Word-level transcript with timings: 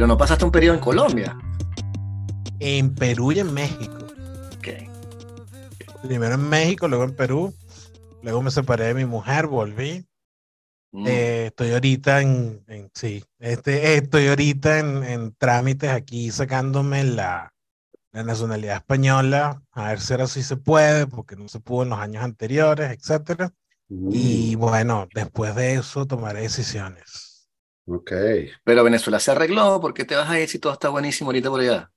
Pero 0.00 0.08
no 0.08 0.16
pasaste 0.16 0.46
un 0.46 0.50
periodo 0.50 0.76
en 0.76 0.80
Colombia. 0.80 1.36
En 2.58 2.94
Perú 2.94 3.32
y 3.32 3.40
en 3.40 3.52
México. 3.52 3.98
Ok. 4.56 4.68
Primero 6.04 6.36
en 6.36 6.48
México, 6.48 6.88
luego 6.88 7.04
en 7.04 7.14
Perú. 7.14 7.54
Luego 8.22 8.40
me 8.40 8.50
separé 8.50 8.84
de 8.86 8.94
mi 8.94 9.04
mujer, 9.04 9.46
volví. 9.46 10.06
Mm. 10.92 11.06
Eh, 11.06 11.46
estoy 11.48 11.72
ahorita 11.72 12.22
en, 12.22 12.64
en- 12.68 12.90
sí, 12.94 13.22
este, 13.40 13.96
estoy 13.98 14.28
ahorita 14.28 14.78
en, 14.78 15.04
en 15.04 15.34
trámites 15.34 15.90
aquí 15.90 16.30
sacándome 16.30 17.04
la, 17.04 17.52
la 18.12 18.24
nacionalidad 18.24 18.76
española, 18.76 19.62
a 19.72 19.88
ver 19.88 20.00
si 20.00 20.14
ahora 20.14 20.28
sí 20.28 20.42
se 20.42 20.56
puede, 20.56 21.08
porque 21.08 21.36
no 21.36 21.46
se 21.46 21.60
pudo 21.60 21.82
en 21.82 21.90
los 21.90 21.98
años 21.98 22.24
anteriores, 22.24 22.90
etcétera. 22.90 23.52
Y 24.10 24.54
bueno, 24.54 25.08
después 25.14 25.54
de 25.56 25.74
eso 25.74 26.06
tomaré 26.06 26.40
decisiones. 26.40 27.29
Ok. 27.92 28.12
Pero 28.62 28.84
Venezuela 28.84 29.18
se 29.18 29.32
arregló. 29.32 29.80
¿Por 29.80 29.92
qué 29.92 30.04
te 30.04 30.14
vas 30.14 30.30
a 30.30 30.38
ir 30.38 30.48
si 30.48 30.60
todo 30.60 30.72
está 30.72 30.88
buenísimo 30.90 31.30
ahorita 31.30 31.50
por 31.50 31.60
allá? 31.60 31.90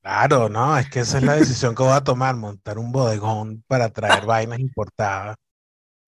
Claro, 0.00 0.48
no, 0.48 0.78
es 0.78 0.88
que 0.88 1.00
esa 1.00 1.18
es 1.18 1.24
la 1.24 1.34
decisión 1.34 1.74
que 1.74 1.82
voy 1.82 1.92
a 1.92 2.04
tomar, 2.04 2.36
montar 2.36 2.78
un 2.78 2.92
bodegón 2.92 3.64
para 3.66 3.90
traer 3.90 4.24
vainas 4.24 4.60
importadas, 4.60 5.36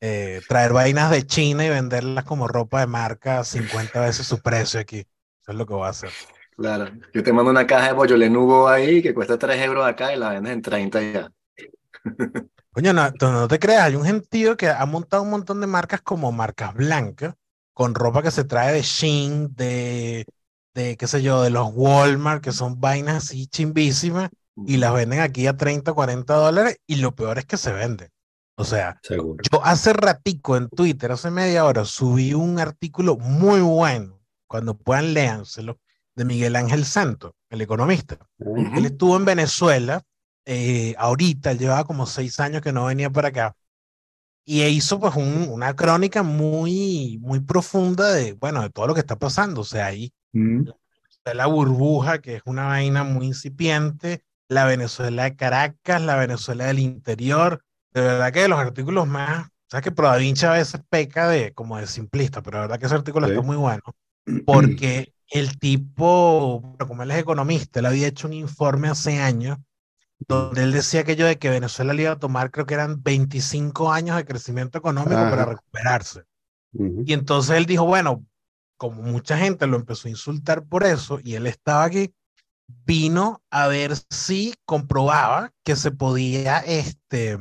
eh, 0.01 0.41
traer 0.49 0.73
vainas 0.73 1.11
de 1.11 1.27
China 1.27 1.67
y 1.67 1.71
venderlas 1.71 2.25
como 2.25 2.47
ropa 2.47 2.81
de 2.81 2.87
marca 2.87 3.41
a 3.41 3.45
50 3.45 4.01
veces 4.01 4.27
su 4.27 4.41
precio 4.41 4.79
aquí. 4.79 4.99
Eso 4.99 5.53
es 5.53 5.55
lo 5.57 5.67
que 5.67 5.75
voy 5.75 5.87
a 5.87 5.91
hacer. 5.91 6.11
Claro. 6.57 6.93
Yo 7.13 7.23
te 7.23 7.33
mando 7.33 7.51
una 7.51 7.67
caja 7.67 7.89
de 7.89 7.93
bollo 7.95 8.17
lenugo 8.17 8.69
ahí 8.69 9.03
que 9.03 9.13
cuesta 9.13 9.37
3 9.37 9.61
euros 9.65 9.85
acá 9.85 10.15
y 10.15 10.19
la 10.19 10.31
vendes 10.31 10.53
en 10.53 10.63
30 10.63 10.99
allá. 10.99 11.33
Coño, 12.73 12.93
no, 12.93 13.11
no 13.21 13.49
te 13.49 13.59
creas, 13.59 13.83
hay 13.83 13.97
un 13.97 14.05
gentío 14.05 14.57
que 14.57 14.69
ha 14.69 14.87
montado 14.87 15.25
un 15.25 15.31
montón 15.31 15.61
de 15.61 15.67
marcas 15.67 16.01
como 16.01 16.31
marcas 16.31 16.73
blancas, 16.75 17.35
con 17.81 17.95
ropa 17.95 18.23
que 18.23 18.31
se 18.31 18.45
trae 18.45 18.75
de 18.75 18.83
Shein, 18.83 19.55
de, 19.55 20.27
de 20.75 20.99
qué 20.99 21.07
sé 21.07 21.23
yo, 21.23 21.41
de 21.41 21.49
los 21.49 21.71
Walmart, 21.73 22.45
que 22.45 22.53
son 22.53 22.79
vainas 22.79 23.25
así 23.25 23.47
chimbísimas, 23.47 24.29
y 24.67 24.77
las 24.77 24.93
venden 24.93 25.21
aquí 25.21 25.47
a 25.47 25.57
30, 25.57 25.95
40 25.95 26.35
dólares, 26.35 26.77
y 26.87 26.97
lo 26.97 27.15
peor 27.15 27.39
es 27.39 27.47
que 27.47 27.57
se 27.57 27.73
venden. 27.73 28.11
O 28.57 28.65
sea, 28.65 29.01
Seguro. 29.03 29.43
yo 29.51 29.65
hace 29.65 29.95
ratico 29.95 30.59
en 30.59 30.69
Twitter, 30.69 31.11
hace 31.11 31.31
media 31.31 31.65
hora, 31.65 31.87
subí 31.87 32.35
un 32.35 32.59
artículo 32.59 33.17
muy 33.17 33.63
bueno, 33.63 34.21
cuando 34.47 34.77
puedan 34.77 35.15
léanselo, 35.15 35.79
de 36.15 36.27
Miguel 36.27 36.57
Ángel 36.57 36.85
Santo, 36.85 37.35
el 37.49 37.63
economista. 37.63 38.19
Ujú. 38.41 38.77
Él 38.77 38.85
estuvo 38.85 39.17
en 39.17 39.25
Venezuela, 39.25 40.03
eh, 40.45 40.95
ahorita, 40.99 41.51
él 41.51 41.59
llevaba 41.59 41.85
como 41.85 42.05
seis 42.05 42.41
años 42.41 42.61
que 42.61 42.75
no 42.75 42.85
venía 42.85 43.09
para 43.09 43.29
acá, 43.29 43.57
y 44.51 44.63
hizo 44.65 44.99
pues 45.01 45.15
un- 45.17 45.49
una 45.51 45.75
crónica 45.77 46.23
muy, 46.23 47.19
muy 47.23 47.41
profunda 47.41 48.13
de, 48.13 48.33
bueno, 48.35 48.63
de 48.63 48.71
todo 48.71 48.87
lo 48.89 48.95
que 48.95 49.01
está 49.01 49.17
pasando. 49.19 49.61
O 49.63 49.65
sea, 49.65 49.87
ahí 49.87 50.13
Mm. 50.33 50.69
está 51.11 51.35
la 51.35 51.47
burbuja, 51.47 52.21
que 52.21 52.37
es 52.37 52.43
una 52.47 52.67
vaina 52.67 53.05
muy 53.05 53.27
incipiente, 53.27 54.25
la 54.49 54.65
Venezuela 54.65 55.25
de 55.25 55.37
Caracas, 55.37 56.03
la 56.03 56.17
Venezuela 56.17 56.67
del 56.67 56.79
interior. 56.81 57.63
De 57.93 58.01
verdad 58.03 58.33
que 58.33 58.41
de 58.43 58.49
los 58.49 58.59
artículos 58.59 59.07
más, 59.07 59.49
sabes 59.69 59.85
que 59.85 59.93
Prodavinci 59.93 60.47
a 60.47 60.53
veces 60.53 60.81
peca 60.89 61.29
de 61.29 61.53
como 61.55 61.79
de 61.79 61.87
simplista, 61.87 62.43
pero 62.43 62.59
de 62.59 62.63
verdad 62.63 62.79
que 62.81 62.87
ese 62.87 62.95
artículo 62.95 63.27
Sí. 63.27 63.33
está 63.35 63.43
muy 63.43 63.57
bueno 63.57 63.83
porque 64.47 65.13
el 65.29 65.59
tipo, 65.59 66.77
como 66.87 67.03
él 67.03 67.11
es 67.13 67.19
economista, 67.19 67.81
él 67.81 67.87
había 67.87 68.09
hecho 68.09 68.27
un 68.29 68.33
informe 68.35 68.89
hace 68.89 69.19
años 69.21 69.59
donde 70.29 70.63
él 70.63 70.73
decía 70.73 71.01
aquello 71.01 71.27
de 71.27 71.39
que 71.39 71.51
Venezuela 71.51 71.95
le 71.95 72.03
iba 72.03 72.13
a 72.13 72.19
tomar, 72.19 72.51
creo 72.51 72.67
que 72.67 72.75
eran 72.75 73.03
25 73.03 73.93
años 73.93 74.17
de 74.17 74.25
crecimiento 74.25 74.79
económico 74.79 75.15
para 75.15 75.45
recuperarse. 75.45 76.25
Y 76.73 77.13
entonces 77.13 77.57
él 77.57 77.67
dijo, 77.67 77.85
bueno, 77.85 78.25
como 78.77 79.03
mucha 79.03 79.37
gente 79.37 79.67
lo 79.67 79.77
empezó 79.77 80.09
a 80.09 80.13
insultar 80.13 80.65
por 80.65 80.85
eso, 80.85 81.19
y 81.23 81.35
él 81.35 81.47
estaba 81.47 81.85
aquí, 81.85 82.15
vino 82.87 83.43
a 83.51 83.67
ver 83.67 83.93
si 84.11 84.55
comprobaba 84.65 85.53
que 85.65 85.75
se 85.77 85.91
podía, 85.91 86.59
este, 86.59 87.39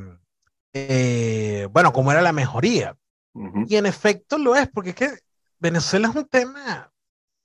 eh, 0.73 1.67
bueno, 1.72 1.94
cómo 1.94 2.11
era 2.11 2.22
la 2.22 2.34
mejoría. 2.34 2.96
Y 3.67 3.75
en 3.75 3.85
efecto 3.85 4.38
lo 4.38 4.56
es, 4.56 4.67
porque 4.67 4.90
es 4.90 4.96
que 4.96 5.19
Venezuela 5.59 6.09
es 6.09 6.16
un 6.16 6.25
tema 6.25 6.91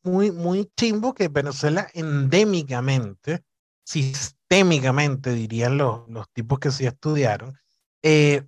muy, 0.03 0.33
muy 0.33 0.71
chimbo 0.77 1.15
que 1.15 1.28
Venezuela 1.28 1.87
endémicamente, 1.95 3.45
sistémicamente, 3.84 5.33
dirían 5.33 5.77
los, 5.78 6.09
los 6.09 6.28
tipos 6.33 6.59
que 6.59 6.71
sí 6.71 6.87
estudiaron, 6.87 7.56
eh, 8.03 8.47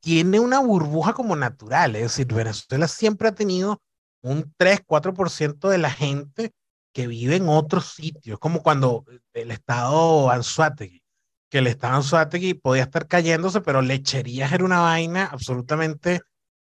tiene 0.00 0.40
una 0.40 0.60
burbuja 0.60 1.12
como 1.12 1.36
natural. 1.36 1.96
Es 1.96 2.02
decir, 2.02 2.26
Venezuela 2.32 2.88
siempre 2.88 3.28
ha 3.28 3.34
tenido 3.34 3.82
un 4.22 4.52
3, 4.56 4.84
4% 4.86 5.68
de 5.68 5.78
la 5.78 5.90
gente 5.90 6.52
que 6.92 7.06
vive 7.06 7.36
en 7.36 7.48
otros 7.48 7.92
sitios, 7.94 8.38
como 8.38 8.62
cuando 8.62 9.04
el 9.32 9.50
estado 9.50 10.30
Anzuategui, 10.30 11.02
que 11.50 11.58
el 11.58 11.66
estado 11.66 11.96
Anzuategui 11.96 12.54
podía 12.54 12.84
estar 12.84 13.06
cayéndose, 13.06 13.60
pero 13.60 13.82
lecherías 13.82 14.52
era 14.52 14.64
una 14.64 14.80
vaina 14.80 15.26
absolutamente 15.26 16.22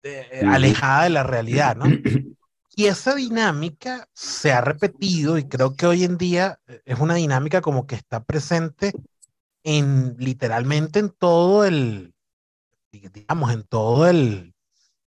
eh, 0.04 0.42
alejada 0.48 1.04
de 1.04 1.10
la 1.10 1.24
realidad, 1.24 1.76
¿no? 1.76 1.86
Y 2.80 2.88
esa 2.88 3.14
dinámica 3.14 4.08
se 4.14 4.54
ha 4.54 4.62
repetido 4.62 5.38
y 5.38 5.50
creo 5.50 5.76
que 5.76 5.86
hoy 5.86 6.06
en 6.06 6.18
día 6.18 6.62
eh, 6.66 6.82
es 6.86 6.98
una 6.98 7.16
dinámica 7.16 7.60
como 7.60 7.86
que 7.86 7.96
está 7.96 8.24
presente 8.24 8.94
en 9.66 10.16
literalmente 10.18 11.00
en 11.00 11.10
todo 11.10 11.66
el, 11.66 12.14
digamos, 12.94 13.52
en 13.52 13.64
todo 13.64 14.08
el, 14.08 14.56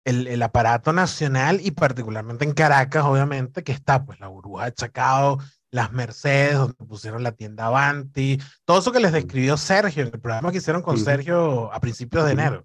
el, 0.05 0.27
el 0.27 0.43
aparato 0.43 0.93
nacional 0.93 1.61
y 1.63 1.71
particularmente 1.71 2.45
en 2.45 2.55
Caracas, 2.55 3.05
obviamente, 3.05 3.63
que 3.63 3.71
está 3.71 4.05
pues 4.05 4.19
la 4.19 4.27
burbuja 4.27 4.65
de 4.65 4.75
Chacao, 4.75 5.39
las 5.71 5.93
Mercedes, 5.93 6.55
donde 6.55 6.75
pusieron 6.75 7.23
la 7.23 7.37
tienda 7.37 7.67
Avanti, 7.67 8.41
todo 8.65 8.81
eso 8.81 8.91
que 8.91 8.99
les 8.99 9.13
describió 9.13 9.57
Sergio 9.57 10.03
en 10.03 10.13
el 10.13 10.21
programa 10.21 10.51
que 10.51 10.59
hicieron 10.59 10.83
con. 10.83 10.99
Sergio 10.99 11.73
a 11.73 11.79
principios 11.79 12.25
de 12.25 12.33
enero. 12.33 12.65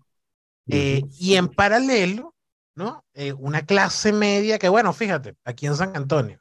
Eh, 0.67 1.03
y 1.19 1.35
en 1.35 1.47
paralelo, 1.47 2.34
¿no? 2.75 3.03
Eh, 3.13 3.33
una 3.33 3.61
clase 3.63 4.11
media 4.13 4.59
que, 4.59 4.69
bueno, 4.69 4.93
fíjate, 4.93 5.35
aquí 5.45 5.65
en 5.65 5.75
San 5.75 5.95
Antonio, 5.95 6.39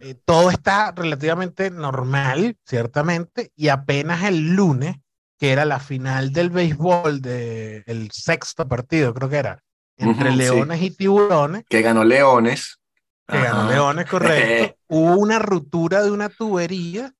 eh, 0.00 0.14
todo 0.26 0.50
está 0.50 0.92
relativamente 0.92 1.70
normal, 1.70 2.56
ciertamente, 2.66 3.50
y 3.56 3.68
apenas 3.68 4.24
el 4.24 4.54
lunes, 4.54 4.96
que 5.38 5.52
era 5.52 5.64
la 5.64 5.80
final 5.80 6.32
del 6.32 6.50
béisbol, 6.50 7.20
de, 7.22 7.82
el 7.86 8.10
sexto 8.10 8.68
partido, 8.68 9.14
creo 9.14 9.28
que 9.28 9.36
era, 9.36 9.60
entre 9.96 10.28
Ujú, 10.28 10.32
sí. 10.32 10.36
Leones 10.38 10.82
y 10.82 10.90
Tiburones, 10.90 11.64
Que 11.68 11.80
ganó 11.82 12.04
Leones. 12.04 12.78
que 13.26 13.38
ganó. 13.40 13.68
Leones, 13.70 14.06
correcto, 14.10 14.76
hubo 14.88 15.16
una 15.16 15.38
ruptura 15.38 16.02
de 16.02 16.10
una 16.10 16.28
tubería 16.28 17.12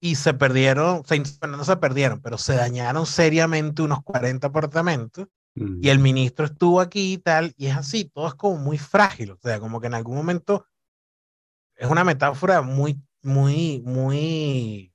y 0.00 0.14
se 0.14 0.34
perdieron, 0.34 1.04
se, 1.04 1.20
no 1.48 1.64
se 1.64 1.76
perdieron, 1.78 2.20
pero 2.20 2.38
se 2.38 2.54
dañaron 2.54 3.06
seriamente 3.06 3.82
unos 3.82 4.02
40 4.04 4.46
apartamentos 4.46 5.26
Mm. 5.60 5.80
y 5.80 5.88
el 5.90 5.98
ministro 5.98 6.46
estuvo 6.46 6.80
aquí 6.80 7.14
y 7.14 7.18
tal, 7.18 7.54
y 7.56 7.66
es 7.66 7.76
así, 7.76 8.04
todo 8.06 8.28
es 8.28 8.34
como 8.34 8.56
muy 8.58 8.78
frágil, 8.78 9.32
o 9.32 9.38
sea, 9.42 9.60
como 9.60 9.80
que 9.80 9.86
en 9.88 9.94
algún 9.94 10.16
momento 10.16 10.66
es 11.76 11.88
una 11.90 12.04
metáfora 12.04 12.62
muy, 12.62 13.00
muy, 13.22 13.82
muy, 13.84 14.92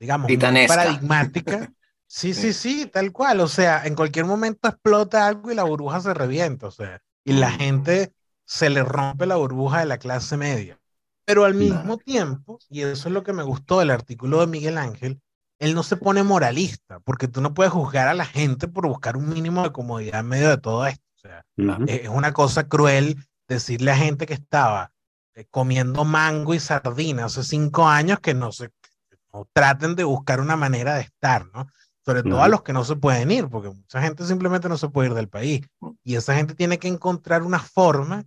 digamos, 0.00 0.34
muy 0.34 0.58
paradigmática. 0.58 1.72
Sí, 2.10 2.34
sí, 2.34 2.52
Sí. 2.54 2.86
tal 2.86 3.12
cual, 3.12 3.40
o 3.40 3.48
sea, 3.48 3.86
en 3.86 3.94
cualquier 3.94 4.26
momento 4.26 4.68
explota 4.68 5.26
algo 5.28 5.50
y 5.52 5.54
la 5.54 5.64
burbuja 5.64 6.00
se 6.00 6.14
revienta, 6.14 6.68
o 6.68 6.70
sea, 6.70 7.02
y 7.24 7.34
la 7.34 7.50
Mm. 7.50 7.58
gente 7.58 8.14
se 8.46 8.70
le 8.70 8.82
rompe 8.84 9.26
la 9.26 9.36
burbuja 9.36 9.80
de 9.80 9.86
la 9.86 9.98
clase 9.98 10.36
media. 10.36 10.80
Pero 11.26 11.44
al 11.44 11.54
mismo 11.54 11.98
tiempo, 11.98 12.60
y 12.70 12.82
eso 12.82 13.08
es 13.08 13.14
lo 13.14 13.22
que 13.24 13.34
me 13.34 13.42
gustó 13.42 13.80
del 13.80 13.90
artículo 13.90 14.40
de 14.40 14.46
Miguel 14.48 14.78
Ángel, 14.78 15.20
él 15.58 15.74
no 15.74 15.82
se 15.82 15.96
pone 15.96 16.22
moralista, 16.22 17.00
porque 17.00 17.28
tú 17.28 17.40
no 17.40 17.54
puedes 17.54 17.72
juzgar 17.72 18.08
a 18.08 18.14
la 18.14 18.24
gente 18.24 18.68
por 18.68 18.86
buscar 18.86 19.16
un 19.16 19.28
mínimo 19.28 19.62
de 19.62 19.72
comodidad 19.72 20.20
en 20.20 20.28
medio 20.28 20.48
de 20.50 20.58
todo 20.58 20.86
esto. 20.86 21.04
O 21.16 21.20
sea, 21.20 21.44
es 21.86 22.02
es 22.02 22.08
una 22.08 22.32
cosa 22.32 22.68
cruel 22.68 23.16
decirle 23.48 23.90
a 23.90 23.96
gente 23.96 24.26
que 24.26 24.34
estaba 24.34 24.92
eh, 25.34 25.46
comiendo 25.50 26.04
mango 26.04 26.54
y 26.54 26.60
sardina 26.60 27.24
hace 27.24 27.42
cinco 27.42 27.88
años 27.88 28.20
que 28.20 28.34
no 28.34 28.52
se 28.52 28.70
no 29.32 29.48
traten 29.52 29.94
de 29.94 30.04
buscar 30.04 30.40
una 30.40 30.56
manera 30.56 30.94
de 30.94 31.02
estar, 31.02 31.46
¿no? 31.52 31.66
Sobre 32.04 32.22
todo 32.22 32.42
a 32.42 32.48
los 32.48 32.62
que 32.62 32.72
no 32.72 32.84
se 32.84 32.96
pueden 32.96 33.30
ir, 33.30 33.48
porque 33.48 33.68
mucha 33.68 34.00
gente 34.00 34.24
simplemente 34.24 34.68
no 34.68 34.78
se 34.78 34.88
puede 34.88 35.10
ir 35.10 35.14
del 35.14 35.28
país. 35.28 35.66
Y 36.02 36.14
esa 36.14 36.34
gente 36.34 36.54
tiene 36.54 36.78
que 36.78 36.88
encontrar 36.88 37.42
una 37.42 37.58
forma 37.58 38.24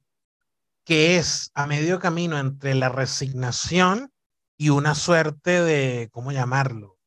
que 0.86 1.18
es 1.18 1.50
a 1.56 1.66
medio 1.66 2.00
camino 2.00 2.38
entre 2.38 2.76
la 2.76 2.90
resignación 2.90 4.12
y 4.56 4.70
una 4.70 4.94
suerte 4.94 5.64
de, 5.64 6.10
¿cómo 6.12 6.32
llamarlo? 6.32 7.00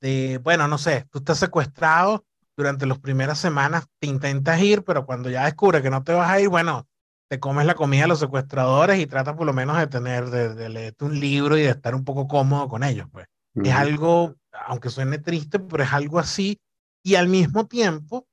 De, 0.00 0.38
bueno, 0.42 0.68
no 0.68 0.78
sé, 0.78 1.06
tú 1.10 1.18
estás 1.18 1.38
secuestrado 1.38 2.24
durante 2.56 2.86
las 2.86 2.98
primeras 2.98 3.38
semanas, 3.38 3.86
te 3.98 4.06
intentas 4.06 4.60
ir, 4.60 4.84
pero 4.84 5.06
cuando 5.06 5.30
ya 5.30 5.44
descubres 5.44 5.82
que 5.82 5.90
no 5.90 6.04
te 6.04 6.12
vas 6.12 6.30
a 6.30 6.40
ir, 6.40 6.48
bueno, 6.48 6.86
te 7.28 7.40
comes 7.40 7.66
la 7.66 7.74
comida 7.74 8.02
de 8.02 8.08
los 8.08 8.20
secuestradores 8.20 8.98
y 9.00 9.06
tratas 9.06 9.34
por 9.36 9.46
lo 9.46 9.52
menos 9.52 9.78
de 9.78 9.86
tener, 9.86 10.26
de, 10.30 10.54
de 10.54 10.68
leerte 10.68 11.04
un 11.04 11.18
libro 11.18 11.56
y 11.56 11.62
de 11.62 11.70
estar 11.70 11.94
un 11.94 12.04
poco 12.04 12.28
cómodo 12.28 12.68
con 12.68 12.84
ellos, 12.84 13.08
pues. 13.10 13.26
Es 13.62 13.72
Ujú. 13.72 13.74
algo, 13.74 14.34
aunque 14.66 14.90
suene 14.90 15.18
triste, 15.18 15.58
pero 15.58 15.82
es 15.82 15.92
algo 15.92 16.18
así. 16.18 16.58
Y 17.02 17.14
al 17.16 17.28
mismo 17.28 17.66
tiempo, 17.66 18.26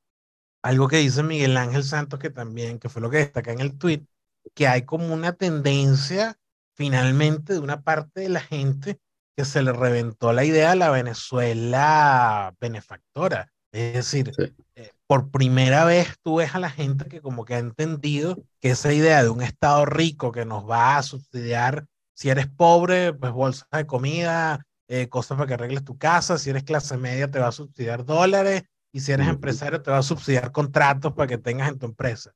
algo 0.62 0.88
que 0.88 0.98
dice 0.98 1.24
Miguel 1.24 1.58
Ángel 1.58 1.84
Santos, 1.84 2.20
que 2.20 2.30
también, 2.30 2.80
que 2.80 2.90
fue 2.90 3.02
lo 3.02 3.10
que 3.10 3.18
destaca 3.18 3.52
en 3.52 3.60
el 3.62 3.78
tweet, 3.78 4.06
que 4.54 4.68
hay 4.68 4.84
como 4.86 5.14
una 5.14 5.34
tendencia 5.34 6.38
finalmente 6.76 7.54
de 7.54 7.60
una 7.60 7.82
parte 7.82 8.22
de 8.22 8.30
la 8.30 8.42
gente 8.42 9.00
que 9.36 9.46
se 9.46 9.62
le 9.62 9.74
reventó 9.74 10.34
la 10.34 10.44
idea 10.44 10.72
de 10.72 10.76
la 10.76 10.90
Venezuela 10.90 12.54
benefactora. 12.60 13.52
Es 13.72 13.94
decir, 13.94 14.32
eh, 14.76 14.92
por 15.08 15.32
primera 15.32 15.86
vez 15.86 16.16
tú 16.22 16.36
ves 16.38 16.56
a 16.56 16.60
la 16.60 16.70
gente 16.70 17.06
que 17.06 17.22
como 17.22 17.46
que 17.46 17.56
ha 17.56 17.60
entendido 17.60 18.38
que 18.60 18.72
esa 18.72 18.92
idea 18.92 19.24
de 19.24 19.30
un 19.30 19.42
Estado 19.42 19.86
rico 19.86 20.32
que 20.32 20.46
nos 20.46 20.70
va 20.70 20.98
a 20.98 21.04
subsidiar, 21.04 21.86
si 22.14 22.30
eres 22.30 22.48
pobre, 22.48 23.14
pues 23.14 23.32
bolsas 23.32 23.68
de 23.72 23.88
comida, 23.88 24.66
eh, 24.88 25.08
cosas 25.08 25.38
para 25.38 25.48
que 25.48 25.54
arregles 25.54 25.86
tu 25.86 25.98
casa, 25.98 26.38
si 26.38 26.50
eres 26.50 26.64
clase 26.64 26.98
media 26.98 27.32
te 27.32 27.40
va 27.40 27.48
a 27.48 27.54
subsidiar 27.54 28.04
dólares 28.04 28.64
y 28.92 29.00
si 29.00 29.14
eres 29.14 29.28
empresario 29.30 29.82
te 29.82 29.90
va 29.90 30.00
a 30.00 30.04
subsidiar 30.04 30.52
contratos 30.52 31.14
para 31.14 31.28
que 31.28 31.38
tengas 31.38 31.70
en 31.70 31.80
tu 31.80 31.86
empresa. 31.86 32.34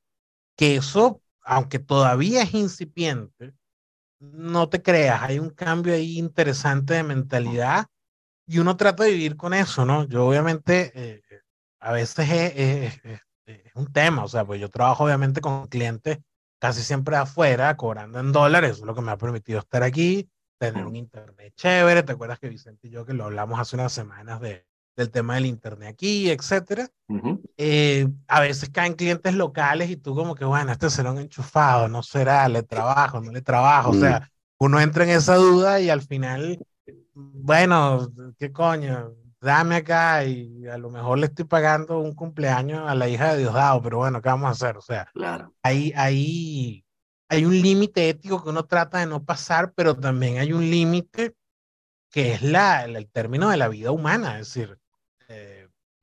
Que 0.56 0.76
eso, 0.76 1.20
aunque 1.42 1.78
todavía 1.78 2.42
es 2.42 2.54
incipiente, 2.54 3.52
no 4.20 4.68
te 4.68 4.82
creas, 4.82 5.22
hay 5.22 5.38
un 5.38 5.50
cambio 5.50 5.94
ahí 5.94 6.18
interesante 6.18 6.94
de 6.94 7.02
mentalidad 7.02 7.86
y 8.46 8.58
uno 8.58 8.76
trata 8.76 9.04
de 9.04 9.12
vivir 9.12 9.36
con 9.36 9.54
eso, 9.54 9.84
¿no? 9.84 10.04
Yo 10.04 10.26
obviamente 10.26 10.92
eh, 10.94 11.22
a 11.80 11.92
veces 11.92 12.28
es, 12.30 13.00
un 13.74 13.92
tema, 13.92 14.24
o 14.24 14.28
sea, 14.28 14.44
pues 14.44 14.60
yo 14.60 14.68
trabajo 14.70 15.04
obviamente 15.04 15.40
con 15.40 15.66
clientes 15.68 16.18
casi 16.58 16.82
siempre 16.82 17.16
afuera, 17.16 17.76
cobrando 17.76 18.18
en 18.18 18.32
dólares, 18.32 18.72
eso 18.72 18.80
es 18.80 18.86
lo 18.86 18.94
que 18.94 19.02
me 19.02 19.12
ha 19.12 19.18
permitido 19.18 19.58
estar 19.58 19.82
aquí, 19.82 20.28
tener 20.58 20.86
un 20.86 20.96
internet 20.96 21.52
chévere, 21.56 22.02
¿te 22.02 22.12
acuerdas 22.12 22.38
que 22.38 22.48
Vicente 22.48 22.88
y 22.88 22.90
yo 22.90 23.04
que 23.04 23.12
lo 23.12 23.24
hablamos 23.24 23.60
hace 23.60 23.76
unas 23.76 23.92
semanas 23.92 24.40
de, 24.40 24.66
del 24.96 25.10
tema 25.10 25.34
del 25.34 25.46
internet 25.46 25.90
aquí, 25.90 26.30
etcétera? 26.30 26.88
Eh, 27.56 28.08
a 28.26 28.40
veces 28.40 28.70
caen 28.70 28.94
clientes 28.94 29.34
locales 29.34 29.90
y 29.90 29.96
tú 29.96 30.14
como 30.14 30.34
que, 30.34 30.44
bueno, 30.44 30.72
este 30.72 30.90
será 30.90 31.12
un 31.12 31.18
enchufado, 31.18 31.88
no 31.88 32.02
será, 32.02 32.48
le 32.48 32.62
trabajo, 32.62 33.20
no 33.20 33.30
le 33.30 33.42
trabajo, 33.42 33.90
o 33.90 33.94
sea, 33.94 34.20
mm. 34.20 34.64
uno 34.64 34.80
entra 34.80 35.04
en 35.04 35.10
esa 35.10 35.36
duda 35.36 35.80
y 35.80 35.90
al 35.90 36.02
final 36.02 36.58
bueno, 37.16 38.12
qué 38.38 38.52
coño, 38.52 39.14
dame 39.40 39.76
acá 39.76 40.24
y 40.24 40.66
a 40.66 40.76
lo 40.76 40.90
mejor 40.90 41.18
le 41.18 41.26
estoy 41.26 41.46
pagando 41.46 41.98
un 41.98 42.14
cumpleaños 42.14 42.86
a 42.86 42.94
la 42.94 43.08
hija 43.08 43.32
de 43.32 43.38
Diosdado, 43.38 43.80
pero 43.82 43.98
bueno, 43.98 44.20
¿qué 44.20 44.28
vamos 44.28 44.48
a 44.48 44.50
hacer? 44.50 44.76
O 44.76 44.82
sea, 44.82 45.08
claro. 45.14 45.54
hay, 45.62 45.92
hay, 45.96 46.84
hay 47.30 47.44
un 47.46 47.60
límite 47.60 48.10
ético 48.10 48.42
que 48.42 48.50
uno 48.50 48.66
trata 48.66 48.98
de 48.98 49.06
no 49.06 49.24
pasar, 49.24 49.72
pero 49.74 49.96
también 49.96 50.38
hay 50.38 50.52
un 50.52 50.68
límite 50.68 51.34
que 52.10 52.34
es 52.34 52.42
la, 52.42 52.84
el, 52.84 53.08
término 53.08 53.48
de 53.48 53.56
la 53.56 53.68
vida 53.68 53.92
humana, 53.92 54.38
es 54.38 54.52
decir, 54.52 54.78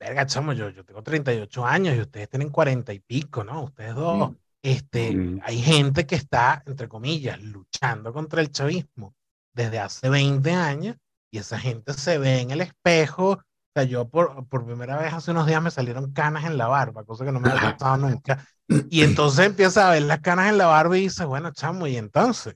verga, 0.04 0.26
chamo, 0.26 0.54
yo, 0.54 0.70
yo 0.70 0.84
tengo 0.84 1.02
38 1.02 1.66
años 1.66 1.96
y 1.96 2.02
ustedes 2.02 2.30
tienen 2.30 2.50
40 2.50 2.94
y 2.94 3.00
pico, 3.00 3.44
¿no? 3.44 3.64
Ustedes 3.64 3.96
dos. 3.96 4.32
Mm. 4.32 4.36
Este, 4.62 5.16
mm. 5.16 5.42
Hay 5.44 5.62
gente 5.62 6.06
que 6.06 6.16
está, 6.16 6.64
entre 6.66 6.88
comillas, 6.88 7.42
luchando 7.42 8.14
contra 8.14 8.42
el 8.42 8.52
chavismo 8.52 9.14
desde 9.54 9.80
hace 9.80 10.10
20 10.10 10.52
años 10.52 10.96
y 11.32 11.40
esa 11.40 11.60
gente 11.60 11.94
se 11.94 12.18
ve 12.18 12.42
en 12.42 12.52
el 12.52 12.62
espejo. 12.62 13.32
O 13.32 13.42
sea, 13.76 13.84
yo 13.84 14.08
por, 14.08 14.48
por 14.48 14.66
primera 14.66 14.98
vez 14.98 15.14
hace 15.14 15.32
unos 15.32 15.48
días 15.48 15.62
me 15.62 15.72
salieron 15.72 16.14
canas 16.14 16.46
en 16.46 16.58
la 16.58 16.68
barba, 16.68 17.04
cosa 17.04 17.26
que 17.26 17.32
no 17.32 17.40
me 17.40 17.50
había 17.50 17.78
pasado 17.78 17.98
nunca. 17.98 18.46
Y 18.90 19.04
entonces 19.04 19.46
empieza 19.46 19.88
a 19.88 19.92
ver 19.92 20.04
las 20.04 20.22
canas 20.22 20.50
en 20.50 20.58
la 20.58 20.68
barba 20.68 20.98
y 20.98 21.02
dice, 21.02 21.26
bueno, 21.26 21.52
chamo, 21.52 21.86
y 21.86 21.98
entonces. 21.98 22.56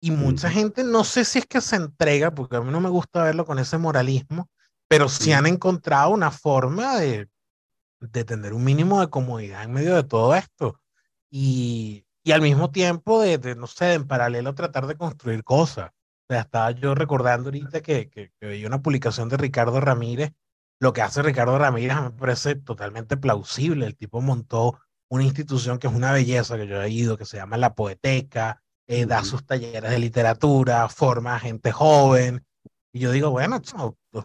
Y 0.00 0.10
mucha 0.10 0.50
gente, 0.50 0.82
no 0.82 1.04
sé 1.04 1.24
si 1.24 1.38
es 1.38 1.46
que 1.46 1.60
se 1.60 1.76
entrega, 1.76 2.32
porque 2.32 2.56
a 2.56 2.60
mí 2.60 2.70
no 2.70 2.80
me 2.80 2.90
gusta 2.90 3.22
verlo 3.22 3.46
con 3.46 3.58
ese 3.60 3.78
moralismo, 3.78 4.50
pero 4.88 5.08
sí 5.08 5.32
han 5.32 5.46
encontrado 5.46 6.10
una 6.10 6.30
forma 6.30 6.98
de, 6.98 7.28
de 8.00 8.24
tener 8.24 8.52
un 8.52 8.64
mínimo 8.64 9.00
de 9.00 9.10
comodidad 9.10 9.64
en 9.64 9.72
medio 9.72 9.94
de 9.94 10.04
todo 10.04 10.34
esto. 10.34 10.80
Y, 11.30 12.06
y 12.22 12.32
al 12.32 12.42
mismo 12.42 12.70
tiempo 12.70 13.20
de, 13.20 13.38
de, 13.38 13.54
no 13.56 13.66
sé, 13.66 13.94
en 13.94 14.06
paralelo 14.06 14.54
tratar 14.54 14.86
de 14.86 14.96
construir 14.96 15.42
cosas 15.44 15.90
estaba 16.40 16.70
yo 16.72 16.94
recordando 16.94 17.48
ahorita 17.48 17.80
que, 17.80 18.08
que, 18.10 18.32
veía 18.40 18.66
una 18.66 18.82
publicación 18.82 19.28
de 19.28 19.36
Ricardo 19.36 19.80
Ramírez. 19.80 20.32
Lo 20.80 20.92
que 20.92 21.02
hace 21.02 21.22
Ricardo 21.22 21.58
Ramírez 21.58 21.96
me 22.00 22.10
parece 22.10 22.56
totalmente 22.56 23.16
plausible. 23.16 23.86
El 23.86 23.96
tipo 23.96 24.20
montó 24.20 24.78
una 25.08 25.24
institución 25.24 25.78
que 25.78 25.86
es 25.86 25.94
una 25.94 26.12
belleza 26.12 26.56
que 26.56 26.66
yo 26.66 26.82
he 26.82 26.90
ido, 26.90 27.16
que 27.16 27.24
se 27.24 27.36
llama 27.36 27.56
La 27.56 27.74
Poeteca, 27.74 28.62
eh, 28.86 29.06
da 29.06 29.24
sus 29.24 29.46
talleres 29.46 29.90
de 29.90 29.98
literatura, 29.98 30.88
forma 30.88 31.36
a 31.36 31.40
gente 31.40 31.72
joven. 31.72 32.44
Y 32.92 33.00
yo 33.00 33.12
digo, 33.12 33.30
bueno, 33.30 33.60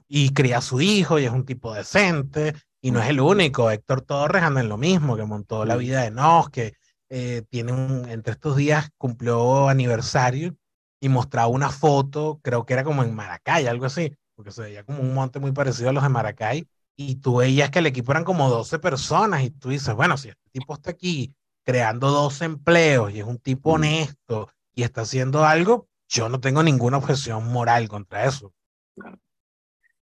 y 0.07 0.33
cría 0.33 0.59
a 0.59 0.61
su 0.61 0.81
hijo 0.81 1.19
y 1.19 1.25
es 1.25 1.31
un 1.31 1.45
tipo 1.45 1.73
decente. 1.73 2.55
Y 2.81 2.91
no 2.91 3.01
es 3.01 3.09
el 3.09 3.19
único. 3.19 3.69
Héctor 3.71 4.01
Torres 4.01 4.43
anda 4.43 4.61
en 4.61 4.69
lo 4.69 4.77
mismo, 4.77 5.17
que 5.17 5.23
montó 5.23 5.65
La 5.65 5.75
Vida 5.75 6.01
de 6.01 6.11
Nos, 6.11 6.49
que 6.49 6.73
eh, 7.09 7.43
tiene 7.49 7.71
un, 7.73 8.07
entre 8.09 8.33
estos 8.33 8.55
días 8.55 8.89
cumplió 8.97 9.67
aniversario 9.67 10.55
y 11.01 11.09
mostraba 11.09 11.47
una 11.47 11.69
foto, 11.69 12.39
creo 12.43 12.65
que 12.65 12.73
era 12.73 12.83
como 12.83 13.03
en 13.03 13.15
Maracay, 13.15 13.67
algo 13.67 13.85
así, 13.85 14.15
porque 14.35 14.51
se 14.51 14.61
veía 14.61 14.83
como 14.83 15.01
un 15.01 15.13
monte 15.13 15.39
muy 15.39 15.51
parecido 15.51 15.89
a 15.89 15.93
los 15.93 16.03
de 16.03 16.09
Maracay, 16.09 16.67
y 16.95 17.15
tú 17.15 17.37
veías 17.37 17.71
que 17.71 17.79
el 17.79 17.85
equipo 17.85 18.11
eran 18.11 18.25
como 18.25 18.49
12 18.49 18.79
personas, 18.79 19.43
y 19.43 19.49
tú 19.51 19.69
dices, 19.69 19.95
bueno, 19.95 20.17
si 20.17 20.29
este 20.29 20.49
tipo 20.51 20.73
está 20.73 20.91
aquí 20.91 21.33
creando 21.63 22.09
dos 22.11 22.41
empleos 22.41 23.11
y 23.13 23.19
es 23.19 23.25
un 23.25 23.37
tipo 23.37 23.73
honesto 23.73 24.49
y 24.73 24.83
está 24.83 25.01
haciendo 25.01 25.45
algo, 25.45 25.87
yo 26.07 26.27
no 26.27 26.39
tengo 26.39 26.63
ninguna 26.63 26.97
objeción 26.97 27.47
moral 27.51 27.87
contra 27.87 28.25
eso. 28.25 28.53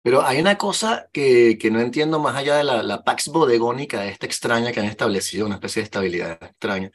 Pero 0.07 0.23
hay 0.25 0.39
una 0.39 0.57
cosa 0.57 1.09
que, 1.13 1.59
que 1.59 1.69
no 1.69 1.81
entiendo 1.81 2.21
más 2.21 2.37
allá 2.37 2.59
de 2.59 2.63
la, 2.63 2.81
la 2.85 3.03
Pax 3.03 3.27
Bodegónica, 3.27 4.05
esta 4.05 4.25
extraña 4.25 4.71
que 4.71 4.79
han 4.79 4.87
establecido, 4.87 5.47
una 5.47 5.57
especie 5.57 5.81
de 5.83 5.85
estabilidad 5.87 6.39
extraña 6.41 6.93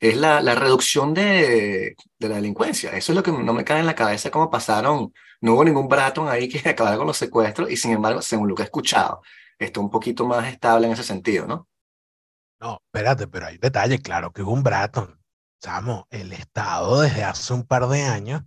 es 0.00 0.16
la, 0.16 0.40
la 0.40 0.54
reducción 0.54 1.12
de, 1.12 1.94
de, 2.18 2.28
la 2.30 2.36
delincuencia. 2.36 2.96
Eso 2.96 3.12
es 3.12 3.16
lo 3.16 3.22
que 3.22 3.32
no 3.32 3.52
me 3.52 3.64
cae 3.64 3.80
en 3.80 3.86
la 3.86 3.94
cabeza, 3.94 4.30
cómo 4.30 4.50
pasaron, 4.50 5.12
no 5.42 5.52
hubo 5.52 5.62
ningún 5.62 5.88
Bratton 5.88 6.26
ahí 6.26 6.48
que 6.48 6.66
acabara 6.70 6.96
con 6.96 7.06
los 7.06 7.18
secuestros 7.18 7.70
y 7.70 7.76
sin 7.76 7.92
embargo, 7.92 8.22
según 8.22 8.48
lo 8.48 8.54
que 8.54 8.62
he 8.62 8.64
escuchado, 8.64 9.20
está 9.58 9.80
un 9.80 9.90
poquito 9.90 10.24
más 10.26 10.50
estable 10.50 10.86
en 10.86 10.94
ese 10.94 11.02
sentido, 11.02 11.46
¿no? 11.46 11.68
No, 12.60 12.80
espérate, 12.86 13.26
pero 13.26 13.44
hay 13.44 13.58
detalles, 13.58 14.00
claro 14.00 14.32
que 14.32 14.40
hubo 14.40 14.52
un 14.52 14.62
Bratton. 14.62 15.20
Chamo, 15.60 16.06
el 16.08 16.32
Estado 16.32 17.02
desde 17.02 17.24
hace 17.24 17.52
un 17.52 17.64
par 17.66 17.88
de 17.88 18.04
años, 18.04 18.40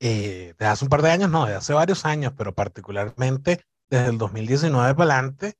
eh, 0.00 0.54
desde 0.58 0.70
hace 0.70 0.84
un 0.84 0.88
par 0.88 1.02
de 1.02 1.10
años, 1.10 1.30
no, 1.30 1.44
desde 1.44 1.58
hace 1.58 1.72
varios 1.74 2.04
años, 2.04 2.32
pero 2.36 2.54
particularmente 2.54 3.60
desde 3.88 4.06
el 4.06 4.18
2019 4.18 4.94
para 4.94 5.14
adelante, 5.14 5.54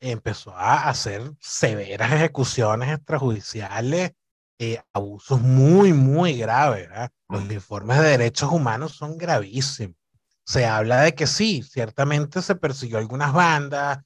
empezó 0.00 0.56
a 0.56 0.88
hacer 0.88 1.32
severas 1.40 2.12
ejecuciones 2.12 2.90
extrajudiciales 2.90 4.12
eh, 4.58 4.80
abusos 4.92 5.40
muy, 5.40 5.92
muy 5.92 6.34
graves. 6.34 6.88
Los 7.28 7.50
informes 7.50 7.98
de 7.98 8.10
derechos 8.10 8.50
humanos 8.52 8.92
son 8.92 9.18
gravísimos. 9.18 9.96
Se 10.44 10.66
habla 10.66 11.02
de 11.02 11.14
que 11.14 11.26
sí, 11.26 11.62
ciertamente 11.62 12.42
se 12.42 12.54
persiguió 12.54 12.98
algunas 12.98 13.32
bandas, 13.32 14.00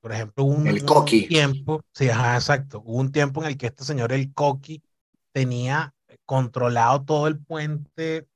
por 0.00 0.12
ejemplo, 0.12 0.44
un, 0.44 0.66
el 0.66 0.84
coqui. 0.84 1.28
tiempo, 1.28 1.82
sí, 1.92 2.10
ajá, 2.10 2.34
exacto, 2.34 2.82
hubo 2.84 2.98
un 2.98 3.12
tiempo 3.12 3.40
en 3.42 3.48
el 3.48 3.56
que 3.56 3.66
este 3.66 3.84
señor, 3.84 4.12
el 4.12 4.32
coqui, 4.34 4.82
tenía 5.32 5.94
controlado 6.26 7.04
todo 7.04 7.26
el 7.28 7.38
puente. 7.38 8.26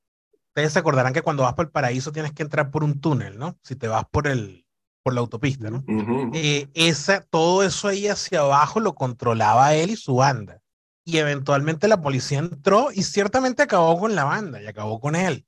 Ustedes 0.57 0.73
se 0.73 0.79
acordarán 0.79 1.13
que 1.13 1.21
cuando 1.21 1.43
vas 1.43 1.53
por 1.53 1.67
el 1.67 1.71
paraíso 1.71 2.13
tienes 2.13 2.33
que 2.33 2.43
entrar 2.43 2.71
por 2.71 2.83
un 2.83 2.99
túnel, 2.99 3.37
¿no? 3.37 3.59
Si 3.63 3.77
te 3.77 3.89
vas 3.89 4.07
por 4.11 4.27
el 4.27 4.65
por 5.03 5.13
la 5.13 5.21
autopista, 5.21 5.69
¿no? 5.69 5.85
Eh, 6.33 6.69
esa, 6.73 7.21
todo 7.21 7.63
eso 7.63 7.89
ahí 7.89 8.09
hacia 8.09 8.41
abajo 8.41 8.81
lo 8.81 8.95
controlaba 8.95 9.75
él 9.75 9.91
y 9.91 9.97
su 9.97 10.17
banda 10.17 10.63
y 11.05 11.19
eventualmente 11.19 11.89
la 11.89 12.01
policía 12.01 12.39
entró 12.39 12.89
y 12.91 13.03
ciertamente 13.03 13.65
acabó 13.65 14.01
con 14.01 14.15
la 14.15 14.25
banda 14.25 14.63
y 14.63 14.67
acabó 14.67 14.99
con 14.99 15.15
él. 15.15 15.45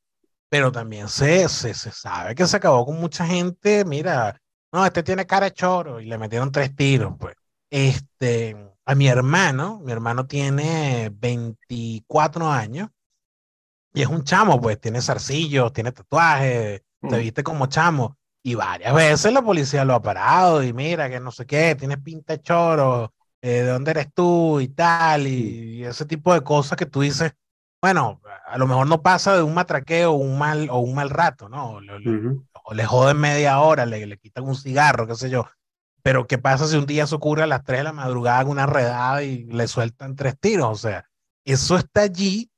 Pero 0.50 0.72
también 0.72 1.08
se, 1.08 1.48
se, 1.48 1.72
se 1.72 1.90
sabe 1.90 2.34
que 2.34 2.46
se 2.46 2.58
acabó 2.58 2.84
con 2.84 3.00
mucha 3.00 3.24
gente. 3.24 3.86
Mira, 3.86 4.38
no, 4.70 4.84
este 4.84 5.02
tiene 5.02 5.24
cara 5.24 5.46
de 5.46 5.54
choro 5.54 6.00
y 6.00 6.04
le 6.04 6.18
metieron 6.18 6.52
tres 6.52 6.76
tiros, 6.76 7.14
pues. 7.18 7.34
Este, 7.70 8.54
a 8.84 8.94
mi 8.94 9.08
hermano, 9.08 9.80
mi 9.82 9.90
hermano 9.90 10.26
tiene 10.26 11.10
24 11.14 12.46
años 12.46 12.90
y 13.92 14.02
es 14.02 14.08
un 14.08 14.24
chamo, 14.24 14.60
pues 14.60 14.80
tiene 14.80 15.00
zarcillos, 15.00 15.72
tiene 15.72 15.92
tatuajes, 15.92 16.82
se 17.02 17.16
mm. 17.16 17.20
viste 17.20 17.42
como 17.42 17.66
chamo. 17.66 18.16
Y 18.42 18.54
varias 18.54 18.94
veces 18.94 19.32
la 19.32 19.42
policía 19.42 19.84
lo 19.84 19.94
ha 19.94 20.02
parado 20.02 20.62
y 20.62 20.72
mira 20.72 21.10
que 21.10 21.20
no 21.20 21.30
sé 21.30 21.44
qué, 21.46 21.74
tienes 21.74 21.98
pinta 21.98 22.34
de 22.34 22.42
choro, 22.42 23.12
eh, 23.42 23.62
de 23.62 23.66
dónde 23.66 23.90
eres 23.90 24.08
tú 24.14 24.60
y 24.60 24.68
tal, 24.68 25.26
y, 25.26 25.84
ese 25.84 26.06
tipo 26.06 26.32
de 26.32 26.42
cosas 26.42 26.78
que 26.78 26.86
tú 26.86 27.00
dices, 27.00 27.32
bueno, 27.82 28.20
a 28.46 28.58
lo 28.58 28.66
mejor 28.66 28.86
no 28.86 29.02
pasa 29.02 29.36
de 29.36 29.42
un 29.42 29.54
matraqueo 29.54 30.12
o 30.12 30.16
un 30.16 30.38
mal, 30.38 30.68
o 30.70 30.78
un 30.78 30.94
mal 30.94 31.10
rato, 31.10 31.48
¿no? 31.48 31.80
O 32.64 32.74
le 32.74 32.84
joden 32.84 33.18
media 33.18 33.60
hora, 33.60 33.86
le, 33.86 34.06
le 34.06 34.18
quitan 34.18 34.44
un 34.44 34.56
cigarro, 34.56 35.06
qué 35.06 35.14
sé 35.14 35.30
yo. 35.30 35.48
Pero 36.02 36.26
¿qué 36.26 36.38
pasa 36.38 36.66
si 36.66 36.76
un 36.76 36.86
día 36.86 37.06
se 37.06 37.14
ocurre 37.14 37.42
a 37.42 37.46
las 37.46 37.64
3 37.64 37.80
de 37.80 37.84
la 37.84 37.92
madrugada 37.92 38.42
en 38.42 38.48
una 38.48 38.66
redada 38.66 39.22
y 39.22 39.44
le 39.44 39.68
sueltan 39.68 40.16
tres 40.16 40.38
tiros? 40.38 40.68
O 40.70 40.76
sea, 40.76 41.08
eso 41.44 41.76
está 41.76 42.02
allí 42.02 42.50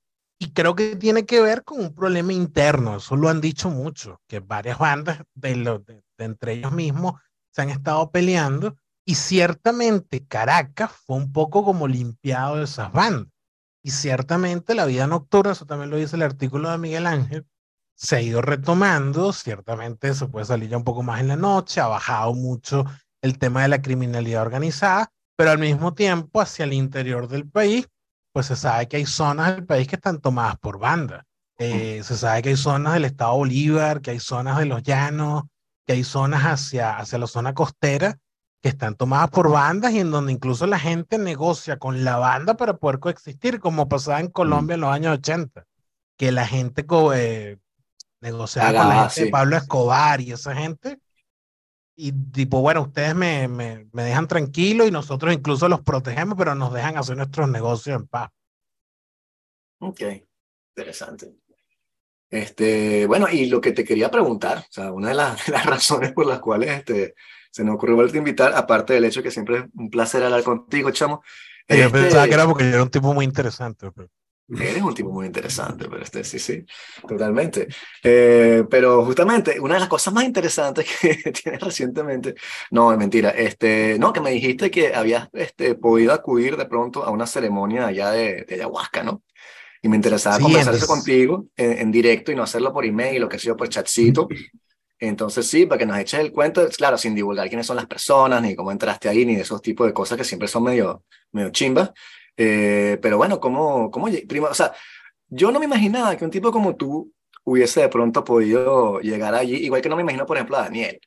y 0.42 0.52
creo 0.52 0.74
que 0.74 0.96
tiene 0.96 1.26
que 1.26 1.40
ver 1.42 1.64
con 1.64 1.80
un 1.80 1.94
problema 1.94 2.32
interno. 2.32 2.96
Eso 2.96 3.14
lo 3.14 3.28
han 3.28 3.42
dicho 3.42 3.68
mucho, 3.68 4.22
que 4.26 4.40
varias 4.40 4.78
bandas 4.78 5.22
de, 5.34 5.54
de 5.54 6.24
entre 6.24 6.54
ellos 6.54 6.72
mismos 6.72 7.20
se 7.52 7.60
han 7.62 7.68
estado 7.68 8.10
peleando 8.10 8.74
y 9.04 9.16
ciertamente 9.16 10.26
Caracas 10.26 10.92
fue 11.04 11.16
un 11.16 11.30
poco 11.30 11.62
como 11.62 11.86
limpiado 11.86 12.56
de 12.56 12.64
esas 12.64 12.90
bandas. 12.90 13.30
Y 13.82 13.90
ciertamente 13.90 14.74
la 14.74 14.86
vida 14.86 15.06
nocturna, 15.06 15.52
eso 15.52 15.66
también 15.66 15.90
lo 15.90 15.96
dice 15.98 16.16
el 16.16 16.22
artículo 16.22 16.70
de 16.70 16.78
Miguel 16.78 17.06
Ángel, 17.06 17.46
se 17.94 18.16
ha 18.16 18.22
ido 18.22 18.40
retomando, 18.40 19.34
ciertamente 19.34 20.14
se 20.14 20.26
puede 20.26 20.46
salir 20.46 20.70
ya 20.70 20.78
un 20.78 20.84
poco 20.84 21.02
más 21.02 21.20
en 21.20 21.28
la 21.28 21.36
noche, 21.36 21.82
ha 21.82 21.86
bajado 21.86 22.32
mucho 22.32 22.86
el 23.20 23.38
tema 23.38 23.62
de 23.62 23.68
la 23.68 23.82
criminalidad 23.82 24.42
organizada, 24.42 25.12
pero 25.36 25.50
al 25.50 25.58
mismo 25.58 25.92
tiempo 25.92 26.40
hacia 26.40 26.64
el 26.64 26.72
interior 26.72 27.28
del 27.28 27.46
país, 27.46 27.88
pues 28.32 28.46
se 28.46 28.56
sabe 28.56 28.88
que 28.88 28.96
hay 28.96 29.06
zonas 29.06 29.54
del 29.54 29.66
país 29.66 29.88
que 29.88 29.96
están 29.96 30.20
tomadas 30.20 30.58
por 30.58 30.78
bandas. 30.78 31.24
Eh, 31.58 32.02
se 32.04 32.16
sabe 32.16 32.42
que 32.42 32.48
hay 32.50 32.56
zonas 32.56 32.94
del 32.94 33.04
estado 33.04 33.36
Bolívar, 33.36 34.00
que 34.00 34.12
hay 34.12 34.20
zonas 34.20 34.58
de 34.58 34.66
los 34.66 34.82
llanos, 34.82 35.44
que 35.86 35.94
hay 35.94 36.04
zonas 36.04 36.42
hacia, 36.42 36.96
hacia 36.96 37.18
la 37.18 37.26
zona 37.26 37.54
costera 37.54 38.18
que 38.62 38.68
están 38.68 38.94
tomadas 38.94 39.30
por 39.30 39.50
bandas 39.50 39.92
y 39.92 40.00
en 40.00 40.10
donde 40.10 40.32
incluso 40.32 40.66
la 40.66 40.78
gente 40.78 41.18
negocia 41.18 41.78
con 41.78 42.04
la 42.04 42.16
banda 42.16 42.54
para 42.54 42.76
poder 42.76 42.98
coexistir, 42.98 43.58
como 43.58 43.88
pasaba 43.88 44.20
en 44.20 44.28
Colombia 44.28 44.74
en 44.74 44.80
los 44.82 44.92
años 44.92 45.18
80, 45.18 45.64
que 46.16 46.30
la 46.30 46.46
gente 46.46 46.84
eh, 47.14 47.58
negociaba 48.20 48.78
con 48.78 48.88
la 48.88 49.08
gente 49.08 49.24
de 49.24 49.30
Pablo 49.30 49.56
Escobar 49.56 50.20
y 50.20 50.32
esa 50.32 50.54
gente. 50.54 50.98
Y 52.02 52.12
tipo, 52.12 52.62
bueno, 52.62 52.80
ustedes 52.80 53.14
me, 53.14 53.46
me, 53.46 53.86
me, 53.92 54.02
dejan 54.02 54.26
tranquilo 54.26 54.86
y 54.86 54.90
nosotros 54.90 55.34
incluso 55.34 55.68
los 55.68 55.82
protegemos, 55.82 56.34
pero 56.38 56.54
nos 56.54 56.72
dejan 56.72 56.96
hacer 56.96 57.14
nuestros 57.14 57.46
negocios 57.50 58.00
en 58.00 58.06
paz. 58.06 58.30
Ok, 59.80 60.00
interesante. 60.74 61.34
Este, 62.30 63.06
bueno, 63.06 63.28
y 63.30 63.46
lo 63.46 63.60
que 63.60 63.72
te 63.72 63.84
quería 63.84 64.10
preguntar, 64.10 64.58
o 64.58 64.72
sea, 64.72 64.92
una 64.92 65.08
de, 65.08 65.14
las, 65.14 65.46
las 65.48 65.66
razones 65.66 66.12
por 66.12 66.24
las 66.24 66.40
cuales 66.40 66.70
este, 66.70 67.14
se 67.50 67.64
nos 67.64 67.74
ocurrió 67.74 67.96
volver 67.96 68.14
a 68.14 68.18
invitar, 68.18 68.54
aparte 68.54 68.94
del 68.94 69.04
hecho 69.04 69.22
que 69.22 69.30
siempre 69.30 69.58
es 69.58 69.64
un 69.74 69.90
placer 69.90 70.22
hablar 70.22 70.42
contigo, 70.42 70.90
chamo. 70.92 71.22
Yo 71.68 71.76
este, 71.76 71.90
pensaba 71.90 72.26
que 72.26 72.34
era 72.34 72.46
porque 72.46 72.64
yo 72.64 72.70
era 72.70 72.82
un 72.82 72.90
tipo 72.90 73.12
muy 73.12 73.26
interesante. 73.26 73.90
Pero... 73.92 74.08
Eres 74.58 74.82
un 74.82 74.94
tipo 74.94 75.10
muy 75.10 75.26
interesante, 75.26 75.86
pero 75.88 76.02
este, 76.02 76.24
sí, 76.24 76.38
sí, 76.38 76.64
totalmente. 77.06 77.68
Eh, 78.02 78.64
pero 78.68 79.04
justamente, 79.04 79.60
una 79.60 79.74
de 79.74 79.80
las 79.80 79.88
cosas 79.88 80.12
más 80.12 80.24
interesantes 80.24 80.86
que 81.00 81.32
tienes 81.32 81.60
recientemente, 81.60 82.34
no, 82.70 82.92
es 82.92 82.98
mentira, 82.98 83.30
este, 83.30 83.96
no, 83.98 84.12
que 84.12 84.20
me 84.20 84.30
dijiste 84.30 84.70
que 84.70 84.94
habías 84.94 85.28
este, 85.32 85.74
podido 85.76 86.12
acudir 86.12 86.56
de 86.56 86.66
pronto 86.66 87.04
a 87.04 87.10
una 87.10 87.26
ceremonia 87.26 87.86
allá 87.86 88.10
de, 88.10 88.44
de 88.44 88.54
ayahuasca, 88.54 89.02
¿no? 89.02 89.22
Y 89.82 89.88
me 89.88 89.96
interesaba 89.96 90.38
conversar 90.38 90.74
eso 90.74 90.86
contigo 90.86 91.46
en, 91.56 91.78
en, 91.78 91.90
directo 91.90 92.30
y 92.32 92.34
no 92.34 92.42
hacerlo 92.42 92.72
por 92.72 92.84
email 92.84 93.24
o 93.24 93.28
que 93.28 93.38
sea 93.38 93.54
por 93.54 93.68
chatcito. 93.68 94.28
Entonces 94.98 95.46
sí, 95.46 95.64
para 95.64 95.78
que 95.78 95.86
nos 95.86 95.98
eches 95.98 96.20
el 96.20 96.32
cuento, 96.32 96.68
claro, 96.76 96.98
sin 96.98 97.14
divulgar 97.14 97.48
quiénes 97.48 97.66
son 97.66 97.76
las 97.76 97.86
personas, 97.86 98.42
ni 98.42 98.54
cómo 98.54 98.70
entraste 98.70 99.08
ahí, 99.08 99.24
ni 99.24 99.36
esos 99.36 99.62
tipos 99.62 99.86
de 99.86 99.94
cosas 99.94 100.18
que 100.18 100.24
siempre 100.24 100.46
son 100.46 100.64
medio, 100.64 101.04
medio 101.32 101.48
chimbas. 101.50 101.90
Eh, 102.42 102.98
pero 103.02 103.18
bueno, 103.18 103.38
¿cómo, 103.38 103.90
cómo 103.90 104.08
prima, 104.26 104.48
o 104.48 104.54
sea, 104.54 104.72
yo 105.28 105.52
no 105.52 105.58
me 105.58 105.66
imaginaba 105.66 106.16
que 106.16 106.24
un 106.24 106.30
tipo 106.30 106.50
como 106.50 106.74
tú 106.74 107.12
hubiese 107.44 107.82
de 107.82 107.90
pronto 107.90 108.24
podido 108.24 108.98
llegar 109.00 109.34
allí, 109.34 109.56
igual 109.56 109.82
que 109.82 109.90
no 109.90 109.96
me 109.96 110.00
imagino, 110.00 110.24
por 110.24 110.38
ejemplo, 110.38 110.56
a 110.56 110.62
Daniel, 110.62 110.98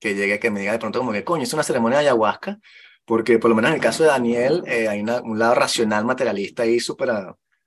que 0.00 0.14
llegue, 0.14 0.38
que 0.38 0.50
me 0.50 0.60
diga 0.60 0.72
de 0.72 0.78
pronto 0.78 0.98
como 0.98 1.12
que, 1.12 1.24
coño, 1.24 1.42
es 1.42 1.52
una 1.52 1.62
ceremonia 1.62 1.98
de 1.98 2.06
ayahuasca, 2.06 2.58
porque 3.04 3.38
por 3.38 3.50
lo 3.50 3.54
menos 3.54 3.68
en 3.70 3.74
el 3.74 3.82
caso 3.82 4.02
de 4.02 4.08
Daniel 4.08 4.62
eh, 4.66 4.88
hay 4.88 5.02
un 5.02 5.38
lado 5.38 5.54
racional, 5.54 6.06
materialista 6.06 6.62
ahí 6.62 6.80
súper 6.80 7.10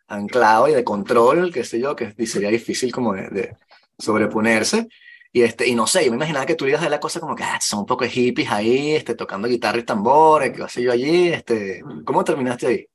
anclado 0.08 0.68
y 0.68 0.74
de 0.74 0.84
control, 0.84 1.54
qué 1.54 1.64
sé 1.64 1.80
yo, 1.80 1.96
que 1.96 2.16
sería 2.26 2.50
difícil 2.50 2.92
como 2.92 3.14
de, 3.14 3.30
de 3.30 3.56
sobreponerse. 4.00 4.88
Y, 5.32 5.44
este, 5.44 5.68
y 5.68 5.76
no 5.76 5.86
sé, 5.86 6.04
yo 6.04 6.10
me 6.10 6.18
imaginaba 6.18 6.48
que 6.48 6.56
tú 6.56 6.66
ibas 6.66 6.82
de 6.82 6.90
la 6.90 7.00
cosa 7.00 7.20
como 7.20 7.36
que 7.36 7.44
ah, 7.44 7.60
son 7.62 7.82
un 7.82 7.86
poco 7.86 8.04
hippies 8.06 8.50
ahí, 8.52 8.96
este, 8.96 9.14
tocando 9.14 9.48
guitarra 9.48 9.78
y 9.78 9.84
tambores, 9.84 10.52
que 10.52 10.68
sé 10.68 10.82
yo 10.82 10.92
allí. 10.92 11.28
Este, 11.30 11.84
¿Cómo 12.04 12.24
terminaste 12.24 12.68
ahí? 12.68 12.88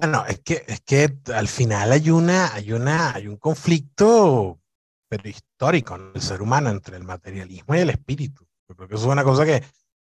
Bueno, 0.00 0.24
es 0.26 0.40
que, 0.40 0.64
es 0.66 0.80
que 0.80 1.16
al 1.34 1.48
final 1.48 1.92
hay, 1.92 2.10
una, 2.10 2.52
hay, 2.54 2.72
una, 2.72 3.14
hay 3.14 3.26
un 3.26 3.36
conflicto, 3.36 4.60
pero 5.08 5.28
histórico 5.28 5.96
en 5.96 6.12
el 6.14 6.22
ser 6.22 6.42
humano 6.42 6.70
entre 6.70 6.96
el 6.96 7.04
materialismo 7.04 7.74
y 7.74 7.78
el 7.78 7.90
espíritu. 7.90 8.46
Yo 8.68 8.76
creo 8.76 8.88
que 8.88 8.94
eso 8.94 9.06
es 9.06 9.12
una 9.12 9.24
cosa 9.24 9.44
que, 9.44 9.62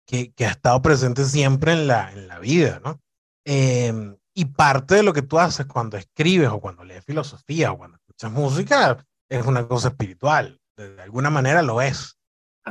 que, 0.06 0.32
que 0.32 0.46
ha 0.46 0.50
estado 0.50 0.82
presente 0.82 1.24
siempre 1.24 1.72
en 1.72 1.86
la, 1.86 2.12
en 2.12 2.28
la 2.28 2.38
vida, 2.38 2.80
¿no? 2.84 3.00
Eh, 3.44 4.16
y 4.34 4.44
parte 4.44 4.96
de 4.96 5.02
lo 5.02 5.12
que 5.12 5.22
tú 5.22 5.38
haces 5.38 5.66
cuando 5.66 5.96
escribes 5.96 6.48
o 6.50 6.60
cuando 6.60 6.84
lees 6.84 7.04
filosofía 7.04 7.72
o 7.72 7.78
cuando 7.78 7.96
escuchas 7.96 8.30
música 8.30 9.04
es 9.28 9.46
una 9.46 9.66
cosa 9.66 9.88
espiritual 9.88 10.60
de 10.86 11.02
alguna 11.02 11.30
manera 11.30 11.62
lo 11.62 11.80
es. 11.80 12.16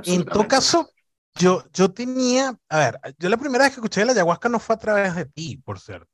En 0.04 0.26
todo 0.26 0.48
caso, 0.48 0.90
yo, 1.36 1.64
yo 1.74 1.92
tenía, 1.92 2.58
a 2.70 2.78
ver, 2.78 3.00
yo 3.18 3.30
la 3.30 3.38
primera 3.38 3.66
vez 3.66 3.74
que 3.74 3.80
escuché 3.80 4.06
la 4.06 4.12
ayahuasca 4.12 4.50
no 4.50 4.60
fue 4.60 4.76
a 4.76 4.80
través 4.80 5.16
de 5.16 5.26
ti, 5.26 5.58
por 5.58 5.80
cierto. 5.80 6.10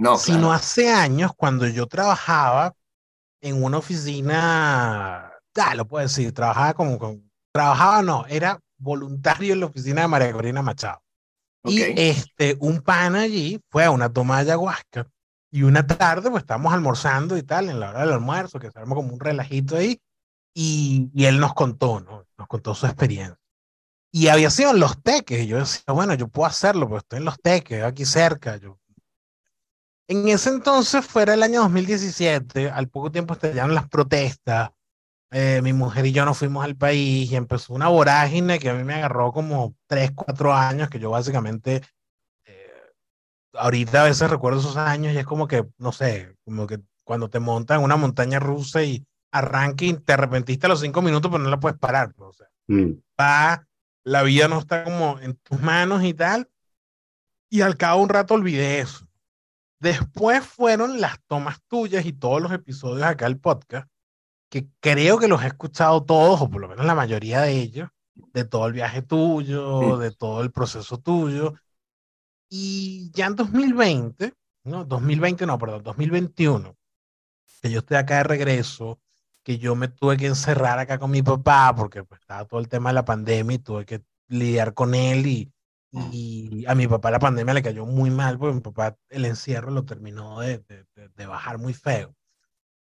No, 0.00 0.16
sino 0.16 0.50
hace 0.50 0.90
años 0.90 1.32
cuando 1.36 1.68
yo 1.68 1.86
trabajaba 1.86 2.74
en 3.42 3.62
una 3.62 3.78
oficina, 3.78 5.30
ya 5.54 5.74
lo 5.74 5.86
puedo 5.86 6.02
decir, 6.02 6.32
trabajaba 6.32 6.72
como, 6.72 6.98
con, 6.98 7.30
trabajaba 7.52 8.02
no, 8.02 8.26
era 8.26 8.58
voluntario 8.78 9.52
en 9.52 9.60
la 9.60 9.66
oficina 9.66 10.02
de 10.02 10.08
María 10.08 10.32
Corina 10.32 10.62
Machado. 10.62 11.02
Y 11.64 11.82
este, 11.82 12.56
un 12.60 12.80
pan 12.80 13.14
allí 13.14 13.60
fue 13.68 13.84
a 13.84 13.90
una 13.90 14.10
toma 14.10 14.36
de 14.36 14.52
ayahuasca 14.52 15.06
y 15.50 15.64
una 15.64 15.86
tarde 15.86 16.30
pues 16.30 16.44
estábamos 16.44 16.72
almorzando 16.72 17.36
y 17.36 17.42
tal, 17.42 17.68
en 17.68 17.78
la 17.78 17.90
hora 17.90 18.00
del 18.00 18.12
almuerzo, 18.14 18.58
que 18.58 18.70
armó 18.74 18.94
como 18.94 19.12
un 19.12 19.20
relajito 19.20 19.76
ahí, 19.76 20.00
y, 20.54 21.10
y, 21.12 21.26
él 21.26 21.38
nos 21.38 21.52
contó, 21.52 22.00
¿no? 22.00 22.24
Nos 22.38 22.48
contó 22.48 22.74
su 22.74 22.86
experiencia. 22.86 23.36
Y 24.12 24.28
había 24.28 24.48
sido 24.50 24.70
en 24.70 24.80
los 24.80 25.00
teques. 25.02 25.42
Y 25.42 25.46
yo 25.46 25.58
decía, 25.58 25.92
bueno, 25.92 26.14
yo 26.14 26.26
puedo 26.26 26.46
hacerlo, 26.46 26.88
pues 26.88 27.02
estoy 27.02 27.18
en 27.18 27.26
los 27.26 27.40
teques, 27.40 27.84
aquí 27.84 28.04
cerca. 28.04 28.56
Yo... 28.56 28.79
En 30.10 30.26
ese 30.26 30.48
entonces, 30.50 31.06
fuera 31.06 31.34
el 31.34 31.42
año 31.44 31.60
2017, 31.60 32.68
al 32.68 32.88
poco 32.88 33.12
tiempo 33.12 33.34
estallaron 33.34 33.76
las 33.76 33.88
protestas. 33.88 34.70
Eh, 35.30 35.60
mi 35.62 35.72
mujer 35.72 36.04
y 36.04 36.10
yo 36.10 36.24
nos 36.24 36.36
fuimos 36.36 36.64
al 36.64 36.74
país 36.74 37.30
y 37.30 37.36
empezó 37.36 37.74
una 37.74 37.86
vorágine 37.86 38.58
que 38.58 38.70
a 38.70 38.74
mí 38.74 38.82
me 38.82 38.94
agarró 38.94 39.30
como 39.30 39.76
3, 39.86 40.10
4 40.16 40.52
años, 40.52 40.90
que 40.90 40.98
yo 40.98 41.10
básicamente, 41.10 41.82
eh, 42.44 42.82
ahorita 43.52 44.02
a 44.02 44.06
veces 44.06 44.28
recuerdo 44.28 44.58
esos 44.58 44.76
años 44.76 45.14
y 45.14 45.18
es 45.18 45.24
como 45.24 45.46
que, 45.46 45.64
no 45.78 45.92
sé, 45.92 46.34
como 46.44 46.66
que 46.66 46.80
cuando 47.04 47.30
te 47.30 47.38
montan 47.38 47.78
en 47.78 47.84
una 47.84 47.94
montaña 47.94 48.40
rusa 48.40 48.82
y 48.82 49.06
arranque 49.30 49.86
y 49.86 49.92
te 49.94 50.14
arrepentiste 50.14 50.66
a 50.66 50.70
los 50.70 50.80
cinco 50.80 51.02
minutos, 51.02 51.30
pero 51.30 51.44
no 51.44 51.50
la 51.50 51.60
puedes 51.60 51.78
parar. 51.78 52.12
Pues, 52.14 52.30
o 52.30 52.32
sea, 52.32 52.48
mm. 52.66 53.00
va, 53.20 53.64
la 54.02 54.24
vida 54.24 54.48
no 54.48 54.58
está 54.58 54.82
como 54.82 55.20
en 55.20 55.36
tus 55.36 55.60
manos 55.60 56.02
y 56.02 56.14
tal. 56.14 56.50
Y 57.48 57.60
al 57.60 57.76
cabo 57.76 57.98
de 57.98 58.02
un 58.02 58.08
rato 58.08 58.34
olvidé 58.34 58.80
eso. 58.80 59.06
Después 59.80 60.44
fueron 60.44 61.00
las 61.00 61.18
tomas 61.26 61.58
tuyas 61.66 62.04
y 62.04 62.12
todos 62.12 62.42
los 62.42 62.52
episodios 62.52 63.02
acá 63.02 63.24
del 63.24 63.38
podcast, 63.38 63.88
que 64.50 64.68
creo 64.80 65.18
que 65.18 65.26
los 65.26 65.42
he 65.42 65.46
escuchado 65.46 66.04
todos, 66.04 66.42
o 66.42 66.50
por 66.50 66.60
lo 66.60 66.68
menos 66.68 66.84
la 66.84 66.94
mayoría 66.94 67.40
de 67.40 67.52
ellos, 67.52 67.88
de 68.14 68.44
todo 68.44 68.66
el 68.66 68.74
viaje 68.74 69.00
tuyo, 69.00 69.96
de 69.96 70.10
todo 70.10 70.42
el 70.42 70.52
proceso 70.52 70.98
tuyo. 70.98 71.54
Y 72.50 73.10
ya 73.12 73.26
en 73.26 73.36
2020, 73.36 74.34
no, 74.64 74.84
2020 74.84 75.46
no, 75.46 75.58
perdón, 75.58 75.82
2021, 75.82 76.76
que 77.62 77.70
yo 77.70 77.78
estoy 77.78 77.96
acá 77.96 78.18
de 78.18 78.24
regreso, 78.24 79.00
que 79.42 79.56
yo 79.56 79.74
me 79.76 79.88
tuve 79.88 80.18
que 80.18 80.26
encerrar 80.26 80.78
acá 80.78 80.98
con 80.98 81.10
mi 81.10 81.22
papá 81.22 81.74
porque 81.74 82.04
pues, 82.04 82.20
estaba 82.20 82.44
todo 82.44 82.60
el 82.60 82.68
tema 82.68 82.90
de 82.90 82.94
la 82.94 83.04
pandemia 83.06 83.54
y 83.54 83.58
tuve 83.60 83.86
que 83.86 84.04
lidiar 84.28 84.74
con 84.74 84.94
él 84.94 85.26
y, 85.26 85.50
y 85.92 86.64
a 86.66 86.74
mi 86.74 86.86
papá 86.86 87.10
la 87.10 87.18
pandemia 87.18 87.54
le 87.54 87.62
cayó 87.62 87.84
muy 87.84 88.10
mal 88.10 88.38
porque 88.38 88.54
mi 88.54 88.60
papá 88.60 88.96
el 89.08 89.24
encierro 89.24 89.70
lo 89.70 89.84
terminó 89.84 90.40
de, 90.40 90.62
de, 91.16 91.26
bajar 91.26 91.58
muy 91.58 91.74
feo. 91.74 92.14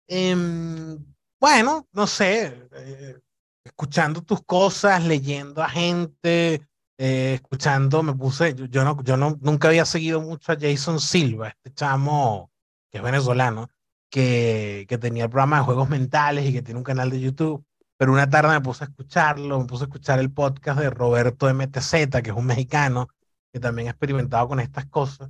Em, 0.08 1.04
bueno, 1.40 1.88
no 1.92 2.08
sé, 2.08 2.68
eh, 2.74 3.20
escuchando 3.64 4.22
tus 4.22 4.42
cosas, 4.44 5.04
leyendo 5.04 5.62
a 5.62 5.70
gente, 5.70 6.66
eh, 6.98 7.34
escuchando, 7.36 8.04
me 8.04 8.14
puse, 8.14 8.56
yo, 8.56 8.66
yo, 8.66 8.84
no, 8.84 9.02
yo 9.04 9.18
no, 9.18 9.38
nunca 9.42 9.68
había 9.68 9.86
seguido 9.86 10.22
mucho 10.22 10.52
a 10.52 10.58
Jason 10.60 11.00
Silva, 11.00 11.50
este 11.50 11.74
chamo 11.74 12.52
que 12.90 13.00
es 13.00 13.04
venezolano, 13.04 13.70
que, 14.10 14.86
que 14.88 14.98
tenía 15.00 15.24
el 15.24 15.30
programa 15.30 15.58
de 15.58 15.64
juegos 15.64 15.90
mentales 15.90 16.46
y 16.46 16.54
que 16.54 16.62
tiene 16.62 16.78
un 16.78 16.84
canal 16.84 17.10
de 17.10 17.20
YouTube. 17.20 17.66
Pero 18.04 18.12
una 18.12 18.30
tarde 18.30 18.50
me 18.50 18.60
puse 18.60 18.84
a 18.84 18.88
escucharlo, 18.88 19.62
me 19.62 19.66
puse 19.66 19.86
a 19.86 19.88
escuchar 19.88 20.20
el 20.20 20.30
podcast 20.30 20.78
de 20.78 20.90
Roberto 20.90 21.48
MTZ, 21.48 22.22
que 22.22 22.32
es 22.32 22.36
un 22.36 22.46
mexicano 22.46 23.08
que 23.54 23.62
también 23.62 23.88
ha 23.88 23.92
experimentado 23.92 24.46
con 24.50 24.60
estas 24.60 24.88
cosas. 24.88 25.30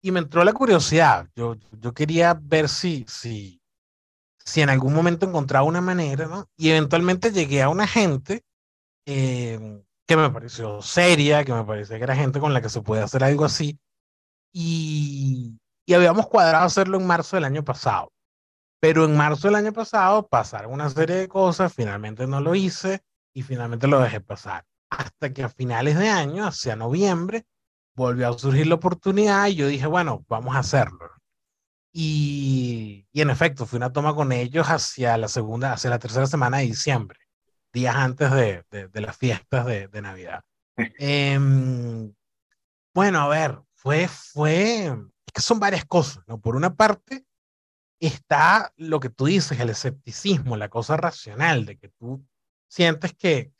Y 0.00 0.10
me 0.10 0.20
entró 0.20 0.42
la 0.42 0.54
curiosidad. 0.54 1.28
Yo, 1.36 1.56
yo 1.72 1.92
quería 1.92 2.32
ver 2.32 2.70
si, 2.70 3.04
si, 3.06 3.60
si 4.42 4.62
en 4.62 4.70
algún 4.70 4.94
momento 4.94 5.26
encontraba 5.26 5.66
una 5.66 5.82
manera, 5.82 6.26
¿no? 6.28 6.48
Y 6.56 6.70
eventualmente 6.70 7.30
llegué 7.30 7.60
a 7.60 7.68
una 7.68 7.86
gente 7.86 8.42
eh, 9.04 9.82
que 10.06 10.16
me 10.16 10.30
pareció 10.30 10.80
seria, 10.80 11.44
que 11.44 11.52
me 11.52 11.64
parecía 11.64 11.98
que 11.98 12.04
era 12.04 12.16
gente 12.16 12.40
con 12.40 12.54
la 12.54 12.62
que 12.62 12.70
se 12.70 12.80
puede 12.80 13.02
hacer 13.02 13.22
algo 13.22 13.44
así. 13.44 13.78
Y, 14.50 15.58
y 15.84 15.92
habíamos 15.92 16.26
cuadrado 16.26 16.64
hacerlo 16.64 16.96
en 16.98 17.06
marzo 17.06 17.36
del 17.36 17.44
año 17.44 17.62
pasado. 17.64 18.10
Pero 18.80 19.04
en 19.04 19.16
marzo 19.16 19.48
del 19.48 19.56
año 19.56 19.72
pasado 19.72 20.28
pasaron 20.28 20.72
una 20.72 20.88
serie 20.90 21.16
de 21.16 21.28
cosas, 21.28 21.72
finalmente 21.72 22.26
no 22.26 22.40
lo 22.40 22.54
hice 22.54 23.00
y 23.32 23.42
finalmente 23.42 23.86
lo 23.86 24.00
dejé 24.00 24.20
pasar. 24.20 24.64
Hasta 24.90 25.32
que 25.32 25.42
a 25.42 25.48
finales 25.48 25.98
de 25.98 26.08
año, 26.08 26.46
hacia 26.46 26.76
noviembre, 26.76 27.44
volvió 27.96 28.28
a 28.28 28.38
surgir 28.38 28.66
la 28.68 28.76
oportunidad 28.76 29.46
y 29.48 29.56
yo 29.56 29.66
dije, 29.66 29.86
bueno, 29.86 30.24
vamos 30.28 30.54
a 30.54 30.60
hacerlo. 30.60 31.10
Y, 31.92 33.06
y, 33.12 33.20
en 33.20 33.30
efecto, 33.30 33.66
fui 33.66 33.78
una 33.78 33.92
toma 33.92 34.14
con 34.14 34.30
ellos 34.30 34.68
hacia 34.68 35.16
la 35.16 35.26
segunda, 35.26 35.72
hacia 35.72 35.90
la 35.90 35.98
tercera 35.98 36.26
semana 36.26 36.58
de 36.58 36.66
diciembre, 36.66 37.18
días 37.72 37.96
antes 37.96 38.30
de, 38.30 38.64
de, 38.70 38.88
de 38.88 39.00
las 39.00 39.16
fiestas 39.16 39.66
de, 39.66 39.88
de 39.88 40.02
Navidad. 40.02 40.42
eh, 40.76 41.38
bueno, 42.94 43.20
a 43.20 43.28
ver, 43.28 43.60
fue, 43.74 44.08
fue, 44.08 44.86
es 44.86 45.32
que 45.32 45.40
son 45.40 45.60
varias 45.60 45.84
cosas, 45.84 46.24
¿no? 46.26 46.40
Por 46.40 46.56
una 46.56 46.74
parte, 46.74 47.24
está 48.00 48.72
lo 48.76 49.00
que 49.00 49.10
tú 49.10 49.26
dices, 49.26 49.58
el 49.58 49.70
escepticismo, 49.70 50.56
la 50.56 50.68
cosa 50.68 50.96
racional, 50.96 51.64
de 51.66 51.76
que 51.76 51.88
tú 51.88 52.24
sientes 52.68 53.14
que, 53.14 53.52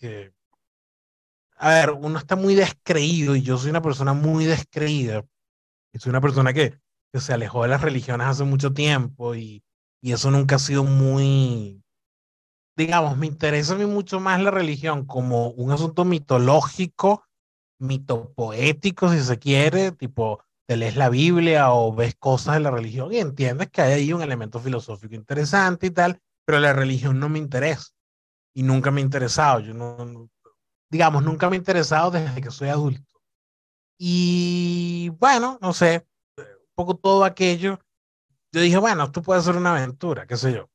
a 1.57 1.71
ver, 1.71 1.91
uno 1.93 2.19
está 2.19 2.37
muy 2.37 2.55
descreído 2.55 3.35
y 3.35 3.43
yo 3.43 3.59
soy 3.59 3.71
una 3.71 3.83
persona 3.83 4.13
muy 4.13 4.45
descreída. 4.45 5.25
Soy 5.95 6.11
una 6.11 6.21
persona 6.21 6.53
que, 6.53 6.79
que 7.13 7.21
se 7.21 7.33
alejó 7.33 7.63
de 7.63 7.69
las 7.69 7.81
religiones 7.81 8.27
hace 8.29 8.45
mucho 8.45 8.73
tiempo 8.73 9.35
y, 9.35 9.65
y 10.01 10.13
eso 10.13 10.31
nunca 10.31 10.57
ha 10.57 10.59
sido 10.61 10.85
muy, 10.85 11.83
digamos, 12.77 13.17
me 13.17 13.27
interesa 13.27 13.75
a 13.75 13.79
mí 13.79 13.87
mucho 13.87 14.21
más 14.21 14.41
la 14.41 14.53
religión 14.53 15.05
como 15.05 15.49
un 15.49 15.73
asunto 15.73 16.05
mitológico, 16.05 17.25
mitopoético, 17.79 19.11
si 19.13 19.21
se 19.21 19.39
quiere, 19.39 19.91
tipo, 19.93 20.45
te 20.69 20.77
lees 20.77 20.97
la 20.97 21.09
Biblia 21.09 21.73
o 21.73 21.95
ves 21.95 22.15
cosas 22.17 22.55
de 22.55 22.61
la 22.61 22.71
religión 22.71 23.11
y 23.11 23.17
entiendes 23.17 23.71
que 23.71 23.81
hay 23.81 23.93
ahí 23.95 24.13
un 24.13 24.21
elemento 24.21 24.61
filosófico 24.61 25.15
interesante 25.15 25.87
y 25.87 25.91
tal, 25.91 26.21
pero 26.45 26.61
la 26.61 26.75
religión 26.75 27.19
no 27.19 27.31
me 27.31 27.39
interesa 27.39 27.89
y 28.55 28.63
nunca 28.65 28.91
me 28.91 29.01
ha 29.01 29.05
interesado. 29.05 29.61
Yo 29.61 29.73
no, 29.73 30.29
digamos, 30.91 31.25
nunca 31.25 31.49
me 31.49 31.57
ha 31.57 31.59
interesado 31.59 32.11
desde 32.11 32.43
que 32.43 32.51
soy 32.51 32.69
adulto. 32.69 33.19
Y 33.99 35.09
bueno, 35.19 35.59
no 35.63 35.73
sé, 35.73 36.07
un 36.37 36.45
poco 36.75 36.97
todo 36.97 37.25
aquello. 37.25 37.81
Yo 38.53 38.61
dije, 38.61 38.77
bueno, 38.77 39.05
esto 39.05 39.23
puede 39.23 39.41
ser 39.41 39.57
una 39.57 39.75
aventura, 39.75 40.27
qué 40.27 40.37
sé 40.37 40.53
yo. 40.53 40.69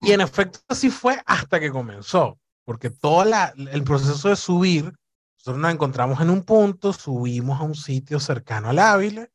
Y 0.00 0.12
en 0.12 0.20
efecto 0.20 0.60
así 0.68 0.88
fue 0.88 1.20
hasta 1.26 1.58
que 1.58 1.72
comenzó, 1.72 2.38
porque 2.64 2.90
todo 2.90 3.24
la, 3.24 3.52
el 3.56 3.82
proceso 3.82 4.28
de 4.28 4.36
subir, 4.36 4.84
nosotros 4.84 5.58
nos 5.58 5.72
encontramos 5.72 6.20
en 6.20 6.30
un 6.30 6.44
punto, 6.44 6.92
subimos 6.92 7.60
a 7.60 7.64
un 7.64 7.74
sitio 7.74 8.20
cercano 8.20 8.68
al 8.68 8.78
Ávila 8.78 9.28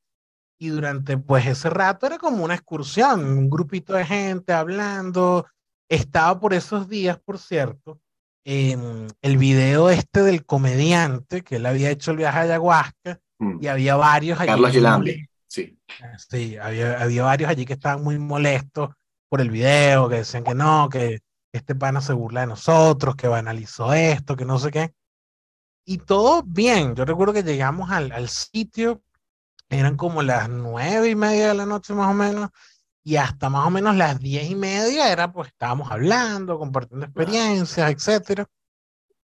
y 0.59 0.69
durante 0.69 1.17
pues 1.17 1.45
ese 1.45 1.69
rato 1.69 2.07
era 2.07 2.17
como 2.17 2.43
una 2.43 2.55
excursión, 2.55 3.23
un 3.25 3.49
grupito 3.49 3.93
de 3.93 4.05
gente 4.05 4.53
hablando. 4.53 5.45
Estaba 5.89 6.39
por 6.39 6.53
esos 6.53 6.89
días, 6.89 7.19
por 7.19 7.39
cierto, 7.39 8.01
el 8.43 9.37
video 9.37 9.89
este 9.89 10.21
del 10.21 10.45
comediante, 10.45 11.43
que 11.43 11.57
él 11.57 11.65
había 11.65 11.89
hecho 11.89 12.11
el 12.11 12.17
viaje 12.17 12.39
a 12.39 12.41
ayahuasca, 12.41 13.19
mm. 13.39 13.57
y 13.61 13.67
había 13.67 13.95
varios 13.95 14.39
allí. 14.39 14.47
Carlos 14.47 14.71
Gilambi, 14.71 15.27
sí. 15.47 15.77
Sí, 16.29 16.57
había, 16.57 17.01
había 17.01 17.23
varios 17.23 17.49
allí 17.49 17.65
que 17.65 17.73
estaban 17.73 18.03
muy 18.03 18.17
molestos 18.17 18.89
por 19.29 19.41
el 19.41 19.49
video, 19.49 20.07
que 20.09 20.17
decían 20.17 20.43
que 20.43 20.55
no, 20.55 20.87
que 20.89 21.19
este 21.51 21.75
pana 21.75 22.01
se 22.01 22.13
burla 22.13 22.41
de 22.41 22.47
nosotros, 22.47 23.15
que 23.15 23.27
banalizó 23.27 23.93
esto, 23.93 24.35
que 24.35 24.45
no 24.45 24.59
sé 24.59 24.71
qué. 24.71 24.93
Y 25.85 25.99
todo 25.99 26.43
bien. 26.43 26.95
Yo 26.95 27.05
recuerdo 27.05 27.33
que 27.33 27.43
llegamos 27.43 27.91
al, 27.91 28.11
al 28.11 28.29
sitio, 28.29 29.01
eran 29.69 29.97
como 29.97 30.23
las 30.23 30.49
nueve 30.49 31.09
y 31.09 31.15
media 31.15 31.49
de 31.49 31.53
la 31.53 31.65
noche 31.65 31.93
más 31.93 32.09
o 32.09 32.13
menos, 32.13 32.49
y 33.03 33.15
hasta 33.15 33.49
más 33.49 33.65
o 33.65 33.69
menos 33.69 33.95
las 33.95 34.19
diez 34.19 34.49
y 34.49 34.55
media 34.55 35.11
era 35.11 35.31
pues 35.31 35.47
estábamos 35.47 35.91
hablando, 35.91 36.59
compartiendo 36.59 37.05
experiencias, 37.05 37.89
etcétera, 37.89 38.45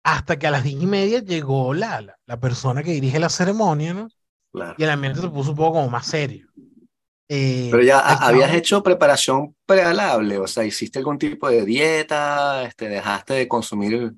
hasta 0.04 0.38
que 0.38 0.48
a 0.48 0.52
las 0.52 0.64
diez 0.64 0.82
y 0.82 0.86
media 0.86 1.20
llegó 1.20 1.74
la, 1.74 2.02
la, 2.02 2.16
la 2.26 2.40
persona 2.40 2.84
que 2.84 2.92
dirige 2.92 3.20
la 3.20 3.30
ceremonia, 3.30 3.94
¿no? 3.94 4.10
Claro. 4.52 4.76
Y 4.78 4.84
el 4.84 4.90
ambiente 4.92 5.22
se 5.22 5.30
puso 5.30 5.52
un 5.52 5.58
poco 5.58 5.74
como 5.74 5.90
más 5.90 6.06
serio. 6.06 6.48
Eh, 7.28 7.70
Pero 7.72 7.82
ya 7.82 7.98
estaba... 8.00 8.28
habías 8.28 8.54
hecho 8.54 8.84
preparación 8.84 9.56
prealable, 9.66 10.38
o 10.38 10.46
sea, 10.46 10.66
hiciste 10.66 11.00
algún 11.00 11.18
tipo 11.18 11.50
de 11.50 11.66
dieta, 11.66 12.64
este, 12.64 12.90
dejaste 12.90 13.34
de 13.34 13.48
consumir, 13.48 14.14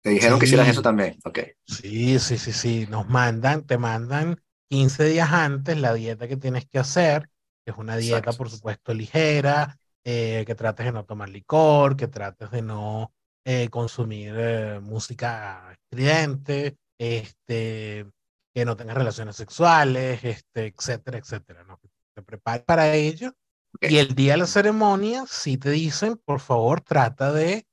te 0.00 0.10
dijeron 0.10 0.36
sí. 0.36 0.40
que 0.40 0.46
hicieras 0.46 0.68
eso 0.68 0.80
también, 0.80 1.18
ok. 1.24 1.40
Sí, 1.66 2.18
sí, 2.20 2.38
sí, 2.38 2.52
sí, 2.52 2.86
nos 2.88 3.08
mandan, 3.08 3.66
te 3.66 3.76
mandan 3.76 4.40
15 4.68 5.04
días 5.04 5.32
antes 5.32 5.78
la 5.78 5.94
dieta 5.94 6.28
que 6.28 6.36
tienes 6.36 6.66
que 6.66 6.78
hacer, 6.78 7.28
es 7.66 7.76
una 7.76 7.96
dieta, 7.96 8.18
Exacto. 8.18 8.38
por 8.38 8.50
supuesto, 8.50 8.94
ligera, 8.94 9.78
eh, 10.04 10.44
que 10.46 10.54
trates 10.54 10.86
de 10.86 10.92
no 10.92 11.04
tomar 11.04 11.28
licor, 11.28 11.96
que 11.96 12.08
trates 12.08 12.50
de 12.50 12.62
no 12.62 13.12
eh, 13.44 13.68
consumir 13.70 14.34
eh, 14.36 14.80
música 14.80 15.72
estridente, 15.72 16.76
este, 16.98 18.06
que 18.54 18.64
no 18.64 18.76
tengas 18.76 18.96
relaciones 18.96 19.36
sexuales, 19.36 20.22
este, 20.22 20.66
etcétera, 20.66 21.18
etcétera, 21.18 21.64
¿no? 21.64 21.78
Que 21.78 21.88
te 22.14 22.22
prepares 22.22 22.64
para 22.64 22.94
ello. 22.94 23.34
Okay. 23.74 23.94
Y 23.94 23.98
el 23.98 24.14
día 24.14 24.32
de 24.32 24.38
la 24.38 24.46
ceremonia, 24.46 25.24
sí 25.28 25.58
te 25.58 25.70
dicen, 25.70 26.20
por 26.24 26.40
favor, 26.40 26.80
trata 26.80 27.32
de 27.32 27.66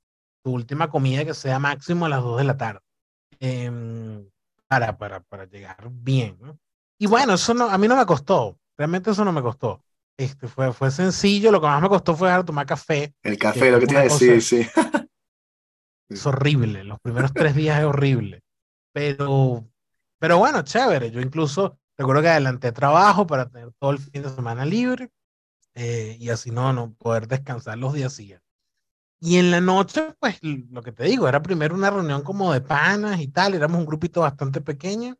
tu 0.43 0.51
última 0.51 0.89
comida 0.89 1.23
que 1.23 1.34
sea 1.34 1.60
máximo 1.60 2.06
a 2.06 2.10
las 2.10 2.21
2 2.21 2.39
de 2.39 2.43
la 2.43 2.58
tarde. 2.58 2.82
Eh, 3.39 4.25
para, 4.67 4.97
para, 4.97 5.19
para 5.21 5.45
llegar 5.45 5.89
bien, 5.91 6.38
¿no? 6.41 6.60
Y 7.03 7.05
bueno, 7.05 7.33
eso 7.33 7.53
no, 7.53 7.69
a 7.69 7.77
mí 7.77 7.85
no 7.89 7.97
me 7.97 8.05
costó. 8.05 8.57
Realmente 8.77 9.11
eso 9.11 9.25
no 9.25 9.33
me 9.33 9.41
costó. 9.41 9.83
Este, 10.15 10.47
fue, 10.47 10.71
fue 10.71 10.89
sencillo, 10.89 11.51
lo 11.51 11.59
que 11.59 11.67
más 11.67 11.81
me 11.81 11.89
costó 11.89 12.15
fue 12.15 12.29
dejar 12.29 12.43
de 12.43 12.47
tomar 12.47 12.65
café. 12.65 13.13
El 13.21 13.37
café, 13.37 13.71
lo 13.71 13.79
que 13.81 13.87
te 13.87 13.91
iba 13.91 13.99
a 13.99 14.03
decir, 14.05 14.41
sí. 14.41 14.65
Es 16.09 16.25
horrible, 16.25 16.85
los 16.85 17.01
primeros 17.01 17.33
tres 17.33 17.55
días 17.55 17.77
es 17.77 17.83
horrible. 17.83 18.41
Pero, 18.93 19.67
pero 20.17 20.37
bueno, 20.37 20.61
chévere. 20.61 21.11
Yo 21.11 21.19
incluso 21.19 21.77
recuerdo 21.97 22.21
que 22.21 22.29
adelanté 22.29 22.71
trabajo 22.71 23.27
para 23.27 23.49
tener 23.49 23.73
todo 23.79 23.91
el 23.91 23.99
fin 23.99 24.23
de 24.23 24.29
semana 24.29 24.63
libre 24.63 25.09
eh, 25.75 26.15
y 26.21 26.29
así 26.29 26.51
no, 26.51 26.71
no 26.71 26.93
poder 26.93 27.27
descansar 27.27 27.77
los 27.79 27.93
días 27.93 28.13
siguientes. 28.13 28.47
Y 29.19 29.39
en 29.39 29.51
la 29.51 29.59
noche, 29.59 30.15
pues 30.21 30.39
lo 30.41 30.81
que 30.81 30.93
te 30.93 31.03
digo, 31.03 31.27
era 31.27 31.43
primero 31.43 31.75
una 31.75 31.89
reunión 31.89 32.21
como 32.21 32.53
de 32.53 32.61
panas 32.61 33.19
y 33.19 33.27
tal, 33.27 33.55
éramos 33.55 33.79
un 33.79 33.85
grupito 33.85 34.21
bastante 34.21 34.61
pequeño, 34.61 35.17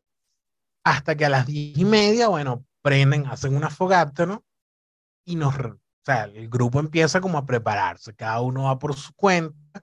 hasta 0.84 1.16
que 1.16 1.24
a 1.24 1.30
las 1.30 1.46
diez 1.46 1.76
y 1.76 1.84
media, 1.84 2.28
bueno, 2.28 2.64
prenden, 2.82 3.26
hacen 3.26 3.56
una 3.56 3.70
fogata, 3.70 4.26
¿no? 4.26 4.44
Y 5.26 5.36
nos, 5.36 5.54
o 5.56 5.78
sea, 6.04 6.24
el 6.24 6.48
grupo 6.48 6.80
empieza 6.80 7.20
como 7.20 7.38
a 7.38 7.46
prepararse, 7.46 8.14
cada 8.14 8.40
uno 8.42 8.64
va 8.64 8.78
por 8.78 8.94
su 8.94 9.14
cuenta, 9.14 9.82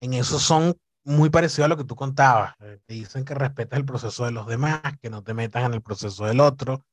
en 0.00 0.14
eso 0.14 0.38
son 0.38 0.76
muy 1.04 1.30
parecidos 1.30 1.66
a 1.66 1.68
lo 1.68 1.76
que 1.76 1.84
tú 1.84 1.96
contabas, 1.96 2.54
eh, 2.60 2.78
te 2.86 2.94
dicen 2.94 3.24
que 3.24 3.34
respetas 3.34 3.78
el 3.78 3.84
proceso 3.84 4.24
de 4.24 4.32
los 4.32 4.46
demás, 4.46 4.80
que 5.00 5.10
no 5.10 5.22
te 5.22 5.34
metas 5.34 5.64
en 5.64 5.74
el 5.74 5.82
proceso 5.82 6.26
del 6.26 6.40
otro, 6.40 6.84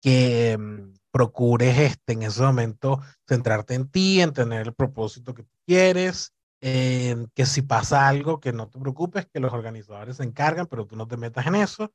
que 0.00 0.56
um, 0.58 0.94
procures 1.12 1.78
este, 1.78 2.14
en 2.14 2.22
ese 2.24 2.42
momento 2.42 3.00
centrarte 3.28 3.74
en 3.74 3.88
ti, 3.88 4.20
en 4.20 4.32
tener 4.32 4.66
el 4.66 4.74
propósito 4.74 5.32
que 5.32 5.46
quieres, 5.64 6.32
eh, 6.60 7.16
que 7.34 7.46
si 7.46 7.62
pasa 7.62 8.08
algo, 8.08 8.40
que 8.40 8.52
no 8.52 8.68
te 8.68 8.78
preocupes, 8.78 9.26
que 9.26 9.40
los 9.40 9.52
organizadores 9.52 10.16
se 10.16 10.24
encargan, 10.24 10.66
pero 10.66 10.86
tú 10.86 10.96
no 10.96 11.06
te 11.06 11.16
metas 11.16 11.46
en 11.46 11.56
eso. 11.56 11.92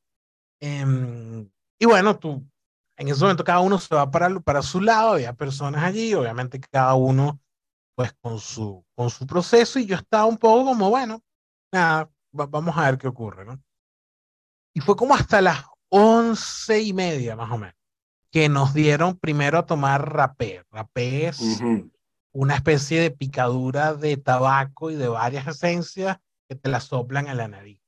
Eh, 0.59 1.47
y 1.79 1.85
bueno, 1.85 2.17
tú 2.17 2.45
en 2.97 3.07
ese 3.07 3.21
momento 3.21 3.43
cada 3.43 3.59
uno 3.59 3.77
se 3.79 3.93
va 3.93 4.09
para, 4.09 4.39
para 4.39 4.61
su 4.61 4.81
lado, 4.81 5.13
había 5.13 5.33
personas 5.33 5.83
allí, 5.83 6.13
obviamente 6.13 6.59
cada 6.59 6.95
uno 6.95 7.39
pues 7.95 8.13
con 8.21 8.39
su, 8.39 8.85
con 8.95 9.09
su 9.09 9.25
proceso 9.25 9.79
y 9.79 9.85
yo 9.85 9.95
estaba 9.95 10.25
un 10.25 10.37
poco 10.37 10.65
como, 10.65 10.89
bueno, 10.89 11.23
nada, 11.71 12.09
vamos 12.31 12.77
a 12.77 12.91
ver 12.91 12.97
qué 12.97 13.07
ocurre, 13.07 13.45
¿no? 13.45 13.59
Y 14.75 14.81
fue 14.81 14.95
como 14.95 15.15
hasta 15.15 15.41
las 15.41 15.63
once 15.89 16.81
y 16.81 16.93
media 16.93 17.35
más 17.35 17.51
o 17.51 17.57
menos 17.57 17.77
que 18.31 18.49
nos 18.49 18.73
dieron 18.73 19.17
primero 19.17 19.57
a 19.57 19.65
tomar 19.65 20.13
rapé. 20.13 20.63
Rapé 20.69 21.27
es 21.27 21.39
uh 21.39 21.59
-huh. 21.59 21.91
una 22.33 22.55
especie 22.55 23.01
de 23.01 23.11
picadura 23.11 23.93
de 23.93 24.17
tabaco 24.17 24.91
y 24.91 24.95
de 24.95 25.07
varias 25.07 25.47
esencias 25.47 26.17
que 26.47 26.55
te 26.55 26.69
la 26.69 26.79
soplan 26.79 27.27
en 27.27 27.37
la 27.37 27.47
nariz. 27.47 27.79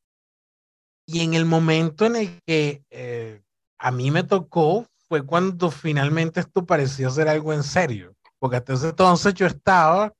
Y 1.11 1.21
en 1.21 1.33
el 1.33 1.45
momento 1.45 2.05
en 2.05 2.15
el 2.15 2.39
que 2.45 2.83
eh, 2.91 3.41
a 3.79 3.89
mí 3.89 4.11
me 4.11 4.21
tocó 4.21 4.85
fue 5.07 5.25
cuando 5.25 5.71
finalmente 5.71 6.39
esto 6.39 6.67
pareció 6.67 7.09
ser 7.09 7.27
algo 7.27 7.51
en 7.51 7.63
serio. 7.63 8.13
Porque 8.37 8.57
hasta 8.57 8.73
ese 8.73 8.89
entonces 8.89 9.33
yo 9.33 9.47
estaba, 9.47 10.13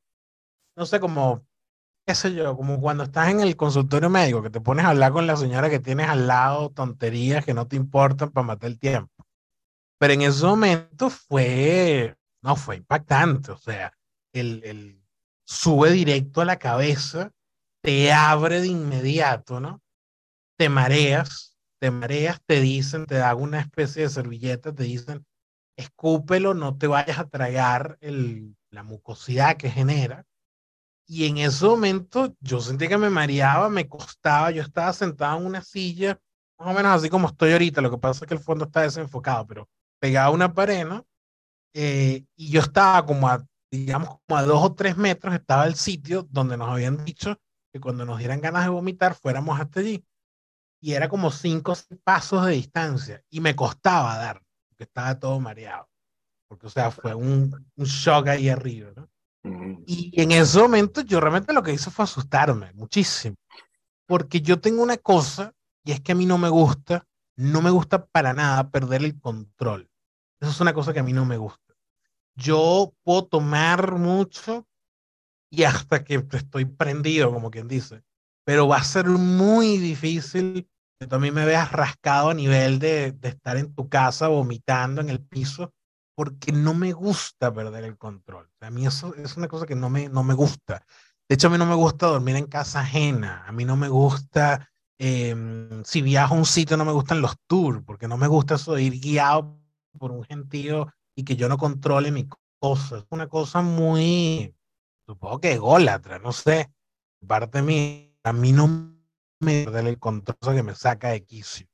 no 0.76 0.88
sé, 0.88 1.00
como, 1.00 1.46
qué 2.08 2.16
sé 2.16 2.34
yo, 2.34 2.58
como 2.58 2.82
cuando 2.82 3.04
estás 3.04 3.30
en 3.30 3.40
el 3.40 3.56
consultorio 3.56 4.10
médico, 4.10 4.42
que 4.42 4.50
te 4.50 4.62
pones 4.62 4.84
a 4.84 4.90
hablar 4.90 5.12
con 5.12 5.28
la 5.28 5.38
señora 5.38 5.70
que 5.70 5.78
tienes 5.80 6.10
al 6.10 6.26
lado, 6.26 6.72
tonterías 6.72 7.46
que 7.46 7.54
no 7.54 7.68
te 7.68 7.76
importan 7.76 8.32
para 8.32 8.48
matar 8.48 8.72
el 8.72 8.80
tiempo. 8.80 9.28
Pero 10.00 10.14
en 10.14 10.24
ese 10.24 10.44
momento 10.44 11.12
fue, 11.12 12.16
no, 12.42 12.56
fue 12.56 12.78
impactante. 12.78 13.52
O 13.52 13.58
sea, 13.60 13.94
el, 14.34 14.64
el 14.64 15.04
sube 15.46 15.92
directo 15.92 16.42
a 16.42 16.46
la 16.46 16.58
cabeza, 16.58 17.32
te 17.84 18.12
abre 18.12 18.60
de 18.62 18.68
inmediato, 18.70 19.60
¿no? 19.60 19.84
Te 20.60 20.68
mareas, 20.68 21.58
te 21.80 21.90
mareas, 21.90 22.42
te 22.46 22.60
dicen, 22.60 23.06
te 23.06 23.16
dan 23.16 23.38
una 23.38 23.62
especie 23.62 24.02
de 24.04 24.10
servilleta, 24.10 24.76
te 24.76 24.84
dicen, 24.84 25.26
escúpelo, 25.78 26.54
no 26.54 26.78
te 26.78 26.88
vayas 26.88 27.18
a 27.18 27.30
tragar 27.30 27.98
el, 28.02 28.58
la 28.70 28.84
mucosidad 28.84 29.56
que 29.56 29.70
genera. 29.70 30.26
Y 31.08 31.28
en 31.28 31.38
ese 31.38 31.66
momento 31.66 32.36
yo 32.42 32.60
sentí 32.60 32.90
que 32.90 32.98
me 32.98 33.10
mareaba, 33.10 33.70
me 33.70 33.88
costaba, 33.88 34.52
yo 34.52 34.62
estaba 34.62 34.92
sentado 34.92 35.40
en 35.40 35.46
una 35.46 35.62
silla, 35.62 36.20
más 36.60 36.68
o 36.68 36.74
menos 36.74 36.92
así 36.92 37.10
como 37.10 37.30
estoy 37.30 37.54
ahorita, 37.54 37.80
lo 37.80 37.92
que 37.92 37.98
pasa 37.98 38.26
es 38.26 38.28
que 38.28 38.34
el 38.34 38.42
fondo 38.42 38.66
está 38.66 38.82
desenfocado, 38.82 39.48
pero 39.48 39.70
pegado 39.98 40.28
a 40.28 40.36
una 40.36 40.54
pared, 40.54 40.86
¿no? 40.86 41.08
Eh, 41.74 42.26
y 42.36 42.50
yo 42.50 42.60
estaba 42.60 43.06
como 43.06 43.30
a, 43.30 43.42
digamos, 43.72 44.10
como 44.28 44.38
a 44.38 44.44
dos 44.44 44.62
o 44.62 44.74
tres 44.74 44.98
metros, 44.98 45.34
estaba 45.34 45.68
el 45.68 45.76
sitio 45.76 46.28
donde 46.30 46.58
nos 46.58 46.68
habían 46.68 47.06
dicho 47.06 47.40
que 47.72 47.80
cuando 47.80 48.06
nos 48.06 48.20
dieran 48.20 48.42
ganas 48.42 48.66
de 48.66 48.72
vomitar 48.72 49.14
fuéramos 49.14 49.58
hasta 49.58 49.80
allí. 49.80 50.04
Y 50.82 50.94
era 50.94 51.10
como 51.10 51.32
cinco 51.32 51.74
pasos 52.04 52.46
de 52.46 52.54
distancia 52.54 53.24
y 53.30 53.42
me 53.42 53.56
costaba 53.56 54.18
dar, 54.18 54.42
porque 54.70 54.84
estaba 54.84 55.20
todo 55.20 55.40
mareado. 55.40 55.90
Porque, 56.48 56.68
o 56.68 56.70
sea, 56.70 56.90
fue 56.90 57.14
un, 57.14 57.54
un 57.76 57.86
shock 57.86 58.28
ahí 58.30 58.50
arriba, 58.50 58.92
¿no? 58.96 59.10
Y 59.86 60.12
en 60.22 60.32
ese 60.32 60.60
momento 60.60 61.02
yo 61.02 61.20
realmente 61.20 61.54
lo 61.54 61.64
que 61.64 61.74
hice 61.74 61.92
fue 61.92 62.04
asustarme 62.04 62.74
muchísimo. 62.74 63.36
Porque 64.06 64.42
yo 64.42 64.60
tengo 64.60 64.82
una 64.82 64.98
cosa, 64.98 65.54
y 65.84 65.92
es 65.92 66.02
que 66.02 66.12
a 66.14 66.16
mí 66.16 66.26
no 66.26 66.38
me 66.38 66.50
gusta, 66.50 67.06
no 67.36 67.62
me 67.62 67.70
gusta 67.70 68.06
para 68.06 68.34
nada 68.34 68.70
perder 68.70 69.04
el 69.04 69.20
control. 69.20 69.90
Eso 70.40 70.52
es 70.52 70.60
una 70.60 70.74
cosa 70.74 70.94
que 70.94 71.00
a 71.00 71.04
mí 71.04 71.14
no 71.14 71.26
me 71.26 71.38
gusta. 71.38 71.76
Yo 72.36 72.94
puedo 73.04 73.26
tomar 73.26 73.98
mucho 73.98 74.66
y 75.50 75.64
hasta 75.64 76.04
que 76.04 76.26
estoy 76.32 76.66
prendido, 76.66 77.32
como 77.32 77.52
quien 77.52 77.68
dice, 77.68 78.04
pero 78.50 78.68
va 78.68 78.78
a 78.78 78.84
ser 78.84 79.06
muy 79.06 79.78
difícil 79.78 80.68
que 81.00 81.06
tú 81.06 81.18
a 81.18 81.20
mí 81.20 81.30
me 81.30 81.46
veas 81.46 81.72
rascado 81.72 82.32
a 82.32 82.34
nivel 82.34 82.80
de, 82.80 83.16
estar 83.22 83.58
en 83.58 83.76
tu 83.76 83.88
casa 83.90 84.28
vomitando 84.28 85.02
en 85.02 85.12
el 85.12 85.22
piso 85.22 85.72
porque 86.16 86.52
no 86.52 86.74
me 86.74 86.92
gusta 86.92 87.54
perder 87.54 87.84
el 87.84 87.96
control. 87.96 88.50
A 88.62 88.72
mí 88.72 88.88
eso 88.88 89.14
es 89.14 89.38
una 89.38 89.48
cosa 89.48 89.68
que 89.68 89.76
no 89.76 89.92
me, 89.92 90.10
no 90.10 90.24
me 90.24 90.34
gusta. 90.34 90.84
De 91.30 91.36
hecho, 91.36 91.46
a 91.46 91.50
mí 91.52 91.60
no 91.60 91.68
me 91.68 91.76
gusta 91.76 92.08
dormir 92.08 92.38
en 92.38 92.48
casa 92.48 92.80
ajena. 92.80 93.46
A 93.46 93.52
mí 93.52 93.66
no 93.66 93.76
me 93.76 93.88
gusta, 93.88 94.68
em, 94.98 95.84
si 95.84 96.02
viajo 96.02 96.34
a 96.34 96.38
un 96.40 96.46
sitio, 96.48 96.76
no 96.76 96.86
me 96.86 96.92
gustan 96.92 97.22
los 97.22 97.36
tours, 97.46 97.84
porque 97.86 98.08
no 98.08 98.18
me 98.18 98.26
gusta 98.26 98.56
eso 98.56 98.74
de 98.74 98.82
ir 98.82 99.00
guiado 99.00 99.60
por 100.00 100.12
un 100.12 100.24
gentío 100.24 100.92
y 101.16 101.24
que 101.24 101.36
yo 101.36 101.50
no 101.50 101.60
controle 101.60 102.12
mi 102.12 102.28
cosa. 102.58 102.98
Es 102.98 103.06
una 103.12 103.28
cosa 103.28 103.62
muy, 103.62 104.56
supongo 105.06 105.40
que 105.40 105.52
ególatra, 105.52 106.18
no 106.18 106.32
sé. 106.32 106.72
Parte 107.28 107.60
de 107.60 107.64
mí, 107.64 108.09
a 108.30 108.34
mí 108.34 108.52
no 108.52 108.68
me 109.40 109.64
perder 109.66 109.88
el 109.88 110.00
control, 110.00 110.56
que 110.56 110.64
me 110.64 110.76
saca 110.76 111.10
de 111.10 111.24
quicio. 111.24 111.68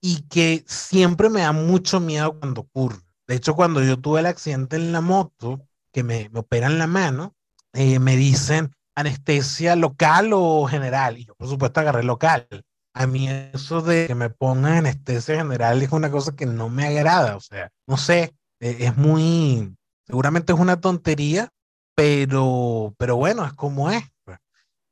Y 0.00 0.22
que 0.28 0.64
siempre 0.66 1.28
me 1.28 1.40
da 1.40 1.52
mucho 1.52 2.00
miedo 2.00 2.38
cuando 2.38 2.62
ocurre 2.62 3.00
de 3.30 3.36
hecho, 3.36 3.54
cuando 3.54 3.80
yo 3.80 3.96
tuve 3.96 4.18
el 4.18 4.26
accidente 4.26 4.74
en 4.74 4.90
la 4.90 5.00
moto, 5.00 5.64
que 5.92 6.02
me, 6.02 6.28
me 6.30 6.40
operan 6.40 6.78
la 6.78 6.88
mano, 6.88 7.36
eh, 7.72 8.00
me 8.00 8.16
dicen 8.16 8.74
anestesia 8.96 9.76
local 9.76 10.32
o 10.34 10.66
general. 10.66 11.16
Y 11.16 11.26
yo, 11.26 11.36
por 11.36 11.46
supuesto, 11.46 11.78
agarré 11.78 12.02
local. 12.02 12.48
A 12.92 13.06
mí 13.06 13.28
eso 13.28 13.82
de 13.82 14.08
que 14.08 14.16
me 14.16 14.30
pongan 14.30 14.78
anestesia 14.78 15.36
general 15.36 15.80
es 15.80 15.92
una 15.92 16.10
cosa 16.10 16.34
que 16.34 16.44
no 16.44 16.68
me 16.70 16.88
agrada. 16.88 17.36
O 17.36 17.40
sea, 17.40 17.70
no 17.86 17.96
sé, 17.96 18.34
e, 18.58 18.78
es 18.86 18.96
muy, 18.96 19.76
seguramente 20.08 20.52
es 20.52 20.58
una 20.58 20.80
tontería, 20.80 21.50
pero, 21.94 22.96
pero 22.98 23.14
bueno, 23.14 23.46
es 23.46 23.52
como 23.52 23.92
es. 23.92 24.02
Pues. 24.24 24.40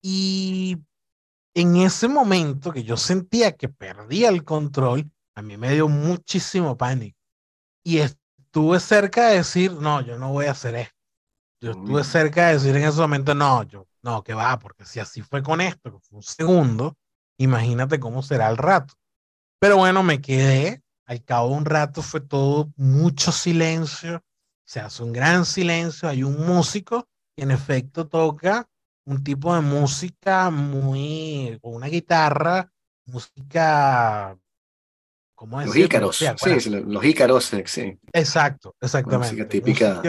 Y 0.01 0.79
en 1.55 1.77
ese 1.77 2.09
momento 2.09 2.73
que 2.73 2.85
yo 2.85 2.97
sentía 2.97 3.53
que 3.53 3.69
perdía 3.69 4.29
el 4.29 4.45
control, 4.45 5.11
a 5.35 5.43
mí 5.43 5.57
me 5.57 5.73
dio 5.73 5.89
muchísimo 5.89 6.77
pánico. 6.77 7.19
Y 7.85 7.99
estuve 7.99 8.81
cerca 8.81 9.29
de 9.29 9.39
decir, 9.39 9.73
no, 9.73 10.01
yo 10.01 10.19
no 10.19 10.33
voy 10.33 10.47
a 10.47 10.53
hacer 10.53 10.75
esto. 10.75 10.95
Yo 11.61 11.73
estuve 11.73 12.05
cerca 12.05 12.47
de 12.47 12.55
decir 12.55 12.77
en 12.77 12.85
ese 12.85 13.01
momento, 13.01 13.35
no, 13.35 13.65
yo, 13.65 13.89
no, 14.03 14.23
que 14.23 14.35
va, 14.35 14.59
porque 14.59 14.85
si 14.85 15.01
así 15.01 15.23
fue 15.23 15.43
con 15.43 15.61
esto, 15.61 15.93
que 15.93 15.99
fue 16.01 16.17
un 16.19 16.23
segundo, 16.23 16.97
imagínate 17.39 17.99
cómo 17.99 18.23
será 18.23 18.49
el 18.49 18.57
rato. 18.57 18.95
Pero 19.59 19.77
bueno, 19.79 20.03
me 20.03 20.21
quedé, 20.21 20.83
al 21.07 21.25
cabo 21.25 21.51
de 21.51 21.55
un 21.57 21.65
rato 21.65 22.03
fue 22.03 22.21
todo 22.21 22.71
mucho 22.77 23.33
silencio, 23.33 24.23
se 24.65 24.81
hace 24.81 25.03
un 25.03 25.13
gran 25.13 25.45
silencio, 25.45 26.09
hay 26.09 26.23
un 26.23 26.47
músico 26.47 27.09
que 27.35 27.43
en 27.43 27.51
efecto 27.51 28.07
toca 28.07 28.69
un 29.09 29.25
tipo 29.25 29.55
de 29.55 29.63
música 29.63 30.51
muy, 30.51 31.59
con 31.63 31.75
una 31.75 31.87
guitarra, 31.87 32.71
música 33.07 34.37
los 35.41 35.77
ícaros, 35.77 36.17
sí, 36.17 36.71
los 36.71 37.05
ícaros, 37.05 37.51
sí. 37.67 37.99
Exacto, 38.13 38.75
exactamente. 38.81 39.33
Música 39.33 39.49
típica, 39.49 40.03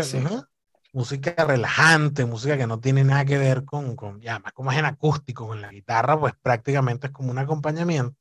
música, 0.92 1.46
relajante, 1.46 2.26
música 2.26 2.58
que 2.58 2.66
no 2.66 2.80
tiene 2.80 3.04
nada 3.04 3.24
que 3.24 3.38
ver 3.38 3.64
con, 3.64 3.96
con 3.96 4.20
ya, 4.20 4.40
más 4.40 4.52
como 4.54 4.72
es 4.72 4.78
en 4.80 4.86
acústico, 4.86 5.48
con 5.48 5.62
la 5.62 5.72
guitarra, 5.72 6.20
pues 6.20 6.34
prácticamente 6.42 7.08
es 7.08 7.14
como 7.14 7.32
un 7.32 7.38
acompañamiento. 7.38 8.18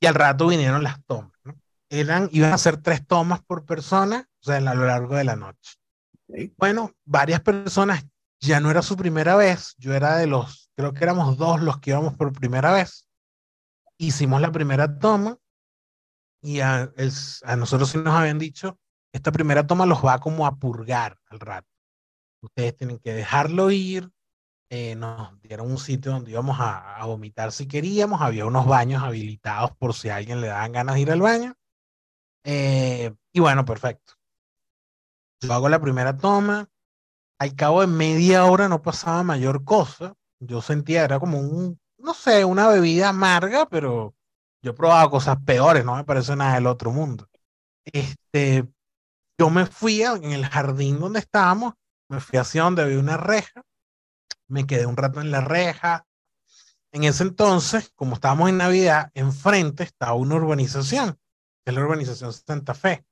Y 0.00 0.06
al 0.06 0.14
rato 0.14 0.48
vinieron 0.48 0.82
las 0.82 1.02
tomas, 1.04 1.32
¿no? 1.44 1.54
Eran, 1.88 2.28
iban 2.32 2.52
a 2.52 2.58
ser 2.58 2.78
tres 2.78 3.06
tomas 3.06 3.40
por 3.42 3.64
persona, 3.64 4.28
o 4.40 4.44
sea, 4.44 4.56
a 4.56 4.74
lo 4.74 4.86
largo 4.86 5.14
de 5.14 5.24
la 5.24 5.36
noche. 5.36 5.76
Bueno, 6.56 6.92
varias 7.04 7.40
personas, 7.40 8.04
ya 8.42 8.60
no 8.60 8.70
era 8.70 8.82
su 8.82 8.96
primera 8.96 9.36
vez, 9.36 9.74
yo 9.78 9.94
era 9.94 10.16
de 10.16 10.26
los, 10.26 10.70
creo 10.76 10.92
que 10.92 11.04
éramos 11.04 11.36
dos 11.38 11.62
los 11.62 11.78
que 11.78 11.90
íbamos 11.90 12.14
por 12.14 12.32
primera 12.32 12.72
vez. 12.72 13.08
Hicimos 13.98 14.40
la 14.40 14.50
primera 14.50 14.98
toma, 14.98 15.38
y 16.42 16.58
a, 16.60 16.92
nosotros 17.56 17.90
sí 17.90 17.98
nos 17.98 18.14
habían 18.14 18.38
dicho, 18.38 18.78
esta 19.12 19.30
primera 19.30 19.66
toma 19.66 19.86
los 19.86 20.04
va 20.04 20.18
como 20.18 20.46
a 20.46 20.56
purgar 20.56 21.18
al 21.26 21.38
rato. 21.38 21.68
Ustedes 22.42 22.76
tienen 22.76 22.98
que 22.98 23.14
dejarlo 23.14 23.70
ir. 23.70 24.10
Eh, 24.68 24.96
nos 24.96 25.38
dieron 25.42 25.70
un 25.70 25.78
sitio 25.78 26.12
donde 26.12 26.32
íbamos 26.32 26.58
a, 26.58 26.96
a, 26.96 27.06
vomitar 27.06 27.52
si 27.52 27.68
queríamos. 27.68 28.22
Había 28.22 28.46
unos 28.46 28.66
baños 28.66 29.02
habilitados 29.02 29.76
por 29.76 29.94
si 29.94 30.08
a 30.08 30.16
alguien 30.16 30.40
le 30.40 30.48
daban 30.48 30.72
ganas 30.72 30.96
de 30.96 31.00
ir 31.02 31.12
al 31.12 31.20
baño. 31.20 31.54
Eh, 32.42 33.14
y 33.32 33.40
bueno, 33.40 33.64
perfecto. 33.64 34.14
Yo 35.42 35.52
hago 35.52 35.68
la 35.68 35.80
primera 35.80 36.16
toma. 36.16 36.71
Al 37.42 37.56
cabo 37.56 37.80
de 37.80 37.88
media 37.88 38.44
hora 38.44 38.68
no 38.68 38.82
pasaba 38.82 39.24
mayor 39.24 39.64
cosa. 39.64 40.14
Yo 40.38 40.62
sentía, 40.62 41.02
era 41.02 41.18
como 41.18 41.40
un, 41.40 41.76
no 41.98 42.14
sé, 42.14 42.44
una 42.44 42.68
bebida 42.68 43.08
amarga, 43.08 43.68
pero 43.68 44.14
yo 44.62 44.70
he 44.70 44.74
probado 44.74 45.10
cosas 45.10 45.38
peores, 45.44 45.84
no 45.84 45.96
me 45.96 46.04
parece 46.04 46.36
nada 46.36 46.54
del 46.54 46.68
otro 46.68 46.92
mundo. 46.92 47.28
Este, 47.84 48.68
yo 49.36 49.50
me 49.50 49.66
fui 49.66 50.02
en 50.02 50.22
el 50.22 50.46
jardín 50.46 51.00
donde 51.00 51.18
estábamos, 51.18 51.74
me 52.08 52.20
fui 52.20 52.38
hacia 52.38 52.62
donde 52.62 52.82
había 52.82 53.00
una 53.00 53.16
reja, 53.16 53.64
me 54.46 54.64
quedé 54.64 54.86
un 54.86 54.96
rato 54.96 55.20
en 55.20 55.32
la 55.32 55.40
reja. 55.40 56.06
En 56.92 57.02
ese 57.02 57.24
entonces, 57.24 57.90
como 57.96 58.14
estábamos 58.14 58.50
en 58.50 58.58
Navidad, 58.58 59.10
enfrente 59.14 59.82
estaba 59.82 60.14
una 60.14 60.36
urbanización, 60.36 61.18
que 61.64 61.72
es 61.72 61.74
la 61.74 61.80
urbanización 61.80 62.32
Santa 62.32 62.74
Fe. 62.74 63.04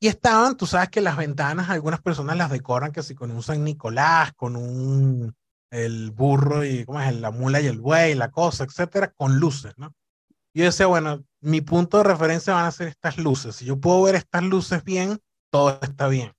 Y 0.00 0.08
estaban, 0.08 0.56
tú 0.56 0.66
sabes 0.66 0.88
que 0.88 1.02
las 1.02 1.16
ventanas, 1.16 1.68
algunas 1.68 2.00
personas 2.00 2.36
las 2.36 2.50
decoran 2.50 2.90
que 2.90 3.02
si 3.02 3.14
con 3.14 3.30
un 3.30 3.42
San 3.42 3.62
Nicolás, 3.62 4.32
con 4.34 4.56
un 4.56 5.34
el 5.70 6.10
burro 6.10 6.64
y 6.64 6.84
cómo 6.84 7.00
es 7.00 7.14
la 7.14 7.30
mula 7.30 7.60
y 7.60 7.66
el 7.66 7.78
buey, 7.78 8.14
la 8.14 8.30
cosa, 8.30 8.64
etcétera, 8.64 9.12
con 9.12 9.38
luces, 9.38 9.72
¿no? 9.76 9.94
yo 10.52 10.64
decía, 10.64 10.86
bueno, 10.86 11.24
mi 11.40 11.60
punto 11.60 11.98
de 11.98 12.04
referencia 12.04 12.54
van 12.54 12.66
a 12.66 12.72
ser 12.72 12.88
estas 12.88 13.18
luces. 13.18 13.56
Si 13.56 13.64
yo 13.64 13.78
puedo 13.78 14.02
ver 14.02 14.16
estas 14.16 14.42
luces 14.42 14.82
bien, 14.82 15.20
todo 15.50 15.78
está 15.80 16.08
bien. 16.08 16.34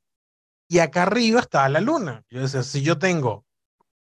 Y 0.68 0.80
acá 0.80 1.04
arriba 1.04 1.40
estaba 1.40 1.70
la 1.70 1.82
luna. 1.82 2.24
Yo 2.30 2.42
decía, 2.42 2.64
si 2.64 2.82
yo 2.82 2.98
tengo 3.00 3.46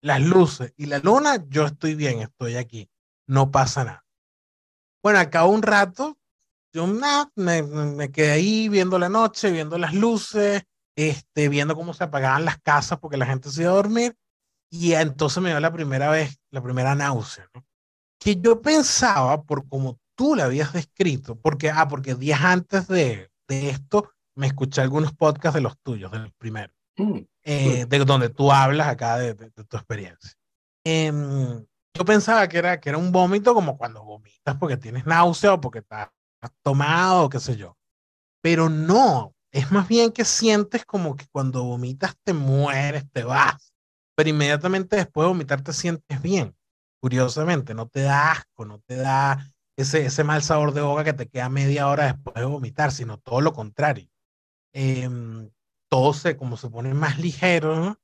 las 0.01 0.21
luces 0.21 0.73
y 0.77 0.85
la 0.85 0.99
luna, 0.99 1.45
yo 1.49 1.65
estoy 1.65 1.95
bien, 1.95 2.21
estoy 2.21 2.55
aquí. 2.55 2.89
No 3.25 3.51
pasa 3.51 3.83
nada. 3.83 4.05
Bueno, 5.03 5.19
acá 5.19 5.45
un 5.45 5.61
rato, 5.61 6.16
yo 6.77 6.87
nada, 6.87 7.31
me, 7.35 7.63
me, 7.63 8.11
quedé 8.11 8.31
ahí 8.31 8.69
viendo 8.69 8.99
la 8.99 9.09
noche, 9.09 9.51
viendo 9.51 9.77
las 9.77 9.93
luces, 9.93 10.63
este, 10.95 11.49
viendo 11.49 11.75
cómo 11.75 11.93
se 11.93 12.03
apagaban 12.03 12.45
las 12.45 12.59
casas 12.59 12.99
porque 12.99 13.17
la 13.17 13.25
gente 13.25 13.49
se 13.49 13.63
iba 13.63 13.71
a 13.71 13.75
dormir. 13.75 14.15
Y 14.69 14.93
entonces 14.93 15.41
me 15.41 15.49
dio 15.49 15.59
la 15.59 15.73
primera 15.73 16.09
vez, 16.09 16.37
la 16.51 16.61
primera 16.61 16.93
náusea. 16.93 17.49
¿no? 17.53 17.65
que 18.19 18.35
yo 18.35 18.61
pensaba, 18.61 19.43
por 19.43 19.67
como 19.67 19.99
tú 20.15 20.35
la 20.35 20.45
habías 20.45 20.73
descrito, 20.73 21.39
porque, 21.39 21.69
ah, 21.69 21.87
porque 21.87 22.15
días 22.15 22.41
antes 22.41 22.87
de, 22.87 23.31
de 23.47 23.69
esto 23.69 24.11
me 24.35 24.47
escuché 24.47 24.81
algunos 24.81 25.13
podcasts 25.13 25.55
de 25.55 25.61
los 25.61 25.79
tuyos, 25.79 26.11
de 26.11 26.19
los 26.19 26.33
primeros, 26.33 26.75
mm, 26.97 27.19
eh, 27.43 27.85
de 27.87 27.99
donde 28.05 28.29
tú 28.29 28.51
hablas 28.51 28.87
acá 28.87 29.17
de, 29.17 29.33
de, 29.33 29.49
tu 29.49 29.77
experiencia. 29.77 30.33
Em, 30.83 31.65
yo 31.93 32.05
pensaba 32.05 32.47
que 32.47 32.57
era, 32.57 32.79
que 32.79 32.89
era 32.89 32.97
un 32.97 33.11
vómito 33.11 33.53
como 33.53 33.77
cuando 33.77 34.03
vomitas 34.03 34.55
porque 34.57 34.77
tienes 34.77 35.05
náusea 35.05 35.53
o 35.53 35.61
porque 35.61 35.79
estás 35.79 36.09
tomado 36.61 37.29
qué 37.29 37.39
sé 37.39 37.57
yo. 37.57 37.77
Pero 38.41 38.69
no, 38.69 39.35
es 39.51 39.71
más 39.71 39.87
bien 39.87 40.11
que 40.11 40.25
sientes 40.25 40.85
como 40.85 41.15
que 41.15 41.25
cuando 41.31 41.63
vomitas 41.63 42.15
te 42.23 42.33
mueres, 42.33 43.05
te 43.11 43.23
vas, 43.23 43.73
pero 44.15 44.29
inmediatamente 44.29 44.95
después 44.95 45.25
de 45.25 45.29
vomitar 45.29 45.61
te 45.61 45.73
sientes 45.73 46.21
bien 46.21 46.55
curiosamente, 46.99 47.73
no 47.73 47.87
te 47.87 48.01
da 48.01 48.31
asco, 48.31 48.65
no 48.65 48.79
te 48.79 48.95
da 48.95 49.37
ese, 49.77 50.05
ese 50.05 50.23
mal 50.23 50.41
sabor 50.41 50.73
de 50.73 50.81
boca 50.81 51.03
que 51.03 51.13
te 51.13 51.29
queda 51.29 51.49
media 51.49 51.87
hora 51.87 52.05
después 52.05 52.35
de 52.35 52.45
vomitar, 52.45 52.91
sino 52.91 53.17
todo 53.19 53.41
lo 53.41 53.53
contrario. 53.53 54.09
Em, 54.73 55.49
todo 55.89 56.13
se, 56.13 56.35
como 56.35 56.57
se 56.57 56.69
pone 56.69 56.93
más 56.93 57.19
ligero, 57.19 57.97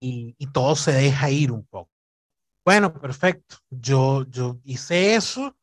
y, 0.00 0.34
y, 0.38 0.46
todo 0.48 0.74
se 0.74 0.92
deja 0.92 1.30
ir 1.30 1.52
un 1.52 1.64
poco. 1.64 1.90
Bueno, 2.64 2.92
perfecto. 2.92 3.56
Yo, 3.70 4.24
yo 4.24 4.58
hice 4.64 5.14
eso 5.14 5.56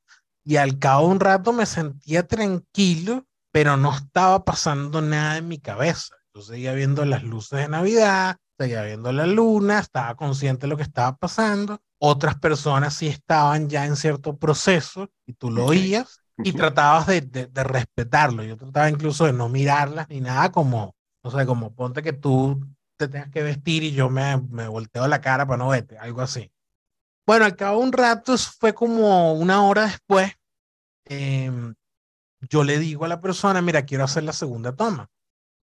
y 0.50 0.58
al 0.58 0.80
cabo 0.80 1.08
de 1.08 1.14
un 1.14 1.20
rato 1.20 1.54
me 1.54 1.66
sentía 1.66 2.28
tranquilo 2.28 3.26
pero 3.52 3.78
no 3.78 3.94
estaba 3.94 4.44
pasando 4.46 5.02
nada 5.02 5.38
en 5.38 5.48
mi 5.48 5.60
cabeza. 5.60 6.16
Yo 6.34 6.42
seguía 6.42 6.74
viendo 6.74 7.06
las 7.06 7.24
luces 7.24 7.60
de 7.60 7.68
Navidad, 7.68 8.38
seguía 8.58 8.84
viendo 8.84 9.12
la 9.12 9.26
luna, 9.26 9.80
estaba 9.80 10.16
consciente 10.16 10.62
de 10.62 10.68
lo 10.68 10.78
que 10.78 10.84
estaba 10.84 11.16
pasando. 11.18 11.82
Otras 12.00 12.38
personas 12.38 12.94
sí 12.94 13.08
estaban 13.08 13.70
ya 13.70 13.86
en 13.86 13.96
cierto 13.96 14.38
proceso 14.38 15.10
y 15.26 15.34
tú 15.34 15.52
lo 15.52 15.66
oías 15.66 16.22
y 16.38 16.54
tratabas 16.54 17.08
de, 17.08 17.22
de, 17.22 17.64
respetarlo. 17.64 18.44
Yo 18.44 18.56
trataba 18.56 18.90
incluso 18.90 19.26
de 19.26 19.34
no 19.34 19.50
mirarlas 19.50 20.08
ni 20.10 20.22
nada 20.22 20.52
como, 20.52 20.96
o 21.22 21.32
sea, 21.32 21.46
como 21.46 21.74
ponte 21.74 22.02
que 22.02 22.14
tú 22.14 22.66
te 22.98 23.08
tengas 23.08 23.30
que 23.30 23.44
vestir 23.44 23.84
y 23.84 23.92
yo 23.92 24.10
me, 24.10 24.38
me 24.50 24.68
volteo 24.68 25.08
la 25.08 25.22
cara 25.22 25.46
para 25.46 25.58
no 25.58 25.70
verte, 25.70 25.98
algo 25.98 26.22
así. 26.22 26.52
Bueno, 27.26 27.46
al 27.46 27.56
cabo 27.56 27.80
de 27.80 27.86
un 27.86 27.92
rato, 27.92 28.38
fue 28.38 28.74
como 28.74 29.34
una 29.34 29.64
hora 29.64 29.84
después, 29.84 30.32
em, 31.10 31.76
yo 32.50 32.64
le 32.64 32.80
digo 32.80 33.06
a 33.06 33.08
la 33.08 33.22
persona, 33.22 33.62
mira, 33.62 33.86
quiero 33.86 34.04
hacer 34.04 34.24
la 34.24 34.34
segunda 34.34 34.76
toma. 34.76 35.10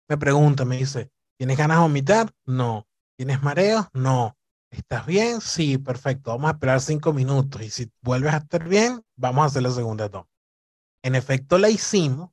Me 0.09 0.19
pregunta, 0.19 0.65
me 0.65 0.77
dice, 0.77 1.11
¿tienes 1.39 1.57
ganas 1.57 1.79
de 1.79 1.83
vomitar? 1.83 2.33
No. 2.45 2.87
¿Tienes 3.17 3.43
mareos? 3.43 3.87
No. 3.93 4.37
¿Estás 4.71 5.07
bien? 5.07 5.41
Sí, 5.41 5.79
perfecto. 5.79 6.31
Vamos 6.33 6.49
a 6.49 6.55
esperar 6.55 6.81
cinco 6.81 7.13
minutos 7.13 7.63
y 7.63 7.71
si 7.71 7.93
vuelves 8.01 8.35
a 8.35 8.39
estar 8.39 8.69
bien, 8.69 9.03
vamos 9.17 9.45
a 9.45 9.47
hacer 9.47 9.63
la 9.63 9.71
segunda 9.71 10.09
toma. 10.09 10.29
En 11.03 11.15
efecto, 11.15 11.59
la 11.59 11.71
hicimos 11.71 12.31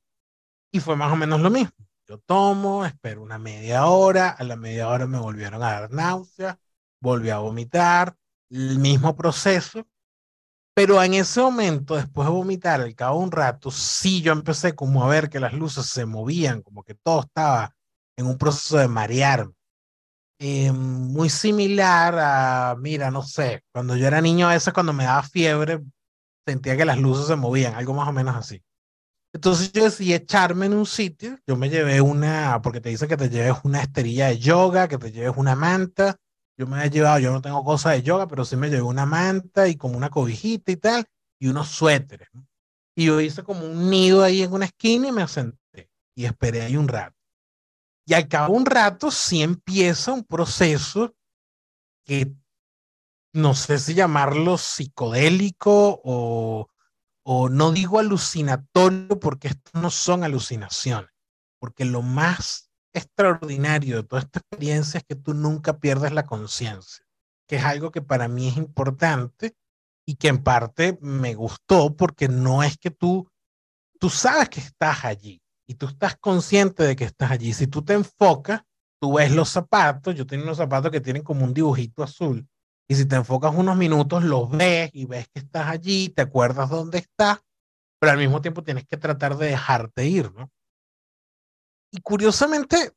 y 0.72 0.80
fue 0.80 0.96
más 0.96 1.12
o 1.12 1.16
menos 1.16 1.40
lo 1.40 1.50
mismo. 1.50 1.72
Yo 2.08 2.18
tomo, 2.18 2.84
espero 2.84 3.22
una 3.22 3.38
media 3.38 3.86
hora, 3.86 4.30
a 4.30 4.42
la 4.42 4.56
media 4.56 4.88
hora 4.88 5.06
me 5.06 5.18
volvieron 5.18 5.62
a 5.62 5.72
dar 5.72 5.92
náuseas, 5.92 6.56
volví 7.00 7.30
a 7.30 7.38
vomitar, 7.38 8.16
el 8.50 8.78
mismo 8.78 9.14
proceso, 9.14 9.86
pero 10.74 11.02
en 11.02 11.14
ese 11.14 11.40
momento, 11.40 11.96
después 11.96 12.26
de 12.26 12.32
vomitar, 12.32 12.80
al 12.80 12.94
cabo 12.94 13.18
de 13.18 13.24
un 13.24 13.32
rato, 13.32 13.70
sí 13.70 14.22
yo 14.22 14.32
empecé 14.32 14.74
como 14.74 15.04
a 15.04 15.08
ver 15.08 15.28
que 15.28 15.40
las 15.40 15.52
luces 15.52 15.86
se 15.86 16.06
movían, 16.06 16.62
como 16.62 16.82
que 16.82 16.94
todo 16.94 17.20
estaba 17.20 17.74
en 18.16 18.26
un 18.26 18.38
proceso 18.38 18.78
de 18.78 18.88
marearme. 18.88 19.52
Eh, 20.38 20.72
muy 20.72 21.30
similar 21.30 22.16
a, 22.18 22.74
mira, 22.76 23.10
no 23.10 23.22
sé, 23.22 23.62
cuando 23.72 23.96
yo 23.96 24.06
era 24.06 24.20
niño, 24.20 24.48
a 24.48 24.54
veces 24.54 24.72
cuando 24.72 24.92
me 24.92 25.04
daba 25.04 25.22
fiebre, 25.22 25.80
sentía 26.46 26.76
que 26.76 26.84
las 26.84 26.98
luces 26.98 27.26
se 27.26 27.36
movían, 27.36 27.74
algo 27.74 27.94
más 27.94 28.08
o 28.08 28.12
menos 28.12 28.34
así. 28.34 28.62
Entonces 29.34 29.72
yo 29.72 29.84
decidí 29.84 30.14
echarme 30.14 30.66
en 30.66 30.74
un 30.74 30.86
sitio, 30.86 31.38
yo 31.46 31.56
me 31.56 31.70
llevé 31.70 32.00
una, 32.00 32.60
porque 32.62 32.80
te 32.80 32.88
dicen 32.88 33.08
que 33.08 33.16
te 33.16 33.30
lleves 33.30 33.56
una 33.62 33.82
esterilla 33.82 34.28
de 34.28 34.38
yoga, 34.38 34.88
que 34.88 34.98
te 34.98 35.12
lleves 35.12 35.34
una 35.36 35.54
manta, 35.54 36.16
yo 36.62 36.68
me 36.68 36.84
he 36.84 36.90
llevado, 36.90 37.18
yo 37.18 37.32
no 37.32 37.42
tengo 37.42 37.64
cosas 37.64 37.94
de 37.94 38.02
yoga, 38.02 38.28
pero 38.28 38.44
sí 38.44 38.56
me 38.56 38.70
llevé 38.70 38.82
una 38.82 39.04
manta 39.04 39.66
y 39.66 39.74
como 39.74 39.96
una 39.96 40.10
cobijita 40.10 40.70
y 40.70 40.76
tal, 40.76 41.04
y 41.40 41.48
unos 41.48 41.68
suéteres. 41.68 42.28
Y 42.94 43.06
yo 43.06 43.20
hice 43.20 43.42
como 43.42 43.64
un 43.66 43.90
nido 43.90 44.22
ahí 44.22 44.42
en 44.42 44.52
una 44.52 44.66
esquina 44.66 45.08
y 45.08 45.12
me 45.12 45.26
senté 45.26 45.90
y 46.14 46.24
esperé 46.24 46.62
ahí 46.62 46.76
un 46.76 46.86
rato. 46.86 47.16
Y 48.06 48.14
al 48.14 48.28
cabo 48.28 48.54
un 48.54 48.64
rato 48.64 49.10
sí 49.10 49.42
empieza 49.42 50.12
un 50.12 50.22
proceso 50.22 51.16
que 52.04 52.32
no 53.32 53.54
sé 53.54 53.80
si 53.80 53.94
llamarlo 53.94 54.56
psicodélico 54.56 56.00
o, 56.04 56.68
o 57.24 57.48
no 57.48 57.72
digo 57.72 57.98
alucinatorio 57.98 59.18
porque 59.18 59.48
estos 59.48 59.82
no 59.82 59.90
son 59.90 60.22
alucinaciones, 60.22 61.10
porque 61.58 61.84
lo 61.84 62.02
más 62.02 62.71
extraordinario 62.92 63.96
de 63.96 64.02
toda 64.02 64.22
esta 64.22 64.40
experiencia 64.40 64.98
es 64.98 65.04
que 65.04 65.16
tú 65.16 65.34
nunca 65.34 65.78
pierdes 65.78 66.12
la 66.12 66.26
conciencia, 66.26 67.04
que 67.46 67.56
es 67.56 67.64
algo 67.64 67.90
que 67.90 68.02
para 68.02 68.28
mí 68.28 68.48
es 68.48 68.56
importante 68.56 69.54
y 70.06 70.16
que 70.16 70.28
en 70.28 70.42
parte 70.42 70.98
me 71.00 71.34
gustó 71.34 71.96
porque 71.96 72.28
no 72.28 72.62
es 72.62 72.76
que 72.78 72.90
tú, 72.90 73.30
tú 73.98 74.10
sabes 74.10 74.48
que 74.48 74.60
estás 74.60 75.04
allí 75.04 75.40
y 75.66 75.74
tú 75.74 75.86
estás 75.86 76.16
consciente 76.16 76.82
de 76.82 76.96
que 76.96 77.04
estás 77.04 77.30
allí. 77.30 77.52
Si 77.52 77.66
tú 77.66 77.82
te 77.82 77.94
enfocas, 77.94 78.62
tú 79.00 79.14
ves 79.14 79.32
los 79.32 79.48
zapatos, 79.48 80.14
yo 80.14 80.26
tengo 80.26 80.44
unos 80.44 80.58
zapatos 80.58 80.90
que 80.90 81.00
tienen 81.00 81.22
como 81.22 81.44
un 81.44 81.54
dibujito 81.54 82.02
azul 82.02 82.46
y 82.88 82.94
si 82.94 83.06
te 83.06 83.16
enfocas 83.16 83.54
unos 83.54 83.76
minutos, 83.76 84.22
los 84.24 84.50
ves 84.50 84.90
y 84.92 85.06
ves 85.06 85.26
que 85.32 85.40
estás 85.40 85.68
allí, 85.68 86.08
te 86.10 86.22
acuerdas 86.22 86.68
dónde 86.68 86.98
estás, 86.98 87.38
pero 87.98 88.12
al 88.12 88.18
mismo 88.18 88.42
tiempo 88.42 88.62
tienes 88.62 88.84
que 88.86 88.96
tratar 88.96 89.36
de 89.36 89.46
dejarte 89.46 90.06
ir, 90.06 90.32
¿no? 90.34 90.50
Y 91.92 92.00
curiosamente, 92.00 92.92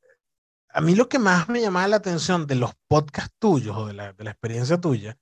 a 0.70 0.82
mí 0.82 0.96
lo 0.96 1.08
que 1.08 1.20
más 1.20 1.50
me 1.50 1.62
llamaba 1.62 1.88
la 1.90 1.98
atención 1.98 2.48
de 2.48 2.56
los 2.56 2.72
podcasts 2.88 3.36
tuyos 3.38 3.76
o 3.78 3.88
de 3.88 3.94
la, 3.94 4.14
de 4.14 4.24
la 4.24 4.32
experiencia 4.32 4.80
tuya 4.80 5.18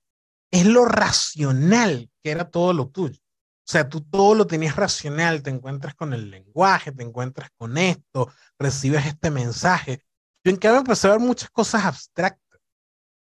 es 0.50 0.64
lo 0.64 0.84
racional 0.84 2.08
que 2.22 2.30
era 2.30 2.48
todo 2.48 2.72
lo 2.72 2.88
tuyo. 2.88 3.18
O 3.66 3.66
sea, 3.66 3.88
tú 3.88 4.02
todo 4.02 4.34
lo 4.36 4.46
tenías 4.46 4.76
racional, 4.76 5.42
te 5.42 5.50
encuentras 5.50 5.94
con 5.94 6.12
el 6.12 6.30
lenguaje, 6.30 6.92
te 6.92 7.02
encuentras 7.02 7.50
con 7.56 7.76
esto, 7.76 8.30
recibes 8.58 9.06
este 9.06 9.30
mensaje. 9.30 10.02
Yo 10.44 10.50
en 10.50 10.58
cambio 10.58 10.80
empecé 10.80 11.08
a 11.08 11.12
ver 11.12 11.20
muchas 11.20 11.50
cosas 11.50 11.84
abstractas, 11.84 12.60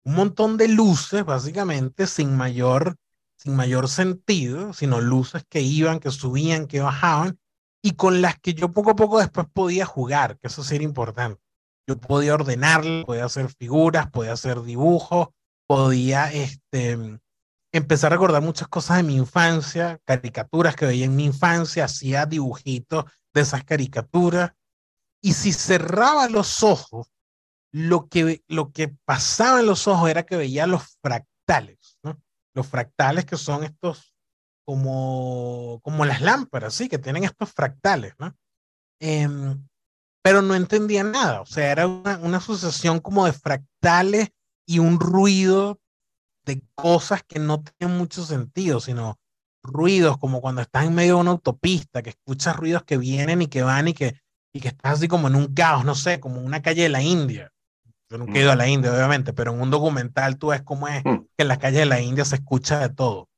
un 0.03 0.15
montón 0.15 0.57
de 0.57 0.69
luces, 0.69 1.23
básicamente, 1.23 2.07
sin 2.07 2.35
mayor, 2.35 2.95
sin 3.35 3.55
mayor 3.55 3.87
sentido, 3.89 4.73
sino 4.73 5.01
luces 5.01 5.43
que 5.47 5.61
iban, 5.61 5.99
que 5.99 6.09
subían, 6.09 6.65
que 6.65 6.79
bajaban, 6.79 7.37
y 7.81 7.91
con 7.93 8.21
las 8.21 8.39
que 8.39 8.53
yo 8.53 8.71
poco 8.71 8.91
a 8.91 8.95
poco 8.95 9.19
después 9.19 9.47
podía 9.51 9.85
jugar, 9.85 10.37
que 10.39 10.47
eso 10.47 10.63
sería 10.63 10.87
importante. 10.87 11.41
Yo 11.87 11.97
podía 11.97 12.35
ordenarlo, 12.35 13.05
podía 13.05 13.25
hacer 13.25 13.49
figuras, 13.49 14.09
podía 14.11 14.33
hacer 14.33 14.61
dibujos, 14.61 15.29
podía 15.67 16.31
este, 16.31 17.19
empezar 17.71 18.11
a 18.11 18.15
recordar 18.15 18.41
muchas 18.43 18.67
cosas 18.67 18.97
de 18.97 19.03
mi 19.03 19.15
infancia, 19.15 19.99
caricaturas 20.05 20.75
que 20.75 20.85
veía 20.85 21.05
en 21.05 21.15
mi 21.15 21.25
infancia, 21.25 21.85
hacía 21.85 22.25
dibujitos 22.25 23.05
de 23.33 23.41
esas 23.41 23.63
caricaturas. 23.63 24.51
Y 25.21 25.33
si 25.33 25.51
cerraba 25.51 26.27
los 26.29 26.61
ojos, 26.63 27.11
lo 27.71 28.07
que, 28.09 28.43
lo 28.47 28.71
que 28.71 28.89
pasaba 29.05 29.59
en 29.61 29.65
los 29.65 29.87
ojos 29.87 30.09
era 30.09 30.23
que 30.23 30.35
veía 30.35 30.67
los 30.67 30.97
fractales, 31.01 31.97
¿no? 32.03 32.21
Los 32.53 32.67
fractales 32.67 33.25
que 33.25 33.37
son 33.37 33.63
estos 33.63 34.10
como, 34.65 35.79
como 35.83 36.05
las 36.05 36.21
lámparas, 36.21 36.73
sí, 36.73 36.89
que 36.89 36.97
tienen 36.99 37.23
estos 37.23 37.51
fractales, 37.51 38.13
¿no? 38.19 38.35
Em, 38.99 39.67
pero 40.23 40.41
no 40.41 40.55
entendía 40.55 41.03
nada, 41.03 41.41
o 41.41 41.45
sea, 41.45 41.71
era 41.71 41.87
una, 41.87 42.17
una 42.19 42.37
asociación 42.37 42.99
como 42.99 43.25
de 43.25 43.33
fractales 43.33 44.29
y 44.67 44.79
un 44.79 44.99
ruido 44.99 45.79
de 46.45 46.61
cosas 46.75 47.23
que 47.23 47.39
no 47.39 47.61
tienen 47.61 47.97
mucho 47.97 48.23
sentido, 48.23 48.79
sino 48.79 49.19
ruidos 49.63 50.17
como 50.17 50.41
cuando 50.41 50.61
estás 50.61 50.85
en 50.85 50.95
medio 50.95 51.15
de 51.15 51.21
una 51.21 51.31
autopista, 51.31 52.01
que 52.01 52.11
escuchas 52.11 52.55
ruidos 52.55 52.83
que 52.83 52.97
vienen 52.97 53.41
y 53.41 53.47
que 53.47 53.61
van 53.61 53.87
y 53.87 53.93
que, 53.93 54.19
y 54.53 54.59
que 54.59 54.69
estás 54.69 54.93
así 54.93 55.07
como 55.07 55.27
en 55.27 55.35
un 55.35 55.53
caos, 55.53 55.85
no 55.85 55.95
sé, 55.95 56.19
como 56.19 56.41
una 56.41 56.61
calle 56.61 56.83
de 56.83 56.89
la 56.89 57.01
India. 57.01 57.51
Yo 58.09 58.17
nunca 58.17 58.33
he 58.37 58.41
ido 58.41 58.51
a 58.51 58.55
la 58.55 58.67
India, 58.67 58.93
obviamente, 58.93 59.31
pero 59.31 59.53
en 59.53 59.61
un 59.61 59.69
documental 59.69 60.37
tú 60.37 60.47
ves 60.47 60.61
cómo 60.63 60.87
es 60.87 61.03
mm. 61.05 61.17
que 61.37 61.43
en 61.43 61.47
las 61.47 61.59
calles 61.59 61.79
de 61.79 61.85
la 61.85 62.01
India 62.01 62.25
se 62.25 62.35
escucha 62.35 62.79
de 62.79 62.89
todo. 62.89 63.29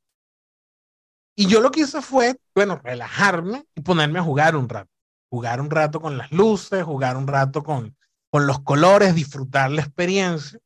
Y 1.35 1.47
yo 1.47 1.61
lo 1.61 1.71
que 1.71 1.81
hice 1.81 2.01
fue, 2.01 2.35
bueno, 2.53 2.79
relajarme 2.83 3.65
y 3.75 3.81
ponerme 3.81 4.19
a 4.19 4.23
jugar 4.23 4.55
un 4.55 4.69
rato. 4.69 4.89
Jugar 5.29 5.61
un 5.61 5.71
rato 5.71 5.99
con 5.99 6.17
las 6.17 6.31
luces, 6.31 6.83
jugar 6.83 7.17
un 7.17 7.27
rato 7.27 7.63
con, 7.63 7.95
con 8.29 8.45
los 8.45 8.59
colores, 8.61 9.15
disfrutar 9.15 9.71
la 9.71 9.81
experiencia. 9.81 10.59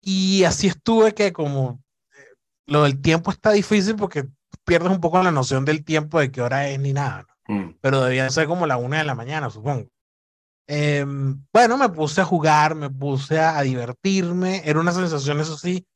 Y 0.00 0.44
así 0.44 0.66
estuve 0.66 1.14
que 1.14 1.32
como 1.32 1.82
eh, 2.12 2.36
lo 2.66 2.84
del 2.84 3.00
tiempo 3.00 3.30
está 3.30 3.52
difícil 3.52 3.96
porque 3.96 4.28
pierdes 4.64 4.90
un 4.90 5.00
poco 5.00 5.22
la 5.22 5.30
noción 5.30 5.64
del 5.64 5.84
tiempo 5.84 6.18
de 6.18 6.30
qué 6.30 6.40
hora 6.40 6.68
es 6.68 6.80
ni 6.80 6.94
nada. 6.94 7.26
Mm. 7.46 7.74
Pero 7.80 8.00
debía 8.02 8.30
ser 8.30 8.46
como 8.46 8.66
la 8.66 8.78
una 8.78 8.98
de 8.98 9.04
la 9.04 9.14
mañana, 9.14 9.50
supongo. 9.50 9.88
Em, 10.66 11.44
bueno, 11.52 11.76
me 11.76 11.90
puse 11.90 12.22
a 12.22 12.24
jugar, 12.24 12.74
me 12.74 12.88
puse 12.88 13.38
a, 13.38 13.58
a 13.58 13.62
divertirme. 13.62 14.62
Era 14.64 14.80
una 14.80 14.92
sensación, 14.92 15.38
eso 15.38 15.58
sí, 15.58 15.86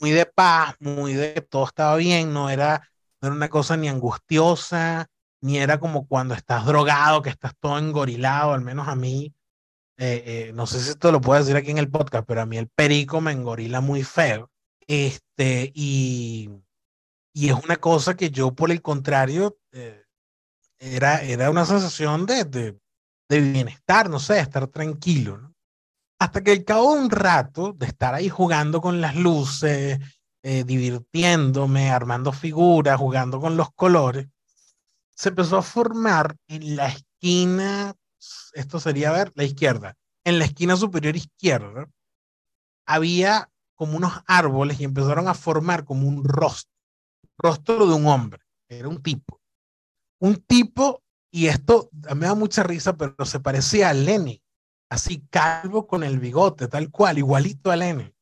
muy 0.00 0.10
de 0.10 0.26
paz, 0.26 0.74
muy 0.80 1.14
de 1.14 1.40
todo 1.42 1.64
estaba 1.66 1.96
bien, 1.96 2.32
no 2.32 2.50
era, 2.50 2.88
no 3.20 3.28
era 3.28 3.36
una 3.36 3.48
cosa 3.48 3.76
ni 3.76 3.88
angustiosa, 3.88 5.06
ni 5.40 5.58
era 5.58 5.78
como 5.78 6.06
cuando 6.06 6.34
estás 6.34 6.66
drogado, 6.66 7.22
que 7.22 7.30
estás 7.30 7.52
todo 7.60 7.78
engorilado, 7.78 8.52
al 8.52 8.62
menos 8.62 8.88
a 8.88 8.94
mí, 8.96 9.34
eh, 9.96 10.22
eh, 10.48 10.52
no 10.54 10.66
sé 10.66 10.80
si 10.80 10.90
esto 10.90 11.10
lo 11.12 11.20
puedo 11.20 11.40
decir 11.40 11.56
aquí 11.56 11.70
en 11.70 11.78
el 11.78 11.90
podcast, 11.90 12.26
pero 12.26 12.42
a 12.42 12.46
mí 12.46 12.56
el 12.56 12.68
perico 12.68 13.20
me 13.20 13.32
engorila 13.32 13.80
muy 13.80 14.02
feo. 14.04 14.50
Este, 14.86 15.70
y, 15.74 16.50
y 17.34 17.50
es 17.50 17.54
una 17.64 17.76
cosa 17.76 18.16
que 18.16 18.30
yo, 18.30 18.54
por 18.54 18.70
el 18.70 18.80
contrario, 18.82 19.58
eh, 19.72 20.04
era, 20.78 21.22
era 21.22 21.50
una 21.50 21.64
sensación 21.66 22.26
de, 22.26 22.44
de, 22.44 22.78
de 23.28 23.40
bienestar, 23.40 24.08
no 24.08 24.18
sé, 24.20 24.40
estar 24.40 24.68
tranquilo, 24.68 25.38
¿no? 25.38 25.47
Hasta 26.18 26.42
que 26.42 26.50
al 26.50 26.64
cabo 26.64 26.94
de 26.94 27.02
un 27.02 27.10
rato 27.10 27.72
de 27.72 27.86
estar 27.86 28.14
ahí 28.14 28.28
jugando 28.28 28.80
con 28.80 29.00
las 29.00 29.14
luces, 29.14 29.98
eh, 30.42 30.64
divirtiéndome, 30.64 31.90
armando 31.90 32.32
figuras, 32.32 32.98
jugando 32.98 33.40
con 33.40 33.56
los 33.56 33.72
colores, 33.72 34.28
se 35.10 35.30
empezó 35.30 35.58
a 35.58 35.62
formar 35.62 36.36
en 36.46 36.76
la 36.76 36.88
esquina, 36.88 37.94
esto 38.52 38.80
sería, 38.80 39.10
a 39.10 39.12
ver, 39.12 39.32
la 39.34 39.44
izquierda, 39.44 39.96
en 40.24 40.38
la 40.38 40.44
esquina 40.44 40.76
superior 40.76 41.16
izquierda, 41.16 41.88
había 42.86 43.50
como 43.74 43.96
unos 43.96 44.12
árboles 44.26 44.80
y 44.80 44.84
empezaron 44.84 45.28
a 45.28 45.34
formar 45.34 45.84
como 45.84 46.08
un 46.08 46.24
rostro, 46.24 46.72
rostro 47.36 47.86
de 47.86 47.94
un 47.94 48.06
hombre, 48.06 48.42
era 48.68 48.88
un 48.88 49.02
tipo, 49.02 49.40
un 50.20 50.36
tipo 50.36 51.02
Y 51.30 51.48
esto 51.48 51.90
me 52.16 52.26
da 52.26 52.34
mucha 52.34 52.62
risa, 52.62 52.96
pero 52.96 53.24
se 53.24 53.38
parecía 53.38 53.90
a 53.90 53.94
Lenny, 53.94 54.42
así 54.90 55.26
calvo 55.30 55.86
con 55.86 56.02
el 56.02 56.18
bigote, 56.18 56.68
tal 56.68 56.90
cual, 56.90 57.18
igualito 57.18 57.70
a 57.70 57.76
Lenny. 57.76 58.12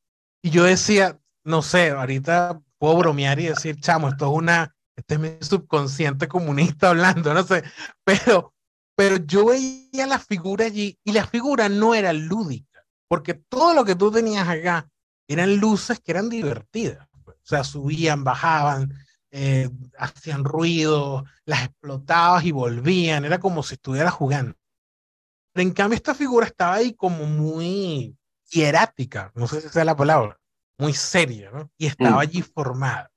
Y 0.42 0.50
yo 0.50 0.64
decía, 0.64 1.18
no 1.44 1.62
sé, 1.62 1.90
ahorita 1.90 2.60
puedo 2.78 2.96
bromear 2.98 3.38
y 3.40 3.46
decir, 3.46 3.80
chamo, 3.80 4.08
esto 4.08 4.26
es 4.26 4.32
una, 4.32 4.76
este 4.96 5.14
es 5.14 5.20
mi 5.20 5.30
subconsciente 5.40 6.28
comunista 6.28 6.90
hablando, 6.90 7.32
no 7.32 7.42
sé, 7.44 7.62
pero, 8.04 8.54
pero 8.96 9.16
yo 9.16 9.46
veía 9.46 10.06
la 10.06 10.18
figura 10.18 10.66
allí 10.66 10.98
y 11.04 11.12
la 11.12 11.26
figura 11.26 11.68
no 11.68 11.94
era 11.94 12.12
lúdica, 12.12 12.84
porque 13.08 13.34
todo 13.34 13.74
lo 13.74 13.84
que 13.84 13.94
tú 13.94 14.10
tenías 14.10 14.48
acá 14.48 14.88
eran 15.28 15.56
luces 15.56 16.00
que 16.00 16.12
eran 16.12 16.28
divertidas. 16.28 17.08
O 17.26 17.48
sea, 17.48 17.62
subían, 17.62 18.24
bajaban, 18.24 18.92
eh, 19.30 19.70
hacían 19.98 20.44
ruido, 20.44 21.24
las 21.44 21.64
explotabas 21.64 22.44
y 22.44 22.52
volvían, 22.52 23.24
era 23.24 23.38
como 23.38 23.62
si 23.62 23.74
estuviera 23.74 24.10
jugando. 24.10 24.56
En 25.56 25.72
cambio 25.72 25.96
esta 25.96 26.14
figura 26.14 26.46
estaba 26.46 26.74
ahí 26.74 26.94
como 26.94 27.24
muy 27.24 28.16
hierática, 28.50 29.32
no 29.34 29.48
sé 29.48 29.60
si 29.60 29.68
sea 29.68 29.84
la 29.84 29.96
palabra, 29.96 30.38
muy 30.78 30.92
seria, 30.92 31.50
¿no? 31.50 31.70
Y 31.78 31.86
estaba 31.86 32.16
mm. 32.16 32.18
allí 32.18 32.42
formada. 32.42 33.10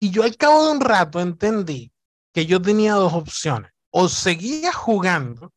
Y 0.00 0.10
yo 0.10 0.22
al 0.22 0.36
cabo 0.36 0.66
de 0.66 0.72
un 0.72 0.80
rato 0.80 1.20
entendí 1.20 1.92
que 2.32 2.46
yo 2.46 2.62
tenía 2.62 2.94
dos 2.94 3.12
opciones. 3.12 3.72
O 3.90 4.08
seguía 4.08 4.72
jugando 4.72 5.52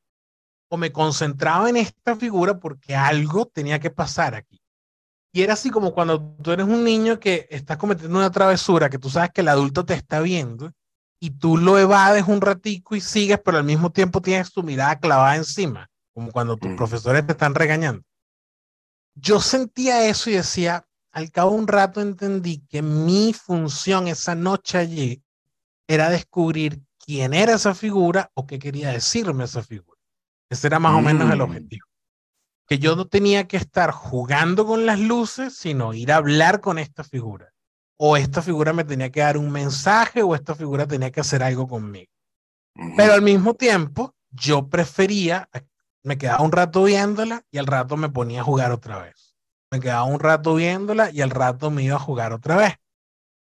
o 0.70 0.78
me 0.78 0.92
concentraba 0.92 1.70
en 1.70 1.78
esta 1.78 2.16
figura 2.16 2.60
porque 2.60 2.96
algo 2.96 3.46
tenía 3.46 3.80
que 3.80 3.92
pasar 3.92 4.36
aquí. 4.36 4.62
Y 5.34 5.44
era 5.44 5.54
así 5.54 5.70
como 5.70 5.94
cuando 5.94 6.36
tú 6.42 6.52
eres 6.52 6.66
un 6.66 6.84
niño 6.84 7.20
que 7.20 7.48
estás 7.52 7.78
cometiendo 7.78 8.18
una 8.18 8.32
travesura, 8.32 8.90
que 8.90 8.98
tú 8.98 9.10
sabes 9.10 9.32
que 9.32 9.42
el 9.42 9.50
adulto 9.50 9.86
te 9.86 9.94
está 9.94 10.22
viendo 10.22 10.72
y 11.20 11.32
tú 11.32 11.58
lo 11.58 11.78
evades 11.78 12.28
un 12.28 12.42
ratico 12.42 12.96
y 12.96 13.02
sigues, 13.02 13.40
pero 13.44 13.58
al 13.60 13.64
mismo 13.64 13.92
tiempo 13.92 14.22
tienes 14.22 14.52
tu 14.52 14.64
mirada 14.64 15.00
clavada 15.00 15.36
encima, 15.36 15.90
como 16.14 16.32
cuando 16.32 16.58
tus 16.58 16.72
mm. 16.72 16.76
profesores 16.76 17.26
te 17.26 17.34
están 17.34 17.56
regañando. 17.56 18.04
Yo 19.16 19.40
sentía 19.40 20.08
eso 20.08 20.30
y 20.30 20.34
decía, 20.34 20.88
al 21.12 21.32
cabo 21.32 21.52
de 21.52 21.58
un 21.58 21.68
rato 21.68 22.02
entendí 22.02 22.66
que 22.70 22.82
mi 22.82 23.34
función 23.34 24.08
esa 24.08 24.36
noche 24.36 24.78
allí 24.78 25.24
era 25.88 26.10
descubrir 26.10 26.82
quién 26.98 27.34
era 27.34 27.56
esa 27.56 27.76
figura 27.76 28.32
o 28.34 28.46
qué 28.46 28.60
quería 28.60 28.92
decirme 28.92 29.44
esa 29.44 29.64
figura. 29.64 30.00
Ese 30.50 30.68
era 30.68 30.80
más 30.80 30.96
o 30.98 31.02
menos 31.02 31.32
el 31.32 31.40
mm. 31.40 31.42
objetivo 31.42 31.92
que 32.72 32.80
yo 32.80 32.96
no 32.96 33.06
tenía 33.06 33.50
que 33.50 33.58
estar 33.58 33.92
jugando 33.92 34.66
con 34.66 34.86
las 34.86 34.98
luces, 34.98 35.58
sino 35.58 35.94
ir 35.94 36.10
a 36.14 36.16
hablar 36.16 36.62
con 36.62 36.80
esta 36.80 37.04
figura. 37.04 37.54
O 37.98 38.16
esta 38.16 38.42
figura 38.42 38.72
me 38.72 38.86
tenía 38.86 39.12
que 39.12 39.20
dar 39.20 39.38
un 39.38 39.52
mensaje 39.52 40.24
o 40.24 40.36
esta 40.36 40.56
figura 40.56 40.88
tenía 40.88 41.12
que 41.12 41.20
hacer 41.20 41.44
algo 41.44 41.68
conmigo. 41.68 42.10
Pero 42.96 43.12
al 43.12 43.24
mismo 43.24 43.56
tiempo, 43.56 44.16
yo 44.30 44.70
prefería, 44.70 45.50
me 46.04 46.18
quedaba 46.18 46.44
un 46.44 46.52
rato 46.52 46.84
viéndola 46.84 47.44
y 47.52 47.58
al 47.58 47.68
rato 47.68 47.98
me 47.98 48.10
ponía 48.10 48.42
a 48.42 48.44
jugar 48.44 48.72
otra 48.72 49.00
vez. 49.00 49.36
Me 49.72 49.80
quedaba 49.80 50.04
un 50.04 50.20
rato 50.20 50.56
viéndola 50.56 51.12
y 51.12 51.22
al 51.22 51.30
rato 51.30 51.72
me 51.72 51.84
iba 51.84 51.96
a 51.96 52.00
jugar 52.00 52.34
otra 52.34 52.58
vez. 52.58 52.76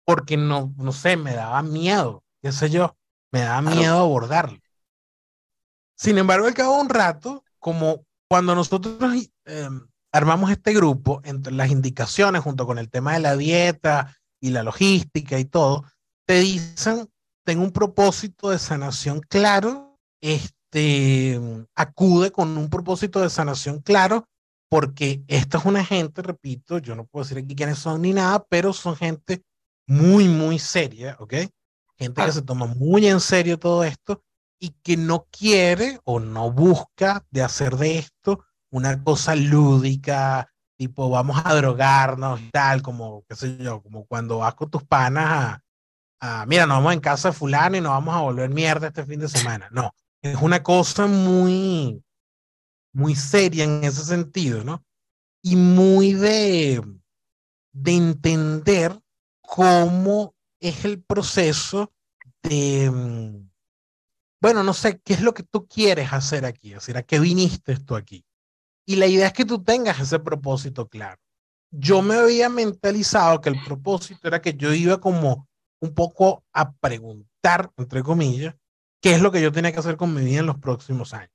Porque 0.05 0.37
no, 0.37 0.73
no 0.77 0.91
sé, 0.91 1.17
me 1.17 1.33
daba 1.33 1.61
miedo, 1.61 2.23
qué 2.41 2.51
sé 2.51 2.69
yo, 2.69 2.97
me 3.31 3.41
daba 3.41 3.61
miedo 3.61 3.99
abordarlo. 3.99 4.59
Sin 5.95 6.17
embargo, 6.17 6.47
al 6.47 6.53
cabo 6.53 6.75
de 6.75 6.81
un 6.81 6.89
rato, 6.89 7.43
como 7.59 8.05
cuando 8.27 8.55
nosotros 8.55 8.97
em, 9.45 9.87
armamos 10.11 10.51
este 10.51 10.73
grupo, 10.73 11.21
entre 11.23 11.53
las 11.53 11.69
indicaciones, 11.69 12.41
junto 12.41 12.65
con 12.65 12.77
el 12.77 12.89
tema 12.89 13.13
de 13.13 13.19
la 13.19 13.37
dieta 13.37 14.17
y 14.39 14.49
la 14.49 14.63
logística 14.63 15.37
y 15.37 15.45
todo, 15.45 15.85
te 16.25 16.39
dicen, 16.39 17.09
ten 17.45 17.59
un 17.59 17.71
propósito 17.71 18.49
de 18.49 18.59
sanación 18.59 19.21
claro, 19.21 19.99
este, 20.21 20.60
acude 21.75 22.31
con 22.31 22.57
un 22.57 22.69
propósito 22.69 23.21
de 23.21 23.29
sanación 23.29 23.81
claro, 23.81 24.27
porque 24.69 25.23
esta 25.27 25.57
es 25.57 25.65
una 25.65 25.83
gente, 25.83 26.21
repito, 26.21 26.77
yo 26.77 26.95
no 26.95 27.05
puedo 27.05 27.25
decir 27.25 27.37
aquí 27.37 27.55
quiénes 27.55 27.79
son 27.79 28.01
ni 28.01 28.13
nada, 28.13 28.45
pero 28.49 28.71
son 28.71 28.95
gente 28.95 29.43
muy, 29.85 30.27
muy 30.27 30.59
seria, 30.59 31.17
¿ok? 31.19 31.33
Gente 31.97 32.25
que 32.25 32.31
se 32.31 32.41
toma 32.41 32.67
muy 32.67 33.05
en 33.07 33.19
serio 33.19 33.59
todo 33.59 33.83
esto 33.83 34.23
y 34.59 34.69
que 34.81 34.95
no 34.95 35.27
quiere 35.29 35.99
o 36.05 36.19
no 36.19 36.51
busca 36.51 37.25
de 37.31 37.41
hacer 37.41 37.75
de 37.75 37.97
esto 37.97 38.45
una 38.71 39.03
cosa 39.03 39.35
lúdica, 39.35 40.49
tipo 40.77 41.09
vamos 41.09 41.41
a 41.43 41.53
drogarnos 41.53 42.39
y 42.39 42.49
tal, 42.49 42.81
como, 42.81 43.23
qué 43.27 43.35
sé 43.35 43.57
yo, 43.57 43.81
como 43.81 44.05
cuando 44.05 44.37
vas 44.37 44.55
con 44.55 44.69
tus 44.69 44.83
panas 44.83 45.59
a, 46.21 46.45
mira, 46.45 46.65
nos 46.65 46.77
vamos 46.77 46.93
en 46.93 47.01
casa 47.01 47.29
de 47.29 47.33
fulano 47.33 47.77
y 47.77 47.81
nos 47.81 47.91
vamos 47.91 48.15
a 48.15 48.21
volver 48.21 48.49
mierda 48.49 48.87
este 48.87 49.05
fin 49.05 49.19
de 49.19 49.27
semana. 49.29 49.67
No, 49.71 49.91
es 50.21 50.41
una 50.41 50.63
cosa 50.63 51.07
muy, 51.07 52.03
muy 52.93 53.15
seria 53.15 53.63
en 53.63 53.83
ese 53.83 54.03
sentido, 54.03 54.63
¿no? 54.63 54.83
Y 55.41 55.55
muy 55.55 56.13
de, 56.13 56.81
de 57.73 57.91
entender 57.91 58.99
cómo 59.41 60.35
es 60.59 60.85
el 60.85 61.01
proceso 61.01 61.91
de 62.43 62.89
mm, 62.91 63.51
bueno, 64.41 64.63
no 64.63 64.73
sé, 64.73 64.99
¿qué 65.01 65.13
es 65.13 65.21
lo 65.21 65.35
que 65.35 65.43
tú 65.43 65.67
quieres 65.67 66.11
hacer 66.11 66.45
aquí? 66.45 66.69
Es 66.69 66.79
decir, 66.79 66.97
¿a 66.97 67.03
qué 67.03 67.19
viniste 67.19 67.77
tú 67.77 67.95
aquí? 67.95 68.25
Y 68.87 68.95
la 68.95 69.05
idea 69.05 69.27
es 69.27 69.33
que 69.33 69.45
tú 69.45 69.63
tengas 69.63 69.99
ese 69.99 70.17
propósito 70.17 70.87
claro. 70.87 71.21
Yo 71.69 72.01
me 72.01 72.15
había 72.15 72.49
mentalizado 72.49 73.39
que 73.39 73.49
el 73.49 73.63
propósito 73.63 74.27
era 74.27 74.41
que 74.41 74.55
yo 74.55 74.73
iba 74.73 74.99
como 74.99 75.47
un 75.79 75.93
poco 75.93 76.43
a 76.53 76.73
preguntar, 76.73 77.71
entre 77.77 78.01
comillas, 78.01 78.55
qué 79.01 79.13
es 79.13 79.21
lo 79.21 79.31
que 79.31 79.41
yo 79.41 79.51
tenía 79.51 79.71
que 79.71 79.79
hacer 79.79 79.97
con 79.97 80.13
mi 80.13 80.23
vida 80.23 80.39
en 80.39 80.45
los 80.45 80.59
próximos 80.59 81.13
años. 81.13 81.31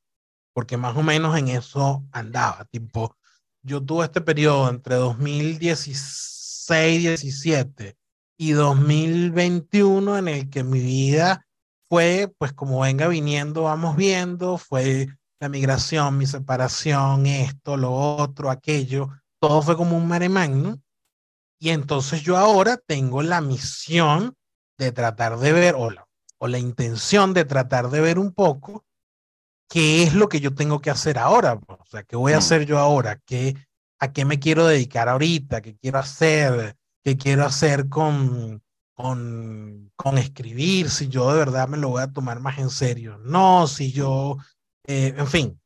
Porque 0.55 0.77
más 0.77 0.97
o 0.97 1.03
menos 1.03 1.37
en 1.37 1.49
eso 1.49 2.05
andaba. 2.13 2.65
Tipo, 2.67 3.17
yo 3.63 3.83
tuve 3.83 4.07
este 4.07 4.21
periodo 4.21 4.71
entre 4.71 4.95
2016, 4.95 7.03
17 7.03 7.97
y 8.39 8.53
2021 8.53 10.19
en 10.19 10.29
el 10.29 10.51
que 10.51 10.65
mi 10.65 10.81
vida 10.81 11.47
fue, 11.89 12.33
pues 12.39 12.53
como 12.53 12.81
venga 12.81 13.09
viniendo, 13.09 13.65
vamos 13.65 13.97
viendo, 13.97 14.59
fue 14.59 15.09
la 15.41 15.49
migración, 15.49 16.19
mi 16.19 16.27
separación, 16.27 17.27
esto, 17.27 17.77
lo 17.77 17.93
otro, 17.93 18.51
aquello, 18.51 19.11
todo 19.41 19.63
fue 19.63 19.77
como 19.77 19.97
un 19.97 20.09
mare. 20.09 20.29
Y 21.59 21.71
entonces 21.71 22.23
yo 22.23 22.37
ahora 22.37 22.77
tengo 22.77 23.23
la 23.23 23.41
misión 23.41 24.37
de 24.79 24.93
tratar 24.93 25.39
de 25.39 25.53
ver, 25.53 25.75
o 25.77 25.91
o 26.39 26.49
la 26.49 26.59
intención 26.59 27.35
de 27.35 27.45
tratar 27.45 27.91
de 27.91 28.01
ver 28.01 28.19
un 28.19 28.33
poco 28.33 28.85
qué 29.69 30.03
es 30.03 30.15
lo 30.15 30.29
que 30.29 30.41
yo 30.41 30.55
tengo 30.55 30.81
que 30.81 30.91
hacer 30.91 31.19
ahora. 31.19 31.55
O 31.55 31.87
sea, 31.87 32.03
qué 32.03 32.17
voy 32.17 32.33
a 32.33 32.37
mm. 32.37 32.39
hacer 32.39 32.67
yo 32.67 32.79
ahora, 32.79 33.19
¿Qué, 33.25 33.55
a 33.99 34.13
qué 34.13 34.25
me 34.25 34.39
quiero 34.39 34.67
dedicar 34.67 35.09
ahorita, 35.09 35.61
qué 35.61 35.77
quiero 35.77 35.99
hacer, 35.99 36.77
qué 37.03 37.17
quiero 37.17 37.45
hacer 37.45 37.89
con, 37.89 38.63
con, 38.95 39.93
con 39.97 40.19
escribir, 40.19 40.91
si 40.91 41.09
yo 41.09 41.31
de 41.33 41.39
verdad 41.39 41.69
me 41.69 41.79
lo 41.79 41.91
voy 41.91 42.03
a 42.03 42.13
tomar 42.13 42.41
más 42.41 42.59
en 42.59 42.71
serio. 42.71 43.19
No, 43.19 43.67
si 43.67 43.93
yo, 43.93 44.37
eh, 44.87 45.15
en 45.17 45.27
fin. 45.27 45.61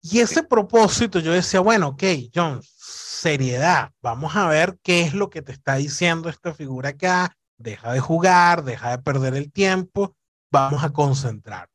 Y 0.00 0.20
ese 0.20 0.42
propósito 0.42 1.20
yo 1.20 1.32
decía, 1.32 1.60
bueno, 1.60 1.88
ok, 1.88 2.02
John, 2.34 2.60
seriedad, 2.62 3.92
vamos 4.02 4.34
a 4.34 4.48
ver 4.48 4.78
qué 4.82 5.02
es 5.02 5.14
lo 5.14 5.30
que 5.30 5.42
te 5.42 5.52
está 5.52 5.76
diciendo 5.76 6.28
esta 6.28 6.52
figura 6.52 6.90
acá, 6.90 7.36
deja 7.62 7.92
de 7.92 8.00
jugar, 8.00 8.64
deja 8.64 8.90
de 8.90 9.02
perder 9.02 9.34
el 9.34 9.52
tiempo, 9.52 10.14
vamos 10.50 10.84
a 10.84 10.92
concentrar. 10.92 11.68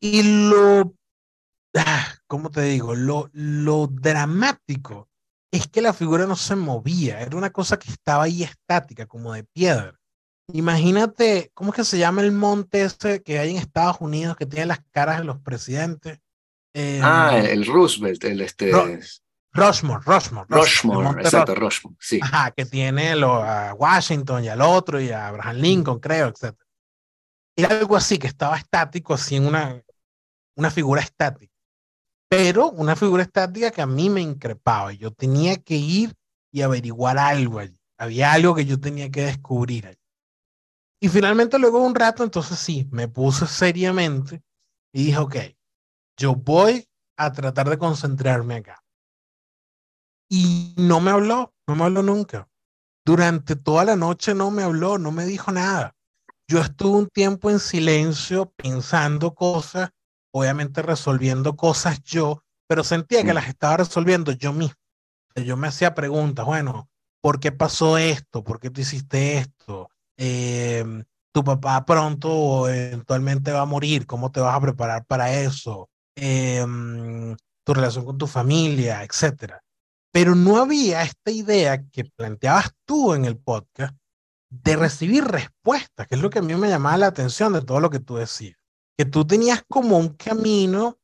Y 0.00 0.48
lo, 0.50 0.94
ah, 1.76 2.14
¿cómo 2.26 2.50
te 2.50 2.62
digo? 2.62 2.94
Lo, 2.94 3.30
lo 3.32 3.86
dramático 3.86 5.08
es 5.50 5.68
que 5.68 5.80
la 5.80 5.92
figura 5.92 6.26
no 6.26 6.36
se 6.36 6.56
movía, 6.56 7.20
era 7.20 7.36
una 7.36 7.50
cosa 7.50 7.78
que 7.78 7.90
estaba 7.90 8.24
ahí 8.24 8.42
estática, 8.42 9.06
como 9.06 9.32
de 9.32 9.44
piedra. 9.44 9.98
Imagínate, 10.52 11.50
¿cómo 11.54 11.70
es 11.70 11.76
que 11.76 11.84
se 11.84 11.98
llama 11.98 12.20
el 12.22 12.32
monte 12.32 12.82
ese 12.82 13.22
que 13.22 13.38
hay 13.38 13.52
en 13.52 13.56
Estados 13.56 13.96
Unidos 14.00 14.36
que 14.36 14.46
tiene 14.46 14.66
las 14.66 14.80
caras 14.90 15.18
de 15.18 15.24
los 15.24 15.38
presidentes? 15.38 16.18
ah, 17.02 17.38
em, 17.38 17.46
el 17.46 17.66
Roosevelt, 17.66 18.24
el 18.24 18.40
este. 18.40 18.72
Rushmore, 19.54 20.02
Rushmore. 20.04 20.46
Rushmore, 20.48 21.22
exacto, 21.22 21.54
Rushmore, 21.54 21.96
sí. 22.00 22.20
Ajá, 22.22 22.50
que 22.50 22.66
tiene 22.66 23.14
lo, 23.14 23.42
a 23.42 23.72
Washington 23.74 24.44
y 24.44 24.48
al 24.48 24.60
otro 24.60 25.00
y 25.00 25.10
a 25.10 25.28
Abraham 25.28 25.56
Lincoln, 25.56 26.00
creo, 26.00 26.28
etc. 26.28 26.56
Era 27.56 27.68
algo 27.78 27.96
así, 27.96 28.18
que 28.18 28.26
estaba 28.26 28.56
estático, 28.56 29.14
así 29.14 29.36
en 29.36 29.46
una, 29.46 29.80
una 30.56 30.70
figura 30.70 31.00
estática 31.00 31.54
pero 32.36 32.70
una 32.70 32.96
figura 32.96 33.22
estática 33.22 33.70
que 33.70 33.80
a 33.80 33.86
mí 33.86 34.10
me 34.10 34.20
increpaba. 34.20 34.92
Yo 34.92 35.12
tenía 35.12 35.56
que 35.56 35.76
ir 35.76 36.14
y 36.52 36.62
averiguar 36.62 37.16
algo 37.16 37.60
allí. 37.60 37.78
Había 37.96 38.32
algo 38.32 38.56
que 38.56 38.64
yo 38.64 38.80
tenía 38.80 39.08
que 39.08 39.26
descubrir 39.26 39.86
allí. 39.86 40.00
Y 41.00 41.08
finalmente 41.08 41.60
luego 41.60 41.78
de 41.80 41.86
un 41.86 41.94
rato, 41.94 42.24
entonces 42.24 42.58
sí, 42.58 42.88
me 42.90 43.06
puse 43.06 43.46
seriamente 43.46 44.42
y 44.92 45.04
dije, 45.06 45.18
ok, 45.18 45.36
yo 46.16 46.34
voy 46.34 46.88
a 47.16 47.30
tratar 47.32 47.70
de 47.70 47.78
concentrarme 47.78 48.56
acá. 48.56 48.82
Y 50.36 50.74
no 50.76 50.98
me 50.98 51.12
habló, 51.12 51.54
no 51.68 51.76
me 51.76 51.84
habló 51.84 52.02
nunca. 52.02 52.48
Durante 53.06 53.54
toda 53.54 53.84
la 53.84 53.94
noche 53.94 54.34
no 54.34 54.50
me 54.50 54.64
habló, 54.64 54.98
no 54.98 55.12
me 55.12 55.26
dijo 55.26 55.52
nada. 55.52 55.94
yo 56.48 56.58
estuve 56.58 56.98
un 56.98 57.08
tiempo 57.08 57.50
en 57.50 57.60
silencio 57.60 58.52
pensando 58.56 59.32
cosas, 59.32 59.90
obviamente 60.32 60.82
resolviendo 60.82 61.54
cosas 61.54 62.02
yo, 62.02 62.42
pero 62.66 62.82
sentía 62.82 63.22
que 63.22 63.30
mm. 63.30 63.36
las 63.36 63.46
estaba 63.46 63.76
resolviendo 63.76 64.32
yo 64.32 64.52
mismo. 64.52 64.74
Yo 65.36 65.56
me 65.56 65.68
hacía 65.68 65.94
preguntas, 65.94 66.44
bueno, 66.44 66.90
¿por 67.22 67.38
qué 67.38 67.52
pasó 67.52 67.96
esto? 67.96 68.42
¿Por 68.42 68.58
qué 68.58 68.70
tú 68.70 68.80
hiciste 68.80 69.38
esto? 69.38 69.88
Em, 70.16 71.04
tu 71.32 71.44
papá 71.44 71.84
pronto 71.84 72.28
o 72.32 72.68
eventualmente 72.68 73.52
va 73.52 73.60
a 73.60 73.66
morir, 73.66 74.04
¿cómo 74.04 74.32
te 74.32 74.40
vas 74.40 74.56
a 74.56 74.60
preparar 74.60 75.06
para 75.06 75.32
eso? 75.32 75.88
Em, 76.16 77.36
tu 77.64 77.72
relación 77.72 78.04
con 78.04 78.18
tu 78.18 78.26
familia, 78.26 79.04
etcétera. 79.04 79.60
Pero 80.14 80.36
no 80.36 80.58
había 80.58 81.02
esta 81.02 81.32
idea 81.32 81.84
que 81.90 82.04
planteabas 82.04 82.70
tú 82.84 83.14
en 83.14 83.24
el 83.24 83.36
podcast 83.36 83.96
de 84.48 84.76
recibir 84.76 85.24
respuestas, 85.24 86.06
que 86.06 86.14
es 86.14 86.20
lo 86.20 86.30
que 86.30 86.38
a 86.38 86.42
mí 86.42 86.54
me 86.54 86.68
llamaba 86.68 86.96
la 86.98 87.06
atención 87.08 87.52
de 87.52 87.62
todo 87.62 87.80
lo 87.80 87.90
que 87.90 87.98
tú 87.98 88.14
decías. 88.14 88.56
Que 88.96 89.04
tú 89.04 89.26
tenías 89.26 89.64
como 89.68 89.98
un 89.98 90.10
camino, 90.10 91.00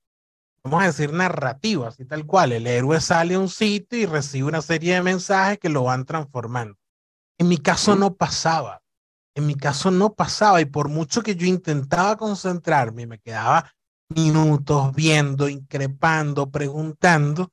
vamos 0.62 0.84
a 0.84 0.86
decir, 0.86 1.12
narrativo, 1.12 1.86
así 1.86 2.04
tal 2.04 2.24
cual. 2.24 2.52
El 2.52 2.68
héroe 2.68 3.00
sale 3.00 3.34
a 3.34 3.40
un 3.40 3.48
sitio 3.48 3.98
y 3.98 4.06
recibe 4.06 4.46
una 4.46 4.62
serie 4.62 4.94
de 4.94 5.02
mensajes 5.02 5.58
que 5.58 5.70
lo 5.70 5.82
van 5.82 6.04
transformando. 6.04 6.78
En 7.36 7.48
mi 7.48 7.58
caso 7.58 7.96
no 7.96 8.14
pasaba. 8.14 8.80
En 9.34 9.44
mi 9.44 9.56
caso 9.56 9.90
no 9.90 10.14
pasaba 10.14 10.60
y 10.60 10.66
por 10.66 10.88
mucho 10.88 11.20
que 11.22 11.34
yo 11.34 11.48
intentaba 11.48 12.16
concentrarme 12.16 13.08
me 13.08 13.18
quedaba 13.18 13.72
minutos 14.08 14.94
viendo, 14.94 15.48
increpando, 15.48 16.48
preguntando, 16.48 17.50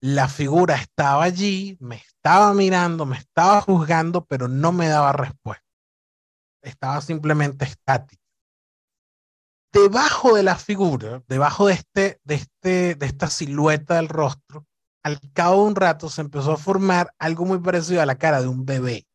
la 0.00 0.28
figura 0.28 0.76
estaba 0.76 1.24
allí, 1.24 1.76
me 1.80 1.96
estaba 1.96 2.54
mirando, 2.54 3.04
me 3.06 3.16
estaba 3.16 3.60
juzgando, 3.60 4.24
pero 4.24 4.48
no 4.48 4.72
me 4.72 4.88
daba 4.88 5.12
respuesta. 5.12 5.64
Estaba 6.62 7.00
simplemente 7.00 7.64
estática. 7.64 8.22
Debajo 9.72 10.34
de 10.34 10.42
la 10.42 10.56
figura, 10.56 11.22
debajo 11.28 11.66
de, 11.66 11.74
este, 11.74 12.20
de, 12.24 12.34
este, 12.36 12.94
de 12.94 13.06
esta 13.06 13.28
silueta 13.28 13.96
del 13.96 14.08
rostro, 14.08 14.66
al 15.04 15.20
cabo 15.32 15.62
de 15.62 15.68
un 15.68 15.76
rato 15.76 16.08
se 16.08 16.20
empezó 16.20 16.52
a 16.52 16.56
formar 16.56 17.12
algo 17.18 17.44
muy 17.44 17.58
parecido 17.58 18.00
a 18.00 18.06
la 18.06 18.16
cara 18.16 18.40
de 18.40 18.48
un 18.48 18.64
bebé. 18.64 19.06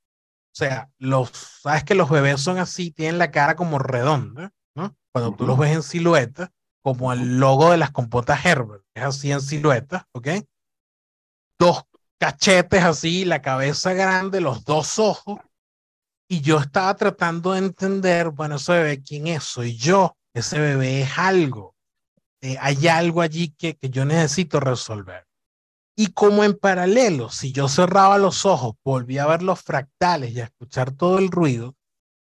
O 0.53 0.55
sea, 0.55 0.91
los, 0.99 1.29
sabes 1.29 1.83
que 1.83 1.95
los 1.95 2.09
bebés 2.09 2.39
son 2.39 2.59
así, 2.59 2.91
tienen 2.91 3.17
la 3.17 3.31
cara 3.31 3.55
como 3.55 3.79
redonda, 3.79 4.51
¿no? 4.75 4.95
Cuando 5.11 5.35
tú 5.35 5.47
los 5.47 5.57
ves 5.57 5.71
en 5.75 5.83
silueta, 5.83 6.51
como 6.83 7.11
el 7.13 7.39
logo 7.39 7.71
de 7.71 7.77
las 7.77 7.91
compotas 7.91 8.45
Herbert, 8.45 8.83
es 8.93 9.03
así 9.03 9.31
en 9.31 9.41
silueta, 9.41 10.07
¿ok? 10.11 10.27
Dos 11.63 11.85
cachetes 12.19 12.83
así, 12.83 13.23
la 13.23 13.41
cabeza 13.41 13.93
grande, 13.93 14.41
los 14.41 14.65
dos 14.65 14.99
ojos, 14.99 15.39
y 16.27 16.41
yo 16.41 16.57
estaba 16.57 16.93
tratando 16.93 17.53
de 17.53 17.59
entender, 17.59 18.31
bueno, 18.31 18.57
ese 18.57 18.73
bebé, 18.73 19.01
¿quién 19.01 19.27
es? 19.27 19.45
Soy 19.45 19.77
yo, 19.77 20.17
ese 20.33 20.59
bebé 20.59 21.03
es 21.03 21.17
algo, 21.17 21.73
eh, 22.41 22.57
hay 22.59 22.89
algo 22.89 23.21
allí 23.21 23.55
que, 23.57 23.77
que 23.77 23.89
yo 23.89 24.03
necesito 24.03 24.59
resolver. 24.59 25.25
Y 25.95 26.07
como 26.07 26.43
en 26.43 26.59
paralelo, 26.59 27.29
si 27.29 27.53
yo 27.53 27.69
cerraba 27.69 28.17
los 28.17 28.45
ojos, 28.45 28.75
volvía 28.83 29.23
a 29.23 29.27
ver 29.27 29.41
los 29.41 29.61
fractales 29.61 30.33
y 30.33 30.41
a 30.41 30.45
escuchar 30.45 30.91
todo 30.91 31.17
el 31.17 31.31
ruido, 31.31 31.77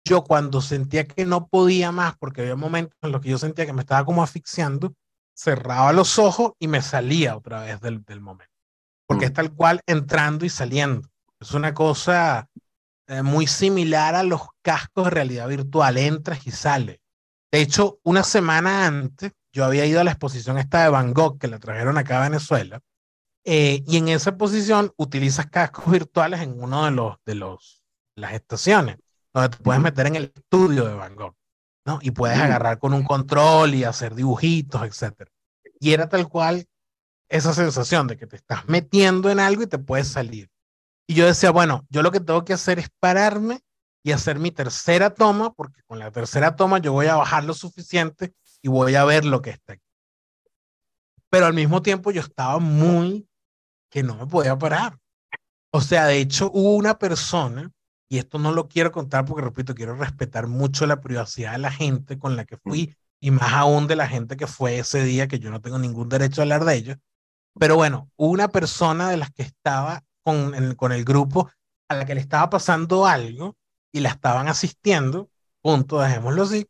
yo 0.04 0.24
cuando 0.24 0.62
sentía 0.62 1.06
que 1.06 1.26
no 1.26 1.48
podía 1.48 1.92
más, 1.92 2.18
porque 2.18 2.42
había 2.42 2.56
momentos 2.56 2.98
en 3.04 3.12
los 3.12 3.22
que 3.22 3.30
yo 3.30 3.38
sentía 3.38 3.68
que 3.68 3.74
me 3.74 3.82
estaba 3.82 4.04
como 4.04 4.24
asfixiando, 4.24 4.96
cerraba 5.36 5.94
los 5.94 6.18
ojos 6.18 6.54
y 6.58 6.68
me 6.68 6.82
salía 6.82 7.38
otra 7.38 7.62
vez 7.62 7.80
del, 7.82 8.04
del 8.04 8.20
momento. 8.20 8.57
Porque 9.08 9.26
mm. 9.26 9.30
es 9.30 9.34
tal 9.34 9.54
cual 9.54 9.82
entrando 9.88 10.46
y 10.46 10.50
saliendo. 10.50 11.08
Es 11.40 11.54
una 11.54 11.74
cosa 11.74 12.50
eh, 13.08 13.24
muy 13.24 13.48
similar 13.48 14.16
a 14.16 14.24
los 14.24 14.42
cascos 14.62 15.06
de 15.06 15.12
realidad 15.12 15.48
virtual. 15.48 15.98
Entras 15.98 16.46
y 16.46 16.52
sales. 16.52 17.00
De 17.52 17.62
hecho, 17.62 18.00
una 18.04 18.24
semana 18.24 18.86
antes, 18.86 19.32
yo 19.54 19.66
había 19.66 19.86
ido 19.86 20.02
a 20.02 20.04
la 20.04 20.12
exposición 20.12 20.58
esta 20.58 20.84
de 20.84 20.90
Van 20.90 21.14
Gogh 21.14 21.40
que 21.40 21.48
la 21.48 21.60
trajeron 21.60 21.98
acá 21.98 22.20
a 22.20 22.30
Venezuela 22.30 22.82
eh, 23.50 23.82
y 23.88 23.96
en 23.96 24.10
esa 24.10 24.36
posición 24.36 24.92
utilizas 24.98 25.48
cascos 25.48 25.90
virtuales 25.90 26.42
en 26.42 26.62
uno 26.62 26.84
de 26.84 26.92
los 26.92 27.16
de 27.26 27.36
los 27.36 27.82
las 28.18 28.34
estaciones, 28.34 28.98
donde 29.34 29.56
te 29.56 29.64
puedes 29.64 29.82
meter 29.82 30.08
en 30.08 30.18
el 30.18 30.34
estudio 30.36 30.86
de 30.86 30.94
Van 30.94 31.16
Gogh, 31.16 31.36
¿no? 31.86 32.00
Y 32.02 32.12
puedes 32.12 32.38
agarrar 32.38 32.78
con 32.78 32.94
un 32.94 33.06
control 33.06 33.74
y 33.74 33.86
hacer 33.86 34.16
dibujitos, 34.16 34.82
etc. 34.84 35.30
Y 35.80 35.94
era 35.94 36.10
tal 36.10 36.28
cual 36.28 36.68
esa 37.30 37.54
sensación 37.54 38.08
de 38.08 38.18
que 38.18 38.28
te 38.28 38.36
estás 38.36 38.68
metiendo 38.68 39.30
en 39.30 39.40
algo 39.40 39.64
y 39.64 39.68
te 39.68 39.80
puedes 39.80 40.08
salir. 40.08 40.50
Y 41.08 41.16
yo 41.16 41.26
decía, 41.26 41.52
bueno, 41.52 41.86
yo 41.90 42.02
lo 42.02 42.12
que 42.12 42.20
tengo 42.20 42.44
que 42.44 42.54
hacer 42.54 42.80
es 42.80 42.90
pararme 43.00 43.62
y 44.04 44.12
hacer 44.12 44.40
mi 44.40 44.52
tercera 44.52 45.10
toma, 45.14 45.54
porque 45.54 45.82
con 45.84 46.00
la 46.00 46.12
tercera 46.12 46.56
toma 46.56 46.80
yo 46.80 46.94
voy 46.94 47.08
a 47.08 47.16
bajar 47.16 47.44
lo 47.44 47.54
suficiente 47.54 48.34
y 48.62 48.70
voy 48.70 48.96
a 48.96 49.06
ver 49.06 49.26
lo 49.26 49.42
que 49.42 49.52
está 49.52 49.74
aquí. 49.74 49.84
Pero 51.30 51.46
al 51.46 51.54
mismo 51.54 51.82
tiempo 51.82 52.12
yo 52.12 52.22
estaba 52.22 52.60
muy 52.60 53.28
que 53.90 54.04
no 54.04 54.16
me 54.16 54.28
podía 54.28 54.58
parar. 54.58 54.98
O 55.72 55.82
sea, 55.82 56.06
de 56.06 56.20
hecho, 56.20 56.50
hubo 56.54 56.76
una 56.76 56.98
persona, 56.98 57.72
y 58.10 58.18
esto 58.18 58.40
no 58.40 58.52
lo 58.52 58.68
quiero 58.68 58.92
contar 58.92 59.26
porque, 59.26 59.44
repito, 59.44 59.76
quiero 59.76 59.96
respetar 59.96 60.48
mucho 60.48 60.88
la 60.88 61.02
privacidad 61.02 61.54
de 61.54 61.58
la 61.60 61.72
gente 61.72 62.18
con 62.18 62.36
la 62.36 62.46
que 62.46 62.58
fui, 62.58 62.96
y 63.20 63.32
más 63.32 63.54
aún 63.54 63.88
de 63.88 63.96
la 63.96 64.08
gente 64.08 64.38
que 64.38 64.48
fue 64.48 64.80
ese 64.80 65.04
día, 65.04 65.28
que 65.28 65.40
yo 65.40 65.52
no 65.52 65.62
tengo 65.62 65.80
ningún 65.80 66.10
derecho 66.10 66.42
a 66.42 66.44
hablar 66.44 66.66
de 66.66 66.76
ellos. 66.76 66.98
Pero 67.60 67.76
bueno, 67.76 68.10
una 68.16 68.48
persona 68.48 69.10
de 69.10 69.18
las 69.18 69.32
que 69.32 69.44
estaba 69.44 70.04
con 70.24 70.54
el, 70.56 70.76
con 70.76 70.92
el 70.92 71.04
grupo 71.04 71.50
a 71.90 71.96
la 71.96 72.06
que 72.06 72.16
le 72.16 72.22
estaba 72.22 72.50
pasando 72.50 73.06
algo 73.06 73.56
y 73.92 74.02
la 74.02 74.10
estaban 74.10 74.48
asistiendo, 74.48 75.30
punto, 75.62 76.00
dejémoslo 76.00 76.44
así, 76.44 76.68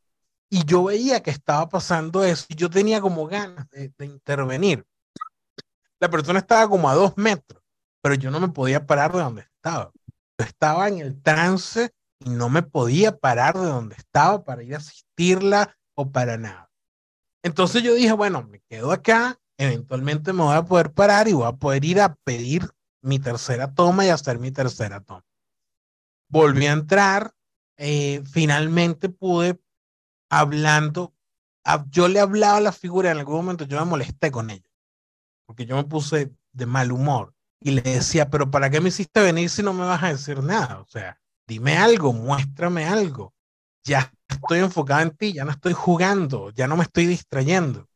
y 0.50 0.64
yo 0.66 0.86
veía 0.86 1.22
que 1.22 1.32
estaba 1.32 1.68
pasando 1.68 2.24
eso 2.24 2.46
y 2.50 2.56
yo 2.56 2.70
tenía 2.70 3.02
como 3.02 3.28
ganas 3.28 3.68
de 3.70 4.06
intervenir 4.06 4.86
la 6.00 6.10
persona 6.10 6.40
estaba 6.40 6.70
como 6.70 6.90
a 6.90 6.96
dos 6.96 7.18
metros, 7.18 7.62
pero 8.02 8.16
yo 8.16 8.32
no 8.32 8.40
me 8.40 8.50
podía 8.50 8.86
parar 8.86 9.12
de 9.12 9.20
donde 9.20 9.42
estaba. 9.42 9.92
Yo 10.38 10.46
estaba 10.46 10.88
en 10.88 11.00
el 11.00 11.22
trance 11.22 11.92
y 12.20 12.30
no 12.30 12.50
me 12.50 12.62
podía 12.62 13.18
parar 13.18 13.58
de 13.58 13.66
donde 13.66 13.96
estaba 13.96 14.44
para 14.44 14.64
ir 14.64 14.76
a 14.76 14.78
asistirla 14.78 15.76
o 15.96 16.12
para 16.12 16.38
nada. 16.38 16.70
Entonces 17.44 17.82
yo 17.84 17.94
dije, 17.94 18.12
bueno, 18.14 18.44
me 18.44 18.62
quedo 18.70 18.92
acá, 18.92 19.40
eventualmente 19.58 20.34
me 20.34 20.44
voy 20.44 20.56
a 20.56 20.66
poder 20.66 20.92
parar 20.94 21.28
y 21.28 21.34
voy 21.34 21.48
a 21.48 21.54
poder 21.54 21.86
ir 21.86 22.02
a 22.02 22.16
pedir 22.16 22.70
mi 23.02 23.20
tercera 23.20 23.74
toma 23.74 24.06
y 24.06 24.10
hacer 24.10 24.40
mi 24.40 24.52
tercera 24.52 25.02
toma. 25.02 25.26
Volví 26.30 26.68
a 26.68 26.74
entrar, 26.74 27.34
eh, 27.78 28.24
finalmente 28.32 29.10
pude 29.10 29.60
hablando, 30.30 31.14
yo 31.90 32.08
le 32.08 32.20
hablaba 32.20 32.58
a 32.58 32.62
la 32.62 32.72
figura 32.72 33.12
en 33.12 33.18
algún 33.18 33.36
momento, 33.38 33.66
yo 33.66 33.80
me 33.80 33.86
molesté 33.86 34.32
con 34.32 34.50
ella 34.50 34.68
porque 35.48 35.66
yo 35.66 35.76
me 35.76 35.86
puse 35.86 36.32
de 36.52 36.66
mal 36.66 36.92
humor 36.92 37.34
y 37.60 37.72
le 37.72 37.82
decía, 37.82 38.30
pero 38.30 38.52
¿para 38.52 38.70
qué 38.70 38.82
me 38.82 38.90
hiciste 38.90 39.22
venir 39.22 39.50
si 39.50 39.64
no 39.64 39.74
me 39.74 39.86
vas 39.86 40.04
a 40.04 40.10
decir 40.10 40.44
nada? 40.44 40.80
O 40.82 40.86
sea, 40.86 41.20
dime 41.48 41.78
algo, 41.78 42.14
muéstrame 42.14 42.86
algo. 42.86 43.34
Ya 43.84 44.12
estoy 44.28 44.60
enfocado 44.60 45.02
en 45.02 45.12
ti, 45.12 45.34
ya 45.34 45.46
no 45.46 45.52
estoy 45.52 45.74
jugando, 45.74 46.52
ya 46.52 46.68
no 46.68 46.76
me 46.76 46.84
estoy 46.84 47.08
distrayendo. 47.08 47.88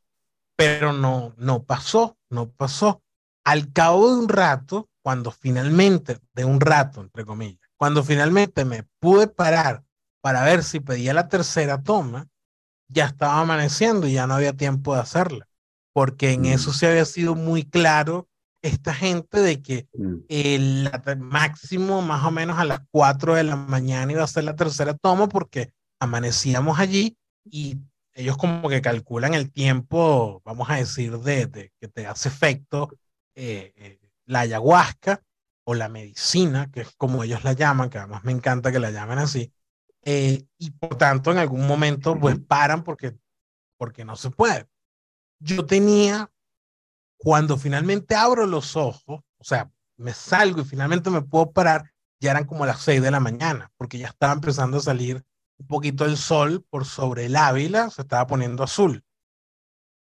Pero 0.64 0.94
no, 0.94 1.34
no 1.38 1.64
pasó, 1.64 2.18
no 2.30 2.50
pasó. 2.50 3.02
Al 3.44 3.72
cabo 3.74 4.10
de 4.10 4.22
un 4.22 4.30
rato, 4.30 4.90
cuando 5.02 5.32
finalmente, 5.32 6.20
de 6.34 6.46
un 6.46 6.60
rato, 6.60 7.02
entre 7.02 7.26
comillas, 7.26 7.70
cuando 7.78 8.04
finalmente 8.04 8.66
me 8.66 8.84
pude 9.00 9.28
parar 9.28 9.84
para 10.22 10.44
ver 10.44 10.64
si 10.64 10.80
pedía 10.80 11.14
la 11.14 11.28
tercera 11.28 11.82
toma, 11.82 12.28
ya 12.88 13.06
estaba 13.06 13.40
amaneciendo 13.40 14.08
y 14.08 14.14
ya 14.14 14.28
no 14.28 14.36
había 14.36 14.54
tiempo 14.54 14.94
de 14.94 15.02
hacerla 15.02 15.48
porque 15.94 16.32
en 16.32 16.46
eso 16.46 16.72
mm. 16.72 16.74
se 16.74 16.88
había 16.88 17.06
sido 17.06 17.36
muy 17.36 17.64
claro 17.64 18.28
esta 18.62 18.94
gente 18.94 19.40
de 19.40 19.62
que 19.62 19.88
mm. 19.94 20.16
el 20.30 20.92
máximo 21.20 22.02
más 22.02 22.24
o 22.26 22.32
menos 22.32 22.60
a 22.60 22.66
las 22.66 22.82
4 22.92 23.36
de 23.36 23.44
la 23.44 23.56
mañana 23.56 24.12
iba 24.12 24.24
a 24.24 24.28
ser 24.28 24.44
la 24.44 24.56
tercera 24.56 24.94
toma 24.94 25.28
porque 25.28 25.74
amanecíamos 26.00 26.80
allí 26.80 27.18
y 27.44 27.78
ellos 28.14 28.38
como 28.38 28.70
que 28.70 28.82
calculan 28.82 29.34
el 29.34 29.52
tiempo, 29.52 30.42
vamos 30.44 30.70
a 30.70 30.76
decir, 30.76 31.18
de, 31.20 31.72
que 31.80 31.88
te 31.88 32.08
hace 32.08 32.30
efecto 32.30 32.90
eh, 33.36 33.74
eh, 33.76 34.00
la 34.26 34.42
ayahuasca 34.42 35.22
o 35.64 35.74
la 35.76 35.90
medicina, 35.90 36.70
que 36.72 36.82
es 36.82 36.92
como 36.96 37.24
ellos 37.24 37.44
la 37.44 37.54
llaman, 37.54 37.90
que 37.90 37.98
además 37.98 38.24
me 38.24 38.32
encanta 38.32 38.72
que 38.72 38.80
la 38.80 38.92
llamen 38.92 39.20
así, 39.20 39.54
eh, 40.04 40.46
y 40.58 40.72
por 40.72 40.98
tanto 40.98 41.32
en 41.32 41.38
algún 41.38 41.68
momento 41.68 42.20
pues 42.20 42.40
paran 42.40 42.84
porque, 42.84 43.18
porque 43.78 44.04
no 44.04 44.16
se 44.16 44.32
puede. 44.32 44.68
Yo 45.40 45.66
tenía, 45.66 46.32
cuando 47.18 47.58
finalmente 47.58 48.16
abro 48.16 48.46
los 48.46 48.76
ojos, 48.76 49.22
o 49.38 49.44
sea, 49.44 49.72
me 49.98 50.14
salgo 50.14 50.62
y 50.62 50.66
finalmente 50.66 51.10
me 51.10 51.22
puedo 51.22 51.52
parar, 51.52 51.92
ya 52.20 52.32
eran 52.32 52.46
como 52.46 52.66
las 52.66 52.82
6 52.82 53.02
de 53.02 53.12
la 53.12 53.20
mañana, 53.20 53.72
porque 53.78 53.98
ya 53.98 54.08
estaba 54.08 54.34
empezando 54.34 54.78
a 54.78 54.82
salir 54.82 55.24
un 55.62 55.68
poquito 55.68 56.06
el 56.06 56.18
sol 56.18 56.66
por 56.70 56.86
sobre 56.86 57.26
el 57.26 57.36
Ávila, 57.36 57.90
se 57.90 58.02
estaba 58.02 58.26
poniendo 58.26 58.64
azul. 58.64 59.04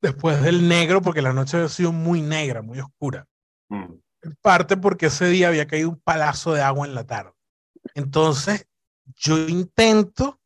Después 0.01 0.43
del 0.43 0.67
negro, 0.67 1.03
porque 1.03 1.21
la 1.21 1.35
noche 1.35 1.59
había 1.59 1.69
sido 1.69 1.93
muy 1.93 2.23
negra, 2.23 2.63
muy 2.63 2.81
oscura. 2.81 3.29
Mm. 3.69 3.93
En 4.23 4.37
parte 4.41 4.77
porque 4.79 5.07
ese 5.07 5.27
día 5.27 5.49
había 5.49 5.67
caído 5.67 5.91
un 5.91 6.01
palazo 6.01 6.55
de 6.55 6.63
agua 6.63 6.87
en 6.87 6.95
la 6.95 7.05
tarde. 7.05 7.33
Entonces, 7.95 8.67
yo 9.17 9.39
intento 9.49 10.41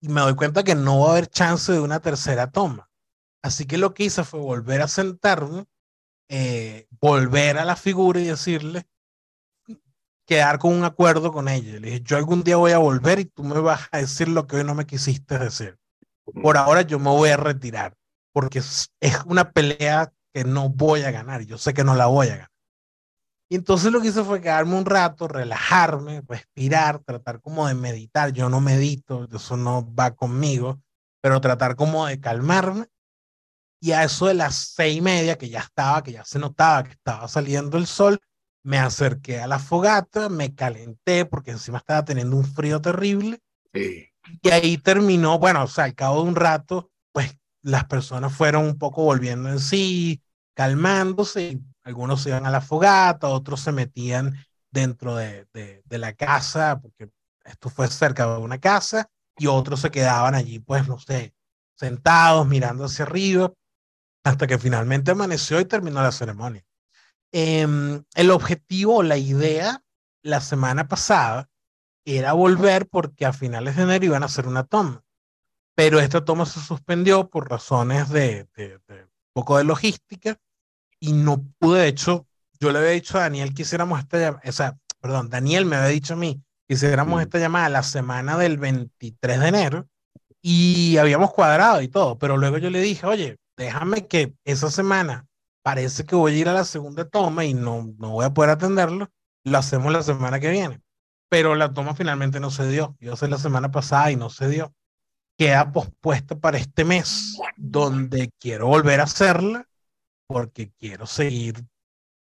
y 0.00 0.08
me 0.08 0.20
doy 0.20 0.34
cuenta 0.34 0.64
que 0.64 0.74
no 0.74 1.00
va 1.00 1.08
a 1.08 1.12
haber 1.12 1.28
chance 1.28 1.72
de 1.72 1.80
una 1.80 2.00
tercera 2.00 2.50
toma. 2.50 2.90
Así 3.42 3.66
que 3.66 3.78
lo 3.78 3.94
que 3.94 4.04
hice 4.04 4.24
fue 4.24 4.40
volver 4.40 4.82
a 4.82 4.88
sentarme, 4.88 5.66
eh, 6.28 6.88
volver 7.00 7.58
a 7.58 7.64
la 7.64 7.76
figura 7.76 8.20
y 8.20 8.24
decirle, 8.24 8.86
quedar 10.28 10.58
con 10.58 10.74
un 10.74 10.84
acuerdo 10.84 11.32
con 11.32 11.48
ella. 11.48 11.80
Le 11.80 11.88
dije, 11.88 12.02
yo 12.02 12.18
algún 12.18 12.44
día 12.44 12.58
voy 12.58 12.72
a 12.72 12.78
volver 12.78 13.18
y 13.18 13.24
tú 13.24 13.42
me 13.42 13.58
vas 13.60 13.88
a 13.90 13.98
decir 13.98 14.28
lo 14.28 14.46
que 14.46 14.56
hoy 14.56 14.64
no 14.64 14.74
me 14.74 14.86
quisiste 14.86 15.38
decir. 15.38 15.78
Por 16.42 16.58
ahora 16.58 16.82
yo 16.82 16.98
me 16.98 17.08
voy 17.08 17.30
a 17.30 17.38
retirar, 17.38 17.96
porque 18.32 18.58
es, 18.58 18.90
una 19.24 19.50
pelea 19.50 20.12
que 20.34 20.44
no 20.44 20.68
voy 20.68 21.02
a 21.02 21.10
ganar. 21.10 21.40
Yo 21.46 21.56
sé 21.56 21.72
que 21.72 21.82
no 21.82 21.94
la 21.94 22.06
voy 22.06 22.28
a 22.28 22.32
ganar. 22.32 22.50
Y 23.48 23.56
entonces 23.56 23.90
lo 23.90 24.02
que 24.02 24.08
hice 24.08 24.22
fue 24.22 24.42
quedarme 24.42 24.76
un 24.76 24.84
rato, 24.84 25.26
relajarme, 25.26 26.20
respirar, 26.28 26.98
tratar 26.98 27.40
como 27.40 27.66
de 27.66 27.74
meditar. 27.74 28.30
Yo 28.30 28.50
no 28.50 28.60
medito, 28.60 29.26
eso 29.34 29.56
no 29.56 29.94
va 29.94 30.14
conmigo, 30.14 30.78
pero 31.22 31.40
tratar 31.40 31.74
como 31.74 32.06
de 32.06 32.20
calmarme. 32.20 32.84
Y 33.80 33.92
a 33.92 34.04
eso 34.04 34.26
de 34.26 34.34
las 34.34 34.56
seis 34.56 34.98
y 34.98 35.00
media, 35.00 35.38
que 35.38 35.48
ya 35.48 35.60
estaba, 35.60 36.02
que 36.02 36.12
ya 36.12 36.24
se 36.26 36.38
notaba 36.38 36.84
que 36.84 36.90
estaba 36.90 37.26
saliendo 37.28 37.78
el 37.78 37.86
sol, 37.86 38.20
me 38.62 38.78
acerqué 38.78 39.40
a 39.40 39.46
la 39.46 39.58
fogata, 39.58 40.28
me 40.28 40.54
calenté 40.54 41.24
porque 41.24 41.52
encima 41.52 41.78
estaba 41.78 42.04
teniendo 42.04 42.36
un 42.36 42.44
frío 42.44 42.80
terrible. 42.80 43.40
Y 44.42 44.50
ahí 44.50 44.78
terminó, 44.78 45.38
bueno, 45.38 45.64
o 45.64 45.66
sea, 45.66 45.84
al 45.84 45.94
cabo 45.94 46.22
de 46.22 46.28
un 46.28 46.36
rato, 46.36 46.90
pues 47.12 47.36
las 47.62 47.84
personas 47.86 48.32
fueron 48.34 48.64
un 48.66 48.78
poco 48.78 49.02
volviendo 49.02 49.48
en 49.48 49.58
sí, 49.58 50.22
calmándose, 50.54 51.60
algunos 51.82 52.22
se 52.22 52.30
iban 52.30 52.46
a 52.46 52.50
la 52.50 52.60
fogata, 52.60 53.28
otros 53.28 53.60
se 53.60 53.72
metían 53.72 54.36
dentro 54.70 55.16
de, 55.16 55.46
de, 55.52 55.82
de 55.84 55.98
la 55.98 56.12
casa, 56.14 56.78
porque 56.80 57.10
esto 57.44 57.70
fue 57.70 57.88
cerca 57.88 58.26
de 58.26 58.38
una 58.38 58.58
casa, 58.58 59.08
y 59.36 59.46
otros 59.46 59.80
se 59.80 59.90
quedaban 59.90 60.34
allí, 60.34 60.58
pues, 60.60 60.86
no 60.88 60.98
sé, 60.98 61.34
sentados, 61.74 62.46
mirando 62.46 62.84
hacia 62.84 63.04
arriba, 63.04 63.52
hasta 64.24 64.46
que 64.46 64.58
finalmente 64.58 65.12
amaneció 65.12 65.60
y 65.60 65.64
terminó 65.66 66.02
la 66.02 66.12
ceremonia. 66.12 66.64
Em, 67.32 68.02
el 68.14 68.30
objetivo, 68.30 69.02
la 69.02 69.18
idea 69.18 69.82
la 70.22 70.40
semana 70.40 70.88
pasada 70.88 71.48
era 72.04 72.32
volver 72.32 72.88
porque 72.88 73.26
a 73.26 73.32
finales 73.32 73.76
de 73.76 73.82
enero 73.82 74.06
iban 74.06 74.22
a 74.22 74.26
hacer 74.26 74.46
una 74.46 74.64
toma, 74.64 75.04
pero 75.74 76.00
esta 76.00 76.24
toma 76.24 76.46
se 76.46 76.60
suspendió 76.60 77.28
por 77.28 77.50
razones 77.50 78.08
de, 78.08 78.48
de, 78.56 78.78
de 78.88 79.08
poco 79.34 79.58
de 79.58 79.64
logística 79.64 80.38
y 81.00 81.12
no 81.12 81.44
pude, 81.58 81.82
de 81.82 81.88
hecho, 81.88 82.26
yo 82.58 82.72
le 82.72 82.78
había 82.78 82.90
dicho 82.90 83.18
a 83.18 83.22
Daniel 83.22 83.54
que 83.54 83.62
hiciéramos 83.62 84.00
esta 84.00 84.18
llamada, 84.18 84.42
o 84.48 84.52
sea, 84.52 84.78
perdón, 85.00 85.28
Daniel 85.28 85.66
me 85.66 85.76
había 85.76 85.88
dicho 85.88 86.14
a 86.14 86.16
mí 86.16 86.42
que 86.66 86.74
hiciéramos 86.74 87.20
esta 87.20 87.38
llamada 87.38 87.68
la 87.68 87.82
semana 87.82 88.36
del 88.36 88.58
23 88.58 89.40
de 89.40 89.48
enero 89.48 89.88
y 90.42 90.96
habíamos 90.96 91.32
cuadrado 91.32 91.82
y 91.82 91.88
todo, 91.88 92.18
pero 92.18 92.36
luego 92.36 92.58
yo 92.58 92.70
le 92.70 92.80
dije, 92.80 93.06
oye, 93.06 93.38
déjame 93.56 94.06
que 94.06 94.34
esa 94.44 94.70
semana 94.70 95.27
parece 95.68 96.06
que 96.06 96.16
voy 96.16 96.32
a 96.32 96.36
ir 96.38 96.48
a 96.48 96.54
la 96.54 96.64
segunda 96.64 97.06
toma 97.06 97.44
y 97.44 97.52
no, 97.52 97.92
no 97.98 98.12
voy 98.12 98.24
a 98.24 98.32
poder 98.32 98.48
atenderlo, 98.48 99.10
lo 99.44 99.58
hacemos 99.58 99.92
la 99.92 100.02
semana 100.02 100.40
que 100.40 100.50
viene. 100.50 100.80
Pero 101.28 101.54
la 101.56 101.74
toma 101.74 101.94
finalmente 101.94 102.40
no 102.40 102.50
se 102.50 102.66
dio. 102.68 102.96
Yo 103.00 103.16
sé 103.16 103.28
la 103.28 103.36
semana 103.36 103.70
pasada 103.70 104.10
y 104.10 104.16
no 104.16 104.30
se 104.30 104.48
dio. 104.48 104.72
Queda 105.36 105.70
pospuesta 105.70 106.38
para 106.38 106.56
este 106.56 106.86
mes, 106.86 107.38
donde 107.58 108.30
quiero 108.40 108.68
volver 108.68 109.00
a 109.00 109.02
hacerla 109.02 109.68
porque 110.26 110.72
quiero 110.78 111.06
seguir 111.06 111.62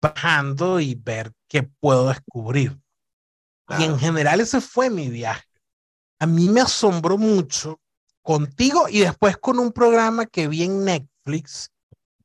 bajando 0.02 0.78
y 0.78 0.94
ver 0.94 1.32
qué 1.48 1.62
puedo 1.62 2.08
descubrir. 2.08 2.78
Y 3.78 3.84
en 3.84 3.98
general 3.98 4.40
ese 4.40 4.60
fue 4.60 4.90
mi 4.90 5.08
viaje. 5.08 5.48
A 6.18 6.26
mí 6.26 6.50
me 6.50 6.60
asombró 6.60 7.16
mucho 7.16 7.80
contigo 8.20 8.86
y 8.90 9.00
después 9.00 9.38
con 9.38 9.58
un 9.58 9.72
programa 9.72 10.26
que 10.26 10.46
vi 10.46 10.64
en 10.64 10.84
Netflix 10.84 11.70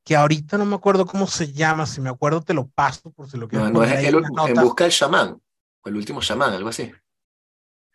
que 0.06 0.16
ahorita 0.16 0.58
no 0.60 0.66
me 0.66 0.76
acuerdo 0.76 1.06
cómo 1.08 1.26
se 1.26 1.52
llama, 1.52 1.88
si 1.88 2.00
me 2.00 2.10
acuerdo 2.10 2.42
te 2.42 2.54
lo 2.54 2.68
paso 2.68 3.12
por 3.12 3.30
si 3.30 3.38
lo 3.38 3.48
quieres. 3.48 3.72
No, 3.72 3.80
no 3.80 3.84
es 3.84 3.92
el, 4.04 4.16
en 4.16 4.54
busca 4.62 4.84
del 4.84 4.94
chamán, 4.94 5.42
o 5.82 5.90
el 5.90 5.96
último 5.96 6.22
chamán, 6.22 6.54
algo 6.54 6.70
así. 6.70 6.94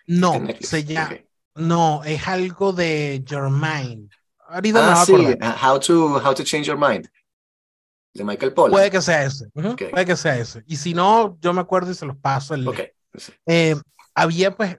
No, 0.08 0.32
se 0.60 0.84
llama, 0.84 1.14
no, 1.54 2.02
es 2.02 2.26
algo 2.26 2.72
de 2.72 3.22
Your 3.24 3.48
Mind. 3.48 4.10
Ahorita 4.48 5.00
ah, 5.00 5.06
sí, 5.06 5.12
how 5.64 5.78
to, 5.78 6.16
how 6.16 6.34
to 6.34 6.42
Change 6.42 6.66
Your 6.66 6.76
Mind. 6.76 7.08
De 8.12 8.24
Michael 8.24 8.52
Pollan. 8.52 8.72
Puede 8.72 8.90
que 8.90 9.00
sea 9.00 9.22
ese, 9.22 9.48
puede 9.50 10.04
que 10.04 10.16
sea 10.16 10.36
ese. 10.36 10.64
Y 10.66 10.76
si 10.76 10.94
no, 10.94 11.38
yo 11.40 11.52
me 11.52 11.60
acuerdo 11.60 11.92
y 11.92 11.94
se 11.94 12.06
los 12.06 12.16
paso. 12.16 12.54
El, 12.54 12.66
okay. 12.66 12.88
Eh, 13.46 13.76
había 14.16 14.56
pues, 14.56 14.78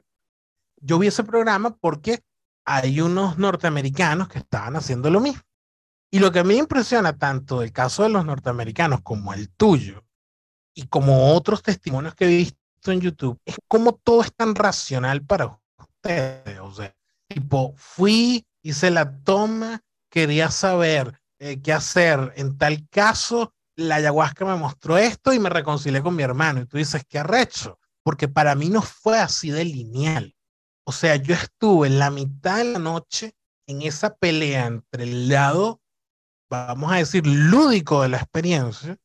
yo 0.81 0.99
vi 0.99 1.07
ese 1.07 1.23
programa 1.23 1.77
porque 1.77 2.19
hay 2.65 2.99
unos 2.99 3.37
norteamericanos 3.37 4.27
que 4.27 4.39
estaban 4.39 4.75
haciendo 4.75 5.09
lo 5.09 5.21
mismo. 5.21 5.41
Y 6.13 6.19
lo 6.19 6.31
que 6.31 6.39
a 6.39 6.43
mí 6.43 6.57
impresiona 6.57 7.17
tanto 7.17 7.61
el 7.61 7.71
caso 7.71 8.03
de 8.03 8.09
los 8.09 8.25
norteamericanos 8.25 9.01
como 9.01 9.33
el 9.33 9.49
tuyo 9.49 10.03
y 10.75 10.87
como 10.87 11.33
otros 11.33 11.63
testimonios 11.63 12.15
que 12.15 12.25
he 12.25 12.27
visto 12.27 12.91
en 12.91 12.99
YouTube 12.99 13.39
es 13.45 13.55
cómo 13.69 13.93
todo 13.93 14.21
es 14.21 14.33
tan 14.35 14.53
racional 14.53 15.23
para 15.23 15.57
ustedes. 15.77 16.59
O 16.59 16.73
sea, 16.73 16.93
tipo, 17.29 17.73
fui, 17.77 18.45
hice 18.61 18.91
la 18.91 19.19
toma, 19.23 19.81
quería 20.09 20.51
saber 20.51 21.17
eh, 21.39 21.61
qué 21.61 21.71
hacer. 21.71 22.33
En 22.35 22.57
tal 22.57 22.87
caso, 22.89 23.53
la 23.77 23.95
ayahuasca 23.95 24.43
me 24.43 24.55
mostró 24.55 24.97
esto 24.97 25.31
y 25.31 25.39
me 25.39 25.49
reconcilié 25.49 26.01
con 26.01 26.15
mi 26.15 26.23
hermano. 26.23 26.61
Y 26.61 26.65
tú 26.65 26.77
dices, 26.77 27.03
qué 27.07 27.19
arrecho, 27.19 27.79
porque 28.03 28.27
para 28.27 28.55
mí 28.55 28.69
no 28.69 28.81
fue 28.81 29.17
así 29.17 29.49
de 29.49 29.63
lineal. 29.63 30.35
O 30.83 30.91
sea, 30.91 31.15
yo 31.15 31.35
estuve 31.35 31.87
en 31.87 31.99
la 31.99 32.09
mitad 32.09 32.57
de 32.57 32.65
la 32.65 32.79
noche 32.79 33.33
en 33.65 33.81
esa 33.81 34.15
pelea 34.15 34.65
entre 34.65 35.03
el 35.03 35.29
lado 35.29 35.80
vamos 36.51 36.91
a 36.91 36.97
decir, 36.97 37.25
lúdico 37.25 38.01
de 38.01 38.09
la 38.09 38.17
experiencia 38.17 38.97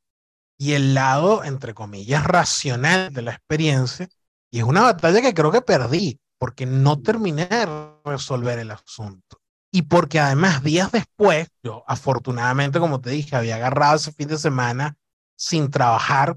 y 0.59 0.73
el 0.73 0.95
lado, 0.95 1.45
entre 1.45 1.75
comillas, 1.75 2.25
racional 2.25 3.13
de 3.13 3.23
la 3.23 3.33
experiencia. 3.33 4.09
Y 4.51 4.59
es 4.59 4.65
una 4.65 4.83
batalla 4.83 5.23
que 5.23 5.33
creo 5.33 5.53
que 5.53 5.63
perdí, 5.63 6.21
porque 6.39 6.67
no 6.67 7.01
terminé 7.01 7.47
de 7.47 7.69
resolver 8.05 8.59
el 8.59 8.73
asunto. 8.73 9.39
Y 9.73 9.83
porque 9.83 10.19
además 10.19 10.63
días 10.63 10.91
después, 10.91 11.49
yo 11.63 11.85
afortunadamente, 11.87 12.81
como 12.81 13.01
te 13.01 13.11
dije, 13.11 13.37
había 13.37 13.57
agarrado 13.57 13.97
ese 13.97 14.13
fin 14.13 14.29
de 14.29 14.39
semana 14.39 14.97
sin 15.37 15.71
trabajar 15.71 16.37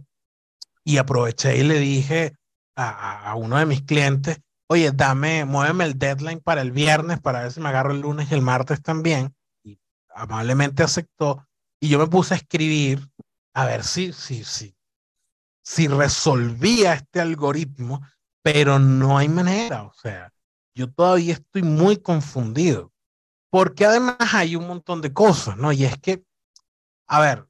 y 0.83 0.97
aproveché 0.97 1.57
y 1.57 1.63
le 1.63 1.79
dije 1.79 2.33
a, 2.75 3.31
a 3.31 3.35
uno 3.35 3.57
de 3.57 3.65
mis 3.65 3.81
clientes, 3.81 4.39
oye, 4.67 4.91
dame, 4.91 5.45
muéveme 5.45 5.85
el 5.85 5.97
deadline 5.97 6.41
para 6.41 6.61
el 6.61 6.71
viernes 6.71 7.19
para 7.19 7.41
ver 7.41 7.51
si 7.51 7.61
me 7.61 7.69
agarro 7.69 7.91
el 7.91 8.01
lunes 8.01 8.31
y 8.31 8.35
el 8.35 8.41
martes 8.41 8.81
también 8.81 9.33
amablemente 10.13 10.83
aceptó 10.83 11.47
y 11.79 11.89
yo 11.89 11.99
me 11.99 12.07
puse 12.07 12.33
a 12.33 12.37
escribir 12.37 13.07
a 13.53 13.65
ver 13.65 13.83
si, 13.83 14.13
si, 14.13 14.43
si, 14.43 14.75
si 15.63 15.87
resolvía 15.87 16.93
este 16.93 17.19
algoritmo, 17.19 18.01
pero 18.41 18.79
no 18.79 19.17
hay 19.17 19.29
manera, 19.29 19.83
o 19.83 19.93
sea, 19.93 20.33
yo 20.75 20.91
todavía 20.91 21.33
estoy 21.33 21.63
muy 21.63 21.97
confundido, 21.97 22.91
porque 23.49 23.85
además 23.85 24.17
hay 24.33 24.55
un 24.55 24.67
montón 24.67 25.01
de 25.01 25.13
cosas, 25.13 25.57
¿no? 25.57 25.71
Y 25.71 25.85
es 25.85 25.97
que, 25.99 26.23
a 27.07 27.19
ver, 27.19 27.47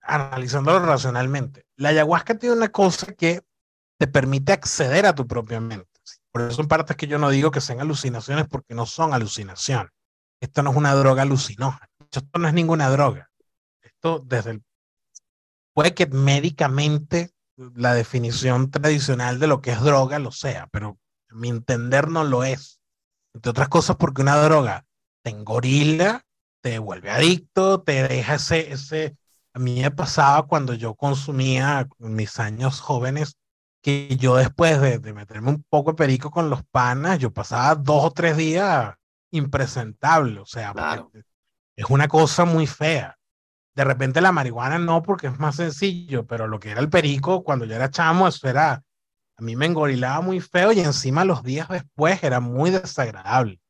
analizándolo 0.00 0.80
racionalmente, 0.80 1.66
la 1.76 1.90
ayahuasca 1.90 2.38
tiene 2.38 2.56
una 2.56 2.68
cosa 2.68 3.12
que 3.14 3.42
te 3.98 4.06
permite 4.06 4.52
acceder 4.52 5.06
a 5.06 5.14
tu 5.14 5.26
propia 5.26 5.60
mente. 5.60 5.88
Por 6.30 6.42
eso 6.42 6.60
en 6.60 6.68
partes 6.68 6.96
que 6.96 7.06
yo 7.06 7.18
no 7.18 7.30
digo 7.30 7.50
que 7.50 7.60
sean 7.60 7.80
alucinaciones 7.80 8.46
porque 8.46 8.74
no 8.74 8.86
son 8.86 9.14
alucinaciones. 9.14 9.90
Esto 10.46 10.62
no 10.62 10.70
es 10.70 10.76
una 10.76 10.94
droga 10.94 11.22
alucinógena. 11.22 11.88
Esto 11.98 12.38
no 12.38 12.46
es 12.46 12.54
ninguna 12.54 12.88
droga. 12.88 13.28
Esto 13.82 14.20
desde 14.24 14.52
el... 14.52 14.64
Puede 15.74 15.92
que 15.92 16.06
médicamente 16.06 17.32
la 17.56 17.94
definición 17.94 18.70
tradicional 18.70 19.40
de 19.40 19.48
lo 19.48 19.60
que 19.60 19.72
es 19.72 19.80
droga 19.80 20.20
lo 20.20 20.30
sea, 20.30 20.68
pero 20.70 20.98
a 21.30 21.34
mi 21.34 21.48
entender 21.48 22.08
no 22.08 22.22
lo 22.22 22.44
es. 22.44 22.80
Entre 23.34 23.50
otras 23.50 23.68
cosas 23.68 23.96
porque 23.96 24.22
una 24.22 24.36
droga 24.36 24.86
te 25.22 25.30
engorila, 25.30 26.24
te 26.62 26.78
vuelve 26.78 27.10
adicto, 27.10 27.82
te 27.82 28.06
deja 28.06 28.36
ese, 28.36 28.72
ese... 28.72 29.16
A 29.52 29.58
mí 29.58 29.80
me 29.80 29.90
pasaba 29.90 30.46
cuando 30.46 30.74
yo 30.74 30.94
consumía 30.94 31.88
en 31.98 32.14
mis 32.14 32.38
años 32.38 32.80
jóvenes 32.80 33.36
que 33.82 34.16
yo 34.16 34.36
después 34.36 34.80
de, 34.80 35.00
de 35.00 35.12
meterme 35.12 35.50
un 35.50 35.64
poco 35.68 35.90
de 35.90 35.96
perico 35.96 36.30
con 36.30 36.50
los 36.50 36.62
panas, 36.70 37.18
yo 37.18 37.32
pasaba 37.32 37.74
dos 37.74 38.04
o 38.04 38.10
tres 38.12 38.36
días 38.36 38.94
impresentable, 39.30 40.40
o 40.40 40.46
sea, 40.46 40.72
es 41.76 41.90
una 41.90 42.08
cosa 42.08 42.44
muy 42.44 42.66
fea. 42.66 43.16
De 43.74 43.84
repente 43.84 44.20
la 44.20 44.32
marihuana 44.32 44.78
no, 44.78 45.02
porque 45.02 45.26
es 45.26 45.38
más 45.38 45.56
sencillo, 45.56 46.26
pero 46.26 46.48
lo 46.48 46.58
que 46.58 46.70
era 46.70 46.80
el 46.80 46.88
perico, 46.88 47.44
cuando 47.44 47.66
yo 47.66 47.74
era 47.74 47.90
chamo, 47.90 48.26
eso 48.26 48.48
era, 48.48 48.72
a 48.72 49.42
mí 49.42 49.54
me 49.54 49.66
engorilaba 49.66 50.22
muy 50.22 50.40
feo 50.40 50.72
y 50.72 50.80
encima 50.80 51.24
los 51.24 51.42
días 51.42 51.68
después 51.68 52.22
era 52.22 52.40
muy 52.40 52.70
desagradable. 52.70 53.60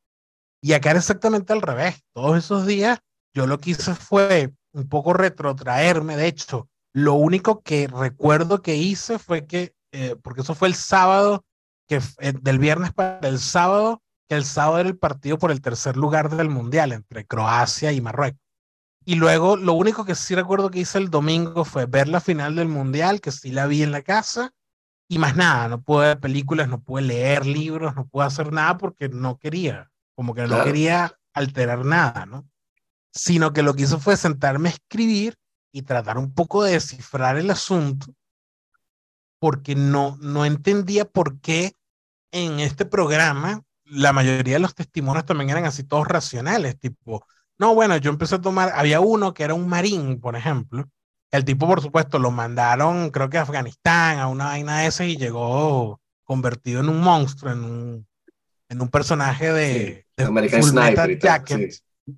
Y 0.61 0.73
acá 0.73 0.91
era 0.91 0.99
exactamente 0.99 1.53
al 1.53 1.61
revés. 1.61 2.01
Todos 2.13 2.37
esos 2.37 2.65
días 2.65 2.99
yo 3.33 3.45
lo 3.45 3.59
que 3.59 3.71
hice 3.71 3.93
fue 3.93 4.53
un 4.71 4.89
poco 4.89 5.13
retrotraerme. 5.13 6.15
De 6.15 6.27
hecho, 6.27 6.69
lo 6.93 7.13
único 7.13 7.61
que 7.61 7.87
recuerdo 7.87 8.61
que 8.61 8.75
hice 8.75 9.19
fue 9.19 9.45
que, 9.45 9.75
eh, 9.91 10.15
porque 10.23 10.41
eso 10.41 10.55
fue 10.55 10.69
el 10.69 10.75
sábado, 10.75 11.45
que 11.87 12.01
eh, 12.19 12.33
del 12.41 12.57
viernes 12.57 12.93
para 12.93 13.27
el 13.27 13.39
sábado, 13.39 14.01
que 14.27 14.35
el 14.35 14.45
sábado 14.45 14.79
era 14.79 14.89
el 14.89 14.97
partido 14.97 15.37
por 15.37 15.51
el 15.51 15.61
tercer 15.61 15.97
lugar 15.97 16.29
del 16.35 16.49
mundial 16.49 16.91
entre 16.91 17.25
Croacia 17.25 17.91
y 17.91 18.01
Marruecos. 18.01 18.41
Y 19.05 19.15
luego 19.15 19.55
lo 19.55 19.73
único 19.73 20.03
que 20.03 20.15
sí 20.15 20.35
recuerdo 20.35 20.69
que 20.69 20.79
hice 20.79 20.97
el 20.97 21.09
domingo 21.09 21.63
fue 21.63 21.85
ver 21.85 22.09
la 22.09 22.19
final 22.19 22.55
del 22.55 22.67
mundial, 22.67 23.21
que 23.21 23.31
sí 23.31 23.51
la 23.51 23.65
vi 23.65 23.83
en 23.83 23.91
la 23.91 24.01
casa, 24.01 24.53
y 25.07 25.17
más 25.19 25.37
nada, 25.37 25.69
no 25.69 25.81
pude 25.81 26.07
ver 26.07 26.19
películas, 26.19 26.67
no 26.67 26.81
pude 26.81 27.03
leer 27.03 27.45
libros, 27.45 27.95
no 27.95 28.05
pude 28.07 28.25
hacer 28.25 28.51
nada 28.51 28.77
porque 28.77 29.07
no 29.07 29.37
quería, 29.37 29.89
como 30.15 30.35
que 30.35 30.45
no 30.45 30.61
quería 30.63 31.17
alterar 31.33 31.85
nada, 31.85 32.25
¿no? 32.25 32.45
Sino 33.13 33.53
que 33.53 33.63
lo 33.63 33.73
que 33.73 33.83
hice 33.83 33.97
fue 33.97 34.17
sentarme 34.17 34.67
a 34.67 34.73
escribir 34.73 35.37
y 35.71 35.83
tratar 35.83 36.17
un 36.17 36.33
poco 36.33 36.63
de 36.63 36.73
descifrar 36.73 37.37
el 37.37 37.49
asunto, 37.49 38.07
porque 39.39 39.75
no, 39.75 40.17
no 40.19 40.43
entendía 40.43 41.05
por 41.05 41.39
qué 41.39 41.71
en 42.31 42.59
este 42.59 42.85
programa 42.85 43.63
la 43.89 44.13
mayoría 44.13 44.55
de 44.55 44.59
los 44.59 44.75
testimonios 44.75 45.25
también 45.25 45.49
eran 45.49 45.65
así 45.65 45.83
todos 45.83 46.07
racionales, 46.07 46.79
tipo, 46.79 47.25
no, 47.57 47.73
bueno, 47.73 47.97
yo 47.97 48.09
empecé 48.11 48.35
a 48.35 48.41
tomar, 48.41 48.71
había 48.75 48.99
uno 48.99 49.33
que 49.33 49.43
era 49.43 49.53
un 49.53 49.67
marín, 49.67 50.19
por 50.19 50.35
ejemplo, 50.35 50.89
el 51.31 51.43
tipo, 51.43 51.67
por 51.67 51.81
supuesto, 51.81 52.19
lo 52.19 52.31
mandaron, 52.31 53.09
creo 53.09 53.29
que 53.29 53.37
a 53.37 53.41
Afganistán, 53.41 54.19
a 54.19 54.27
una 54.27 54.45
vaina 54.45 54.79
de 54.79 54.87
ese, 54.87 55.07
y 55.07 55.17
llegó 55.17 55.99
convertido 56.23 56.81
en 56.81 56.89
un 56.89 57.01
monstruo, 57.01 57.51
en 57.51 57.63
un, 57.63 58.07
en 58.69 58.81
un 58.81 58.89
personaje 58.89 59.51
de, 59.51 60.05
American 60.17 60.63
Sniper. 60.63 61.19
Jacket. 61.19 61.73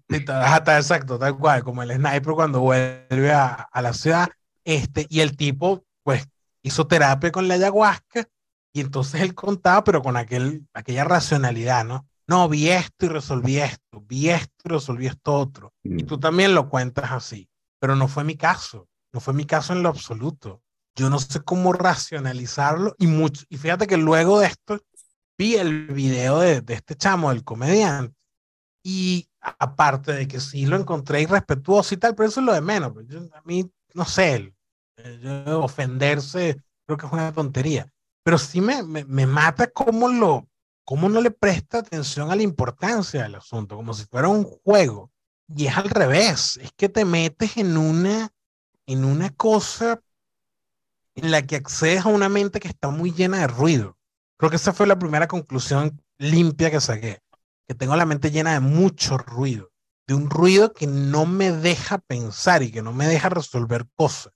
exacto, 0.09 1.17
tal 1.17 1.37
cual, 1.37 1.63
como 1.63 1.81
el 1.83 1.91
sniper 1.91 2.33
cuando 2.33 2.59
vuelve 2.59 3.31
a, 3.31 3.53
a, 3.53 3.81
la 3.81 3.93
ciudad. 3.93 4.29
Este, 4.63 5.07
y 5.09 5.21
el 5.21 5.35
tipo, 5.35 5.85
pues, 6.03 6.27
hizo 6.61 6.85
terapia 6.87 7.31
con 7.31 7.47
la 7.47 7.55
ayahuasca, 7.55 8.27
y 8.73 8.81
entonces 8.81 9.21
él 9.21 9.33
contaba, 9.33 9.83
pero 9.83 10.01
con 10.01 10.17
aquel, 10.17 10.67
aquella 10.73 11.03
racionalidad, 11.03 11.85
¿no? 11.85 12.07
No, 12.27 12.47
vi 12.47 12.69
esto 12.69 13.07
y 13.07 13.09
resolví 13.09 13.57
esto, 13.57 14.01
vi 14.01 14.29
esto 14.29 14.53
y 14.65 14.69
resolví 14.69 15.07
esto 15.07 15.33
otro. 15.33 15.73
Y 15.83 16.03
mm. 16.03 16.05
tú 16.05 16.19
también 16.19 16.53
lo 16.53 16.69
cuentas 16.69 17.11
así, 17.11 17.49
pero 17.79 17.95
no 17.95 18.07
fue 18.07 18.23
mi 18.23 18.35
caso. 18.35 18.87
No 19.11 19.19
fue 19.19 19.33
mi 19.33 19.45
caso 19.45 19.73
en 19.73 19.81
lo 19.81 19.89
absoluto. 19.89 20.61
Yo 20.95 21.09
no 21.09 21.17
sé 21.17 21.39
cómo 21.41 21.73
racionalizarlo 21.73 22.95
y 22.99 23.07
mucho. 23.07 23.43
Y 23.49 23.57
fíjate 23.57 23.87
que 23.87 23.97
luego 23.97 24.39
de 24.39 24.47
esto 24.47 24.79
vi 25.37 25.55
el 25.55 25.87
video 25.87 26.39
de, 26.39 26.61
de 26.61 26.73
este 26.75 26.95
chamo, 26.95 27.31
el 27.31 27.43
comediante. 27.43 28.15
Y 28.83 29.27
aparte 29.41 30.13
de 30.13 30.27
que 30.27 30.39
sí 30.39 30.67
lo 30.67 30.77
encontré 30.77 31.21
irrespetuoso 31.21 31.95
y 31.95 31.97
tal, 31.97 32.13
pero 32.13 32.29
eso 32.29 32.41
es 32.41 32.45
lo 32.45 32.53
de 32.53 32.61
menos. 32.61 32.93
Pues 32.93 33.07
a 33.33 33.41
mí, 33.43 33.71
no 33.95 34.05
sé, 34.05 34.53
ofenderse 35.47 36.61
creo 36.85 36.97
que 36.97 37.05
es 37.05 37.11
una 37.11 37.31
tontería. 37.31 37.91
Pero 38.23 38.37
sí 38.37 38.61
me, 38.61 38.83
me, 38.83 39.05
me 39.05 39.25
mata 39.25 39.67
cómo, 39.67 40.09
lo, 40.09 40.47
cómo 40.83 41.09
no 41.09 41.21
le 41.21 41.31
presta 41.31 41.79
atención 41.79 42.31
a 42.31 42.35
la 42.35 42.43
importancia 42.43 43.23
del 43.23 43.35
asunto, 43.35 43.75
como 43.75 43.93
si 43.93 44.05
fuera 44.05 44.27
un 44.27 44.43
juego. 44.43 45.11
Y 45.47 45.67
es 45.67 45.77
al 45.77 45.89
revés, 45.89 46.57
es 46.61 46.71
que 46.75 46.89
te 46.89 47.05
metes 47.05 47.57
en 47.57 47.75
una 47.77 48.31
en 48.89 49.05
una 49.05 49.29
cosa 49.29 50.01
en 51.13 51.29
la 51.29 51.45
que 51.45 51.57
accedes 51.57 52.05
a 52.05 52.09
una 52.09 52.27
mente 52.27 52.59
que 52.59 52.67
está 52.67 52.89
muy 52.89 53.11
llena 53.11 53.37
de 53.41 53.47
ruido. 53.47 53.99
Creo 54.35 54.49
que 54.49 54.55
esa 54.55 54.73
fue 54.73 54.87
la 54.87 54.97
primera 54.97 55.27
conclusión 55.27 56.01
limpia 56.17 56.71
que 56.71 56.81
saqué, 56.81 57.21
que 57.67 57.75
tengo 57.75 57.95
la 57.95 58.07
mente 58.07 58.31
llena 58.31 58.53
de 58.53 58.61
mucho 58.61 59.19
ruido, 59.19 59.71
de 60.07 60.15
un 60.15 60.27
ruido 60.27 60.73
que 60.73 60.87
no 60.87 61.27
me 61.27 61.51
deja 61.51 61.99
pensar 61.99 62.63
y 62.63 62.71
que 62.71 62.81
no 62.81 62.91
me 62.91 63.05
deja 63.05 63.29
resolver 63.29 63.87
cosas. 63.93 64.33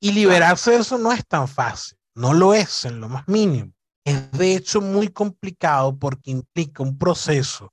Y 0.00 0.10
liberarse 0.10 0.72
de 0.72 0.78
eso 0.78 0.98
no 0.98 1.12
es 1.12 1.24
tan 1.24 1.46
fácil, 1.46 1.96
no 2.14 2.32
lo 2.32 2.54
es 2.54 2.84
en 2.84 3.00
lo 3.00 3.08
más 3.08 3.26
mínimo. 3.28 3.72
Es 4.04 4.30
de 4.32 4.54
hecho 4.54 4.80
muy 4.80 5.08
complicado 5.08 5.98
porque 5.98 6.30
implica 6.30 6.82
un 6.82 6.98
proceso, 6.98 7.72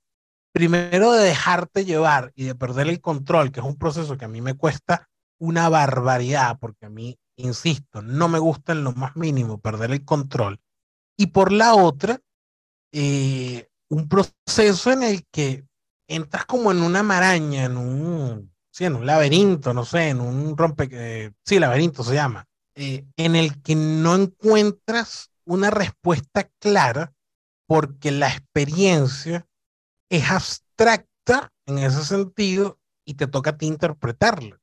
primero 0.52 1.12
de 1.12 1.24
dejarte 1.24 1.84
llevar 1.84 2.32
y 2.34 2.44
de 2.44 2.54
perder 2.54 2.88
el 2.88 3.00
control, 3.00 3.52
que 3.52 3.60
es 3.60 3.66
un 3.66 3.76
proceso 3.76 4.16
que 4.16 4.24
a 4.24 4.28
mí 4.28 4.40
me 4.40 4.54
cuesta 4.54 5.08
una 5.38 5.68
barbaridad, 5.68 6.58
porque 6.60 6.86
a 6.86 6.88
mí, 6.88 7.18
insisto, 7.36 8.00
no 8.00 8.28
me 8.28 8.38
gusta 8.38 8.72
en 8.72 8.84
lo 8.84 8.92
más 8.92 9.16
mínimo 9.16 9.58
perder 9.58 9.90
el 9.90 10.04
control. 10.04 10.60
Y 11.16 11.26
por 11.26 11.52
la 11.52 11.74
otra, 11.74 12.20
eh, 12.92 13.68
un 13.88 14.08
proceso 14.08 14.92
en 14.92 15.02
el 15.02 15.26
que 15.30 15.66
entras 16.06 16.46
como 16.46 16.70
en 16.70 16.82
una 16.82 17.02
maraña, 17.02 17.64
en 17.64 17.76
un, 17.76 18.52
sí, 18.70 18.84
en 18.84 18.96
un 18.96 19.06
laberinto, 19.06 19.74
no 19.74 19.84
sé, 19.84 20.10
en 20.10 20.20
un 20.20 20.56
rompe, 20.56 20.88
eh, 20.90 21.32
sí, 21.44 21.58
laberinto 21.58 22.02
se 22.02 22.14
llama, 22.14 22.46
eh, 22.74 23.06
en 23.16 23.36
el 23.36 23.62
que 23.62 23.74
no 23.74 24.14
encuentras 24.14 25.30
una 25.44 25.70
respuesta 25.70 26.50
clara 26.58 27.12
porque 27.66 28.10
la 28.10 28.28
experiencia 28.28 29.46
es 30.10 30.30
abstracta 30.30 31.52
en 31.66 31.78
ese 31.78 32.04
sentido 32.04 32.78
y 33.04 33.14
te 33.14 33.26
toca 33.26 33.50
a 33.50 33.56
ti 33.56 33.66
interpretarla 33.66 34.62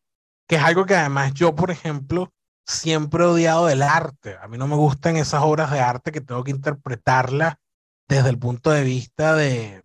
que 0.50 0.56
es 0.56 0.64
algo 0.64 0.88
que 0.88 0.96
además 0.96 1.34
yo, 1.36 1.54
por 1.54 1.70
ejemplo, 1.70 2.34
siempre 2.66 3.24
he 3.24 3.28
odiado 3.28 3.68
del 3.68 3.84
arte. 3.84 4.36
A 4.42 4.48
mí 4.48 4.58
no 4.58 4.68
me 4.68 4.76
gustan 4.76 5.16
esas 5.16 5.44
obras 5.44 5.72
de 5.72 5.80
arte 5.80 6.12
que 6.12 6.22
tengo 6.22 6.44
que 6.44 6.50
interpretarlas 6.50 7.56
desde 8.08 8.30
el 8.30 8.40
punto 8.40 8.72
de 8.72 8.84
vista 8.84 9.36
de, 9.36 9.84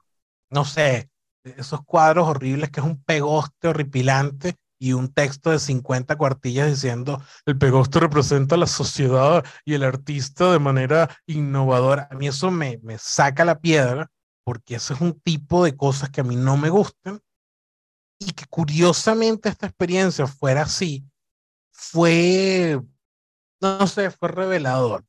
no 0.48 0.64
sé, 0.64 1.10
esos 1.44 1.84
cuadros 1.84 2.26
horribles 2.26 2.70
que 2.70 2.80
es 2.80 2.86
un 2.86 3.02
pegoste 3.04 3.68
horripilante 3.68 4.54
y 4.84 4.92
un 4.92 5.08
texto 5.08 5.50
de 5.50 5.58
50 5.58 6.14
cuartillas 6.16 6.68
diciendo 6.68 7.22
el 7.46 7.56
pegoste 7.56 8.00
representa 8.00 8.58
la 8.58 8.66
sociedad 8.66 9.42
y 9.64 9.72
el 9.72 9.82
artista 9.82 10.52
de 10.52 10.58
manera 10.58 11.08
innovadora. 11.24 12.06
A 12.10 12.14
mí 12.14 12.28
eso 12.28 12.50
me, 12.50 12.78
me 12.82 12.98
saca 12.98 13.46
la 13.46 13.60
piedra 13.60 14.10
porque 14.44 14.74
ese 14.74 14.92
es 14.92 15.00
un 15.00 15.18
tipo 15.18 15.64
de 15.64 15.74
cosas 15.74 16.10
que 16.10 16.20
a 16.20 16.24
mí 16.24 16.36
no 16.36 16.58
me 16.58 16.68
gustan 16.68 17.18
y 18.18 18.32
que 18.32 18.44
curiosamente 18.44 19.48
esta 19.48 19.68
experiencia 19.68 20.26
fuera 20.26 20.64
así, 20.64 21.02
fue, 21.70 22.78
no 23.62 23.86
sé, 23.86 24.10
fue 24.10 24.28
revelador. 24.28 25.02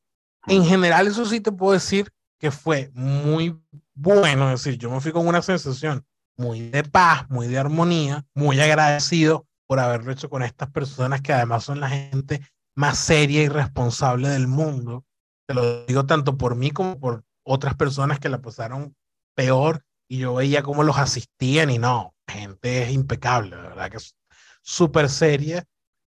En 0.48 0.64
general, 0.64 1.08
eso 1.08 1.26
sí 1.26 1.42
te 1.42 1.52
puedo 1.52 1.74
decir 1.74 2.10
que 2.40 2.50
fue 2.50 2.92
muy 2.94 3.62
bueno, 3.94 4.54
es 4.54 4.64
decir, 4.64 4.80
yo 4.80 4.90
me 4.90 5.02
fui 5.02 5.12
con 5.12 5.28
una 5.28 5.42
sensación 5.42 6.06
muy 6.38 6.70
de 6.70 6.84
paz, 6.86 7.30
muy 7.30 7.50
de 7.50 7.58
armonía, 7.58 8.26
muy 8.34 8.62
agradecido 8.62 9.46
por 9.68 9.80
haberlo 9.80 10.12
hecho 10.12 10.30
con 10.30 10.44
estas 10.44 10.70
personas 10.70 11.22
que 11.22 11.34
además 11.34 11.64
son 11.64 11.80
la 11.80 11.90
gente 11.90 12.42
más 12.76 12.98
seria 12.98 13.44
y 13.44 13.50
responsable 13.50 14.30
del 14.30 14.48
mundo. 14.48 15.06
Te 15.48 15.54
lo 15.54 15.86
digo 15.86 16.06
tanto 16.06 16.38
por 16.38 16.56
mí 16.56 16.72
como 16.72 17.00
por 17.00 17.24
otras 17.44 17.76
personas 17.76 18.20
que 18.20 18.30
la 18.30 18.42
pasaron 18.42 18.96
peor 19.36 19.86
y 20.08 20.20
yo 20.20 20.36
veía 20.36 20.64
cómo 20.64 20.84
los 20.84 20.98
asistían 20.98 21.70
y 21.70 21.78
no, 21.78 22.16
gente 22.28 22.84
es 22.84 22.92
impecable, 22.92 23.56
de 23.56 23.62
verdad 23.62 23.90
que 23.90 23.98
es 23.98 24.16
súper 24.62 25.10
seria 25.10 25.64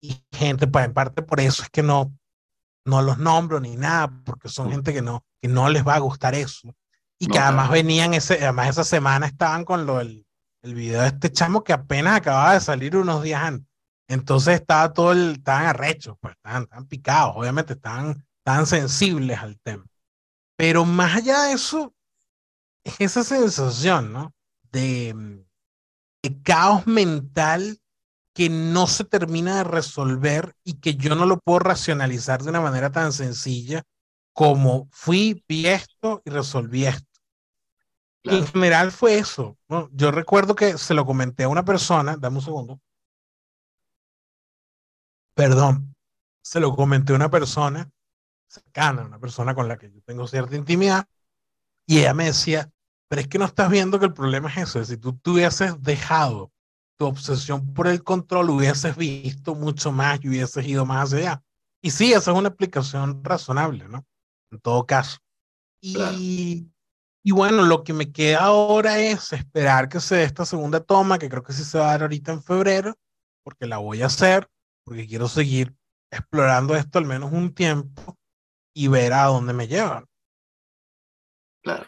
y 0.02 0.24
gente, 0.32 0.68
pues 0.68 0.86
en 0.86 0.94
parte 0.94 1.22
por 1.22 1.40
eso 1.40 1.64
es 1.64 1.70
que 1.70 1.84
no, 1.84 2.14
no 2.86 3.02
los 3.02 3.18
nombro 3.18 3.60
ni 3.60 3.76
nada, 3.76 4.12
porque 4.26 4.50
son 4.50 4.72
gente 4.72 4.94
que 4.94 5.02
no, 5.02 5.26
que 5.42 5.48
no 5.48 5.70
les 5.70 5.88
va 5.88 5.96
a 5.96 6.00
gustar 6.00 6.36
eso. 6.36 6.74
Y 7.20 7.28
que 7.28 7.38
además 7.38 7.70
venían, 7.70 8.16
ese, 8.16 8.34
además 8.42 8.70
esa 8.70 8.84
semana 8.84 9.28
estaban 9.28 9.64
con 9.64 9.86
lo 9.86 10.00
del 10.00 10.26
el 10.62 10.76
video 10.76 11.02
de 11.02 11.08
este 11.08 11.32
chamo 11.32 11.64
que 11.64 11.74
apenas 11.74 12.18
acababa 12.18 12.54
de 12.54 12.60
salir 12.60 12.96
unos 12.96 13.24
días 13.24 13.42
antes. 13.42 13.68
Entonces 14.08 14.56
estaba 14.56 14.92
todo 14.94 15.14
el, 15.14 15.34
estaban 15.34 15.68
arrechos, 15.68 16.18
pues 16.20 16.36
estaban, 16.36 16.64
estaban 16.64 16.88
picados, 16.88 17.34
obviamente 17.38 17.74
estaban, 17.74 18.26
estaban 18.40 18.66
sensibles 18.66 19.40
al 19.40 19.58
tema. 19.60 19.86
Pero 20.58 20.86
más 20.86 21.16
allá 21.16 21.44
de 21.44 21.54
eso, 21.54 21.94
es 22.84 22.96
esa 23.00 23.24
sensación, 23.24 24.12
¿no? 24.12 24.34
De, 24.72 25.16
caos 26.44 26.86
mental 26.88 27.80
que 28.34 28.50
no 28.50 28.88
se 28.88 29.04
termina 29.04 29.58
de 29.58 29.64
resolver 29.64 30.56
y 30.64 30.76
que 30.76 30.96
yo 30.96 31.16
no 31.16 31.26
lo 31.26 31.40
puedo 31.40 31.60
racionalizar 31.60 32.42
de 32.44 32.50
una 32.50 32.62
manera 32.62 32.92
tan 32.92 33.12
sencilla 33.12 33.84
como 34.34 34.88
fui, 34.92 35.44
vi 35.48 35.68
esto 35.68 36.22
y 36.24 36.30
resolví 36.30 36.86
esto. 36.86 37.11
En 38.24 38.46
general 38.48 38.92
fue 38.92 39.18
eso. 39.18 39.58
¿no? 39.68 39.90
Yo 39.94 40.12
recuerdo 40.12 40.56
que 40.56 40.78
se 40.78 40.94
lo 40.94 41.06
comenté 41.06 41.44
a 41.44 41.50
una 41.50 41.66
persona, 41.66 42.18
dame 42.18 42.38
un 42.38 42.44
segundo. 42.44 42.82
Perdón, 45.34 45.96
se 46.42 46.60
lo 46.60 46.76
comenté 46.76 47.14
a 47.14 47.16
una 47.16 47.30
persona 47.30 47.90
cercana, 48.48 49.04
una 49.04 49.20
persona 49.20 49.56
con 49.56 49.68
la 49.68 49.78
que 49.78 49.92
yo 49.92 50.02
tengo 50.02 50.28
cierta 50.28 50.56
intimidad, 50.56 51.08
y 51.86 52.00
ella 52.00 52.14
me 52.14 52.26
decía, 52.26 52.70
pero 53.08 53.22
es 53.22 53.28
que 53.28 53.40
no 53.40 53.46
estás 53.46 53.70
viendo 53.70 54.00
que 54.00 54.06
el 54.06 54.14
problema 54.14 54.50
es 54.50 54.58
eso, 54.58 54.84
si 54.84 54.98
tú, 54.98 55.14
tú 55.14 55.34
hubieses 55.34 55.82
dejado 55.82 56.52
tu 56.98 57.06
obsesión 57.08 57.74
por 57.74 57.88
el 57.88 58.04
control, 58.04 58.50
hubieses 58.50 58.96
visto 58.96 59.56
mucho 59.56 59.92
más 59.92 60.20
y 60.22 60.30
hubieses 60.30 60.66
ido 60.66 60.86
más 60.86 61.14
allá. 61.14 61.42
Y 61.82 61.92
sí, 61.92 62.14
esa 62.14 62.32
es 62.32 62.38
una 62.38 62.50
explicación 62.50 63.24
razonable, 63.24 63.88
¿no? 63.88 64.06
En 64.52 64.60
todo 64.60 64.86
caso. 64.86 65.18
Y, 65.82 66.71
y 67.24 67.32
bueno, 67.32 67.64
lo 67.64 67.84
que 67.84 67.94
me 67.94 68.12
queda 68.12 68.40
ahora 68.46 69.00
es 69.00 69.34
esperar 69.34 69.90
que 69.90 70.00
se 70.00 70.16
dé 70.16 70.24
esta 70.24 70.46
segunda 70.46 70.80
toma, 70.80 71.20
que 71.20 71.30
creo 71.30 71.44
que 71.44 71.54
sí 71.54 71.64
se 71.64 71.78
va 71.78 71.90
a 71.90 71.92
dar 71.92 72.02
ahorita 72.04 72.32
en 72.32 72.44
febrero, 72.44 72.96
porque 73.44 73.68
la 73.68 73.78
voy 73.78 74.02
a 74.02 74.08
hacer, 74.08 74.48
porque 74.84 75.08
quiero 75.08 75.28
seguir 75.28 75.76
explorando 76.12 76.76
esto 76.76 77.00
al 77.00 77.06
menos 77.06 77.32
un 77.32 77.54
tiempo 77.54 78.18
y 78.76 78.88
ver 78.88 79.14
a 79.14 79.26
dónde 79.26 79.54
me 79.54 79.68
llevan. 79.68 80.06
Claro. 81.62 81.86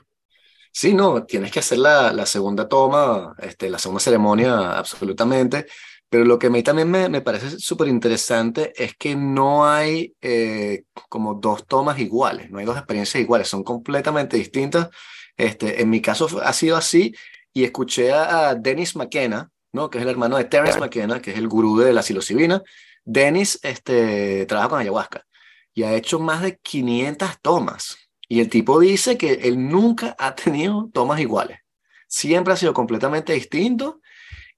Sí, 0.72 0.94
no, 0.94 1.26
tienes 1.26 1.52
que 1.52 1.60
hacer 1.60 1.80
la, 1.80 2.14
la 2.14 2.26
segunda 2.26 2.68
toma, 2.68 3.36
este, 3.40 3.70
la 3.70 3.80
segunda 3.80 4.02
ceremonia, 4.02 4.78
absolutamente. 4.78 5.68
Pero 6.10 6.26
lo 6.26 6.38
que 6.38 6.48
a 6.48 6.50
mí 6.52 6.62
también 6.64 6.92
me, 6.92 7.10
me 7.10 7.22
parece 7.22 7.60
súper 7.60 7.88
interesante 7.88 8.72
es 8.76 8.96
que 8.96 9.16
no 9.16 9.68
hay 9.68 10.16
eh, 10.22 10.84
como 11.10 11.36
dos 11.36 11.66
tomas 11.68 12.00
iguales, 12.00 12.52
no 12.52 12.60
hay 12.60 12.66
dos 12.66 12.78
experiencias 12.78 13.22
iguales, 13.22 13.48
son 13.48 13.64
completamente 13.64 14.38
distintas. 14.38 14.90
Este, 15.38 15.82
en 15.82 15.90
mi 15.90 16.02
caso 16.02 16.28
ha 16.44 16.54
sido 16.54 16.78
así 16.78 17.16
y 17.54 17.64
escuché 17.64 18.12
a, 18.12 18.56
Dennis 18.56 18.96
McKenna, 18.96 19.52
¿no? 19.72 19.90
que 19.90 19.98
es 19.98 20.04
el 20.04 20.10
hermano 20.10 20.38
de 20.38 20.46
Terence 20.46 20.80
McKenna, 20.80 21.22
que 21.22 21.32
es 21.32 21.38
el 21.38 21.48
gurú 21.48 21.78
de 21.80 21.94
la 21.94 22.02
psilocibina. 22.02 22.62
Dennis 23.06 23.60
este, 23.64 24.46
trabaja 24.46 24.70
con 24.70 24.80
ayahuasca 24.80 25.26
y 25.74 25.84
ha 25.84 25.94
hecho 25.94 26.20
más 26.20 26.42
de 26.42 26.58
500 26.58 27.42
tomas. 27.42 27.98
Y 28.28 28.40
el 28.40 28.50
tipo 28.50 28.80
dice 28.80 29.18
que 29.18 29.34
él 29.34 29.68
nunca 29.68 30.16
ha 30.18 30.36
tenido 30.36 30.90
tomas 30.94 31.20
iguales. 31.20 31.60
Siempre 32.08 32.54
ha 32.54 32.58
sido 32.58 32.74
completamente 32.74 33.34
distinto 33.34 34.02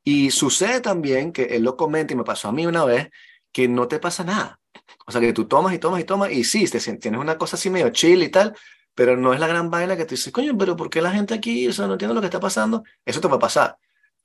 y 0.03 0.31
sucede 0.31 0.81
también 0.81 1.31
que 1.31 1.43
él 1.43 1.63
lo 1.63 1.75
comenta 1.75 2.13
y 2.13 2.17
me 2.17 2.23
pasó 2.23 2.49
a 2.49 2.51
mí 2.51 2.65
una 2.65 2.85
vez 2.85 3.09
que 3.51 3.67
no 3.67 3.87
te 3.87 3.99
pasa 3.99 4.23
nada. 4.23 4.59
O 5.07 5.11
sea, 5.11 5.21
que 5.21 5.33
tú 5.33 5.45
tomas 5.45 5.73
y 5.73 5.79
tomas 5.79 6.01
y 6.01 6.03
tomas 6.03 6.31
y 6.31 6.43
sí, 6.43 6.67
te, 6.67 6.79
tienes 6.79 7.19
una 7.19 7.37
cosa 7.37 7.55
así 7.55 7.69
medio 7.69 7.89
chill 7.89 8.21
y 8.23 8.29
tal, 8.29 8.55
pero 8.95 9.17
no 9.17 9.33
es 9.33 9.39
la 9.39 9.47
gran 9.47 9.69
vaina 9.69 9.97
que 9.97 10.05
tú 10.05 10.15
dices, 10.15 10.33
coño, 10.33 10.57
pero 10.57 10.75
¿por 10.75 10.89
qué 10.89 11.01
la 11.01 11.11
gente 11.11 11.33
aquí, 11.33 11.67
o 11.67 11.73
sea, 11.73 11.87
no 11.87 11.93
entiendo 11.93 12.15
lo 12.15 12.21
que 12.21 12.27
está 12.27 12.39
pasando? 12.39 12.83
Eso 13.05 13.21
te 13.21 13.27
a 13.27 13.39
pasar. 13.39 13.77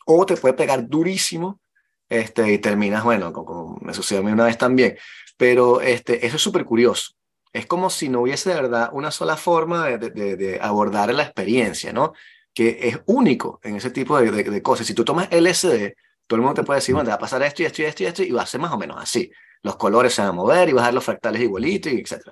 O 0.06 0.24
te 0.24 0.36
puede 0.36 0.54
pegar 0.54 0.88
durísimo 0.88 1.60
este, 2.08 2.52
y 2.52 2.58
terminas, 2.58 3.04
bueno, 3.04 3.32
como, 3.32 3.78
me 3.82 3.92
sucedió 3.92 4.22
a 4.22 4.24
mí 4.24 4.32
una 4.32 4.44
vez 4.44 4.56
también. 4.56 4.96
Pero 5.36 5.80
este, 5.80 6.26
eso 6.26 6.36
es 6.36 6.42
súper 6.42 6.64
curioso. 6.64 7.12
Es 7.52 7.66
como 7.66 7.90
si 7.90 8.08
no 8.08 8.22
hubiese 8.22 8.50
de 8.50 8.56
verdad 8.56 8.90
una 8.92 9.10
sola 9.10 9.36
forma 9.36 9.86
de, 9.88 10.10
de, 10.10 10.36
de 10.36 10.58
abordar 10.60 11.12
la 11.12 11.24
experiencia, 11.24 11.92
¿no? 11.92 12.12
que 12.54 12.78
es 12.82 13.00
único 13.06 13.60
en 13.62 13.76
ese 13.76 13.90
tipo 13.90 14.20
de, 14.20 14.30
de, 14.30 14.62
cosas. 14.62 14.86
Si 14.86 14.94
tú 14.94 15.04
tomas 15.04 15.28
LSD, 15.30 15.94
todo 16.26 16.36
el 16.36 16.42
mundo 16.42 16.54
te 16.54 16.62
puede 16.64 16.80
decir, 16.80 16.94
bueno, 16.94 17.06
te 17.06 17.10
va 17.10 17.16
a 17.16 17.20
pasar 17.20 17.42
esto 17.42 17.62
y 17.62 17.66
esto 17.66 17.82
y 17.82 17.84
esto 17.84 18.02
y 18.02 18.06
esto, 18.06 18.22
y 18.22 18.30
va 18.30 18.42
a 18.42 18.46
ser 18.46 18.60
más 18.60 18.72
o 18.72 18.78
menos 18.78 18.96
así. 19.00 19.30
Los 19.62 19.76
colores 19.76 20.14
se 20.14 20.22
van 20.22 20.30
a 20.30 20.32
mover 20.32 20.68
y 20.68 20.72
vas 20.72 20.84
a 20.84 20.86
ver 20.86 20.94
los 20.94 21.04
fractales 21.04 21.42
igualitos, 21.42 21.92
y 21.92 22.00
etc. 22.00 22.30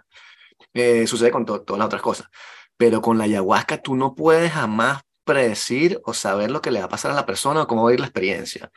Eh, 0.79 1.07
sucede 1.07 1.31
con 1.31 1.45
todas 1.45 1.79
las 1.79 1.87
otras 1.87 2.03
cosas. 2.03 2.29
Pero 2.77 3.03
con 3.03 3.19
la 3.19 3.25
ayahuasca 3.25 3.83
tú 3.83 3.97
no 3.97 4.15
puedes 4.15 4.53
jamás 4.53 5.03
predecir 5.25 6.01
o 6.05 6.15
saber 6.15 6.51
lo 6.51 6.63
que 6.63 6.71
le 6.71 6.81
va 6.81 6.87
a 6.87 6.89
pasar 6.89 7.11
a 7.11 7.15
la 7.15 7.27
persona 7.27 7.63
o 7.63 7.67
cómo 7.67 7.85
va 7.85 7.91
a 7.91 7.95
ir 7.95 8.01
la 8.01 8.07
experiencia. 8.07 8.71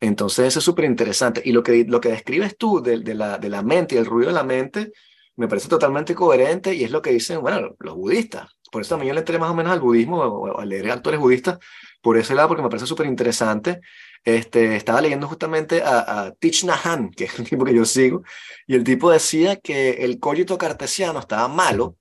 Entonces 0.00 0.46
eso 0.46 0.58
es 0.60 0.64
súper 0.64 0.84
interesante. 0.84 1.42
Y 1.44 1.52
lo 1.52 1.62
que, 1.62 1.84
lo 1.88 2.00
que 2.00 2.10
describes 2.10 2.56
tú 2.56 2.82
de, 2.82 3.00
de, 3.00 3.14
la, 3.14 3.38
de 3.38 3.48
la 3.48 3.62
mente 3.62 3.94
y 3.94 3.98
el 3.98 4.06
ruido 4.06 4.28
de 4.28 4.34
la 4.34 4.44
mente 4.44 4.92
me 5.36 5.48
parece 5.48 5.68
totalmente 5.68 6.14
coherente 6.14 6.74
y 6.74 6.84
es 6.84 6.90
lo 6.90 7.00
que 7.00 7.10
dicen, 7.10 7.40
bueno, 7.40 7.76
los 7.78 7.94
budistas. 7.94 8.48
Por 8.70 8.82
eso 8.82 8.90
también 8.90 9.08
yo 9.08 9.14
le 9.14 9.20
entré 9.20 9.38
más 9.38 9.50
o 9.50 9.54
menos 9.54 9.72
al 9.72 9.80
budismo 9.80 10.18
o, 10.18 10.60
a 10.60 10.64
leer 10.64 10.90
autores 10.90 11.20
budistas 11.20 11.58
por 12.02 12.16
ese 12.18 12.34
lado, 12.34 12.48
porque 12.48 12.62
me 12.62 12.68
parece 12.68 12.86
súper 12.86 13.06
interesante. 13.06 13.80
Este, 14.24 14.76
estaba 14.76 15.00
leyendo 15.00 15.26
justamente 15.28 15.82
a, 15.82 16.24
a 16.26 16.32
Thich 16.32 16.64
Nhat 16.64 16.84
Hanh, 16.84 17.10
que 17.10 17.24
es 17.24 17.38
el 17.38 17.48
tipo 17.48 17.64
que 17.64 17.74
yo 17.74 17.84
sigo, 17.84 18.22
y 18.66 18.74
el 18.74 18.84
tipo 18.84 19.10
decía 19.10 19.56
que 19.56 20.04
el 20.04 20.18
cogito 20.18 20.58
cartesiano 20.58 21.18
estaba 21.18 21.48
malo, 21.48 21.96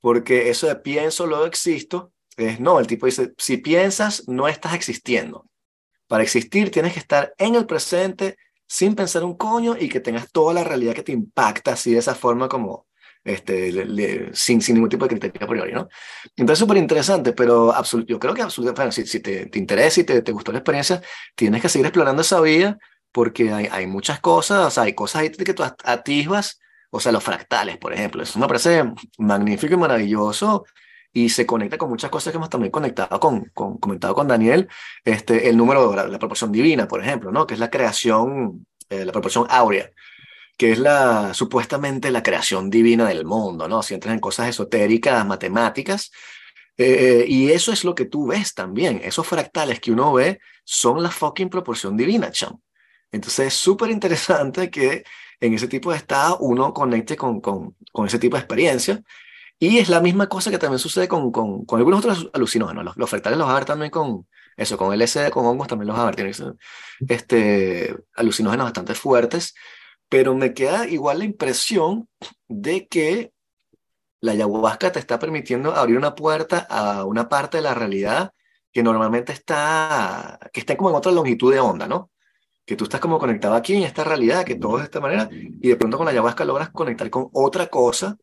porque 0.00 0.50
eso 0.50 0.66
de 0.66 0.76
pienso, 0.76 1.26
luego 1.26 1.46
existo, 1.46 2.12
es 2.36 2.60
no, 2.60 2.78
el 2.78 2.86
tipo 2.86 3.06
dice, 3.06 3.32
si 3.38 3.58
piensas, 3.58 4.28
no 4.28 4.48
estás 4.48 4.74
existiendo. 4.74 5.46
Para 6.06 6.22
existir 6.22 6.70
tienes 6.70 6.92
que 6.92 6.98
estar 6.98 7.32
en 7.38 7.54
el 7.54 7.66
presente 7.66 8.36
sin 8.66 8.94
pensar 8.94 9.24
un 9.24 9.36
coño 9.36 9.76
y 9.78 9.88
que 9.88 10.00
tengas 10.00 10.30
toda 10.32 10.54
la 10.54 10.64
realidad 10.64 10.94
que 10.94 11.02
te 11.02 11.12
impacta 11.12 11.72
así 11.72 11.92
de 11.92 11.98
esa 11.98 12.14
forma 12.14 12.48
como, 12.48 12.86
este, 13.24 14.30
sin, 14.32 14.60
sin 14.60 14.74
ningún 14.74 14.90
tipo 14.90 15.04
de 15.04 15.10
criterio 15.10 15.46
a 15.46 15.48
priori, 15.48 15.72
¿no? 15.72 15.88
Entonces, 16.36 16.58
súper 16.58 16.76
interesante, 16.76 17.32
pero 17.32 17.72
yo 18.06 18.18
creo 18.18 18.34
que 18.34 18.42
absolutamente, 18.42 19.06
si, 19.06 19.20
te, 19.20 19.46
te, 19.46 19.58
interesa 19.58 20.00
y 20.00 20.04
te, 20.04 20.22
te, 20.22 20.32
gustó 20.32 20.52
la 20.52 20.58
experiencia, 20.58 21.00
tienes 21.34 21.62
que 21.62 21.68
seguir 21.68 21.86
explorando 21.86 22.22
esa 22.22 22.40
vía 22.40 22.78
porque 23.12 23.52
hay, 23.52 23.68
hay 23.70 23.86
muchas 23.86 24.20
cosas, 24.20 24.66
o 24.66 24.70
sea, 24.70 24.84
hay 24.84 24.94
cosas 24.94 25.22
ahí 25.22 25.30
que 25.30 25.54
tú 25.54 25.62
atisbas, 25.84 26.58
o 26.90 26.98
sea, 26.98 27.12
los 27.12 27.22
fractales, 27.22 27.76
por 27.78 27.92
ejemplo, 27.92 28.22
eso 28.22 28.38
me 28.38 28.46
parece 28.46 28.84
magnífico 29.18 29.74
y 29.74 29.76
maravilloso 29.76 30.64
y 31.12 31.28
se 31.28 31.46
conecta 31.46 31.76
con 31.76 31.90
muchas 31.90 32.10
cosas 32.10 32.32
que 32.32 32.38
hemos 32.38 32.48
también 32.48 32.70
conectado 32.72 33.20
con, 33.20 33.44
con 33.54 33.78
comentado 33.78 34.14
con 34.14 34.26
Daniel, 34.28 34.68
este, 35.04 35.48
el 35.48 35.56
número, 35.56 35.94
la, 35.94 36.08
la 36.08 36.18
proporción 36.18 36.50
divina, 36.50 36.88
por 36.88 37.02
ejemplo, 37.02 37.30
¿no? 37.30 37.46
Que 37.46 37.54
es 37.54 37.60
la 37.60 37.70
creación, 37.70 38.66
eh, 38.88 39.04
la 39.04 39.12
proporción 39.12 39.46
áurea 39.50 39.90
que 40.56 40.72
es 40.72 40.78
la 40.78 41.34
supuestamente 41.34 42.10
la 42.10 42.22
creación 42.22 42.70
divina 42.70 43.06
del 43.08 43.24
mundo, 43.24 43.68
¿no? 43.68 43.82
Si 43.82 43.94
entras 43.94 44.14
en 44.14 44.20
cosas 44.20 44.48
esotéricas, 44.48 45.26
matemáticas, 45.26 46.10
eh, 46.76 47.24
y 47.28 47.50
eso 47.50 47.72
es 47.72 47.84
lo 47.84 47.94
que 47.94 48.06
tú 48.06 48.28
ves 48.28 48.54
también. 48.54 49.00
Esos 49.04 49.26
fractales 49.26 49.80
que 49.80 49.92
uno 49.92 50.12
ve 50.12 50.40
son 50.64 51.02
la 51.02 51.10
fucking 51.10 51.48
proporción 51.50 51.96
divina, 51.96 52.30
cham. 52.30 52.58
Entonces 53.10 53.48
es 53.48 53.54
súper 53.54 53.90
interesante 53.90 54.70
que 54.70 55.04
en 55.40 55.54
ese 55.54 55.68
tipo 55.68 55.90
de 55.90 55.98
estado 55.98 56.38
uno 56.38 56.72
conecte 56.72 57.16
con, 57.16 57.40
con, 57.40 57.76
con, 57.92 58.06
ese 58.06 58.18
tipo 58.18 58.36
de 58.36 58.40
experiencia. 58.40 59.02
Y 59.58 59.78
es 59.78 59.88
la 59.88 60.00
misma 60.00 60.28
cosa 60.28 60.50
que 60.50 60.58
también 60.58 60.78
sucede 60.78 61.08
con, 61.08 61.30
con, 61.30 61.64
con 61.64 61.78
algunos 61.78 62.00
otros 62.00 62.30
alucinógenos. 62.32 62.84
Los, 62.84 62.96
los, 62.96 63.10
fractales 63.10 63.38
los 63.38 63.46
va 63.48 63.52
a 63.52 63.56
ver 63.56 63.64
también 63.64 63.90
con 63.90 64.26
eso, 64.56 64.76
con 64.76 64.92
LSD, 64.98 65.30
con 65.30 65.46
hongos 65.46 65.68
también 65.68 65.88
los 65.88 65.96
va 65.96 66.02
a 66.02 66.06
ver. 66.06 66.16
Tienen 66.16 66.34
este, 67.08 67.96
alucinógenos 68.14 68.64
bastante 68.66 68.94
fuertes 68.94 69.54
pero 70.12 70.34
me 70.34 70.52
queda 70.52 70.86
igual 70.86 71.20
la 71.20 71.24
impresión 71.24 72.06
de 72.46 72.86
que 72.86 73.32
la 74.20 74.32
ayahuasca 74.32 74.92
te 74.92 74.98
está 74.98 75.18
permitiendo 75.18 75.74
abrir 75.74 75.96
una 75.96 76.14
puerta 76.14 76.66
a 76.68 77.06
una 77.06 77.30
parte 77.30 77.56
de 77.56 77.62
la 77.62 77.72
realidad 77.72 78.34
que 78.70 78.82
normalmente 78.82 79.32
está, 79.32 80.38
que 80.52 80.60
está 80.60 80.76
como 80.76 80.90
en 80.90 80.96
otra 80.96 81.12
longitud 81.12 81.50
de 81.50 81.60
onda, 81.60 81.88
¿no? 81.88 82.10
Que 82.66 82.76
tú 82.76 82.84
estás 82.84 83.00
como 83.00 83.18
conectado 83.18 83.54
aquí 83.54 83.74
en 83.74 83.84
esta 83.84 84.04
realidad, 84.04 84.44
que 84.44 84.56
todo 84.56 84.76
es 84.76 84.82
de 84.82 84.84
esta 84.84 85.00
manera, 85.00 85.30
y 85.32 85.66
de 85.66 85.76
pronto 85.76 85.96
con 85.96 86.04
la 86.04 86.12
ayahuasca 86.12 86.44
logras 86.44 86.68
conectar 86.68 87.08
con 87.08 87.30
otra 87.32 87.68
cosa, 87.68 88.18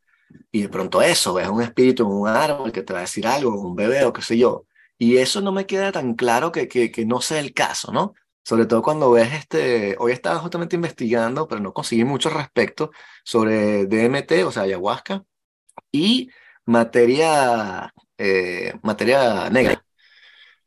y 0.51 0.61
de 0.61 0.69
pronto 0.69 1.01
eso, 1.01 1.33
ves 1.33 1.49
un 1.49 1.63
espíritu 1.63 2.03
en 2.03 2.11
un 2.11 2.27
árbol 2.27 2.71
que 2.71 2.83
te 2.83 2.93
va 2.93 2.99
a 2.99 3.01
decir 3.01 3.25
algo, 3.25 3.59
un 3.59 3.75
bebé 3.75 4.05
o 4.05 4.13
qué 4.13 4.21
sé 4.21 4.37
yo. 4.37 4.67
Y 4.99 5.17
eso 5.17 5.41
no 5.41 5.51
me 5.51 5.65
queda 5.65 5.91
tan 5.91 6.13
claro 6.13 6.51
que, 6.51 6.67
que, 6.67 6.91
que 6.91 7.07
no 7.07 7.19
sea 7.19 7.39
el 7.39 7.51
caso, 7.51 7.91
¿no? 7.91 8.13
Sobre 8.49 8.65
todo 8.65 8.81
cuando 8.81 9.11
ves, 9.11 9.31
este, 9.33 9.95
hoy 9.99 10.11
estaba 10.11 10.39
justamente 10.39 10.75
investigando, 10.75 11.47
pero 11.47 11.61
no 11.61 11.71
conseguí 11.71 12.03
mucho 12.03 12.31
respecto 12.31 12.89
sobre 13.23 13.85
DMT, 13.85 14.43
o 14.43 14.51
sea, 14.51 14.63
ayahuasca, 14.63 15.23
y 15.91 16.31
materia, 16.65 17.93
eh, 18.17 18.73
materia 18.81 19.51
negra. 19.51 19.85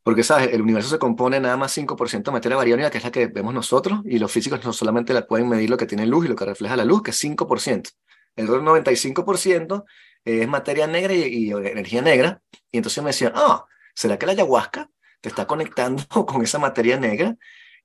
Porque, 0.05 0.23
¿sabes? 0.23 0.51
El 0.53 0.63
universo 0.63 0.91
se 0.91 1.01
compone 1.01 1.41
nada 1.41 1.57
más 1.57 1.73
5% 1.73 2.31
de 2.31 2.33
materia 2.37 2.57
bariónica, 2.57 2.89
que 2.91 2.99
es 2.99 3.05
la 3.05 3.11
que 3.11 3.27
vemos 3.27 3.53
nosotros, 3.53 4.01
y 4.05 4.21
los 4.21 4.31
físicos 4.31 4.65
no 4.65 4.73
solamente 4.73 5.13
la 5.13 5.27
pueden 5.27 5.49
medir 5.49 5.69
lo 5.69 5.77
que 5.77 5.87
tiene 5.87 6.07
luz 6.07 6.27
y 6.27 6.29
lo 6.29 6.37
que 6.37 6.45
refleja 6.45 6.77
la 6.77 6.85
luz, 6.85 7.03
que 7.03 7.11
es 7.11 7.19
5%. 7.19 7.91
El 8.37 8.49
otro 8.49 8.63
95% 8.63 9.85
es 10.25 10.47
materia 10.47 10.87
negra 10.87 11.15
y, 11.15 11.23
y, 11.23 11.51
energía 11.51 12.01
negra. 12.01 12.43
Y 12.71 12.77
entonces 12.77 13.03
me 13.03 13.11
decían, 13.11 13.33
ah, 13.35 13.67
¿será 13.93 14.19
que 14.21 14.27
la 14.27 14.33
ayahuasca 14.33 14.89
te 15.21 15.29
está 15.31 15.49
conectando 15.49 16.05
con 16.27 16.43
esa 16.43 16.61
materia 16.61 16.97
negra 16.97 17.37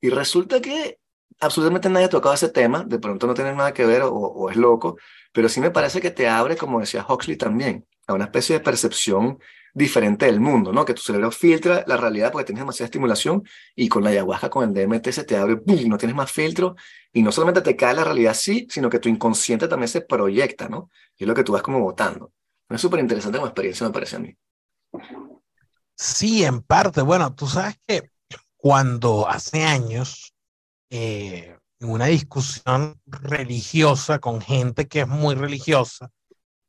y 0.01 0.09
resulta 0.09 0.61
que 0.61 0.99
absolutamente 1.39 1.89
nadie 1.89 2.05
ha 2.05 2.09
tocado 2.09 2.35
ese 2.35 2.49
tema, 2.49 2.83
de 2.83 2.99
pronto 2.99 3.27
no 3.27 3.33
tiene 3.33 3.53
nada 3.53 3.73
que 3.73 3.85
ver 3.85 4.01
o, 4.05 4.49
es 4.49 4.55
loco, 4.57 4.97
pero 5.31 5.49
sí 5.49 5.61
me 5.61 5.71
parece 5.71 6.01
que 6.01 6.11
te 6.11 6.27
abre, 6.27 6.57
como 6.57 6.79
decía 6.79 7.05
Huxley 7.07 7.37
también, 7.37 7.85
a 8.07 8.13
una 8.13 8.25
especie 8.25 8.57
de 8.57 8.63
percepción 8.63 9.39
diferente 9.73 10.25
del 10.25 10.39
mundo, 10.39 10.73
¿no? 10.73 10.85
Que 10.85 10.95
tu 10.95 11.01
cerebro 11.01 11.29
filtra 11.29 11.83
la 11.85 11.97
realidad 11.97 12.31
porque 12.31 12.45
tienes 12.45 12.61
demasiada 12.61 12.85
estimulación 12.85 13.43
y 13.75 13.87
con 13.89 14.03
la 14.03 14.09
ayahuasca, 14.09 14.49
con 14.49 14.63
el 14.63 14.73
DMT 14.73 15.09
se 15.09 15.23
te 15.23 15.37
abre, 15.37 15.57
¡pum! 15.57 15.77
no 15.87 15.97
tienes 15.97 16.15
más 16.15 16.31
filtro 16.31 16.75
y 17.13 17.21
no 17.21 17.31
solamente 17.31 17.61
te 17.61 17.75
cae 17.75 17.93
la 17.93 18.03
realidad 18.03 18.33
sí, 18.33 18.67
sino 18.71 18.89
que 18.89 18.99
tu 18.99 19.07
inconsciente 19.09 19.67
también 19.67 19.89
se 19.89 20.01
proyecta, 20.01 20.67
¿no? 20.67 20.89
Y 21.15 21.25
es 21.25 21.27
lo 21.27 21.35
que 21.35 21.43
tú 21.43 21.51
vas 21.51 21.61
como 21.61 21.79
votando. 21.81 22.31
Es 22.69 22.81
súper 22.81 22.99
interesante 22.99 23.37
como 23.37 23.47
experiencia, 23.47 23.85
me 23.85 23.93
parece 23.93 24.15
a 24.15 24.19
mí. 24.19 24.35
Sí, 25.95 26.43
en 26.43 26.61
parte. 26.61 27.01
Bueno, 27.01 27.33
tú 27.33 27.47
sabes 27.47 27.79
que 27.87 28.11
cuando 28.57 29.27
hace 29.27 29.63
años, 29.63 30.33
eh, 30.89 31.57
en 31.79 31.89
una 31.89 32.07
discusión 32.07 32.99
religiosa 33.05 34.19
con 34.19 34.41
gente 34.41 34.87
que 34.87 35.01
es 35.01 35.07
muy 35.07 35.35
religiosa, 35.35 36.09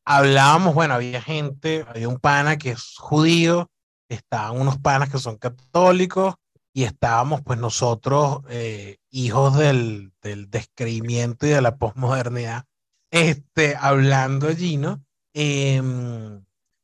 hablábamos, 0.05 0.75
bueno, 0.75 0.95
había 0.95 1.21
gente, 1.21 1.85
había 1.89 2.09
un 2.09 2.19
pana 2.19 2.59
que 2.59 2.71
es 2.71 2.95
judío, 2.99 3.71
estaban 4.09 4.61
unos 4.61 4.79
panas 4.79 5.11
que 5.11 5.19
son 5.19 5.37
católicos 5.37 6.35
y 6.73 6.85
estábamos 6.85 7.43
pues 7.43 7.59
nosotros, 7.59 8.41
eh, 8.49 8.99
hijos 9.11 9.57
del, 9.57 10.13
del, 10.23 10.51
descreimiento 10.51 11.47
y 11.47 11.51
de 11.51 11.63
la 11.63 11.77
posmodernidad, 11.77 12.65
este, 13.11 13.77
hablando 13.77 14.49
allí, 14.49 14.77
¿no? 14.77 15.03
Eh, 15.35 15.81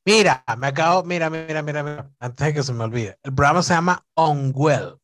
mira, 0.05 0.45
me 0.59 0.67
acabo, 0.67 1.05
mira, 1.05 1.31
mira, 1.31 1.63
mira, 1.63 1.83
mira, 1.83 2.11
antes 2.19 2.47
de 2.47 2.55
que 2.55 2.63
se 2.63 2.73
me 2.73 2.85
olvide, 2.85 3.19
el 3.23 3.35
programa 3.35 3.63
se 3.63 3.75
llama 3.75 4.05
Unwell. 4.17 4.97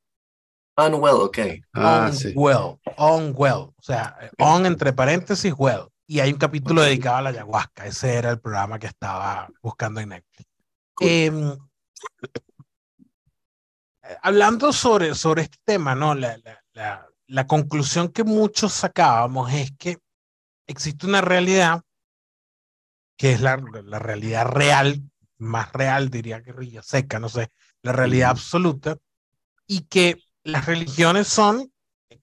Unwell, 0.77 1.15
ok. 1.15 1.39
Ah, 1.75 2.11
unwell, 2.35 2.79
unwell. 2.97 3.73
O 3.77 3.83
sea, 3.83 4.17
on 4.39 4.67
entre 4.67 4.93
paréntesis, 4.93 5.53
well. 5.57 5.89
Y 6.07 6.21
hay 6.21 6.33
un 6.33 6.39
capítulo 6.39 6.83
dedicado 6.83 7.19
a 7.19 7.23
la 7.23 7.31
ayahuasca. 7.31 7.87
Ese 7.87 8.15
era 8.15 8.31
el 8.31 8.41
programa 8.41 8.79
que 8.79 8.89
estaba 8.89 9.49
buscando 9.63 10.01
en 10.01 10.09
Netflix. 10.09 10.51
Cool. 10.95 11.09
Eh, 11.09 11.57
Hablando 14.23 14.73
sobre, 14.73 15.15
sobre 15.15 15.43
este 15.43 15.59
tema, 15.65 15.95
¿no? 15.95 16.15
La, 16.15 16.37
la, 16.39 16.61
la, 16.73 17.07
la 17.29 17.47
conclusión 17.47 18.09
que 18.09 18.25
muchos 18.25 18.73
sacábamos 18.73 19.53
es 19.53 19.71
que 19.79 19.99
existe 20.67 21.07
una 21.07 21.21
realidad 21.21 21.83
que 23.21 23.33
es 23.33 23.43
la, 23.43 23.63
la 23.85 23.99
realidad 23.99 24.47
real, 24.47 25.03
más 25.37 25.71
real, 25.75 26.09
diría 26.09 26.43
que 26.43 26.55
Rilla 26.55 26.83
Seca, 26.83 27.19
no 27.19 27.29
sé, 27.29 27.51
la 27.83 27.93
realidad 27.93 28.31
absoluta, 28.31 28.97
y 29.67 29.83
que 29.83 30.23
las 30.43 30.65
religiones 30.65 31.29
son 31.29 31.71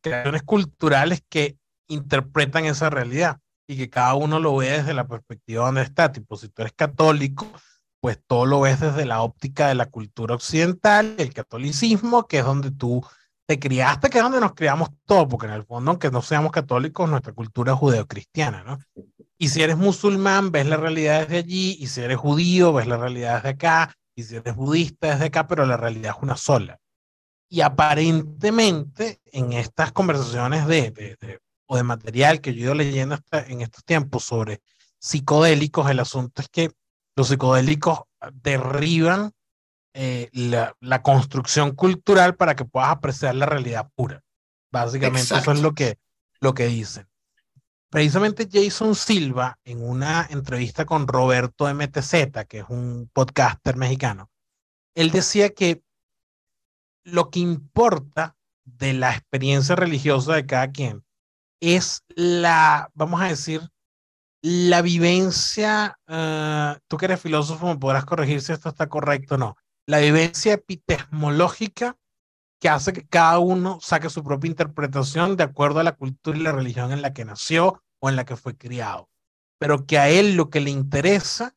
creaciones 0.02 0.42
culturales 0.42 1.22
que 1.30 1.56
interpretan 1.88 2.66
esa 2.66 2.90
realidad 2.90 3.38
y 3.68 3.78
que 3.78 3.92
cada 3.92 4.16
uno 4.16 4.40
lo 4.40 4.56
ve 4.56 4.72
desde 4.72 4.96
la 4.96 5.08
perspectiva 5.08 5.66
donde 5.68 5.84
está. 5.84 6.12
Tipo, 6.12 6.36
si 6.36 6.50
tú 6.50 6.64
eres 6.64 6.74
católico, 6.74 7.46
pues 8.00 8.20
todo 8.26 8.48
lo 8.48 8.62
ves 8.62 8.80
desde 8.80 9.06
la 9.06 9.22
óptica 9.22 9.68
de 9.68 9.76
la 9.76 9.86
cultura 9.86 10.34
occidental, 10.34 11.14
el 11.20 11.32
catolicismo, 11.32 12.26
que 12.26 12.40
es 12.40 12.46
donde 12.46 12.72
tú 12.72 13.06
te 13.46 13.60
criaste, 13.60 14.10
que 14.10 14.18
es 14.18 14.24
donde 14.24 14.40
nos 14.40 14.56
criamos 14.56 14.90
todos, 15.06 15.28
porque 15.30 15.46
en 15.46 15.54
el 15.54 15.64
fondo, 15.64 15.92
aunque 15.92 16.10
no 16.10 16.24
seamos 16.24 16.52
católicos, 16.52 17.08
nuestra 17.08 17.34
cultura 17.34 17.74
es 17.74 17.78
judeocristiana, 17.78 18.64
¿no? 18.64 18.80
Y 19.38 19.50
si 19.50 19.62
eres 19.62 19.78
musulmán, 19.78 20.52
ves 20.52 20.66
la 20.66 20.78
realidad 20.78 21.22
desde 21.22 21.38
allí, 21.38 21.78
y 21.80 21.88
si 21.88 22.02
eres 22.02 22.18
judío, 22.18 22.74
ves 22.74 22.88
la 22.88 22.98
realidad 22.98 23.36
desde 23.36 23.50
acá, 23.50 23.94
y 24.16 24.24
si 24.24 24.36
eres 24.36 24.56
budista, 24.56 25.12
desde 25.12 25.26
acá, 25.26 25.48
pero 25.48 25.66
la 25.66 25.78
realidad 25.78 26.16
es 26.18 26.24
una 26.24 26.36
sola. 26.36 26.80
Y 27.50 27.62
aparentemente, 27.62 29.22
en 29.26 29.54
estas 29.54 29.92
conversaciones 29.92 30.66
de, 30.68 30.92
de, 30.92 31.40
o 31.68 31.78
de 31.78 31.84
material 31.84 32.42
que 32.42 32.54
yo 32.54 32.60
he 32.60 32.64
ido 32.64 32.74
leyendo 32.74 33.16
hasta 33.16 33.46
en 33.46 33.62
estos 33.62 33.84
tiempos 33.86 34.24
sobre 34.24 34.62
psicodélicos, 35.00 35.90
el 35.90 36.00
asunto 36.00 36.42
es 36.42 36.50
que 36.50 36.72
los 37.16 37.28
psicodélicos 37.28 38.02
derriban 38.34 39.32
eh, 39.94 40.30
la, 40.34 40.76
la, 40.80 41.02
construcción 41.02 41.76
cultural 41.76 42.36
para 42.36 42.56
que 42.56 42.66
puedas 42.66 42.90
apreciar 42.90 43.36
la 43.36 43.46
realidad 43.46 43.90
pura. 43.96 44.22
Básicamente 44.72 45.36
eso 45.36 45.52
es 45.52 45.62
lo 45.62 45.74
que, 45.74 45.98
lo 46.40 46.54
que 46.54 46.68
dicen. 46.68 47.08
Precisamente 47.90 48.50
Jason 48.52 48.96
Silva, 48.96 49.58
en 49.64 49.82
una 49.82 50.28
entrevista 50.30 50.86
con 50.86 51.08
Roberto 51.08 51.74
MTZ, 51.74 52.46
que 52.48 52.60
es 52.60 52.66
un 52.70 53.10
podcaster 53.14 53.78
mexicano, 53.78 54.30
él 54.94 55.12
decía 55.12 55.52
que 55.52 55.82
lo 57.06 57.30
que 57.30 57.40
importa 57.40 58.36
de 58.66 58.94
la 58.94 59.12
experiencia 59.14 59.76
religiosa 59.76 60.36
de 60.36 60.46
cada 60.46 60.72
quien 60.72 61.06
es 61.62 62.04
la, 62.10 62.90
vamos 62.94 63.22
a 63.22 63.30
decir, 63.30 63.62
la 64.42 64.82
vivencia, 64.82 65.98
uh, 66.08 66.78
tú 66.88 66.98
que 66.98 67.06
eres 67.06 67.22
filósofo 67.22 67.68
me 67.68 67.78
podrás 67.78 68.06
corregir 68.06 68.42
si 68.42 68.52
esto 68.52 68.70
está 68.70 68.88
correcto 68.88 69.36
o 69.36 69.38
no, 69.38 69.56
la 69.88 70.00
vivencia 70.00 70.54
epistemológica 70.54 71.98
que 72.60 72.70
hace 72.70 72.94
que 72.94 73.08
cada 73.08 73.40
uno 73.40 73.80
saque 73.82 74.10
su 74.10 74.24
propia 74.24 74.50
interpretación 74.50 75.36
de 75.38 75.44
acuerdo 75.44 75.80
a 75.80 75.84
la 75.84 75.96
cultura 75.96 76.38
y 76.38 76.42
la 76.42 76.52
religión 76.52 76.92
en 76.92 77.02
la 77.02 77.14
que 77.14 77.26
nació 77.26 77.84
o 78.00 78.10
en 78.10 78.16
la 78.16 78.26
que 78.26 78.36
fue 78.36 78.58
criado. 78.58 79.10
Pero 79.60 79.86
que 79.86 79.98
a 79.98 80.10
él 80.10 80.36
lo 80.36 80.50
que 80.50 80.60
le 80.60 80.70
interesa 80.70 81.56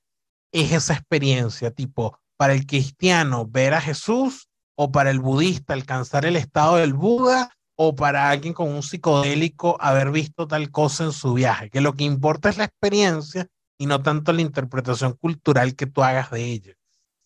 es 0.52 0.72
esa 0.72 0.94
experiencia, 0.94 1.70
tipo, 1.70 2.18
para 2.36 2.54
el 2.54 2.66
cristiano 2.66 3.46
ver 3.46 3.74
a 3.74 3.80
Jesús 3.80 4.48
o 4.76 4.90
para 4.90 5.10
el 5.10 5.20
budista 5.20 5.74
alcanzar 5.74 6.24
el 6.24 6.36
estado 6.36 6.76
del 6.76 6.94
Buda 6.94 7.50
o 7.76 7.94
para 7.94 8.30
alguien 8.30 8.52
con 8.52 8.68
un 8.68 8.82
psicodélico 8.82 9.76
haber 9.80 10.10
visto 10.10 10.46
tal 10.46 10.70
cosa 10.70 11.04
en 11.04 11.12
su 11.12 11.34
viaje, 11.34 11.70
que 11.70 11.80
lo 11.80 11.94
que 11.94 12.04
importa 12.04 12.48
es 12.48 12.58
la 12.58 12.64
experiencia 12.64 13.46
y 13.78 13.86
no 13.86 14.02
tanto 14.02 14.32
la 14.32 14.42
interpretación 14.42 15.14
cultural 15.14 15.74
que 15.74 15.86
tú 15.86 16.02
hagas 16.02 16.30
de 16.30 16.44
ella. 16.44 16.74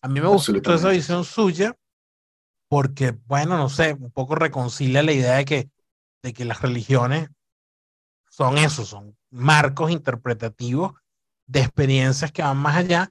A 0.01 0.07
mí 0.07 0.21
me 0.21 0.27
gustó 0.27 0.73
esa 0.73 0.89
visión 0.89 1.25
suya 1.25 1.75
porque, 2.67 3.11
bueno, 3.11 3.57
no 3.57 3.69
sé, 3.69 3.93
un 3.93 4.11
poco 4.11 4.35
reconcilia 4.35 5.03
la 5.03 5.13
idea 5.13 5.35
de 5.35 5.45
que, 5.45 5.69
de 6.23 6.33
que 6.33 6.45
las 6.45 6.61
religiones 6.61 7.29
son 8.29 8.57
eso, 8.57 8.85
son 8.85 9.17
marcos 9.29 9.91
interpretativos 9.91 10.93
de 11.47 11.61
experiencias 11.61 12.31
que 12.31 12.41
van 12.41 12.57
más 12.57 12.75
allá. 12.75 13.09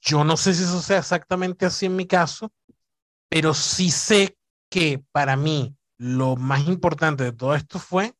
Yo 0.00 0.24
no 0.24 0.36
sé 0.36 0.54
si 0.54 0.62
eso 0.62 0.80
sea 0.80 0.98
exactamente 0.98 1.66
así 1.66 1.86
en 1.86 1.96
mi 1.96 2.06
caso, 2.06 2.52
pero 3.28 3.54
sí 3.54 3.90
sé 3.90 4.36
que 4.70 5.02
para 5.12 5.36
mí 5.36 5.76
lo 5.98 6.36
más 6.36 6.66
importante 6.66 7.24
de 7.24 7.32
todo 7.32 7.54
esto 7.54 7.78
fue 7.78 8.14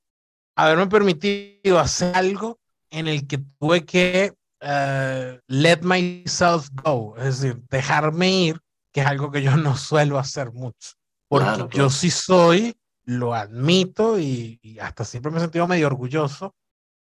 haberme 0.57 0.87
permitido 0.89 1.78
hacer 1.78 2.14
algo 2.14 2.61
en 2.91 3.07
el 3.09 3.26
que 3.26 3.39
tuve 3.39 3.85
que 3.85 4.35
uh, 4.62 5.39
let 5.47 5.81
myself 5.83 6.68
go, 6.85 7.16
es 7.16 7.41
decir, 7.41 7.62
dejarme 7.70 8.31
ir, 8.31 8.61
que 8.93 9.01
es 9.01 9.07
algo 9.07 9.30
que 9.30 9.43
yo 9.43 9.57
no 9.57 9.76
suelo 9.76 10.18
hacer 10.18 10.53
mucho, 10.53 10.95
porque 11.28 11.47
claro, 11.47 11.68
claro. 11.68 11.84
yo 11.86 11.91
sí 11.91 12.11
soy, 12.11 12.76
lo 13.05 13.34
admito 13.34 14.18
y, 14.18 14.59
y, 14.62 14.78
hasta 14.78 15.05
siempre 15.05 15.30
me 15.32 15.38
he 15.38 15.41
sentido 15.41 15.66
medio 15.66 15.86
orgulloso 15.86 16.55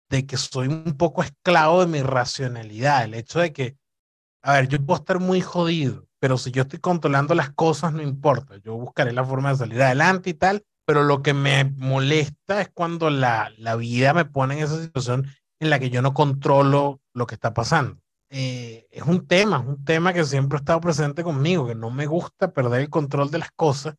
de 0.08 0.26
que 0.26 0.36
soy 0.36 0.68
un 0.68 0.96
poco 0.96 1.22
esclavo 1.22 1.80
de 1.80 1.86
mi 1.86 2.02
racionalidad, 2.02 3.04
el 3.04 3.14
hecho 3.14 3.40
de 3.40 3.52
que, 3.52 3.76
a 4.42 4.54
ver, 4.54 4.68
yo 4.68 4.84
puedo 4.84 5.00
estar 5.00 5.18
muy 5.18 5.40
jodido, 5.40 6.06
pero 6.20 6.38
si 6.38 6.50
yo 6.50 6.62
estoy 6.62 6.78
controlando 6.78 7.34
las 7.34 7.50
cosas, 7.50 7.92
no 7.92 8.02
importa, 8.02 8.56
yo 8.58 8.74
buscaré 8.74 9.12
la 9.12 9.24
forma 9.24 9.50
de 9.50 9.58
salir 9.58 9.82
adelante 9.82 10.30
y 10.30 10.34
tal, 10.34 10.64
pero 10.86 11.02
lo 11.04 11.22
que 11.22 11.34
me 11.34 11.64
molesta 11.64 12.62
es 12.62 12.70
cuando 12.72 13.10
la, 13.10 13.52
la 13.58 13.76
vida 13.76 14.14
me 14.14 14.24
pone 14.24 14.54
en 14.54 14.64
esa 14.64 14.80
situación 14.80 15.26
en 15.60 15.70
la 15.70 15.78
que 15.78 15.90
yo 15.90 16.00
no 16.00 16.14
controlo 16.14 17.00
lo 17.12 17.26
que 17.26 17.34
está 17.34 17.52
pasando. 17.52 18.00
Eh, 18.30 18.86
es 18.90 19.02
un 19.04 19.26
tema, 19.26 19.58
es 19.58 19.66
un 19.66 19.84
tema 19.84 20.12
que 20.12 20.24
siempre 20.24 20.56
ha 20.56 20.60
estado 20.60 20.80
presente 20.80 21.22
conmigo, 21.22 21.66
que 21.66 21.74
no 21.74 21.90
me 21.90 22.06
gusta 22.06 22.52
perder 22.52 22.82
el 22.82 22.90
control 22.90 23.30
de 23.30 23.38
las 23.38 23.50
cosas. 23.52 23.94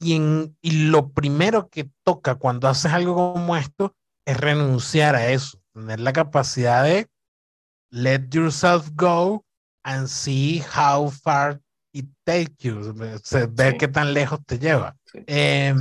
Y, 0.00 0.14
en, 0.14 0.56
y 0.60 0.88
lo 0.88 1.10
primero 1.10 1.68
que 1.68 1.90
toca 2.04 2.36
cuando 2.36 2.68
haces 2.68 2.92
algo 2.92 3.34
como 3.34 3.56
esto 3.56 3.94
es 4.26 4.36
renunciar 4.36 5.14
a 5.14 5.28
eso, 5.28 5.60
tener 5.72 6.00
la 6.00 6.12
capacidad 6.12 6.84
de 6.84 7.08
let 7.90 8.28
yourself 8.30 8.90
go 8.94 9.44
and 9.84 10.08
see 10.08 10.60
how 10.60 11.08
far 11.10 11.60
it 11.92 12.06
takes 12.24 12.56
you, 12.60 12.92
ver 12.92 13.20
sí. 13.22 13.78
qué 13.78 13.88
tan 13.88 14.12
lejos 14.14 14.40
te 14.44 14.58
lleva. 14.58 14.96
Sí. 15.04 15.22
Eh, 15.26 15.74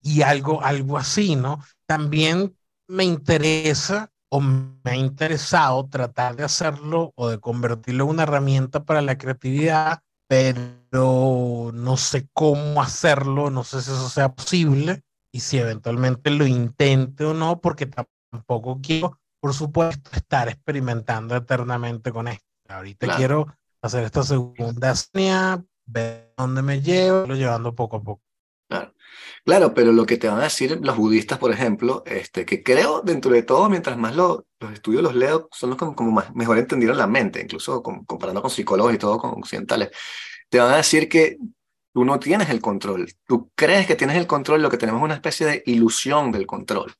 y 0.00 0.22
algo, 0.22 0.62
algo 0.62 0.96
así, 0.96 1.36
¿no? 1.36 1.62
También 1.86 2.56
me 2.86 3.04
interesa 3.04 4.10
o 4.30 4.40
me 4.40 4.90
ha 4.90 4.96
interesado 4.96 5.86
tratar 5.88 6.36
de 6.36 6.44
hacerlo 6.44 7.12
o 7.16 7.28
de 7.28 7.38
convertirlo 7.38 8.04
en 8.04 8.10
una 8.10 8.22
herramienta 8.24 8.84
para 8.84 9.02
la 9.02 9.16
creatividad, 9.16 10.00
pero 10.28 11.70
no 11.72 11.96
sé 11.96 12.28
cómo 12.34 12.82
hacerlo, 12.82 13.50
no 13.50 13.64
sé 13.64 13.80
si 13.80 13.90
eso 13.90 14.08
sea 14.08 14.34
posible 14.34 15.02
y 15.32 15.40
si 15.40 15.58
eventualmente 15.58 16.30
lo 16.30 16.46
intente 16.46 17.24
o 17.24 17.34
no, 17.34 17.60
porque 17.60 17.86
tampoco 18.30 18.80
quiero, 18.82 19.18
por 19.40 19.54
supuesto, 19.54 20.10
estar 20.12 20.48
experimentando 20.48 21.34
eternamente 21.34 22.12
con 22.12 22.28
esto. 22.28 22.46
Ahorita 22.68 23.06
claro. 23.06 23.18
quiero 23.18 23.46
hacer 23.80 24.04
esta 24.04 24.22
segunda 24.22 24.94
señal, 24.94 25.66
ver 25.86 26.34
dónde 26.36 26.62
me 26.62 26.82
llevo, 26.82 27.26
lo 27.26 27.34
llevando 27.34 27.74
poco 27.74 27.96
a 27.96 28.02
poco. 28.02 28.27
Claro. 28.68 28.94
Claro, 29.44 29.72
pero 29.72 29.92
lo 29.92 30.04
que 30.04 30.18
te 30.18 30.28
van 30.28 30.40
a 30.40 30.44
decir 30.44 30.78
los 30.82 30.96
budistas, 30.96 31.38
por 31.38 31.50
ejemplo, 31.50 32.02
este, 32.06 32.44
que 32.44 32.62
creo 32.62 33.00
dentro 33.02 33.30
de 33.30 33.42
todo, 33.42 33.70
mientras 33.70 33.96
más 33.96 34.14
lo, 34.14 34.46
los 34.60 34.72
estudios 34.72 35.02
los 35.02 35.14
leo, 35.14 35.48
son 35.52 35.70
los 35.70 35.78
que 35.78 35.86
como 35.94 36.10
más, 36.12 36.34
mejor 36.34 36.58
entendieron 36.58 36.98
la 36.98 37.06
mente, 37.06 37.40
incluso 37.40 37.82
con, 37.82 38.04
comparando 38.04 38.42
con 38.42 38.50
psicólogos 38.50 38.92
y 38.94 38.98
todo, 38.98 39.18
con 39.18 39.30
occidentales, 39.30 39.90
te 40.50 40.58
van 40.58 40.72
a 40.72 40.76
decir 40.76 41.08
que 41.08 41.38
tú 41.94 42.04
no 42.04 42.18
tienes 42.20 42.50
el 42.50 42.60
control, 42.60 43.10
tú 43.26 43.50
crees 43.54 43.86
que 43.86 43.96
tienes 43.96 44.16
el 44.18 44.26
control, 44.26 44.60
lo 44.60 44.70
que 44.70 44.76
tenemos 44.78 45.00
es 45.00 45.04
una 45.04 45.14
especie 45.14 45.46
de 45.46 45.62
ilusión 45.66 46.30
del 46.30 46.46
control. 46.46 46.94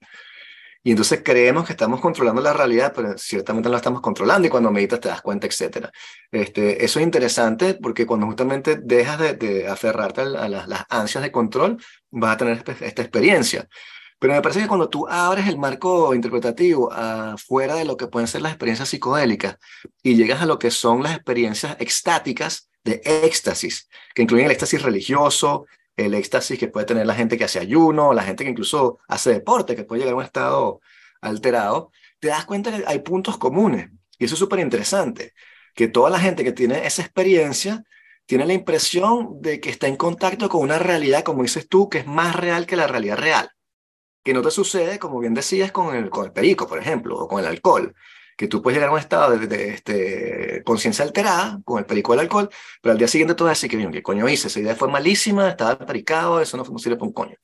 Y 0.82 0.90
entonces 0.90 1.22
creemos 1.24 1.66
que 1.66 1.72
estamos 1.72 2.00
controlando 2.00 2.40
la 2.40 2.52
realidad, 2.52 2.92
pero 2.94 3.16
ciertamente 3.18 3.68
no 3.68 3.72
la 3.72 3.78
estamos 3.78 4.00
controlando 4.00 4.46
y 4.46 4.50
cuando 4.50 4.70
meditas 4.70 5.00
te 5.00 5.08
das 5.08 5.22
cuenta, 5.22 5.46
etc. 5.46 5.88
Este, 6.30 6.84
eso 6.84 7.00
es 7.00 7.04
interesante 7.04 7.74
porque 7.74 8.06
cuando 8.06 8.26
justamente 8.26 8.76
dejas 8.76 9.18
de, 9.18 9.34
de 9.34 9.68
aferrarte 9.68 10.20
a, 10.20 10.24
a 10.24 10.48
las, 10.48 10.68
las, 10.68 10.84
ansias 10.88 11.22
de 11.22 11.32
control, 11.32 11.82
vas 12.10 12.34
a 12.34 12.36
tener 12.38 12.64
esta 12.80 13.02
experiencia. 13.02 13.68
Pero 14.18 14.34
me 14.34 14.42
parece 14.42 14.60
que 14.60 14.68
cuando 14.68 14.88
tú 14.88 15.06
abres 15.08 15.46
el 15.46 15.58
marco 15.58 16.12
interpretativo 16.14 16.92
afuera 16.92 17.76
de 17.76 17.84
lo 17.84 17.96
que 17.96 18.08
pueden 18.08 18.26
ser 18.26 18.42
las 18.42 18.52
experiencias 18.52 18.88
psicodélicas 18.88 19.56
y 20.02 20.16
llegas 20.16 20.42
a 20.42 20.46
lo 20.46 20.58
que 20.58 20.70
son 20.70 21.02
las 21.02 21.14
experiencias 21.14 21.76
extáticas 21.78 22.68
de 22.82 23.00
éxtasis, 23.04 23.88
que 24.14 24.22
incluyen 24.22 24.46
el 24.46 24.52
éxtasis 24.52 24.82
religioso, 24.82 25.66
el 25.98 26.14
éxtasis 26.14 26.58
que 26.58 26.68
puede 26.68 26.86
tener 26.86 27.06
la 27.06 27.14
gente 27.14 27.36
que 27.36 27.44
hace 27.44 27.58
ayuno, 27.58 28.12
la 28.14 28.22
gente 28.22 28.44
que 28.44 28.50
incluso 28.50 29.00
hace 29.08 29.32
deporte, 29.32 29.74
que 29.74 29.84
puede 29.84 30.00
llegar 30.00 30.14
a 30.14 30.18
un 30.18 30.24
estado 30.24 30.80
alterado, 31.20 31.90
te 32.20 32.28
das 32.28 32.44
cuenta 32.44 32.70
que 32.70 32.84
hay 32.86 33.00
puntos 33.00 33.36
comunes. 33.36 33.90
Y 34.16 34.24
eso 34.24 34.34
es 34.34 34.38
súper 34.38 34.60
interesante, 34.60 35.34
que 35.74 35.88
toda 35.88 36.08
la 36.08 36.20
gente 36.20 36.44
que 36.44 36.52
tiene 36.52 36.86
esa 36.86 37.02
experiencia 37.02 37.84
tiene 38.26 38.46
la 38.46 38.52
impresión 38.52 39.40
de 39.42 39.60
que 39.60 39.70
está 39.70 39.88
en 39.88 39.96
contacto 39.96 40.48
con 40.48 40.62
una 40.62 40.78
realidad, 40.78 41.24
como 41.24 41.42
dices 41.42 41.68
tú, 41.68 41.88
que 41.88 41.98
es 41.98 42.06
más 42.06 42.36
real 42.36 42.66
que 42.66 42.76
la 42.76 42.86
realidad 42.86 43.18
real. 43.18 43.50
Que 44.22 44.34
no 44.34 44.42
te 44.42 44.52
sucede, 44.52 45.00
como 45.00 45.18
bien 45.18 45.34
decías, 45.34 45.72
con 45.72 45.96
el, 45.96 46.10
con 46.10 46.26
el 46.26 46.32
perico, 46.32 46.68
por 46.68 46.78
ejemplo, 46.78 47.18
o 47.18 47.26
con 47.26 47.40
el 47.40 47.46
alcohol, 47.46 47.94
que 48.38 48.46
tú 48.46 48.62
puedes 48.62 48.76
llegar 48.76 48.90
a 48.90 48.92
un 48.92 49.00
estado 49.00 49.36
de, 49.36 49.70
este, 49.70 50.62
conciencia 50.64 51.04
alterada 51.04 51.60
con 51.64 51.80
el 51.80 51.86
perico 51.86 52.12
del 52.12 52.20
alcohol, 52.20 52.48
pero 52.80 52.92
al 52.92 52.98
día 52.98 53.08
siguiente 53.08 53.34
tú 53.34 53.44
vas 53.44 53.50
a 53.50 53.66
decir 53.66 53.68
que, 53.68 53.90
¿qué 53.90 54.02
coño 54.02 54.28
hice? 54.28 54.46
Esa 54.46 54.60
idea 54.60 54.76
fue 54.76 54.86
malísima, 54.86 55.48
estaba 55.48 55.76
pericado, 55.76 56.40
eso 56.40 56.56
no, 56.56 56.62
no 56.62 56.78
sirve 56.78 56.96
para 56.96 57.08
un 57.08 57.12
coño. 57.12 57.36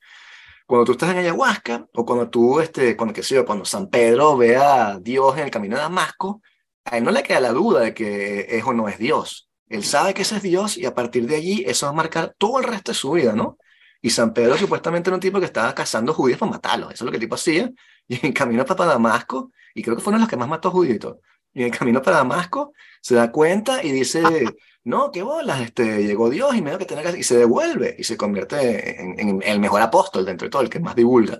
Cuando 0.65 0.85
tú 0.85 0.93
estás 0.93 1.09
en 1.11 1.17
ayahuasca, 1.17 1.85
o 1.93 2.05
cuando 2.05 2.29
tú, 2.29 2.61
este, 2.61 2.95
cuando, 2.95 3.13
qué 3.13 3.23
sé 3.23 3.35
yo, 3.35 3.45
cuando 3.45 3.65
San 3.65 3.89
Pedro 3.89 4.37
ve 4.37 4.55
a 4.55 4.97
Dios 4.97 5.37
en 5.37 5.43
el 5.43 5.51
camino 5.51 5.75
de 5.75 5.81
Damasco, 5.81 6.41
a 6.85 6.97
él 6.97 7.03
no 7.03 7.11
le 7.11 7.23
queda 7.23 7.41
la 7.41 7.51
duda 7.51 7.81
de 7.81 7.93
que 7.93 8.47
es 8.49 8.63
o 8.63 8.71
no 8.71 8.87
es 8.87 8.97
Dios. 8.97 9.49
Él 9.67 9.83
sabe 9.83 10.13
que 10.13 10.21
ese 10.21 10.37
es 10.37 10.43
Dios 10.43 10.77
y 10.77 10.85
a 10.85 10.95
partir 10.95 11.27
de 11.27 11.35
allí 11.35 11.65
eso 11.67 11.87
va 11.87 11.89
a 11.91 11.95
marcar 11.95 12.35
todo 12.37 12.59
el 12.59 12.63
resto 12.63 12.93
de 12.93 12.95
su 12.97 13.11
vida, 13.11 13.33
¿no? 13.33 13.57
Y 14.01 14.11
San 14.11 14.33
Pedro 14.33 14.57
supuestamente 14.57 15.09
era 15.09 15.15
un 15.15 15.21
tipo 15.21 15.39
que 15.39 15.45
estaba 15.45 15.75
cazando 15.75 16.13
judíos 16.13 16.39
para 16.39 16.51
matarlos, 16.51 16.93
eso 16.93 17.03
es 17.03 17.05
lo 17.05 17.11
que 17.11 17.17
el 17.17 17.21
tipo 17.21 17.35
hacía. 17.35 17.69
Y 18.21 18.23
en 18.25 18.33
camino 18.33 18.65
para 18.65 18.85
Damasco, 18.85 19.51
y 19.73 19.81
creo 19.81 19.95
que 19.95 20.01
fueron 20.01 20.21
los 20.21 20.29
que 20.29 20.37
más 20.37 20.47
mató 20.47 20.69
judíos 20.69 20.95
y 20.97 20.99
todo, 20.99 21.21
y 21.53 21.63
en 21.63 21.71
camino 21.71 22.01
para 22.01 22.17
Damasco 22.17 22.73
se 23.01 23.15
da 23.15 23.31
cuenta 23.31 23.83
y 23.83 23.91
dice, 23.91 24.21
no, 24.83 25.11
qué 25.11 25.23
bolas, 25.23 25.61
este, 25.61 26.03
llegó 26.05 26.29
Dios 26.29 26.55
y 26.55 26.61
medio 26.61 26.77
que 26.77 26.85
tener 26.85 27.11
que... 27.11 27.19
Y 27.19 27.23
se 27.23 27.37
devuelve 27.37 27.95
y 27.97 28.03
se 28.03 28.17
convierte 28.17 29.01
en, 29.01 29.19
en, 29.19 29.41
el 29.43 29.59
mejor 29.59 29.81
apóstol 29.81 30.25
dentro 30.25 30.45
de 30.45 30.51
todo, 30.51 30.61
el 30.61 30.69
que 30.69 30.79
más 30.79 30.95
divulga. 30.95 31.39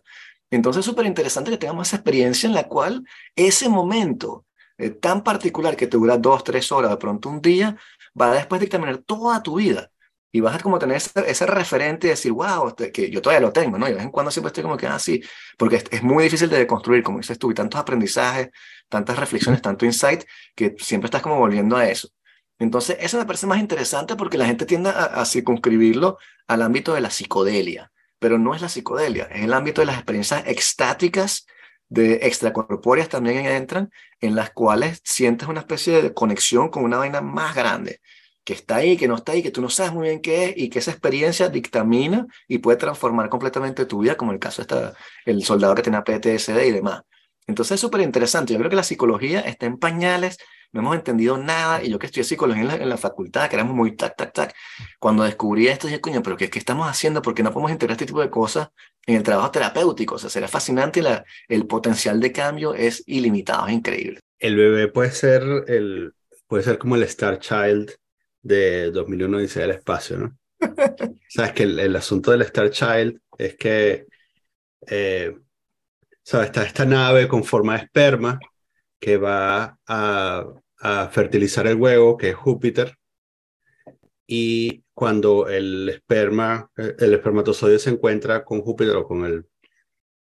Entonces 0.50 0.80
es 0.80 0.86
súper 0.86 1.06
interesante 1.06 1.52
que 1.52 1.58
tengamos 1.58 1.88
esa 1.88 1.98
experiencia 1.98 2.48
en 2.48 2.56
la 2.56 2.68
cual 2.68 3.04
ese 3.36 3.68
momento 3.70 4.46
eh, 4.78 4.90
tan 4.90 5.24
particular 5.24 5.76
que 5.76 5.88
te 5.88 5.98
dura 5.98 6.18
dos, 6.18 6.44
tres 6.44 6.72
horas, 6.72 6.92
de 6.92 6.98
pronto 6.98 7.30
un 7.30 7.42
día, 7.42 7.78
va 8.20 8.32
a 8.32 8.36
después 8.36 8.62
dictaminar 8.62 8.98
toda 9.00 9.42
tu 9.42 9.56
vida. 9.56 9.92
Y 10.32 10.42
vas 10.42 10.56
a 10.56 10.60
como 10.60 10.80
tener 10.80 10.98
ese, 10.98 11.46
referente 11.46 12.08
y 12.08 12.10
decir, 12.10 12.32
wow, 12.32 12.68
este, 12.68 12.92
que 12.92 13.10
yo 13.10 13.22
todavía 13.22 13.46
lo 13.46 13.54
tengo, 13.54 13.78
¿no? 13.78 13.88
Y 13.88 13.92
de 13.92 13.96
vez 13.96 14.04
en 14.04 14.12
cuando 14.12 14.32
siempre 14.32 14.50
estoy 14.50 14.64
como 14.64 14.76
que, 14.76 14.88
ah, 14.88 15.00
sí, 15.00 15.24
porque 15.58 15.84
es, 15.90 16.04
muy 16.04 16.26
difícil 16.26 16.50
de 16.50 16.68
construir, 16.68 17.04
como 17.04 17.20
dices 17.20 17.40
tú, 17.40 17.52
y 17.52 17.54
tantos 17.54 17.80
aprendizajes, 17.80 18.50
tantas 18.90 19.18
reflexiones, 19.18 19.62
tanto 19.62 19.86
insight, 19.86 20.24
que 20.56 20.76
siempre 20.80 21.08
estás 21.08 21.22
como 21.22 21.38
volviendo 21.38 21.78
a 21.78 21.88
eso. 21.88 22.10
Entonces, 22.60 22.98
eso 23.00 23.18
me 23.18 23.26
parece 23.26 23.48
más 23.48 23.60
interesante 23.60 24.16
porque 24.16 24.38
la 24.38 24.46
gente 24.46 24.66
tiende 24.66 24.90
a, 24.90 25.06
a 25.06 25.26
circunscribirlo 25.26 26.18
al 26.48 26.62
ámbito 26.62 26.94
de 26.94 27.02
la 27.02 27.10
psicodelia, 27.10 27.92
pero 28.20 28.38
no 28.38 28.56
es 28.56 28.62
la 28.62 28.70
psicodelia, 28.70 29.26
es 29.26 29.44
el 29.44 29.54
ámbito 29.54 29.82
de 29.82 29.88
las 29.88 29.96
experiencias 29.96 30.44
extáticas 30.48 31.46
de 31.90 32.16
extracorpóreas 32.24 33.10
también 33.10 33.46
entran, 33.46 33.92
en 34.20 34.36
las 34.36 34.52
cuales 34.52 35.02
sientes 35.04 35.48
una 35.48 35.62
especie 35.62 36.02
de 36.02 36.14
conexión 36.14 36.70
con 36.70 36.84
una 36.84 36.98
vaina 36.98 37.22
más 37.22 37.56
grande, 37.56 38.02
que 38.46 38.54
está 38.54 38.78
ahí, 38.78 38.96
que 38.96 39.08
no 39.08 39.16
está 39.16 39.32
ahí, 39.32 39.42
que 39.42 39.52
tú 39.52 39.62
no 39.62 39.70
sabes 39.70 39.92
muy 39.92 40.08
bien 40.08 40.22
qué 40.22 40.46
es 40.46 40.54
y 40.56 40.70
que 40.70 40.80
esa 40.80 40.92
experiencia 40.92 41.50
dictamina 41.50 42.28
y 42.48 42.60
puede 42.60 42.78
transformar 42.78 43.28
completamente 43.28 43.86
tu 43.86 44.00
vida, 44.00 44.16
como 44.16 44.32
el 44.32 44.40
caso 44.40 44.64
de 44.64 44.92
el 45.26 45.44
soldado 45.44 45.74
que 45.74 45.82
tenía 45.82 46.04
PTSD 46.04 46.66
y 46.68 46.72
demás. 46.72 47.02
Entonces 47.48 47.76
es 47.76 47.82
súper 47.82 48.02
interesante. 48.02 48.54
Yo 48.54 48.60
creo 48.60 48.70
que 48.70 48.76
la 48.76 48.84
psicología 48.84 49.42
está 49.42 49.66
en 49.66 49.78
pañales, 49.78 50.38
no 50.72 50.82
hemos 50.82 50.96
entendido 50.96 51.38
nada. 51.38 51.84
Y 51.84 51.90
yo 51.90 51.98
que 51.98 52.06
estudié 52.06 52.24
psicología 52.24 52.76
en 52.76 52.90
la, 52.90 52.98
facultad, 52.98 53.50
que 53.50 53.56
éramos 53.56 53.76
muy 53.76 53.96
tac, 53.96 54.16
tac, 54.16 54.32
tac, 54.32 54.56
cuando 55.00 55.24
descubrí 55.24 55.68
esto, 55.68 55.88
dije, 55.88 56.02
coño, 56.02 56.22
pero 56.22 56.38
¿qué, 56.38 56.50
¿qué, 56.50 56.60
estamos 56.60 56.88
haciendo? 56.88 57.22
¿Por 57.24 57.34
qué 57.34 57.42
no 57.42 57.52
podemos 57.52 57.72
integrar 57.72 57.94
este 57.94 58.06
tipo 58.06 58.22
de 58.22 58.30
cosas 58.30 58.70
en 59.08 59.16
el 59.16 59.24
trabajo 59.24 59.50
terapéutico? 59.50 60.16
O 60.16 60.20
sea, 60.20 60.30
será 60.30 60.48
fascinante 60.48 61.00
y 61.00 61.04
la, 61.04 61.26
el 61.48 61.66
potencial 61.66 62.20
de 62.20 62.32
cambio 62.32 62.76
es 62.76 63.04
ilimitado, 63.08 63.68
es 63.68 63.74
increíble. 63.74 64.20
El 64.38 64.56
bebé 64.56 64.88
puede 64.88 65.12
ser, 65.12 65.44
el, 65.68 66.14
puede 66.48 66.64
ser 66.64 66.78
como 66.78 66.96
el 66.96 67.04
Star 67.04 67.40
Child 67.40 67.92
de 68.46 68.92
2001 68.92 69.40
dice 69.40 69.64
el 69.64 69.72
espacio, 69.72 70.18
¿no? 70.18 70.38
Sabes 71.30 71.54
que 71.54 71.64
el, 71.64 71.80
el, 71.80 71.96
asunto 71.96 72.32
del 72.32 72.44
Star 72.44 72.70
Child 72.70 73.20
es 73.38 73.56
que 73.56 74.06
eh, 74.88 75.36
¿sabes? 76.24 76.48
Está 76.48 76.64
esta 76.64 76.86
nave 76.86 77.28
con 77.28 77.44
forma 77.44 77.78
de 77.78 77.84
esperma 77.84 78.40
que 79.00 79.18
va 79.18 79.80
a, 79.88 80.46
fertilizar 81.12 81.66
el 81.68 81.78
huevo, 81.78 82.16
que 82.18 82.30
es 82.30 82.36
Júpiter, 82.36 82.96
y 84.28 84.84
cuando 84.94 85.48
el 85.48 85.90
esperma, 85.90 86.70
el 86.76 87.14
espermatozoide 87.14 87.80
se 87.80 87.90
encuentra 87.90 88.44
con 88.44 88.62
Júpiter 88.62 88.96
o 88.96 89.08
con 89.08 89.26
el, 89.26 89.46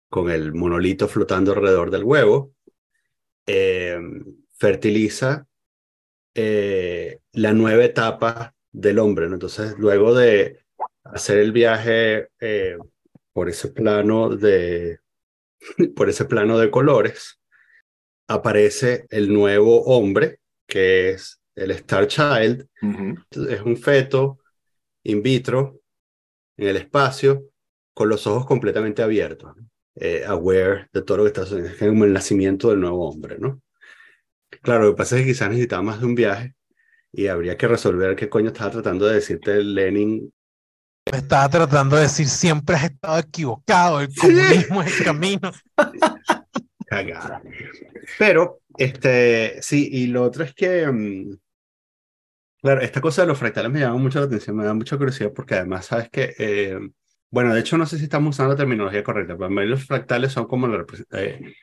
con 0.10 0.30
el 0.30 0.54
monolito 0.54 1.08
flotando 1.10 1.52
alrededor 1.52 1.92
del 1.92 2.04
huevo, 2.06 2.54
eh, 3.46 4.00
fertiliza 4.54 5.48
eh, 6.34 7.20
la 7.34 7.54
nueva 7.54 7.84
etapa 7.84 8.56
del 8.72 9.00
hombre. 9.00 9.26
Entonces, 9.26 9.76
luego 9.78 10.16
de 10.16 10.64
hacer 11.04 11.38
el 11.38 11.52
viaje 11.52 12.30
eh, 12.40 12.78
por 13.34 13.50
ese 13.50 13.70
plano 13.70 14.30
de 14.30 15.00
por 15.96 16.10
ese 16.10 16.26
plano 16.26 16.58
de 16.58 16.72
colores, 16.72 17.40
aparece 18.28 19.06
el 19.10 19.34
nuevo 19.34 19.84
hombre, 19.84 20.40
que 20.68 21.12
es 21.12 21.42
el 21.56 21.72
Star 21.72 22.08
Child. 22.08 22.68
Es 23.50 23.62
un 23.62 23.78
feto 23.78 24.40
in 25.04 25.22
vitro 25.22 25.82
en 26.58 26.68
el 26.68 26.78
espacio 26.78 27.46
con 27.94 28.10
los 28.10 28.26
ojos 28.28 28.46
completamente 28.46 29.04
abiertos, 29.04 29.56
eh, 29.96 30.24
aware 30.26 30.88
de 30.92 31.02
todo 31.02 31.18
lo 31.18 31.24
que 31.24 31.28
está 31.28 31.46
sucediendo. 31.46 31.74
Es 31.74 31.88
como 31.90 32.06
el 32.06 32.14
nacimiento 32.14 32.70
del 32.70 32.80
nuevo 32.80 33.08
hombre, 33.10 33.38
¿no? 33.40 33.62
Claro, 34.62 34.86
lo 34.86 34.92
que 34.92 34.98
pasa 34.98 35.16
es 35.16 35.24
que 35.24 35.30
quizás 35.30 35.50
necesitaba 35.50 35.82
más 35.82 36.00
de 36.00 36.06
un 36.06 36.16
viaje 36.16 36.56
y 37.14 37.28
habría 37.28 37.56
que 37.56 37.68
resolver 37.68 38.16
qué 38.18 38.28
coño 38.28 38.48
estaba 38.48 38.72
tratando 38.72 39.06
de 39.06 39.16
decirte 39.16 39.64
Lenin 39.64 40.34
me 41.12 41.18
estaba 41.18 41.50
tratando 41.50 41.96
de 41.98 42.04
decir, 42.04 42.28
siempre 42.28 42.76
has 42.76 42.86
estado 42.86 43.20
equivocado, 43.20 44.00
el 44.00 44.10
comunismo 44.16 44.82
es 44.82 45.00
el 45.00 45.06
camino. 45.06 45.52
Cagada. 46.88 47.42
Pero, 48.18 48.62
este, 48.78 49.62
sí, 49.62 49.90
y 49.92 50.08
lo 50.08 50.24
otro 50.24 50.44
es 50.44 50.54
que, 50.54 50.88
mm, 50.88 51.38
claro, 52.62 52.82
esta 52.82 53.02
cosa 53.02 53.24
de 53.24 53.28
los 53.28 53.38
fractales 53.38 53.72
me 53.72 53.82
llama 53.82 53.98
mucho 53.98 54.20
la 54.20 54.26
atención, 54.26 54.56
me 54.56 54.64
da 54.64 54.74
mucha 54.74 54.98
curiosidad 54.98 55.34
porque 55.34 55.56
además, 55.56 55.88
sabes 55.88 56.10
que, 56.10 56.36
eh, 56.38 56.80
bueno, 57.30 57.54
de 57.54 57.60
hecho 57.60 57.78
no 57.78 57.86
sé 57.86 57.98
si 57.98 58.06
estamos 58.06 58.36
usando 58.36 58.54
la 58.54 58.58
terminología 58.58 59.04
correcta, 59.04 59.36
pero 59.38 59.50
los 59.50 59.86
fractales 59.86 60.32
son 60.32 60.46
como 60.46 60.68
la, 60.68 60.86
eh, 61.14 61.54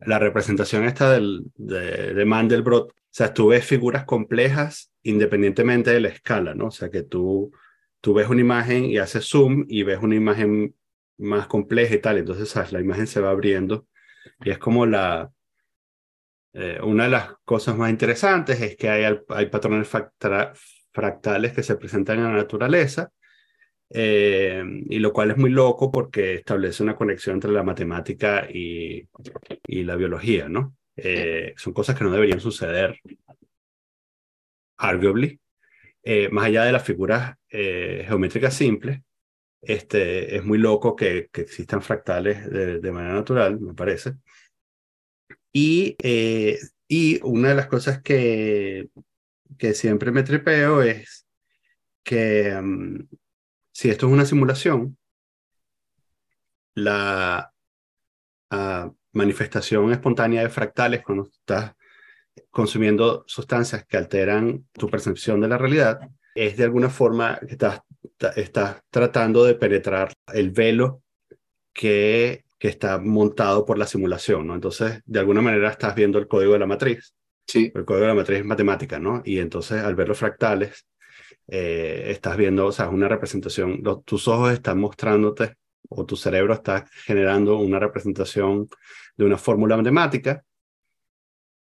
la 0.00 0.18
representación 0.18 0.84
esta 0.84 1.12
del, 1.12 1.44
de, 1.54 2.14
de 2.14 2.24
Mandelbrot. 2.24 2.90
O 2.90 2.94
sea, 3.10 3.32
tú 3.32 3.48
ves 3.48 3.64
figuras 3.64 4.04
complejas 4.04 4.90
independientemente 5.08 5.90
de 5.90 6.00
la 6.00 6.08
escala, 6.08 6.54
¿no? 6.54 6.66
O 6.66 6.70
sea, 6.70 6.90
que 6.90 7.02
tú 7.02 7.52
tú 8.00 8.14
ves 8.14 8.28
una 8.28 8.40
imagen 8.40 8.84
y 8.84 8.98
haces 8.98 9.28
zoom 9.28 9.64
y 9.68 9.82
ves 9.82 9.98
una 10.00 10.14
imagen 10.14 10.74
más 11.18 11.46
compleja 11.46 11.94
y 11.94 12.00
tal, 12.00 12.18
entonces 12.18 12.48
¿sabes? 12.48 12.72
la 12.72 12.80
imagen 12.80 13.06
se 13.06 13.20
va 13.20 13.30
abriendo 13.30 13.86
y 14.40 14.50
es 14.50 14.58
como 14.58 14.86
la... 14.86 15.30
Eh, 16.54 16.80
una 16.82 17.04
de 17.04 17.10
las 17.10 17.32
cosas 17.44 17.76
más 17.76 17.90
interesantes 17.90 18.60
es 18.60 18.76
que 18.76 18.88
hay, 18.88 19.18
hay 19.28 19.46
patrones 19.46 19.88
fractales 20.90 21.52
que 21.52 21.62
se 21.62 21.76
presentan 21.76 22.18
en 22.18 22.24
la 22.24 22.32
naturaleza, 22.32 23.12
eh, 23.90 24.64
y 24.88 24.98
lo 24.98 25.12
cual 25.12 25.30
es 25.30 25.36
muy 25.36 25.50
loco 25.50 25.92
porque 25.92 26.34
establece 26.34 26.82
una 26.82 26.96
conexión 26.96 27.36
entre 27.36 27.52
la 27.52 27.62
matemática 27.62 28.48
y, 28.50 29.06
y 29.66 29.84
la 29.84 29.96
biología, 29.96 30.48
¿no? 30.48 30.74
Eh, 30.96 31.54
son 31.56 31.72
cosas 31.72 31.96
que 31.96 32.04
no 32.04 32.10
deberían 32.10 32.40
suceder, 32.40 32.98
arguably, 34.78 35.40
eh, 36.02 36.28
más 36.30 36.46
allá 36.46 36.64
de 36.64 36.72
las 36.72 36.84
figuras 36.84 37.36
eh, 37.50 38.04
geométricas 38.06 38.54
simples, 38.54 39.00
este, 39.60 40.36
es 40.36 40.44
muy 40.44 40.58
loco 40.58 40.96
que, 40.96 41.28
que 41.32 41.42
existan 41.42 41.82
fractales 41.82 42.48
de, 42.50 42.92
manera 42.92 43.14
natural, 43.14 43.60
me 43.60 43.74
parece. 43.74 44.14
Y, 45.52 45.96
eh, 46.02 46.58
y 46.86 47.20
una 47.22 47.50
de 47.50 47.54
las 47.56 47.66
cosas 47.66 48.00
que, 48.02 48.88
que 49.58 49.74
siempre 49.74 50.12
me 50.12 50.22
tripeo 50.22 50.82
es 50.82 51.26
que 52.02 52.58
mm, 52.60 53.08
si 53.72 53.90
esto 53.90 54.06
es 54.06 54.12
una 54.12 54.24
simulación, 54.24 54.96
la 56.74 57.52
ah, 58.50 58.92
manifestación 59.12 59.92
espontánea 59.92 60.42
de 60.42 60.50
fractales 60.50 61.02
cuando 61.02 61.24
estás 61.24 61.74
consumiendo 62.50 63.24
sustancias 63.26 63.84
que 63.86 63.96
alteran 63.96 64.66
tu 64.72 64.88
percepción 64.88 65.40
de 65.40 65.48
la 65.48 65.58
realidad, 65.58 66.00
es 66.34 66.56
de 66.56 66.64
alguna 66.64 66.90
forma 66.90 67.38
que 67.40 67.52
estás, 67.52 67.80
estás 68.36 68.82
tratando 68.90 69.44
de 69.44 69.54
penetrar 69.54 70.12
el 70.32 70.50
velo 70.50 71.02
que, 71.72 72.44
que 72.58 72.68
está 72.68 72.98
montado 72.98 73.64
por 73.64 73.78
la 73.78 73.86
simulación, 73.86 74.46
¿no? 74.46 74.54
Entonces, 74.54 75.00
de 75.04 75.18
alguna 75.18 75.40
manera 75.40 75.70
estás 75.70 75.94
viendo 75.94 76.18
el 76.18 76.28
código 76.28 76.52
de 76.52 76.58
la 76.58 76.66
matriz. 76.66 77.14
Sí. 77.46 77.72
El 77.74 77.84
código 77.84 78.02
de 78.02 78.08
la 78.08 78.14
matriz 78.14 78.38
es 78.38 78.44
matemática, 78.44 78.98
¿no? 78.98 79.22
Y 79.24 79.38
entonces, 79.38 79.82
al 79.82 79.94
ver 79.94 80.08
los 80.08 80.18
fractales, 80.18 80.86
eh, 81.46 82.04
estás 82.08 82.36
viendo, 82.36 82.66
o 82.66 82.72
sea, 82.72 82.88
una 82.88 83.08
representación, 83.08 83.82
tus 84.04 84.28
ojos 84.28 84.52
están 84.52 84.78
mostrándote, 84.78 85.54
o 85.88 86.04
tu 86.04 86.16
cerebro 86.16 86.52
está 86.52 86.84
generando 87.06 87.56
una 87.56 87.78
representación 87.78 88.68
de 89.16 89.24
una 89.24 89.38
fórmula 89.38 89.76
matemática, 89.76 90.44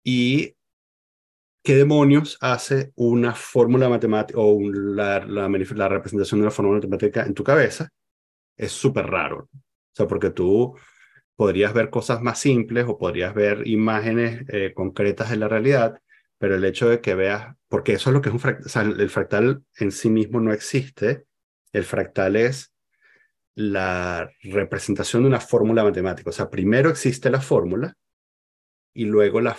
y 0.03 0.55
¿qué 1.63 1.77
demonios 1.77 2.39
hace 2.41 2.93
una 2.97 3.35
fórmula 3.35 3.89
matemática 3.89 4.39
o 4.41 4.59
la, 4.61 5.21
la, 5.25 5.89
representación 5.89 6.41
de 6.41 6.47
una 6.47 6.51
fórmula 6.51 6.79
matemática 6.79 7.25
en 7.25 7.35
tu 7.35 7.45
cabeza? 7.45 7.89
Es 8.57 8.73
súper 8.73 9.07
raro. 9.07 9.49
O 9.53 9.95
sea, 9.95 10.07
porque 10.07 10.31
tú 10.31 10.77
podrías 11.37 11.73
ver 11.73 11.91
cosas 11.91 12.21
más 12.21 12.39
simples 12.41 12.87
o 12.89 12.99
podrías 12.99 13.35
ver 13.35 13.67
imágenes 13.67 14.45
eh, 14.49 14.73
concretas 14.75 15.31
de 15.31 15.37
la 15.37 15.49
realidad, 15.49 16.01
pero 16.39 16.57
el 16.57 16.65
hecho 16.65 16.89
de 16.89 17.01
que 17.01 17.15
veas, 17.15 17.55
porque 17.69 17.93
eso 17.93 18.11
es 18.11 18.15
lo 18.15 18.21
que 18.21 18.29
es 18.31 18.33
un 18.33 18.41
fractal, 18.41 18.67
o 18.67 18.69
sea, 18.69 18.83
el 18.83 19.11
fractal 19.11 19.63
en 19.79 19.93
sí 19.93 20.11
mismo 20.11 20.41
no 20.41 20.53
existe, 20.53 21.27
el 21.73 21.85
fractal 21.85 22.37
es 22.37 22.73
la 23.55 24.31
representación 24.43 25.23
de 25.23 25.29
una 25.29 25.41
fórmula 25.41 25.85
matemática, 25.85 26.31
o 26.31 26.33
sea, 26.33 26.51
primero 26.51 26.91
existe 26.91 27.31
la 27.31 27.41
fórmula 27.41 27.95
y 28.93 29.05
luego 29.05 29.41
la, 29.41 29.57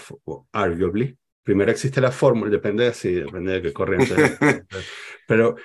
arguably, 0.52 1.18
primero 1.50 1.72
existe 1.72 2.00
la 2.00 2.12
fórmula, 2.12 2.52
depende 2.52 2.84
de 2.84 2.94
si, 2.94 3.12
depende 3.12 3.54
de 3.54 3.62
qué 3.64 3.74
corriente, 3.74 4.14
pero 5.28 5.56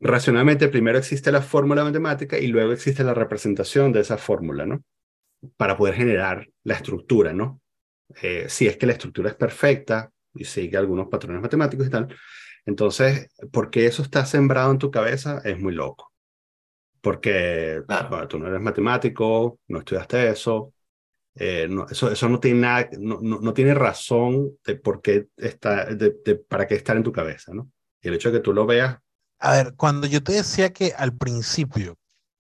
racionalmente 0.00 0.66
primero 0.66 0.98
existe 0.98 1.30
la 1.30 1.42
fórmula 1.42 1.84
matemática 1.84 2.36
y 2.36 2.48
luego 2.48 2.72
existe 2.72 3.04
la 3.04 3.14
representación 3.14 3.92
de 3.92 4.00
esa 4.00 4.18
fórmula, 4.18 4.66
¿no? 4.66 4.82
Para 5.56 5.76
poder 5.76 5.94
generar 5.94 6.48
la 6.64 6.74
estructura, 6.74 7.32
¿no? 7.32 7.60
Eh, 8.20 8.46
si 8.48 8.66
es 8.66 8.76
que 8.78 8.86
la 8.86 8.94
estructura 8.94 9.28
es 9.28 9.36
perfecta 9.36 10.10
y 10.34 10.44
sigue 10.44 10.76
algunos 10.76 11.06
patrones 11.06 11.40
matemáticos 11.40 11.86
y 11.86 11.90
tal, 11.90 12.08
entonces, 12.64 13.28
porque 13.52 13.86
eso 13.86 14.02
está 14.02 14.26
sembrado 14.26 14.72
en 14.72 14.78
tu 14.78 14.90
cabeza 14.90 15.40
es 15.44 15.56
muy 15.56 15.72
loco. 15.72 16.12
Porque 17.00 17.80
tú 18.28 18.40
no 18.40 18.48
eres 18.48 18.60
matemático, 18.60 19.60
no 19.68 19.78
estudiaste 19.78 20.30
eso, 20.30 20.72
eh, 21.36 21.66
no, 21.68 21.86
eso, 21.88 22.10
eso 22.10 22.28
no 22.28 22.40
tiene 22.40 22.60
nada, 22.60 22.88
no, 22.98 23.20
no, 23.20 23.52
tiene 23.54 23.74
razón 23.74 24.58
de 24.64 24.76
por 24.76 25.02
qué 25.02 25.28
está, 25.36 25.84
de, 25.86 26.10
para 26.48 26.66
qué 26.66 26.74
estar 26.74 26.96
en 26.96 27.02
tu 27.02 27.12
cabeza, 27.12 27.52
¿no? 27.54 27.70
El 28.00 28.14
hecho 28.14 28.30
de 28.30 28.38
que 28.38 28.42
tú 28.42 28.52
lo 28.52 28.66
veas 28.66 28.98
a 29.38 29.52
ver, 29.52 29.74
cuando 29.76 30.06
yo 30.06 30.22
te 30.22 30.32
decía 30.32 30.72
que 30.72 30.94
al 30.96 31.14
principio 31.16 31.98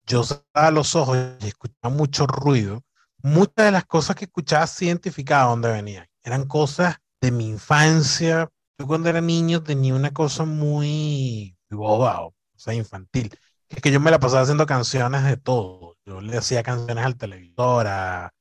yo 0.07 0.24
cerraba 0.24 0.70
los 0.70 0.95
ojos 0.97 1.18
y 1.41 1.49
escuchaba 1.49 1.95
mucho 1.95 2.26
ruido, 2.26 2.82
muchas 3.22 3.66
de 3.66 3.72
las 3.72 3.84
cosas 3.84 4.16
que 4.16 4.24
escuchaba 4.24 4.66
se 4.66 4.86
identificaba 4.86 5.51
dónde 5.51 5.70
venían. 5.70 6.07
Eran 6.22 6.47
cosas 6.47 6.97
de 7.20 7.30
mi 7.30 7.49
infancia. 7.49 8.49
Yo 8.78 8.86
cuando 8.86 9.11
era 9.11 9.20
niño 9.20 9.62
tenía 9.62 9.95
una 9.95 10.12
cosa 10.12 10.45
muy 10.45 11.57
boba, 11.70 12.22
o 12.22 12.34
sea, 12.57 12.74
infantil. 12.74 13.30
Es 13.68 13.82
que 13.82 13.91
yo 13.91 14.01
me 14.01 14.11
la 14.11 14.18
pasaba 14.18 14.43
haciendo 14.43 14.66
canciones 14.66 15.24
de 15.24 15.36
todo. 15.36 15.99
Yo 16.07 16.20
le 16.22 16.39
hacía 16.39 16.62
canciones 16.62 17.05
al 17.05 17.16
televisor, 17.18 17.86
a, 17.86 18.32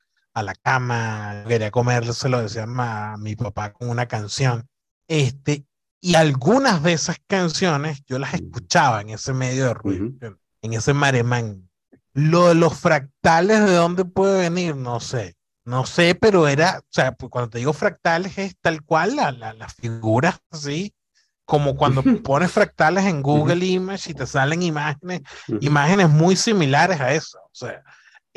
la 0.43 0.55
cama, 0.55 1.43
quería 1.47 1.71
lo 1.71 2.41
decía 2.41 2.63
a 2.67 3.17
mi 3.17 3.35
papá 3.35 3.73
con 3.73 3.89
una 3.89 4.07
canción. 4.07 4.67
Este, 5.07 5.65
y 6.01 6.15
algunas 6.15 6.83
de 6.83 6.93
esas 6.93 7.17
canciones 7.27 8.03
yo 8.05 8.19
las 8.19 8.33
escuchaba 8.33 9.01
en 9.01 9.09
ese 9.09 9.33
medio 9.33 9.65
de 9.65 9.73
ruido, 9.73 10.37
en 10.61 10.73
ese 10.73 10.93
maremán. 10.93 11.69
Lo 12.13 12.49
de 12.49 12.55
los 12.55 12.77
fractales, 12.79 13.65
¿de 13.65 13.73
dónde 13.73 14.05
puede 14.05 14.49
venir? 14.49 14.75
No 14.75 14.99
sé. 14.99 15.35
No 15.65 15.85
sé, 15.85 16.15
pero 16.15 16.47
era, 16.47 16.79
o 16.79 16.87
sea, 16.89 17.11
pues 17.11 17.29
cuando 17.29 17.49
te 17.49 17.57
digo 17.57 17.73
fractales 17.73 18.37
es 18.37 18.55
tal 18.61 18.83
cual 18.83 19.17
la, 19.17 19.33
la, 19.33 19.51
las 19.51 19.73
figuras 19.73 20.39
así, 20.49 20.95
como 21.43 21.75
cuando 21.75 22.01
pones 22.23 22.53
fractales 22.53 23.03
en 23.03 23.21
Google 23.21 23.65
Images 23.65 24.07
y 24.07 24.13
te 24.13 24.25
salen 24.25 24.61
imágenes, 24.61 25.23
imágenes 25.59 26.09
muy 26.09 26.37
similares 26.37 27.01
a 27.01 27.11
eso. 27.11 27.39
O 27.39 27.49
sea, 27.51 27.83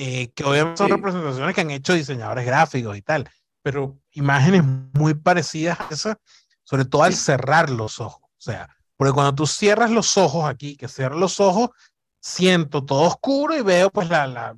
eh, 0.03 0.33
que 0.35 0.45
obviamente 0.45 0.79
son 0.79 0.89
representaciones 0.89 1.55
que 1.55 1.61
han 1.61 1.71
hecho 1.71 1.93
diseñadores 1.93 2.47
gráficos 2.47 2.97
y 2.97 3.03
tal, 3.03 3.29
pero 3.61 3.99
imágenes 4.13 4.63
muy 4.95 5.13
parecidas 5.13 5.79
a 5.79 5.89
esas 5.91 6.17
sobre 6.65 6.87
todo 6.87 7.03
al 7.03 7.15
cerrar 7.15 7.69
los 7.69 8.01
ojos. 8.01 8.23
O 8.23 8.41
sea, 8.41 8.75
porque 8.97 9.13
cuando 9.13 9.35
tú 9.35 9.47
cierras 9.47 9.91
los 9.91 10.17
ojos 10.17 10.49
aquí, 10.49 10.75
que 10.75 10.89
cierro 10.89 11.19
los 11.19 11.39
ojos, 11.39 11.69
siento 12.19 12.83
todo 12.83 13.03
oscuro 13.03 13.55
y 13.55 13.61
veo 13.61 13.91
pues 13.91 14.09
la, 14.09 14.27
la, 14.27 14.57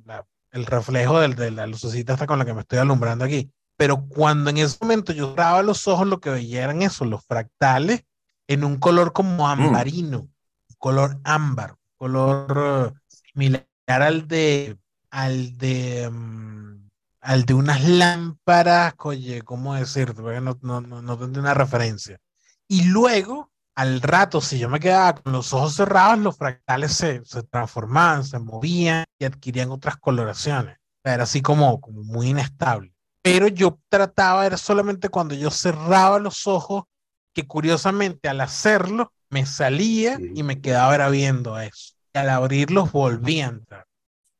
el 0.51 0.65
reflejo 0.65 1.19
de, 1.19 1.29
de 1.29 1.51
la 1.51 1.67
lucecita 1.67 2.13
hasta 2.13 2.25
con 2.25 2.39
la 2.39 2.45
que 2.45 2.53
me 2.53 2.61
estoy 2.61 2.79
alumbrando 2.79 3.25
aquí. 3.25 3.51
Pero 3.75 4.05
cuando 4.07 4.49
en 4.49 4.59
ese 4.59 4.77
momento 4.79 5.11
yo 5.11 5.31
cerraba 5.31 5.61
los 5.61 5.87
ojos, 5.89 6.07
lo 6.07 6.21
que 6.21 6.29
veía 6.29 6.63
eran 6.63 6.83
eso, 6.83 7.03
los 7.03 7.25
fractales 7.25 8.05
en 8.47 8.63
un 8.63 8.77
color 8.77 9.11
como 9.11 9.45
mm. 9.47 9.49
ambarino, 9.49 10.29
color 10.77 11.19
ámbar, 11.25 11.75
color 11.97 12.93
similar 13.07 13.65
al 13.87 14.27
de, 14.27 14.77
al 15.13 15.57
de, 15.59 16.09
mm, 16.09 16.89
al 17.21 17.45
de 17.45 17.53
unas 17.53 17.87
lámparas, 17.87 18.95
oye, 18.99 19.43
¿cómo 19.43 19.75
decirte? 19.75 20.21
Porque 20.21 20.41
no, 20.41 20.57
no, 20.63 20.81
no, 20.81 21.01
no 21.03 21.17
tengo 21.19 21.39
una 21.39 21.53
referencia. 21.53 22.19
Y 22.67 22.85
luego, 22.85 23.51
al 23.75 24.01
rato, 24.01 24.41
si 24.41 24.57
yo 24.57 24.69
me 24.69 24.79
quedaba 24.79 25.13
con 25.15 25.31
los 25.33 25.53
ojos 25.53 25.75
cerrados, 25.75 26.17
los 26.17 26.35
fractales 26.35 26.93
se, 26.93 27.23
se 27.25 27.43
transformaban, 27.43 28.23
se 28.23 28.39
movían 28.39 29.05
y 29.19 29.25
adquirían 29.25 29.69
otras 29.69 29.97
coloraciones. 29.97 30.77
Era 31.03 31.23
así 31.23 31.43
como, 31.43 31.79
como 31.79 32.01
muy 32.03 32.29
inestable. 32.29 32.91
Pero 33.21 33.47
yo 33.47 33.79
trataba, 33.89 34.47
era 34.47 34.57
solamente 34.57 35.09
cuando 35.09 35.35
yo 35.35 35.51
cerraba 35.51 36.17
los 36.17 36.47
ojos, 36.47 36.85
que 37.33 37.45
curiosamente 37.45 38.29
al 38.29 38.41
hacerlo, 38.41 39.13
me 39.29 39.45
salía 39.45 40.17
y 40.33 40.41
me 40.41 40.59
quedaba 40.59 40.95
era 40.95 41.09
viendo 41.09 41.59
eso. 41.59 41.93
Y 42.13 42.17
al 42.17 42.29
abrirlos 42.29 42.91
volvía 42.91 43.45
a 43.45 43.49
entrar. 43.49 43.85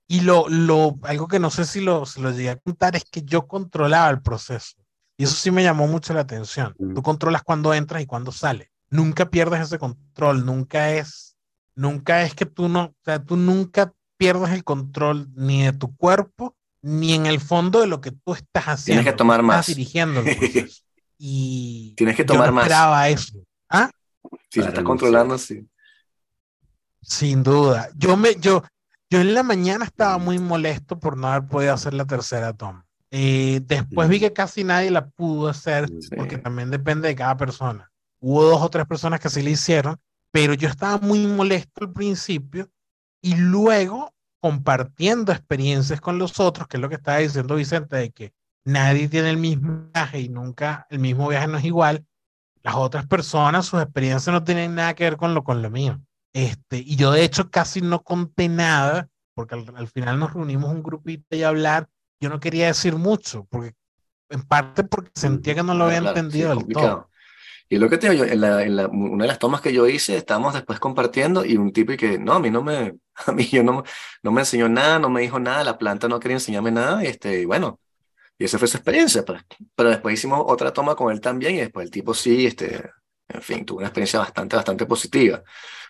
Y 0.08 0.22
lo, 0.22 0.48
lo, 0.50 1.00
algo 1.04 1.28
que 1.28 1.40
no 1.40 1.50
sé 1.50 1.66
si 1.66 1.82
lo, 1.82 2.06
se 2.06 2.22
lo 2.22 2.32
llegué 2.32 2.52
a 2.52 2.58
contar 2.58 2.96
es 2.96 3.06
que 3.06 3.24
yo 3.24 3.48
controlaba 3.48 4.10
el 4.10 4.22
proceso. 4.22 4.76
Y 5.18 5.24
eso 5.24 5.36
sí 5.36 5.52
me 5.52 5.64
llamó 5.64 5.88
mucho 5.88 6.14
la 6.14 6.22
atención. 6.22 6.76
Tú 6.78 7.02
controlas 7.02 7.44
cuando 7.44 7.74
entras 7.74 8.02
y 8.02 8.06
cuando 8.06 8.32
sales. 8.32 8.70
Nunca 8.90 9.30
pierdes 9.30 9.62
ese 9.62 9.80
control, 9.80 10.46
nunca 10.46 10.92
es, 10.92 11.36
nunca 11.76 12.24
es 12.24 12.36
que 12.36 12.46
tú 12.46 12.68
no, 12.68 12.84
o 12.86 12.96
sea, 13.04 13.24
tú 13.24 13.38
nunca 13.38 13.94
pierdes 14.18 14.52
el 14.52 14.64
control 14.64 15.30
ni 15.36 15.64
de 15.64 15.74
tu 15.74 15.96
cuerpo, 15.96 16.56
ni 16.82 17.14
en 17.14 17.26
el 17.26 17.40
fondo 17.40 17.80
de 17.80 17.88
lo 17.88 18.02
que 18.02 18.12
tú 18.12 18.34
estás 18.34 18.66
haciendo. 18.66 19.02
Tienes 19.02 19.14
que 19.14 19.18
tomar 19.18 19.42
más. 19.42 19.62
Estás 19.62 19.76
dirigiendo 19.76 20.20
el 20.20 20.36
proceso. 20.38 20.84
Y 21.18 21.94
tienes 21.96 22.16
que 22.16 22.26
tomar 22.26 22.48
yo 22.48 22.52
no 22.52 22.56
más. 22.56 22.66
esperaba 22.66 23.10
eso. 23.10 23.38
¿Ah? 23.70 23.90
Sí, 24.50 24.62
se 24.62 24.68
está 24.68 24.84
controlando, 24.84 25.38
sí. 25.38 25.68
Sin 27.02 27.44
duda. 27.44 27.90
Yo 27.96 28.18
me, 28.18 28.36
yo, 28.36 28.64
yo 29.14 29.22
en 29.22 29.36
la 29.36 29.44
mañana 29.44 29.86
estaba 29.86 30.18
muy 30.18 30.40
molesto 30.40 31.00
por 31.00 31.18
no 31.18 31.28
haber 31.28 31.48
podido 31.48 31.72
hacer 31.72 31.94
la 31.94 32.06
tercera 32.06 32.52
toma. 32.52 32.88
y 33.12 33.60
después 33.60 34.10
vi 34.10 34.20
que 34.20 34.34
casi 34.34 34.64
nadie 34.64 34.90
la 34.90 35.06
pudo 35.06 35.50
hacer, 35.50 35.88
porque 36.18 36.40
también 36.40 36.72
depende 36.72 37.10
de 37.10 37.16
cada 37.16 37.38
persona. 37.38 37.92
Hubo 38.20 38.44
dos 38.44 38.60
o 38.64 38.70
tres 38.72 38.88
personas 38.88 39.20
que 39.20 39.30
sí 39.30 39.44
la 39.44 39.52
hicieron, 39.52 40.00
pero 40.32 40.56
yo 40.56 40.68
estaba 40.68 40.98
muy 40.98 41.28
molesto 41.28 41.84
al 41.84 41.94
principio 41.94 42.72
y 43.22 43.36
luego 43.36 44.12
compartiendo 44.42 45.32
experiencias 45.32 46.02
con 46.02 46.18
los 46.18 46.40
otros, 46.40 46.68
que 46.68 46.78
es 46.78 46.82
lo 46.82 46.90
que 46.90 46.96
estaba 46.96 47.20
diciendo 47.20 47.54
Vicente, 47.54 47.96
de 47.98 48.10
que 48.10 48.34
nadie 48.66 49.10
tiene 49.10 49.30
el 49.30 49.38
mismo 49.38 49.90
viaje 49.94 50.22
y 50.22 50.30
nunca 50.30 50.88
el 50.90 50.98
mismo 50.98 51.28
viaje 51.30 51.46
no 51.46 51.60
es 51.60 51.66
igual. 51.66 52.04
Las 52.64 52.74
otras 52.78 53.06
personas, 53.06 53.68
sus 53.68 53.80
experiencias 53.80 54.34
no 54.34 54.44
tienen 54.44 54.74
nada 54.74 54.96
que 54.96 55.04
ver 55.04 55.18
con 55.18 55.36
lo, 55.36 55.44
con 55.44 55.62
lo 55.62 55.70
mío. 55.70 56.02
Este, 56.34 56.78
y 56.78 56.96
yo 56.96 57.12
de 57.12 57.24
hecho 57.24 57.50
casi 57.50 57.82
no 57.82 58.04
conté 58.04 58.50
nada, 58.50 59.08
porque 59.36 59.56
al, 59.56 59.88
final 59.88 60.20
nos 60.20 60.34
reunimos 60.34 60.72
un 60.72 60.84
grupito 60.84 61.36
y 61.36 61.44
a 61.44 61.50
hablar. 61.50 61.88
Yo 62.20 62.30
no 62.30 62.40
quería 62.40 62.68
decir 62.68 62.96
mucho, 62.96 63.46
porque 63.50 63.74
en 64.30 64.42
parte 64.44 64.84
porque 64.84 65.12
sentía 65.14 65.56
que 65.56 65.64
no 65.64 65.76
lo 65.76 65.86
había 65.86 65.98
entendido 65.98 66.56
del 66.56 66.68
todo. 66.68 67.10
Y 67.70 67.78
lo 67.78 67.90
que 67.90 67.98
te 67.98 68.10
digo, 68.10 68.24
en, 68.24 68.44
en 68.44 68.76
la, 68.76 68.88
una 68.88 69.24
de 69.24 69.28
las 69.28 69.40
tomas 69.40 69.62
que 69.62 69.74
yo 69.74 69.88
hice, 69.88 70.18
estábamos 70.18 70.54
después 70.54 70.80
compartiendo 70.80 71.46
y 71.46 71.58
un 71.58 71.72
tipo 71.72 71.92
y 71.92 71.98
que, 71.98 72.20
no, 72.20 72.34
a 72.34 72.40
mí 72.40 72.50
no 72.52 72.62
me, 72.62 72.96
a 73.26 73.32
mí 73.32 73.46
yo 73.46 73.64
no, 73.64 73.84
no 74.22 74.32
me 74.32 74.42
enseñó 74.42 74.70
nada, 74.70 75.00
no 75.00 75.10
me 75.10 75.22
dijo 75.22 75.40
nada, 75.40 75.64
la 75.64 75.78
planta 75.78 76.08
no 76.08 76.20
quería 76.20 76.38
enseñarme 76.38 76.72
nada, 76.72 77.04
y 77.04 77.08
este, 77.08 77.42
y 77.42 77.46
bueno, 77.46 77.80
y 78.38 78.46
esa 78.46 78.60
fue 78.60 78.68
su 78.68 78.78
experiencia, 78.78 79.24
pues. 79.24 79.42
Pero 79.76 79.90
después 79.90 80.14
hicimos 80.14 80.44
otra 80.46 80.74
toma 80.74 80.96
con 80.96 81.12
él 81.12 81.22
también 81.22 81.56
y 81.56 81.60
después 81.60 81.86
el 81.86 81.92
tipo 81.92 82.14
sí, 82.14 82.46
este, 82.46 82.92
en 83.28 83.42
fin, 83.42 83.66
tuvo 83.66 83.80
una 83.80 83.88
experiencia 83.88 84.20
bastante, 84.20 84.56
bastante 84.56 84.86
positiva. 84.86 85.44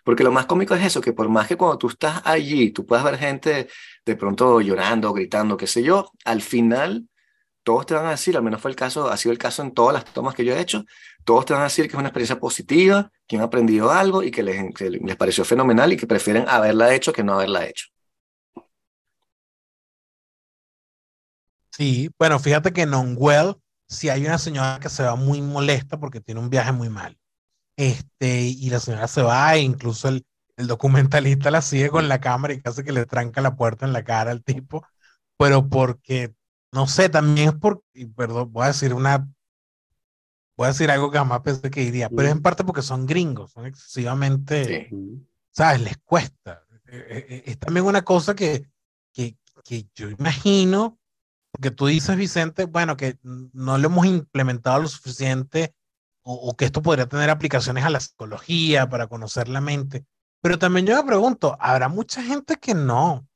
Porque 0.03 0.23
lo 0.23 0.31
más 0.31 0.45
cómico 0.45 0.75
es 0.75 0.85
eso, 0.85 1.01
que 1.01 1.13
por 1.13 1.29
más 1.29 1.47
que 1.47 1.55
cuando 1.55 1.77
tú 1.77 1.89
estás 1.89 2.21
allí, 2.25 2.71
tú 2.71 2.85
puedas 2.85 3.05
ver 3.05 3.17
gente 3.17 3.69
de 4.05 4.15
pronto 4.15 4.61
llorando, 4.61 5.13
gritando, 5.13 5.57
qué 5.57 5.67
sé 5.67 5.83
yo, 5.83 6.11
al 6.25 6.41
final 6.41 7.07
todos 7.63 7.85
te 7.85 7.93
van 7.93 8.05
a 8.07 8.11
decir, 8.11 8.35
al 8.35 8.43
menos 8.43 8.61
fue 8.61 8.71
el 8.71 8.75
caso, 8.75 9.09
ha 9.09 9.15
sido 9.17 9.31
el 9.31 9.37
caso 9.37 9.61
en 9.61 9.73
todas 9.73 9.93
las 9.93 10.05
tomas 10.05 10.35
que 10.35 10.43
yo 10.43 10.53
he 10.53 10.59
hecho, 10.59 10.83
todos 11.23 11.45
te 11.45 11.53
van 11.53 11.61
a 11.61 11.65
decir 11.65 11.85
que 11.85 11.93
es 11.93 11.99
una 11.99 12.09
experiencia 12.09 12.39
positiva, 12.39 13.11
que 13.25 13.37
han 13.37 13.43
aprendido 13.43 13.91
algo 13.91 14.23
y 14.23 14.31
que 14.31 14.43
les, 14.43 14.61
les 14.79 15.15
pareció 15.15 15.45
fenomenal 15.45 15.93
y 15.93 15.97
que 15.97 16.07
prefieren 16.07 16.45
haberla 16.49 16.93
hecho 16.93 17.13
que 17.13 17.23
no 17.23 17.35
haberla 17.35 17.65
hecho. 17.65 17.87
Sí, 21.71 22.09
bueno, 22.19 22.37
fíjate 22.39 22.71
que 22.71 22.81
en 22.81 22.93
Onwell 22.93 23.55
si 23.87 24.09
hay 24.09 24.25
una 24.25 24.37
señora 24.37 24.79
que 24.81 24.89
se 24.89 25.03
va 25.03 25.15
muy 25.15 25.41
molesta 25.41 25.99
porque 25.99 26.19
tiene 26.19 26.41
un 26.41 26.49
viaje 26.49 26.71
muy 26.71 26.89
mal. 26.89 27.17
Este, 27.87 28.41
y 28.43 28.69
la 28.69 28.79
señora 28.79 29.07
se 29.07 29.21
va, 29.23 29.55
e 29.55 29.61
incluso 29.61 30.09
el, 30.09 30.25
el 30.57 30.67
documentalista 30.67 31.51
la 31.51 31.61
sigue 31.61 31.89
con 31.89 32.07
la 32.07 32.21
cámara 32.21 32.53
y 32.53 32.61
casi 32.61 32.83
que 32.83 32.91
le 32.93 33.05
tranca 33.05 33.41
la 33.41 33.55
puerta 33.55 33.85
en 33.85 33.93
la 33.93 34.03
cara 34.03 34.31
al 34.31 34.43
tipo, 34.43 34.85
pero 35.37 35.69
porque, 35.69 36.33
no 36.71 36.87
sé, 36.87 37.09
también 37.09 37.49
es 37.49 37.55
porque, 37.55 38.07
perdón, 38.15 38.51
voy 38.53 38.65
a 38.65 38.67
decir 38.67 38.93
una, 38.93 39.27
voy 40.57 40.65
a 40.65 40.67
decir 40.69 40.91
algo 40.91 41.11
que 41.11 41.17
jamás 41.17 41.41
pensé 41.41 41.69
que 41.71 41.81
diría, 41.81 42.09
pero 42.09 42.27
es 42.27 42.35
en 42.35 42.41
parte 42.41 42.63
porque 42.63 42.81
son 42.81 43.05
gringos, 43.05 43.51
son 43.51 43.65
excesivamente, 43.65 44.75
¿sabes? 45.51 45.81
Les 45.81 45.97
cuesta. 46.03 46.63
E, 46.85 46.97
e, 46.97 47.35
e, 47.47 47.51
es 47.51 47.59
también 47.59 47.85
una 47.85 48.03
cosa 48.03 48.35
que, 48.35 48.69
que, 49.13 49.37
que 49.63 49.87
yo 49.95 50.09
imagino 50.09 50.99
Porque 51.51 51.71
tú 51.71 51.87
dices, 51.87 52.17
Vicente, 52.17 52.65
bueno, 52.65 52.97
que 52.97 53.19
no 53.23 53.77
lo 53.77 53.87
hemos 53.87 54.05
implementado 54.07 54.81
lo 54.81 54.89
suficiente 54.89 55.75
o, 56.23 56.33
o, 56.33 56.55
que 56.55 56.65
esto 56.65 56.81
podría 56.81 57.07
tener 57.07 57.29
aplicaciones 57.29 57.83
a 57.83 57.89
la 57.89 57.99
psicología 57.99 58.89
para 58.89 59.07
conocer 59.07 59.47
la 59.49 59.61
mente. 59.61 60.05
Pero 60.41 60.59
también 60.59 60.85
yo 60.85 60.95
me 60.95 61.07
pregunto, 61.07 61.55
¿habrá 61.59 61.87
mucha 61.87 62.21
gente 62.21 62.57
que 62.57 62.73
no? 62.73 63.27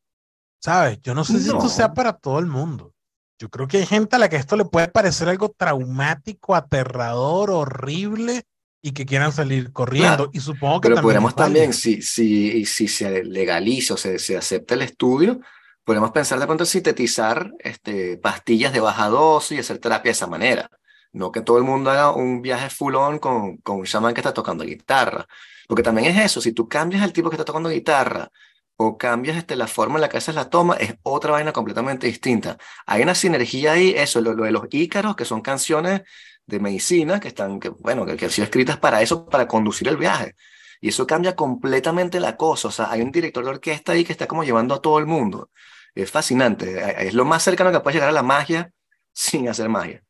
¿Sabes? 0.60 1.00
Yo 1.02 1.14
no 1.14 1.24
sé 1.24 1.34
no. 1.34 1.40
si 1.40 1.50
esto 1.50 1.70
sea 1.70 1.94
para 1.94 2.14
todo 2.14 2.40
el 2.40 2.48
mundo. 2.48 2.94
Yo 3.40 3.50
creo 3.50 3.68
que 3.68 3.78
hay 3.78 3.86
gente 3.86 4.16
a 4.16 4.20
la 4.20 4.30
que 4.30 4.36
esto 4.36 4.58
le 4.58 4.66
puede 4.66 4.88
parecer 4.88 5.30
algo 5.30 5.54
traumático, 5.56 6.56
aterrador, 6.56 7.52
horrible 7.52 8.44
y 8.82 8.92
que 8.92 9.06
quieran 9.06 9.32
salir 9.32 9.72
corriendo. 9.72 10.16
Claro, 10.16 10.30
y 10.34 10.40
supongo 10.40 10.82
que 10.82 10.90
pero 10.90 11.02
podríamos 11.02 11.36
también, 11.36 11.74
si, 11.74 12.02
si, 12.02 12.66
si 12.66 12.88
se 12.88 13.24
legaliza 13.24 13.94
o 13.94 13.98
se, 13.98 14.18
se 14.18 14.36
acepta 14.36 14.74
el 14.74 14.82
estudio, 14.82 15.40
podemos 15.84 16.12
pensar 16.12 16.40
de 16.40 16.46
pronto 16.46 16.66
sintetizar 16.66 17.52
este, 17.60 18.18
pastillas 18.18 18.74
de 18.74 18.80
baja 18.80 19.08
dosis 19.08 19.58
y 19.58 19.60
hacer 19.60 19.78
terapia 19.78 20.10
de 20.10 20.14
esa 20.14 20.28
manera. 20.28 20.70
No 21.18 21.32
que 21.32 21.42
todo 21.42 21.58
el 21.58 21.64
mundo 21.64 21.90
haga 21.92 22.12
un 22.12 22.42
viaje 22.42 22.70
full 22.70 22.96
on 22.96 23.20
con, 23.20 23.58
con 23.58 23.78
un 23.78 23.86
chamán 23.86 24.14
que 24.14 24.22
está 24.22 24.34
tocando 24.34 24.64
guitarra. 24.64 25.28
Porque 25.68 25.84
también 25.84 26.08
es 26.16 26.26
eso, 26.26 26.42
si 26.42 26.54
tú 26.54 26.68
cambias 26.68 27.04
el 27.04 27.14
tipo 27.14 27.30
que 27.30 27.36
está 27.36 27.46
tocando 27.46 27.70
guitarra 27.70 28.30
o 28.78 28.98
cambias 28.98 29.38
este, 29.38 29.56
la 29.56 29.68
forma 29.68 29.96
en 29.96 30.02
la 30.02 30.10
que 30.10 30.18
haces 30.18 30.36
la 30.36 30.50
toma, 30.50 30.76
es 30.76 30.96
otra 31.04 31.32
vaina 31.32 31.52
completamente 31.52 32.08
distinta. 32.08 32.58
Hay 32.86 33.02
una 33.02 33.16
sinergia 33.16 33.74
ahí, 33.74 33.94
eso, 33.98 34.22
lo, 34.22 34.36
de 34.36 34.52
los 34.52 34.68
ícaros, 34.72 35.16
que 35.16 35.26
son 35.26 35.42
canciones 35.42 36.02
de 36.46 36.60
medicina 36.60 37.20
que 37.20 37.30
están, 37.30 37.60
bueno, 37.80 38.06
que, 38.06 38.16
que 38.16 38.26
han 38.26 38.32
sido 38.32 38.46
escritas 38.46 38.78
para 38.78 39.02
eso, 39.02 39.26
para 39.26 39.48
conducir 39.48 39.88
el 39.88 39.98
viaje. 39.98 40.36
Y 40.80 40.90
eso 40.90 41.08
cambia 41.08 41.36
completamente 41.36 42.20
la 42.20 42.38
cosa. 42.38 42.68
O 42.70 42.72
sea, 42.72 42.92
hay 42.92 43.02
un 43.02 43.12
director 43.12 43.44
de 43.44 43.50
orquesta 43.50 43.94
ahí 43.94 44.06
que 44.06 44.12
está 44.14 44.28
como 44.28 44.44
llevando 44.44 44.76
a 44.76 44.82
todo 44.82 45.00
el 45.00 45.08
mundo. 45.08 45.50
Es 45.96 46.12
fascinante. 46.12 47.08
Es 47.08 47.14
lo 47.14 47.26
más 47.26 47.44
cercano 47.44 47.72
que 47.72 47.80
puedes 47.80 47.96
llegar 47.96 48.10
a 48.10 48.14
la 48.14 48.24
magia 48.24 48.72
sin 49.14 49.50
hacer 49.50 49.70
magia. 49.70 50.04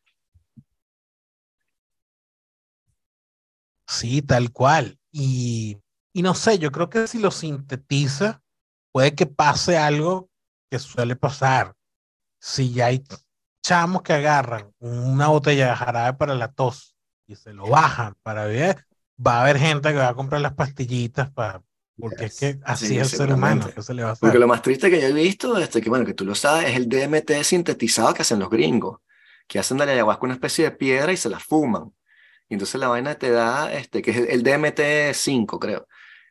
Sí, 3.87 4.21
tal 4.21 4.51
cual. 4.51 4.99
Y, 5.11 5.77
y 6.13 6.21
no 6.21 6.35
sé, 6.35 6.59
yo 6.59 6.71
creo 6.71 6.89
que 6.89 7.07
si 7.07 7.19
lo 7.19 7.31
sintetiza, 7.31 8.41
puede 8.91 9.15
que 9.15 9.25
pase 9.25 9.77
algo 9.77 10.29
que 10.69 10.79
suele 10.79 11.15
pasar. 11.15 11.73
Si 12.39 12.73
ya 12.73 12.87
hay 12.87 13.03
chamos 13.67 14.01
que 14.01 14.13
agarran 14.13 14.71
una 14.79 15.27
botella 15.27 15.69
de 15.69 15.75
jarabe 15.75 16.17
para 16.17 16.35
la 16.35 16.51
tos 16.51 16.95
y 17.27 17.35
se 17.35 17.51
lo 17.53 17.67
bajan 17.67 18.15
para 18.23 18.45
ver, 18.45 18.85
va 19.25 19.39
a 19.39 19.41
haber 19.41 19.57
gente 19.57 19.89
que 19.89 19.97
va 19.97 20.09
a 20.09 20.15
comprar 20.15 20.39
las 20.39 20.53
pastillitas 20.53 21.29
para, 21.31 21.61
porque 21.99 22.25
es 22.25 22.39
que 22.39 22.59
así 22.63 22.87
sí, 22.87 22.97
es 22.97 23.11
el 23.11 23.17
ser 23.17 23.33
humano, 23.33 23.69
¿qué 23.73 23.81
se 23.81 23.93
le 23.93 24.03
va 24.03 24.09
a 24.09 24.11
hacer? 24.13 24.21
Porque 24.21 24.39
lo 24.39 24.47
más 24.47 24.61
triste 24.61 24.89
que 24.89 25.01
yo 25.01 25.07
he 25.07 25.13
visto, 25.13 25.57
este, 25.57 25.81
que 25.81 25.89
bueno, 25.89 26.05
que 26.05 26.13
tú 26.13 26.23
lo 26.23 26.33
sabes, 26.33 26.69
es 26.69 26.77
el 26.77 26.87
DMT 26.87 27.43
sintetizado 27.43 28.13
que 28.13 28.21
hacen 28.21 28.39
los 28.39 28.49
gringos, 28.49 28.99
que 29.47 29.59
hacen 29.59 29.77
de 29.77 29.85
la 29.85 29.91
ayahuasca 29.91 30.25
una 30.25 30.35
especie 30.35 30.65
de 30.65 30.71
piedra 30.71 31.11
y 31.11 31.17
se 31.17 31.29
la 31.29 31.39
fuman. 31.39 31.93
Y 32.49 32.53
entonces 32.55 32.79
la 32.79 32.87
vaina 32.87 33.15
te 33.15 33.29
da, 33.31 33.73
este, 33.73 34.01
que 34.01 34.11
es 34.11 34.17
el 34.17 34.43
DMT5, 34.43 35.59
creo. 35.59 35.87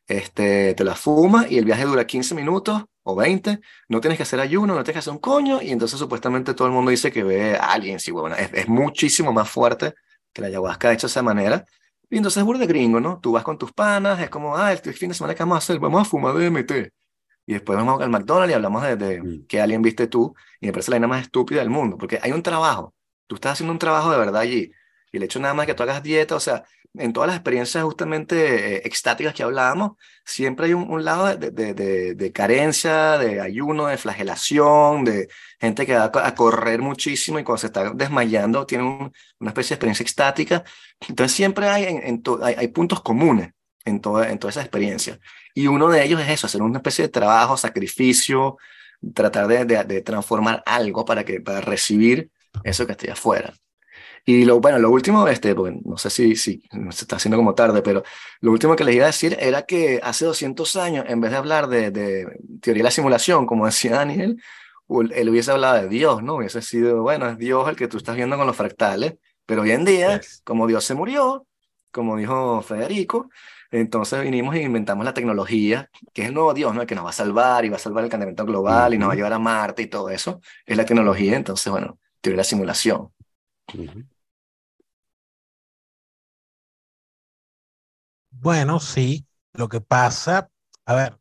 Este, 0.07 0.75
te 0.75 0.85
la 0.85 0.95
fumas 0.95 1.51
y 1.51 1.59
el 1.59 1.65
viaje 1.65 1.85
dura 1.85 2.07
15 2.07 2.35
minutos 2.35 2.85
o 3.03 3.17
20, 3.17 3.61
no 3.89 4.01
tienes 4.01 4.17
que 4.17 4.23
hacer 4.23 4.41
ayuno, 4.41 4.75
no 4.75 4.83
tienes 4.85 4.95
que 4.95 4.99
hacer 5.01 5.13
un 5.13 5.19
coño, 5.19 5.63
y 5.63 5.71
entonces 5.71 5.99
supuestamente 5.99 6.55
todo 6.55 6.69
el 6.69 6.75
mundo 6.75 6.91
dice 6.91 7.13
que 7.13 7.23
ve 7.23 7.57
a 7.57 7.73
alguien, 7.73 8.01
sí, 8.01 8.11
bueno, 8.11 8.35
es, 8.37 8.53
es 8.53 8.69
muchísimo 8.69 9.33
más 9.33 9.49
fuerte 9.49 9.95
que 10.33 10.43
la 10.43 10.49
ayahuasca 10.49 10.93
hecha 10.93 11.07
de 11.07 11.11
esa 11.11 11.23
manera, 11.23 11.65
y 12.11 12.17
entonces 12.17 12.39
es 12.39 12.45
burde 12.45 12.67
gringo, 12.67 13.01
¿no? 13.01 13.21
Tú 13.21 13.33
vas 13.33 13.45
con 13.45 13.59
tus 13.59 13.73
panas, 13.73 14.21
es 14.21 14.31
como, 14.31 14.57
ah, 14.57 14.73
este 14.73 14.93
fin 14.93 15.09
de 15.09 15.15
semana 15.15 15.35
que 15.35 15.43
vamos 15.43 15.57
a 15.57 15.59
hacer, 15.59 15.79
vamos 15.79 16.03
a 16.03 16.05
fumar 16.05 16.35
DMT. 16.35 16.93
Y 17.47 17.53
después 17.53 17.77
vamos 17.77 18.01
al 18.01 18.11
McDonald's 18.11 18.51
y 18.51 18.55
hablamos 18.55 18.83
de, 18.83 18.97
de 18.97 19.23
mm. 19.23 19.47
que 19.47 19.61
alguien 19.61 19.83
viste 19.83 20.09
tú, 20.09 20.35
y 20.61 20.67
me 20.67 20.73
parece 20.73 20.91
la 20.91 20.97
vaina 20.97 21.09
más 21.09 21.23
estúpida 21.23 21.61
del 21.61 21.71
mundo, 21.71 21.97
porque 21.99 22.19
hay 22.23 22.33
un 22.33 22.43
trabajo, 22.43 22.95
tú 23.27 23.37
estás 23.37 23.53
haciendo 23.53 23.73
un 23.73 23.79
trabajo 23.79 24.11
de 24.11 24.19
verdad 24.19 24.41
allí, 24.41 24.73
y 25.17 25.19
el 25.19 25.25
hecho 25.25 25.41
nada 25.41 25.55
más 25.55 25.65
que 25.65 25.73
tú 25.73 25.83
hagas 25.83 26.03
dieta, 26.03 26.37
o 26.37 26.41
sea, 26.41 26.65
en 26.95 27.13
todas 27.15 27.29
las 27.29 27.37
experiencias 27.37 27.83
justamente 27.85 28.77
eh, 28.77 28.83
extáticas 28.85 29.33
que 29.33 29.43
hablábamos, 29.43 29.93
siempre 30.27 30.67
hay 30.67 30.75
un, 30.75 30.91
un 30.91 31.05
lado 31.05 31.35
de, 31.37 31.51
de, 31.51 31.73
de, 31.73 32.15
de, 32.15 32.33
carencia, 32.33 33.17
de 33.17 33.41
ayuno, 33.41 33.87
de 33.87 33.97
flagelación, 33.97 35.05
de 35.05 35.29
gente 35.59 35.87
que 35.87 35.95
va 35.97 36.11
a 36.13 36.35
correr 36.35 36.83
muchísimo 36.83 37.39
y 37.39 37.45
cuando 37.45 37.61
se 37.61 37.69
está 37.69 37.91
desmayando 37.95 38.67
tiene 38.67 38.85
un, 38.85 39.13
una 39.41 39.51
especie 39.51 39.71
de 39.71 39.75
experiencia 39.77 40.05
extática. 40.05 40.65
Entonces 41.09 41.35
siempre 41.35 41.69
hay, 41.69 41.85
en, 41.85 42.03
en 42.07 42.23
hay, 42.43 42.55
hay, 42.59 42.69
puntos 42.69 43.01
comunes 43.01 43.53
en 43.87 44.01
toda, 44.01 44.31
en 44.31 44.39
toda 44.39 44.51
esa 44.51 44.61
experiencia. 44.61 45.19
Y 45.55 45.67
uno 45.67 45.89
de 45.89 46.05
ellos 46.05 46.21
es 46.21 46.29
eso, 46.29 46.47
hacer 46.47 46.61
una 46.61 46.79
especie 46.79 47.05
de 47.07 47.11
trabajo, 47.11 47.57
sacrificio, 47.57 48.59
tratar 49.15 49.47
de, 49.47 50.03
transformar 50.03 50.63
algo 50.67 51.05
para, 51.07 51.25
que, 51.25 51.41
para 51.41 51.63
recibir 51.63 52.31
eso 52.65 52.87
que 52.87 52.93
esté 52.93 53.11
afuera. 53.11 53.55
Y 54.29 54.45
lo, 54.45 54.61
bueno, 54.61 54.81
lo 54.81 54.91
último, 54.91 55.29
este, 55.29 55.55
porque 55.55 55.79
no 55.85 55.97
sé 55.97 56.11
si, 56.11 56.35
si 56.35 56.61
se 56.91 57.05
está 57.05 57.15
haciendo 57.15 57.37
como 57.37 57.55
tarde, 57.55 57.81
pero 57.81 58.03
lo 58.41 58.51
último 58.51 58.75
que 58.75 58.83
les 58.83 58.97
iba 58.97 59.05
a 59.05 59.07
decir 59.07 59.37
era 59.39 59.63
que 59.63 60.01
hace 60.03 60.25
200 60.25 60.75
años, 60.77 61.05
en 61.09 61.21
vez 61.21 61.31
de 61.31 61.37
hablar 61.37 61.69
de, 61.69 61.93
de 61.93 62.37
teoría 62.61 62.81
de 62.81 62.85
la 62.85 62.91
simulación, 62.91 63.47
como 63.47 63.67
decía 63.67 63.93
Daniel, 63.93 64.43
él 64.89 65.29
hubiese 65.29 65.53
hablado 65.53 65.81
de 65.81 65.89
Dios, 65.89 66.25
¿no? 66.25 66.35
Hubiese 66.35 66.61
sido, 66.61 67.03
bueno, 67.03 67.29
es 67.29 67.39
Dios 67.39 67.69
el 67.69 67.77
que 67.77 67.87
tú 67.87 67.99
estás 67.99 68.17
viendo 68.17 68.37
con 68.37 68.49
los 68.49 68.57
fractales, 68.57 69.15
pero 69.45 69.63
hoy 69.63 69.71
en 69.71 69.85
día, 69.85 70.19
yes. 70.19 70.43
como 70.45 70.67
Dios 70.67 70.85
se 70.85 70.95
murió, 70.95 71.47
como 71.93 72.17
dijo 72.17 72.63
Federico, 72.63 73.31
entonces 73.71 74.23
vinimos 74.23 74.57
e 74.57 74.63
inventamos 74.63 75.05
la 75.05 75.15
tecnología, 75.15 75.89
que 76.13 76.23
es 76.23 76.29
el 76.29 76.35
nuevo 76.35 76.53
Dios, 76.53 76.75
¿no? 76.75 76.81
El 76.83 76.87
que 76.87 76.97
nos 76.97 77.05
va 77.05 77.11
a 77.11 77.13
salvar 77.13 77.65
y 77.65 77.69
va 77.69 77.77
a 77.77 77.81
salvar 77.81 78.03
el 78.05 78.11
calentamiento 78.11 78.45
global 78.45 78.91
uh 78.91 78.93
-huh. 78.93 78.97
y 78.97 78.99
nos 78.99 79.09
va 79.09 79.13
a 79.13 79.17
llevar 79.17 79.33
a 79.33 79.39
Marte 79.39 79.83
y 79.83 79.87
todo 79.87 80.11
eso, 80.11 80.41
es 80.65 80.77
la 80.77 80.85
tecnología, 80.85 81.37
entonces, 81.37 81.71
bueno, 81.71 81.99
teoría 82.21 82.37
de 82.37 82.39
la 82.39 82.45
simulación. 82.45 83.13
Uh 83.75 83.79
-huh. 83.79 84.07
Bueno, 88.41 88.81
sí, 88.81 89.27
lo 89.55 89.69
que 89.69 89.81
pasa, 89.81 90.51
a 90.85 90.95
ver, 90.95 91.19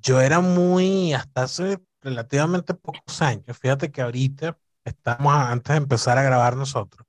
yo 0.00 0.20
era 0.20 0.40
muy, 0.40 1.12
hasta 1.12 1.42
hace 1.42 1.78
relativamente 2.00 2.74
pocos 2.74 3.20
años, 3.20 3.58
fíjate 3.58 3.90
que 3.90 4.00
ahorita 4.00 4.58
estamos 4.84 5.32
antes 5.34 5.74
de 5.74 5.76
empezar 5.76 6.16
a 6.16 6.22
grabar 6.22 6.56
nosotros, 6.56 7.06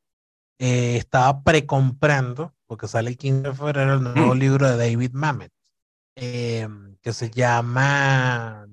eh, 0.59 0.97
estaba 0.97 1.43
precomprando, 1.43 2.53
porque 2.67 2.87
sale 2.87 3.09
el 3.09 3.17
15 3.17 3.49
de 3.49 3.55
febrero, 3.55 3.93
el 3.93 4.03
nuevo 4.03 4.35
mm. 4.35 4.37
libro 4.37 4.69
de 4.69 4.77
David 4.77 5.11
Mamet, 5.13 5.51
eh, 6.15 6.67
que 7.01 7.13
se 7.13 7.31
llama 7.31 8.67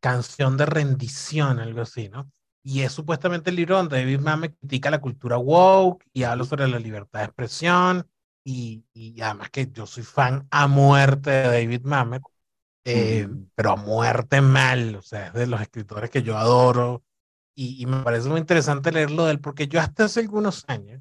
Canción 0.00 0.56
de 0.56 0.66
Rendición, 0.66 1.60
algo 1.60 1.82
así, 1.82 2.08
¿no? 2.08 2.30
Y 2.62 2.80
es 2.80 2.92
supuestamente 2.92 3.50
el 3.50 3.56
libro 3.56 3.76
donde 3.76 3.98
David 3.98 4.20
Mamet 4.20 4.58
critica 4.58 4.90
la 4.90 5.02
cultura 5.02 5.36
woke 5.36 6.02
y 6.14 6.22
habla 6.22 6.44
sobre 6.44 6.66
la 6.66 6.78
libertad 6.78 7.20
de 7.20 7.26
expresión 7.26 8.08
y, 8.44 8.84
y, 8.92 9.20
además 9.22 9.50
que 9.50 9.70
yo 9.72 9.86
soy 9.86 10.02
fan 10.02 10.46
a 10.50 10.68
muerte 10.68 11.30
de 11.30 11.42
David 11.44 11.82
Mamet, 11.84 12.22
eh, 12.84 13.26
pero 13.54 13.72
a 13.72 13.76
muerte 13.76 14.42
mal, 14.42 14.96
o 14.96 15.02
sea, 15.02 15.28
es 15.28 15.32
de 15.32 15.46
los 15.46 15.60
escritores 15.60 16.10
que 16.10 16.22
yo 16.22 16.36
adoro 16.36 17.02
y, 17.54 17.82
y, 17.82 17.86
me 17.86 18.02
parece 18.02 18.28
muy 18.28 18.40
interesante 18.40 18.92
leerlo 18.92 19.24
de 19.24 19.32
él 19.32 19.40
porque 19.40 19.66
yo 19.66 19.80
hasta 19.80 20.04
hace 20.04 20.20
algunos 20.20 20.64
años 20.68 21.00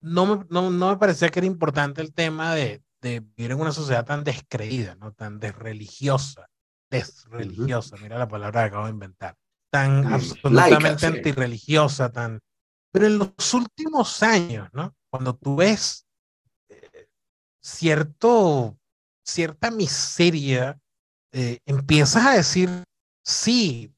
no 0.00 0.26
me, 0.26 0.44
no, 0.50 0.70
no 0.70 0.90
me 0.90 0.96
parecía 0.96 1.30
que 1.30 1.40
era 1.40 1.46
importante 1.46 2.00
el 2.00 2.12
tema 2.12 2.54
de, 2.54 2.82
de 3.00 3.20
vivir 3.20 3.52
en 3.52 3.60
una 3.60 3.72
sociedad 3.72 4.04
tan 4.04 4.22
descreída, 4.22 4.94
¿no? 4.96 5.12
tan 5.12 5.40
desreligiosa, 5.40 6.48
desreligiosa, 6.90 7.96
mira 7.96 8.18
la 8.18 8.28
palabra 8.28 8.62
que 8.62 8.66
acabo 8.68 8.84
de 8.84 8.92
inventar, 8.92 9.36
tan 9.70 10.04
mm, 10.04 10.14
absolutamente 10.14 10.80
laica, 10.82 10.98
sí. 10.98 11.06
antirreligiosa, 11.06 12.12
tan... 12.12 12.40
Pero 12.92 13.06
en 13.06 13.18
los 13.18 13.54
últimos 13.54 14.22
años, 14.22 14.68
¿no? 14.72 14.94
Cuando 15.10 15.34
tú 15.34 15.56
ves 15.56 16.06
cierto, 17.62 18.78
cierta 19.24 19.70
miseria, 19.70 20.78
eh, 21.32 21.60
empiezas 21.66 22.26
a 22.26 22.32
decir, 22.32 22.68
sí, 23.24 23.94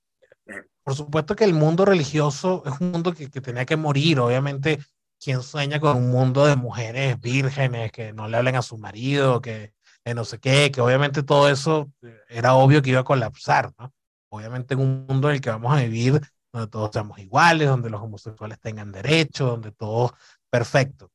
por 0.84 0.94
supuesto 0.94 1.34
que 1.34 1.44
el 1.44 1.54
mundo 1.54 1.84
religioso 1.84 2.62
es 2.66 2.80
un 2.80 2.92
mundo 2.92 3.14
que, 3.14 3.30
que 3.30 3.40
tenía 3.40 3.64
que 3.64 3.76
morir, 3.76 4.20
obviamente, 4.20 4.78
quien 5.18 5.42
sueña 5.42 5.80
con 5.80 5.96
un 5.96 6.10
mundo 6.10 6.46
de 6.46 6.56
mujeres 6.56 7.18
vírgenes 7.20 7.90
que 7.90 8.12
no 8.12 8.28
le 8.28 8.36
hablen 8.36 8.56
a 8.56 8.62
su 8.62 8.76
marido, 8.78 9.40
que, 9.40 9.72
que 10.04 10.14
no 10.14 10.24
sé 10.24 10.38
qué, 10.38 10.70
que 10.70 10.82
obviamente 10.82 11.22
todo 11.22 11.48
eso 11.48 11.90
eh, 12.02 12.20
era 12.28 12.54
obvio 12.54 12.82
que 12.82 12.90
iba 12.90 13.00
a 13.00 13.04
colapsar, 13.04 13.72
¿no? 13.78 13.92
Obviamente 14.28 14.74
en 14.74 14.80
un 14.80 15.06
mundo 15.06 15.28
en 15.30 15.36
el 15.36 15.40
que 15.40 15.50
vamos 15.50 15.72
a 15.72 15.80
vivir 15.80 16.20
donde 16.52 16.68
todos 16.68 16.90
seamos 16.92 17.18
iguales, 17.18 17.68
donde 17.68 17.90
los 17.90 18.02
homosexuales 18.02 18.60
tengan 18.60 18.92
derechos, 18.92 19.48
donde 19.48 19.72
todo 19.72 20.14
perfecto. 20.50 21.10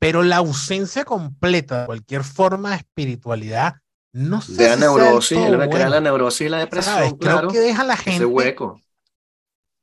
Pero 0.00 0.24
la 0.24 0.38
ausencia 0.38 1.04
completa 1.04 1.82
de 1.82 1.86
cualquier 1.86 2.24
forma 2.24 2.70
de 2.70 2.76
espiritualidad 2.76 3.76
no 4.12 4.40
sé. 4.40 4.54
De 4.54 4.68
la 4.68 4.74
si 4.74 4.80
neurosis, 4.80 5.50
lo 5.50 5.60
que 5.60 5.68
crea 5.68 5.88
la 5.88 6.00
neurosis 6.00 6.46
y 6.46 6.48
la 6.48 6.58
depresión. 6.58 6.94
¿sabes? 6.96 7.14
Claro, 7.20 7.48
Creo 7.48 7.50
que 7.50 7.60
deja 7.60 7.82
a 7.82 7.86
la 7.86 7.96
gente. 7.96 8.16
Ese 8.16 8.24
hueco. 8.24 8.80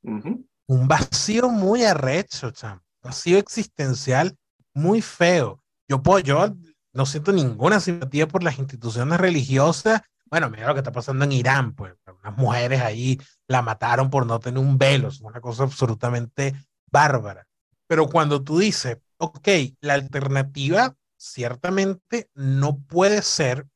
Uh 0.03 0.11
-huh. 0.11 0.45
Un 0.67 0.87
vacío 0.87 1.49
muy 1.49 1.85
arrecho, 1.85 2.51
cham. 2.51 2.81
Vacío 3.01 3.37
existencial 3.37 4.37
muy 4.73 5.01
feo. 5.01 5.63
Yo 5.87 6.03
puedo, 6.03 6.19
yo 6.19 6.53
no 6.93 7.05
siento 7.05 7.31
ninguna 7.31 7.79
simpatía 7.79 8.27
por 8.27 8.43
las 8.43 8.59
instituciones 8.59 9.17
religiosas. 9.19 10.01
Bueno, 10.25 10.49
mira 10.49 10.67
lo 10.67 10.73
que 10.73 10.81
está 10.81 10.91
pasando 10.91 11.23
en 11.23 11.31
Irán, 11.31 11.73
pues, 11.73 11.93
unas 12.21 12.37
mujeres 12.37 12.81
ahí 12.81 13.17
la 13.47 13.61
mataron 13.61 14.09
por 14.09 14.25
no 14.25 14.39
tener 14.39 14.59
un 14.59 14.77
velo, 14.77 15.07
es 15.07 15.21
una 15.21 15.39
cosa 15.39 15.63
absolutamente 15.63 16.53
bárbara. 16.91 17.47
Pero 17.87 18.07
cuando 18.09 18.43
tú 18.43 18.59
dices, 18.59 18.97
ok, 19.17 19.47
la 19.81 19.93
alternativa 19.93 20.95
ciertamente 21.17 22.29
no 22.35 22.77
puede 22.77 23.21
ser 23.21 23.67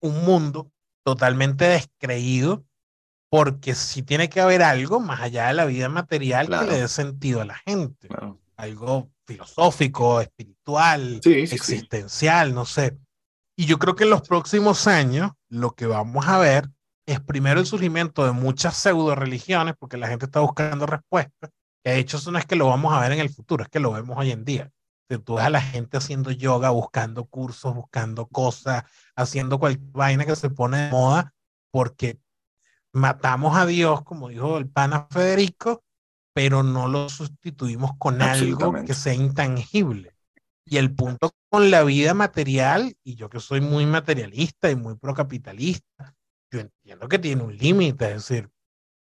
un 0.00 0.24
mundo 0.24 0.70
totalmente 1.04 1.64
descreído, 1.64 2.64
porque 3.30 3.74
si 3.74 4.02
tiene 4.02 4.28
que 4.28 4.40
haber 4.40 4.62
algo 4.62 5.00
más 5.00 5.20
allá 5.20 5.48
de 5.48 5.54
la 5.54 5.64
vida 5.64 5.88
material 5.88 6.48
que 6.48 6.66
le 6.66 6.80
dé 6.80 6.88
sentido 6.88 7.40
a 7.40 7.46
la 7.46 7.56
gente, 7.56 8.08
algo 8.56 9.10
filosófico, 9.26 10.20
espiritual, 10.20 11.20
existencial, 11.24 12.54
no 12.54 12.64
sé. 12.64 12.98
Y 13.56 13.66
yo 13.66 13.78
creo 13.78 13.96
que 13.96 14.04
en 14.04 14.10
los 14.10 14.22
próximos 14.22 14.86
años 14.86 15.32
lo 15.48 15.72
que 15.72 15.86
vamos 15.86 16.26
a 16.26 16.38
ver 16.38 16.70
es 17.06 17.20
primero 17.20 17.58
el 17.60 17.66
surgimiento 17.66 18.24
de 18.24 18.32
muchas 18.32 18.76
pseudo 18.76 19.14
religiones, 19.14 19.74
porque 19.78 19.96
la 19.96 20.08
gente 20.08 20.26
está 20.26 20.40
buscando 20.40 20.86
respuestas, 20.86 21.50
de 21.84 21.98
hecho 21.98 22.16
eso 22.16 22.30
no 22.30 22.38
es 22.38 22.46
que 22.46 22.56
lo 22.56 22.66
vamos 22.66 22.92
a 22.92 23.00
ver 23.00 23.12
en 23.12 23.20
el 23.20 23.30
futuro, 23.30 23.62
es 23.62 23.68
que 23.68 23.80
lo 23.80 23.92
vemos 23.92 24.16
hoy 24.18 24.30
en 24.30 24.44
día. 24.44 24.70
Tú 25.24 25.36
ves 25.36 25.44
a 25.44 25.50
la 25.50 25.62
gente 25.62 25.96
haciendo 25.96 26.30
yoga, 26.30 26.68
buscando 26.68 27.24
cursos, 27.24 27.74
buscando 27.74 28.26
cosas, 28.26 28.84
haciendo 29.16 29.58
cualquier 29.58 29.90
vaina 29.92 30.26
que 30.26 30.36
se 30.36 30.50
pone 30.50 30.76
de 30.84 30.90
moda, 30.90 31.32
porque 31.70 32.20
matamos 32.92 33.56
a 33.56 33.64
Dios, 33.64 34.02
como 34.02 34.28
dijo 34.28 34.58
el 34.58 34.68
pana 34.68 35.06
Federico, 35.10 35.82
pero 36.34 36.62
no 36.62 36.88
lo 36.88 37.08
sustituimos 37.08 37.92
con 37.98 38.20
algo 38.20 38.84
que 38.84 38.94
sea 38.94 39.14
intangible. 39.14 40.14
Y 40.66 40.76
el 40.76 40.94
punto 40.94 41.30
con 41.48 41.70
la 41.70 41.82
vida 41.84 42.12
material, 42.12 42.94
y 43.02 43.14
yo 43.14 43.30
que 43.30 43.40
soy 43.40 43.62
muy 43.62 43.86
materialista 43.86 44.70
y 44.70 44.76
muy 44.76 44.96
procapitalista, 44.96 46.14
yo 46.52 46.60
entiendo 46.60 47.08
que 47.08 47.18
tiene 47.18 47.42
un 47.42 47.56
límite, 47.56 48.08
es 48.08 48.28
decir, 48.28 48.50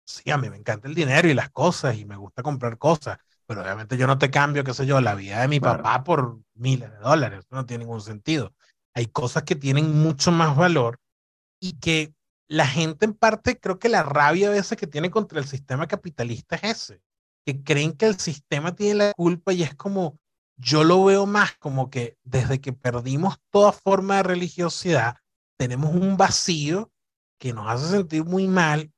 sí, 0.09 0.30
a 0.30 0.39
mí 0.39 0.48
me 0.48 0.56
encanta 0.56 0.89
el 0.89 0.94
dinero 0.94 1.28
y 1.28 1.35
las 1.35 1.51
cosas 1.51 1.97
y 1.97 2.05
me 2.05 2.16
gusta 2.16 2.43
comprar 2.43 2.78
cosas, 2.78 3.18
pero 3.47 3.62
obviamente 3.62 3.97
yo 3.97 4.06
no 4.06 4.18
te 4.18 4.30
cambio, 4.30 4.64
qué 4.64 4.72
sé 4.72 4.86
yo, 4.86 5.01
la 5.01 5.14
vida 5.14 5.40
de 5.40 5.48
mi 5.48 5.60
papá 5.60 6.02
por 6.02 6.40
miles 6.55 6.90
de 6.90 6.98
dólares, 6.98 7.44
no 7.51 7.66
tiene 7.66 7.85
ningún 7.85 8.01
sentido. 8.01 8.55
Hay 8.94 9.06
cosas 9.06 9.43
que 9.43 9.55
tienen 9.55 10.01
mucho 10.01 10.32
más 10.32 10.56
valor 10.56 10.98
y 11.60 11.74
que 11.78 12.14
la 12.48 12.66
gente 12.66 13.05
en 13.05 13.12
parte 13.12 13.60
creo 13.60 13.78
que 13.78 13.90
la 13.90 14.02
rabia 14.02 14.48
a 14.48 14.52
veces 14.52 14.78
que 14.78 14.86
tiene 14.86 15.10
contra 15.10 15.39
el 15.39 15.47
sistema 15.47 15.86
capitalista 15.86 16.56
es 16.56 16.64
ese, 16.64 17.02
que 17.44 17.62
creen 17.62 17.93
que 17.93 18.06
el 18.06 18.18
sistema 18.18 18.74
tiene 18.74 18.94
la 18.94 19.12
culpa 19.12 19.52
y 19.52 19.62
es 19.62 19.74
como, 19.74 20.18
yo 20.56 20.85
lo 20.85 21.05
veo 21.05 21.26
más 21.26 21.55
como 21.59 21.90
que 21.90 22.16
desde 22.24 22.60
que 22.60 22.72
perdimos 22.72 23.36
toda 23.51 23.72
forma 23.72 24.16
de 24.16 24.22
religiosidad, 24.22 25.16
tenemos 25.59 25.94
un 25.94 26.16
vacío 26.16 26.90
que 27.39 27.52
nos 27.52 27.68
hace 27.68 27.89
sentir 27.90 28.24
muy 28.24 28.48
mal 28.48 28.90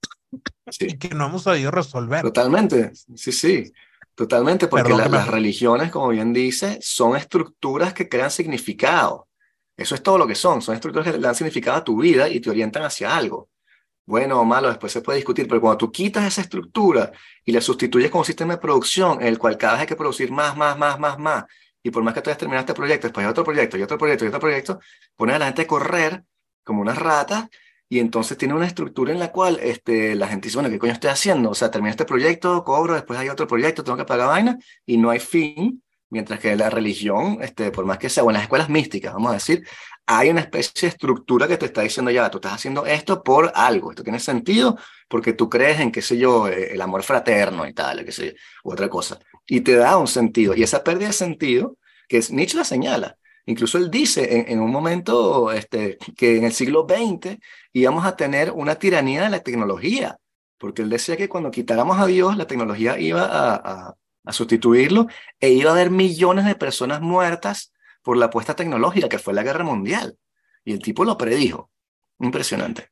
y 0.79 0.99
que 0.99 1.15
no 1.15 1.27
hemos 1.27 1.43
sabido 1.43 1.71
resolver. 1.71 2.23
Totalmente, 2.23 2.93
sí, 3.15 3.33
sí. 3.33 3.73
Totalmente, 4.15 4.69
porque 4.69 4.93
las 4.93 5.29
religiones, 5.29 5.91
como 5.91 6.09
bien 6.09 6.33
dice, 6.33 6.79
son 6.83 7.17
estructuras 7.17 7.95
que 7.95 8.09
crean 8.09 8.31
significado. 8.31 9.29
Eso 9.77 9.95
es 9.95 10.03
todo 10.03 10.19
lo 10.19 10.27
que 10.27 10.35
son. 10.35 10.61
Son 10.61 10.75
estructuras 10.75 11.07
que 11.07 11.17
le 11.17 11.25
dan 11.25 11.35
significado 11.35 11.79
a 11.79 11.85
tu 11.85 11.99
vida 11.99 12.29
y 12.29 12.39
te 12.39 12.51
orientan 12.51 12.83
hacia 12.83 13.17
algo. 13.17 13.49
Bueno 14.05 14.41
o 14.41 14.45
malo, 14.45 14.69
después 14.69 14.93
se 14.93 15.01
puede 15.01 15.17
discutir, 15.17 15.49
pero 15.49 15.61
cuando 15.61 15.79
tú 15.79 15.93
quitas 15.93 16.27
esa 16.27 16.43
estructura 16.43 17.13
y 17.45 17.53
la 17.53 17.61
sustituyes 17.61 18.11
con 18.11 18.19
un 18.19 18.25
sistema 18.25 18.55
de 18.55 18.61
producción 18.61 19.23
en 19.23 19.29
el 19.29 19.39
cual 19.39 19.57
cada 19.57 19.75
vez 19.75 19.81
hay 19.83 19.87
que 19.87 19.97
producir 19.97 20.31
más, 20.31 20.57
más, 20.57 20.77
más, 20.77 20.99
más, 20.99 21.19
más, 21.19 21.45
y 21.83 21.91
por 21.91 22.03
más 22.03 22.13
que 22.13 22.21
tú 22.21 22.29
hayas 22.29 22.39
terminado 22.39 22.61
este 22.61 22.75
proyecto, 22.75 23.07
después 23.07 23.25
hay 23.25 23.31
otro 23.31 23.45
proyecto, 23.45 23.79
y 23.79 23.83
otro 23.83 23.97
proyecto, 23.97 24.25
y 24.25 24.29
otro 24.29 24.41
proyecto, 24.41 24.81
pones 25.17 25.37
a 25.37 25.39
la 25.39 25.47
gente 25.47 25.63
a 25.63 25.67
correr 25.67 26.25
como 26.65 26.83
unas 26.83 26.99
ratas 26.99 27.49
y 27.93 27.99
entonces 27.99 28.39
tiene 28.39 28.55
una 28.55 28.69
estructura 28.69 29.13
en 29.13 29.19
la 29.19 29.33
cual 29.33 29.59
este, 29.61 30.15
la 30.15 30.29
gente 30.29 30.47
dice, 30.47 30.59
bueno, 30.59 30.71
¿qué 30.71 30.79
coño 30.79 30.93
estoy 30.93 31.11
haciendo? 31.11 31.51
O 31.51 31.55
sea, 31.55 31.73
termino 31.73 31.91
este 31.91 32.05
proyecto, 32.05 32.63
cobro, 32.63 32.95
después 32.95 33.19
hay 33.19 33.29
otro 33.29 33.49
proyecto, 33.49 33.83
tengo 33.83 33.99
que 33.99 34.05
pagar 34.05 34.29
vaina 34.29 34.57
y 34.87 34.97
no 34.97 35.11
hay 35.11 35.19
fin. 35.19 35.83
Mientras 36.09 36.39
que 36.39 36.55
la 36.57 36.71
religión, 36.71 37.39
este, 37.41 37.71
por 37.73 37.85
más 37.85 37.99
que 37.99 38.09
sea, 38.09 38.23
o 38.25 38.31
en 38.31 38.35
las 38.35 38.45
escuelas 38.45 38.69
místicas, 38.69 39.13
vamos 39.13 39.31
a 39.33 39.35
decir, 39.35 39.65
hay 40.07 40.31
una 40.31 40.41
especie 40.41 40.73
de 40.83 40.89
estructura 40.89 41.49
que 41.49 41.57
te 41.57 41.67
está 41.67 41.83
diciendo, 41.83 42.13
ya, 42.13 42.31
tú 42.31 42.39
estás 42.39 42.55
haciendo 42.55 42.87
esto 42.87 43.23
por 43.25 43.51
algo, 43.55 43.91
esto 43.91 44.05
tiene 44.05 44.21
sentido 44.21 44.77
porque 45.09 45.33
tú 45.33 45.49
crees 45.49 45.81
en, 45.81 45.91
qué 45.91 46.03
sé 46.03 46.17
yo, 46.17 46.49
eh, 46.49 46.75
el 46.75 46.81
amor 46.81 47.03
fraterno 47.03 47.67
y 47.67 47.75
tal, 47.75 48.05
qué 48.05 48.13
sé 48.13 48.27
yo, 48.27 48.33
otra 48.63 48.89
cosa. 48.89 49.19
Y 49.47 49.63
te 49.63 49.75
da 49.75 49.99
un 49.99 50.07
sentido. 50.07 50.55
Y 50.55 50.63
esa 50.63 50.85
pérdida 50.85 51.09
de 51.09 51.13
sentido, 51.13 51.77
que 52.09 52.19
es, 52.19 52.31
Nietzsche 52.31 52.57
la 52.57 52.65
señala, 52.65 53.17
Incluso 53.47 53.79
él 53.79 53.91
dice 53.91 54.51
en, 54.51 54.61
un 54.61 54.71
momento 54.71 55.51
este, 55.53 55.99
que 56.17 56.37
en 56.37 56.45
el 56.45 56.53
siglo 56.53 56.87
XX 56.89 57.39
íbamos 57.73 58.05
a 58.05 58.17
tener 58.17 58.53
una 58.53 58.77
tiranía 58.77 59.23
de 59.23 59.31
la 59.31 59.41
tecnología, 59.41 60.19
porque 60.59 60.83
él 60.83 60.91
decía 60.91 61.17
que 61.17 61.29
cuando 61.29 61.51
quitáramos 61.51 61.99
a 61.99 62.07
Dios, 62.07 62.37
la 62.37 62.47
tecnología 62.47 62.99
iba 62.99 63.25
a, 63.25 63.95
a, 64.25 64.33
sustituirlo 64.33 65.09
e 65.41 65.51
iba 65.51 65.71
a 65.71 65.75
haber 65.75 65.91
millones 65.91 66.45
de 66.45 66.55
personas 66.55 67.01
muertas 67.01 67.73
por 68.03 68.17
la 68.17 68.27
apuesta 68.27 68.55
tecnológica, 68.55 69.09
que 69.09 69.19
fue 69.19 69.35
la 69.35 69.43
guerra 69.43 69.65
mundial. 69.65 70.17
Y 70.65 70.73
el 70.73 70.79
tipo 70.81 71.05
lo 71.05 71.17
predijo. 71.17 71.71
Impresionante. 72.19 72.91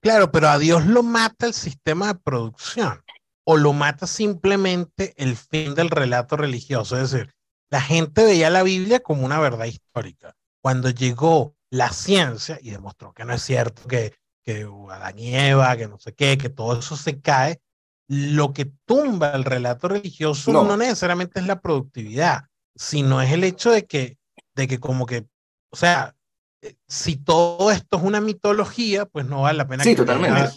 Claro, 0.00 0.30
pero 0.30 0.48
a 0.48 0.58
Dios 0.58 0.86
lo 0.86 1.02
mata 1.02 1.46
el 1.46 1.54
sistema 1.54 2.08
de 2.08 2.20
producción 2.20 3.02
o 3.44 3.56
lo 3.56 3.72
mata 3.72 4.06
simplemente 4.06 5.14
el 5.16 5.36
fin 5.36 5.74
del 5.74 5.90
relato 5.90 6.36
religioso. 6.36 6.96
Es 7.00 7.10
decir, 7.10 7.34
la 7.70 7.80
gente 7.80 8.24
veía 8.24 8.50
la 8.50 8.62
Biblia 8.62 9.00
como 9.00 9.24
una 9.24 9.40
verdad 9.40 9.66
histórica. 9.66 10.34
Cuando 10.60 10.90
llegó 10.90 11.56
la 11.70 11.90
ciencia 11.90 12.58
y 12.62 12.70
demostró 12.70 13.12
que 13.12 13.24
no 13.24 13.32
es 13.32 13.42
cierto, 13.42 13.88
que, 13.88 14.14
que 14.44 14.68
Adán 14.90 15.18
y 15.18 15.34
Eva, 15.34 15.76
que 15.76 15.88
no 15.88 15.98
sé 15.98 16.14
qué, 16.14 16.38
que 16.38 16.50
todo 16.50 16.78
eso 16.78 16.96
se 16.96 17.20
cae, 17.20 17.60
lo 18.08 18.52
que 18.52 18.70
tumba 18.84 19.32
el 19.32 19.44
relato 19.44 19.88
religioso 19.88 20.52
no, 20.52 20.76
necesariamente 20.76 21.40
es 21.40 21.46
la 21.46 21.60
productividad, 21.60 22.44
sino 22.74 23.22
es 23.22 23.32
el 23.32 23.42
hecho 23.42 23.70
de 23.70 23.86
que, 23.86 24.18
de 24.54 24.68
que 24.68 24.78
como 24.78 25.06
que, 25.06 25.26
o 25.70 25.76
sea, 25.76 26.14
eh, 26.60 26.74
si 26.86 27.16
todo 27.16 27.70
esto 27.70 27.96
es 27.96 28.02
una 28.02 28.20
mitología, 28.20 29.06
pues 29.06 29.26
no 29.26 29.42
vale 29.42 29.58
la 29.58 29.66
pena. 29.66 29.82
Sí, 29.82 29.96
totalmente 29.96 30.50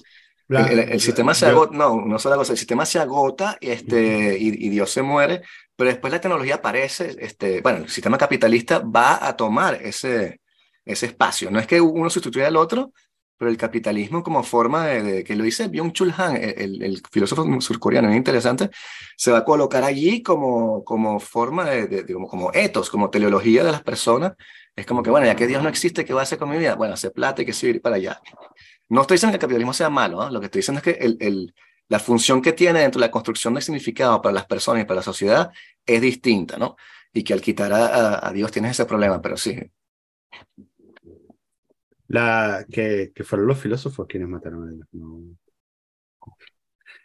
el, 0.50 1.00
sistema 1.00 1.34
se 1.34 1.48
agota, 1.48 1.76
no, 1.76 2.02
no 2.06 2.20
solo 2.20 2.38
cosa, 2.38 2.54
el 2.54 2.58
sistema 2.58 2.86
se 2.86 3.00
agota 3.00 3.58
y, 3.60 3.70
este, 3.70 4.38
y, 4.40 4.70
Dios 4.70 4.92
se 4.92 5.02
muere, 5.02 5.42
pero 5.76 5.90
después 5.90 6.14
la 6.14 6.22
tecnología 6.22 6.56
aparece, 6.56 7.16
este, 7.20 7.62
bueno, 7.62 7.80
el 7.80 7.90
sistema 7.90 8.18
capitalista 8.18 8.80
va 8.80 9.28
a 9.28 9.36
tomar 9.36 9.76
ese, 9.82 10.42
ese 10.86 11.08
espacio. 11.08 11.50
No 11.50 11.60
es 11.60 11.68
que 11.68 11.82
uno 11.82 12.10
sustituya 12.10 12.48
al 12.48 12.58
otro, 12.58 12.92
pero 13.38 13.52
el 13.52 13.58
capitalismo 13.58 14.24
como 14.24 14.44
forma 14.44 14.86
de, 14.88 15.24
que 15.24 15.36
lo 15.36 15.44
dice 15.44 15.70
Byung-Chul 15.70 16.14
Han, 16.18 16.38
el, 16.38 16.82
el, 16.82 17.02
filósofo 17.12 17.44
surcoreano, 17.60 18.10
es 18.10 18.16
interesante, 18.16 18.70
se 19.18 19.32
va 19.32 19.40
a 19.40 19.46
colocar 19.46 19.84
allí 19.84 20.22
como, 20.22 20.84
como 20.86 21.20
forma 21.20 21.66
de, 21.66 21.88
de, 21.88 22.14
como, 22.14 22.28
como 22.28 22.52
etos, 22.54 22.90
como 22.90 23.10
teleología 23.10 23.64
de 23.64 23.72
las 23.72 23.84
personas. 23.84 24.34
Es 24.76 24.86
como 24.86 25.04
que, 25.04 25.10
bueno, 25.10 25.26
ya 25.26 25.36
que 25.36 25.48
Dios 25.48 25.64
no 25.64 25.70
existe, 25.70 26.06
¿qué 26.06 26.14
va 26.14 26.22
a 26.22 26.24
hacer 26.24 26.38
con 26.38 26.50
mi 26.50 26.58
vida? 26.58 26.76
Bueno, 26.76 26.94
hacer 26.94 27.12
plata 27.12 27.42
y 27.42 27.46
que 27.46 27.54
seguir 27.54 27.82
para 27.82 27.96
allá. 27.96 28.22
No 28.90 29.02
estoy 29.02 29.16
diciendo 29.16 29.32
que 29.32 29.38
el 29.38 29.42
capitalismo 29.42 29.74
sea 29.74 29.90
malo, 29.90 30.30
lo 30.30 30.40
que 30.40 30.46
estoy 30.46 30.60
diciendo 30.60 30.80
es 30.80 30.84
que 30.84 31.04
el, 31.04 31.18
el, 31.20 31.54
la 31.88 32.00
función 32.00 32.42
que 32.42 32.54
tiene 32.54 32.80
dentro 32.80 33.00
de 33.00 33.08
la 33.08 33.12
construcción 33.12 33.54
de 33.54 33.62
significado 33.62 34.22
para 34.22 34.34
las 34.34 34.46
personas 34.46 34.84
y 34.84 34.86
para 34.86 34.98
la 34.98 35.04
sociedad 35.04 35.52
es 35.86 36.02
distinta, 36.02 36.58
¿no? 36.58 36.76
Y 37.14 37.24
que 37.24 37.34
al 37.34 37.42
quitar 37.42 37.72
a, 37.74 38.28
a, 38.28 38.32
Dios 38.34 38.52
tienes 38.52 38.72
ese 38.72 38.86
problema, 38.86 39.22
pero 39.22 39.38
sí. 39.38 39.58
La, 42.08 42.66
que, 42.70 43.12
que 43.14 43.24
fueron 43.24 43.48
los 43.48 43.60
filósofos 43.60 44.06
quienes 44.08 44.30
mataron 44.30 44.68
a 44.68 44.72
Dios. 44.72 44.88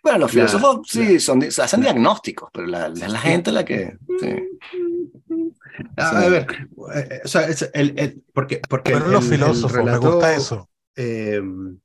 Bueno, 0.03 0.19
los 0.19 0.31
filósofos 0.31 0.81
sí, 0.89 1.21
son, 1.21 1.43
hacen 1.43 1.81
diagnósticos, 1.83 2.49
pero 2.53 2.67
la, 2.67 2.89
la, 2.89 3.09
la 3.09 3.19
gente 3.19 3.53
la 3.53 3.65
que... 3.65 3.99
Sí. 4.19 4.37
A, 5.97 6.29
ver, 6.29 6.47
eh, 6.95 7.21
o 7.25 7.29
sea, 7.29 7.47
el, 7.75 7.99
el, 7.99 8.23
porque, 8.33 8.61
porque 8.69 8.93
pero 8.93 9.09
los 9.09 9.25
filósofos, 9.25 9.85
me 9.85 9.99
gusta 9.99 10.35
eso. 10.35 10.70
Em, 10.97 11.79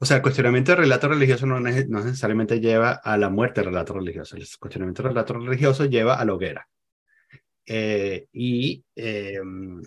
o 0.00 0.04
sea, 0.06 0.18
el 0.18 0.22
cuestionamiento 0.22 0.72
del 0.72 0.82
relato 0.82 1.08
religioso 1.08 1.46
no, 1.46 1.58
necesariamente 1.60 2.60
lleva 2.60 2.92
a 2.92 3.16
la 3.16 3.30
muerte 3.30 3.60
del 3.60 3.70
relato 3.70 3.94
religioso. 3.94 4.36
El 4.36 4.46
cuestionamiento 4.58 5.02
del 5.02 5.12
relato 5.12 5.34
religioso 5.34 5.86
lleva 5.86 6.14
a 6.14 6.24
la 6.24 6.34
hoguera. 6.34 6.68
Eh, 7.66 8.28
y 8.32 8.84
em, 8.94 9.82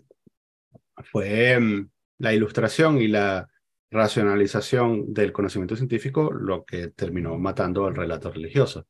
fue 1.11 1.51
em, 1.53 1.89
la 2.19 2.33
ilustración 2.33 3.01
y 3.01 3.07
la 3.07 3.47
racionalización 3.89 5.13
del 5.13 5.31
conocimiento 5.31 5.75
científico 5.75 6.31
lo 6.31 6.63
que 6.65 6.89
terminó 6.89 7.37
matando 7.37 7.85
al 7.87 7.95
relato 7.95 8.31
religioso. 8.31 8.87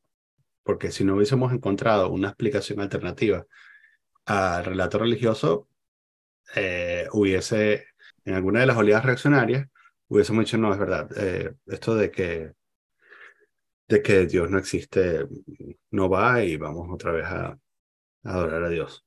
Porque 0.64 0.90
si 0.90 1.04
no 1.04 1.16
hubiésemos 1.16 1.52
encontrado 1.52 2.10
una 2.10 2.28
explicación 2.28 2.80
alternativa 2.80 3.46
al 4.26 4.64
relato 4.64 4.98
religioso, 4.98 5.68
eh, 6.54 7.06
hubiese 7.12 7.86
en 8.24 8.34
alguna 8.34 8.60
de 8.60 8.66
las 8.66 8.76
oleadas 8.76 9.04
reaccionarias, 9.04 9.68
hubiésemos 10.08 10.44
dicho, 10.44 10.58
no, 10.58 10.72
es 10.72 10.78
verdad, 10.78 11.08
eh, 11.16 11.54
esto 11.66 11.94
de 11.94 12.10
que, 12.10 12.52
de 13.88 14.02
que 14.02 14.26
Dios 14.26 14.50
no 14.50 14.58
existe 14.58 15.26
no 15.90 16.08
va 16.08 16.44
y 16.44 16.56
vamos 16.56 16.88
otra 16.90 17.12
vez 17.12 17.26
a, 17.26 17.58
adorar 18.24 18.64
a 18.64 18.68
Dios. 18.70 19.04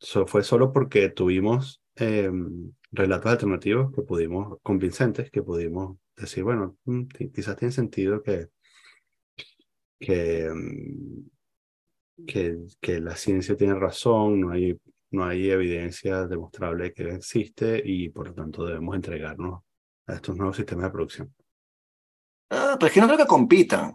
Eso 0.00 0.26
fue 0.26 0.42
solo 0.42 0.72
porque 0.72 1.08
tuvimos 1.10 1.82
em, 1.96 2.72
relatos 2.92 3.32
alternativos 3.32 3.92
que 3.94 4.02
pudimos, 4.02 4.58
convincentes, 4.62 5.30
que 5.30 5.42
pudimos 5.42 5.98
decir, 6.16 6.44
bueno, 6.44 6.76
mm, 6.84 7.04
quizás 7.34 7.56
tiene 7.56 7.72
sentido 7.72 8.22
que, 8.22 8.48
que, 9.98 10.50
mm, 10.50 12.24
que, 12.26 12.58
que 12.80 13.00
la 13.00 13.16
ciencia 13.16 13.56
tiene 13.56 13.74
razón, 13.74 14.40
no 14.40 14.50
hay, 14.50 14.78
no 15.14 15.24
hay 15.24 15.50
evidencia 15.50 16.26
demostrable 16.26 16.92
que 16.92 17.14
existe 17.14 17.80
y 17.84 18.08
por 18.08 18.28
lo 18.28 18.34
tanto 18.34 18.64
debemos 18.64 18.94
entregarnos 18.94 19.62
a 20.06 20.14
estos 20.14 20.36
nuevos 20.36 20.56
sistemas 20.56 20.84
de 20.84 20.90
producción. 20.90 21.34
Ah, 22.50 22.76
pero 22.78 22.88
es 22.88 22.92
que 22.92 23.00
no 23.00 23.06
creo 23.06 23.18
que 23.18 23.26
compitan. 23.26 23.94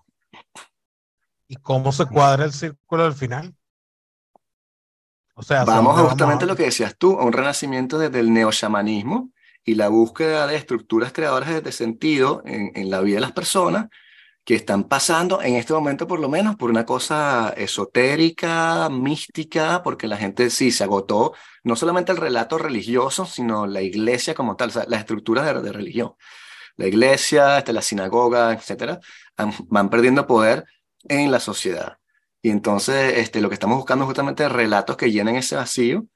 ¿Y 1.48 1.56
cómo 1.58 1.92
se 1.92 2.06
cuadra 2.06 2.46
el 2.46 2.54
círculo 2.54 3.06
al 3.06 3.14
final? 3.14 3.56
O 5.36 5.42
sea, 5.42 5.64
vamos 5.64 5.98
a 5.98 6.04
justamente 6.04 6.46
lo 6.46 6.56
que 6.56 6.64
decías 6.64 6.98
tú, 6.98 7.20
a 7.20 7.24
un 7.24 7.32
renacimiento 7.32 7.98
desde 7.98 8.20
el 8.20 8.34
neoshamanismo 8.34 9.32
y 9.64 9.76
la 9.76 9.88
búsqueda 9.88 10.48
de 10.48 10.56
estructuras 10.56 11.14
creadoras 11.14 11.64
de 11.64 11.72
sentido 11.72 12.42
en, 12.46 12.72
en 12.76 12.90
la 12.90 13.02
vida 13.02 13.16
de 13.16 13.22
las 13.22 13.32
personas 13.32 13.88
que 14.50 14.56
están 14.56 14.86
pasando 14.86 15.44
en 15.44 15.58
este 15.58 15.74
momento 15.74 16.08
por 16.08 16.20
lo 16.20 16.28
menos 16.28 16.56
por 16.56 16.72
una 16.72 16.84
cosa 16.84 17.54
esotérica, 17.56 18.90
mística, 18.90 19.84
porque 19.84 20.08
la 20.08 20.18
gente 20.18 20.50
sí 20.50 20.72
se 20.72 20.84
agotó, 20.84 21.36
no 21.64 21.76
solamente 21.76 22.12
el 22.12 22.18
relato 22.18 22.58
religioso, 22.58 23.28
sino 23.28 23.68
la 23.68 23.84
iglesia 23.84 24.34
como 24.34 24.56
tal, 24.56 24.70
o 24.70 24.72
sea, 24.72 24.86
las 24.88 25.02
estructuras 25.02 25.46
de, 25.46 25.62
de 25.62 25.72
religión. 25.72 26.14
La 26.78 26.88
iglesia, 26.88 27.60
este, 27.60 27.74
la 27.74 27.84
sinagoga, 27.84 28.52
etcétera, 28.52 29.00
van 29.68 29.92
perdiendo 29.92 30.26
poder 30.26 30.66
en 31.04 31.30
la 31.30 31.40
sociedad. 31.40 32.00
Y 32.42 32.50
entonces 32.50 33.20
este, 33.20 33.42
lo 33.42 33.50
que 33.50 33.54
estamos 33.54 33.78
buscando 33.78 34.06
es 34.06 34.08
justamente 34.08 34.50
relatos 34.50 34.98
que 34.98 35.12
llenen 35.12 35.36
ese 35.36 35.58
vacío 35.58 36.08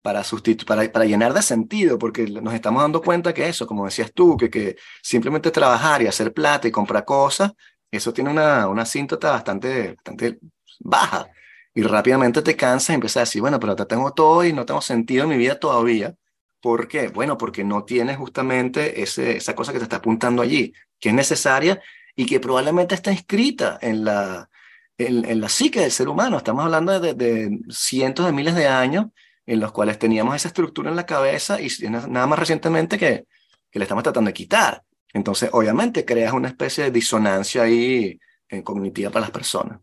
para, 0.00 0.22
para, 0.64 0.92
para 0.92 1.04
llenar 1.06 1.34
de 1.34 1.42
sentido, 1.42 1.98
porque 1.98 2.24
nos 2.28 2.54
estamos 2.54 2.82
dando 2.82 3.02
cuenta 3.02 3.34
que 3.34 3.48
eso, 3.48 3.66
como 3.66 3.86
decías 3.86 4.12
tú, 4.14 4.36
que, 4.36 4.48
que 4.48 4.76
simplemente 5.02 5.50
trabajar 5.50 6.02
y 6.02 6.06
hacer 6.06 6.32
plata 6.32 6.68
y 6.68 6.70
comprar 6.70 7.04
cosas, 7.04 7.50
eso 7.90 8.12
tiene 8.12 8.30
una, 8.30 8.68
una 8.68 8.82
asíntota 8.82 9.32
bastante, 9.32 9.94
bastante 9.94 10.38
baja. 10.80 11.28
Y 11.74 11.82
rápidamente 11.82 12.42
te 12.42 12.56
cansas 12.56 12.90
y 12.90 12.94
empiezas 12.94 13.16
a 13.18 13.20
decir, 13.20 13.40
bueno, 13.42 13.60
pero 13.60 13.76
te 13.76 13.86
tengo 13.86 14.12
todo 14.12 14.44
y 14.44 14.52
no 14.52 14.66
tengo 14.66 14.80
sentido 14.80 15.24
en 15.24 15.30
mi 15.30 15.36
vida 15.36 15.58
todavía. 15.58 16.14
¿Por 16.60 16.88
qué? 16.88 17.08
Bueno, 17.08 17.38
porque 17.38 17.64
no 17.64 17.84
tienes 17.84 18.16
justamente 18.18 19.02
ese, 19.02 19.36
esa 19.36 19.54
cosa 19.54 19.72
que 19.72 19.78
te 19.78 19.84
está 19.84 19.96
apuntando 19.96 20.42
allí, 20.42 20.74
que 20.98 21.10
es 21.10 21.14
necesaria 21.14 21.80
y 22.16 22.26
que 22.26 22.40
probablemente 22.40 22.94
está 22.94 23.12
inscrita 23.12 23.78
en 23.80 24.04
la, 24.04 24.50
en, 24.98 25.40
la 25.40 25.48
psique 25.48 25.80
del 25.80 25.90
ser 25.90 26.08
humano. 26.08 26.36
Estamos 26.36 26.64
hablando 26.64 26.98
de, 27.00 27.60
cientos 27.70 28.26
de 28.26 28.32
miles 28.32 28.54
de 28.54 28.68
años 28.68 29.06
en 29.46 29.60
los 29.60 29.72
cuales 29.72 29.98
teníamos 29.98 30.36
esa 30.36 30.48
estructura 30.48 30.90
en 30.90 30.96
la 30.96 31.06
cabeza 31.06 31.60
y 31.60 31.68
nada 31.88 32.26
más 32.26 32.38
recientemente 32.38 32.98
que, 32.98 33.26
que 33.70 33.78
le 33.78 33.84
estamos 33.84 34.04
tratando 34.04 34.28
de 34.28 34.34
quitar. 34.34 34.82
Entonces, 35.12 35.50
obviamente, 35.52 36.04
creas 36.04 36.32
una 36.32 36.48
especie 36.48 36.84
de 36.84 36.90
disonancia 36.90 37.62
ahí 37.62 38.18
en 38.48 38.62
cognitiva 38.62 39.10
para 39.10 39.22
las 39.22 39.30
personas. 39.30 39.80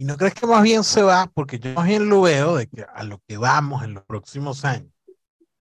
¿Y 0.00 0.04
no 0.04 0.16
crees 0.16 0.34
que 0.34 0.46
más 0.46 0.62
bien 0.62 0.84
se 0.84 1.02
va? 1.02 1.26
Porque 1.34 1.58
yo 1.58 1.74
más 1.74 1.86
bien 1.86 2.08
lo 2.08 2.20
veo 2.22 2.56
de 2.56 2.68
que 2.68 2.82
a 2.82 3.02
lo 3.02 3.20
que 3.26 3.36
vamos 3.36 3.82
en 3.82 3.94
los 3.94 4.04
próximos 4.04 4.64
años, 4.64 4.92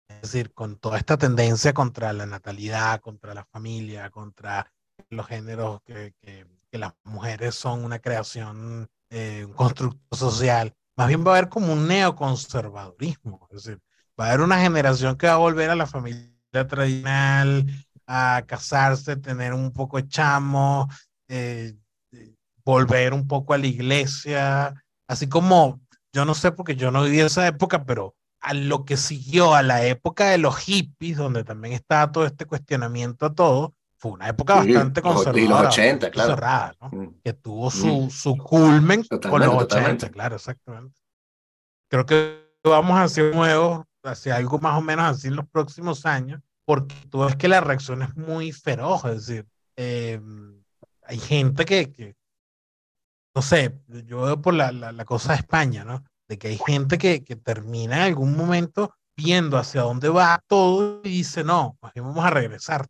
es 0.09 0.23
decir, 0.23 0.53
con 0.53 0.77
toda 0.79 0.99
esta 0.99 1.17
tendencia 1.17 1.73
contra 1.73 2.13
la 2.13 2.27
natalidad, 2.27 3.01
contra 3.01 3.35
la 3.35 3.45
familia, 3.45 4.11
contra 4.11 4.73
los 5.11 5.27
géneros 5.27 5.81
que, 5.85 6.15
que, 6.21 6.47
las 6.73 6.93
mujeres 7.05 7.55
son 7.55 7.87
una 7.87 8.01
creación, 8.01 8.87
eh, 9.09 9.47
un 9.47 9.55
constructo 9.55 10.15
social, 10.15 10.75
más 10.95 11.09
bien 11.09 11.25
va 11.25 11.31
a 11.31 11.39
haber 11.39 11.49
como 11.49 11.73
un 11.73 11.89
neoconservadurismo, 11.89 13.47
es 13.51 13.65
decir, 13.65 13.81
va 14.19 14.27
a 14.27 14.29
haber 14.29 14.41
una 14.41 14.61
generación 14.61 15.17
que 15.17 15.27
va 15.27 15.35
a 15.35 15.39
volver 15.39 15.71
a 15.71 15.77
la 15.77 15.87
familia 15.87 16.31
tradicional, 16.69 17.67
a 18.07 18.43
casarse, 18.47 19.17
tener 19.17 19.53
un 19.53 19.73
poco 19.73 19.97
de 19.97 20.09
chamo, 20.09 20.89
eh, 21.29 21.75
volver 22.65 23.15
un 23.15 23.27
poco 23.27 23.55
a 23.55 23.59
la 23.59 23.67
iglesia, 23.67 24.75
así 25.09 25.29
como, 25.29 25.81
yo 26.13 26.25
no 26.25 26.35
sé 26.35 26.53
porque 26.53 26.77
yo 26.77 26.91
no 26.91 27.05
viví 27.05 27.21
esa 27.21 27.47
época, 27.47 27.85
pero 27.85 28.15
a 28.41 28.55
lo 28.55 28.85
que 28.85 28.97
siguió 28.97 29.55
a 29.55 29.63
la 29.63 29.85
época 29.85 30.31
de 30.31 30.39
los 30.39 30.57
hippies, 30.57 31.17
donde 31.17 31.45
también 31.45 31.75
estaba 31.75 32.13
todo 32.13 32.27
este 32.27 32.45
cuestionamiento 32.45 33.27
a 33.27 33.35
todo, 33.35 33.75
fue 33.99 34.13
una 34.13 34.29
época 34.29 34.57
bastante 34.57 35.01
conservadora. 35.03 35.41
Y 35.43 35.49
los 35.49 35.61
80, 35.61 36.11
claro. 36.11 36.35
Cerrada, 36.35 36.75
¿no? 36.81 36.89
Mm. 36.93 37.21
Que 37.25 37.33
tuvo 37.33 37.71
su, 37.71 38.03
mm. 38.03 38.11
su 38.11 38.37
culmen 38.37 39.05
con 39.05 39.41
los 39.41 39.63
80, 39.63 40.11
claro, 40.11 40.37
exactamente. 40.37 41.01
Creo 41.89 42.05
que 42.05 42.47
vamos 42.65 42.99
hacia 42.99 43.25
un 43.25 43.31
nuevo, 43.33 43.87
hacia 44.09 44.37
algo 44.37 44.59
más 44.59 44.79
o 44.79 44.83
menos 44.83 45.07
así 45.07 45.29
en 45.29 45.37
los 45.37 45.49
próximos 45.49 46.07
años, 46.07 46.41
porque 46.65 46.95
tú 47.11 47.21
ves 47.21 47.37
que 47.37 47.49
la 47.49 47.61
reacción 47.61 48.03
es 48.03 48.17
muy 48.17 48.53
feroz, 48.53 49.05
es 49.05 49.27
decir, 49.27 49.47
eh, 49.77 50.21
hay 51.03 51.19
gente 51.19 51.65
que, 51.65 51.93
que, 51.93 52.17
no 53.35 53.43
sé, 53.43 53.79
yo 54.07 54.23
veo 54.23 54.41
por 54.41 54.55
la, 54.55 54.73
la, 54.73 54.93
la, 54.93 55.05
cosa 55.05 55.33
de 55.33 55.39
España, 55.39 55.85
¿no? 55.85 56.03
De 56.29 56.39
que 56.39 56.49
hay 56.49 56.59
gente 56.59 56.99
que, 56.99 57.23
que 57.23 57.37
termina 57.37 57.97
en 57.97 58.03
algún 58.03 58.37
momento 58.37 58.95
viendo 59.17 59.59
hacia 59.59 59.83
dónde 59.83 60.09
va 60.09 60.43
todo 60.47 61.01
y 61.05 61.11
dice, 61.11 61.45
no, 61.45 61.77
pues 61.81 61.93
vamos 61.97 62.25
a 62.25 62.31
regresar 62.31 62.87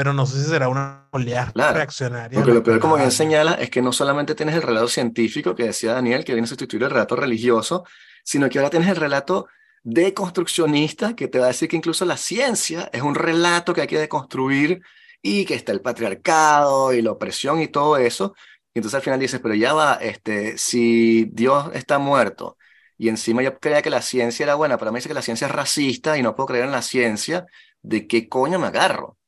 pero 0.00 0.14
no 0.14 0.24
sé 0.24 0.42
si 0.42 0.48
será 0.48 0.70
una 0.70 1.08
oleada 1.10 1.72
reaccionaria. 1.74 2.38
Porque 2.38 2.54
lo 2.54 2.62
peor, 2.62 2.80
como 2.80 2.96
bien 2.96 3.10
señala, 3.10 3.52
es 3.52 3.68
que 3.68 3.82
no 3.82 3.92
solamente 3.92 4.34
tienes 4.34 4.54
el 4.54 4.62
relato 4.62 4.88
científico 4.88 5.54
que 5.54 5.64
decía 5.64 5.92
Daniel, 5.92 6.24
que 6.24 6.32
viene 6.32 6.46
a 6.46 6.48
sustituir 6.48 6.84
el 6.84 6.90
relato 6.90 7.16
religioso, 7.16 7.84
sino 8.24 8.48
que 8.48 8.58
ahora 8.58 8.70
tienes 8.70 8.88
el 8.88 8.96
relato 8.96 9.48
deconstruccionista, 9.82 11.14
que 11.16 11.28
te 11.28 11.38
va 11.38 11.46
a 11.46 11.48
decir 11.48 11.68
que 11.68 11.76
incluso 11.76 12.04
la 12.04 12.16
ciencia 12.16 12.90
es 12.92 13.02
un 13.02 13.14
relato 13.14 13.72
que 13.74 13.82
hay 13.82 13.86
que 13.86 13.98
deconstruir 13.98 14.82
y 15.22 15.44
que 15.44 15.54
está 15.54 15.72
el 15.72 15.80
patriarcado 15.82 16.92
y 16.92 17.02
la 17.02 17.12
opresión 17.12 17.60
y 17.60 17.68
todo 17.68 17.96
eso. 17.96 18.34
Y 18.74 18.78
entonces 18.78 18.96
al 18.96 19.02
final 19.02 19.20
dices, 19.20 19.40
pero 19.42 19.54
ya 19.54 19.72
va, 19.74 19.94
este, 19.96 20.56
si 20.58 21.24
Dios 21.32 21.70
está 21.74 21.98
muerto 21.98 22.56
y 22.96 23.08
encima 23.08 23.42
yo 23.42 23.58
creía 23.58 23.82
que 23.82 23.90
la 23.90 24.02
ciencia 24.02 24.44
era 24.44 24.54
buena, 24.54 24.78
pero 24.78 24.92
me 24.92 24.98
dice 24.98 25.08
que 25.08 25.14
la 25.14 25.22
ciencia 25.22 25.46
es 25.46 25.52
racista 25.52 26.18
y 26.18 26.22
no 26.22 26.34
puedo 26.36 26.48
creer 26.48 26.66
en 26.66 26.72
la 26.72 26.82
ciencia, 26.82 27.46
¿de 27.82 28.06
qué 28.06 28.28
coño 28.28 28.58
me 28.58 28.66
agarro? 28.68 29.18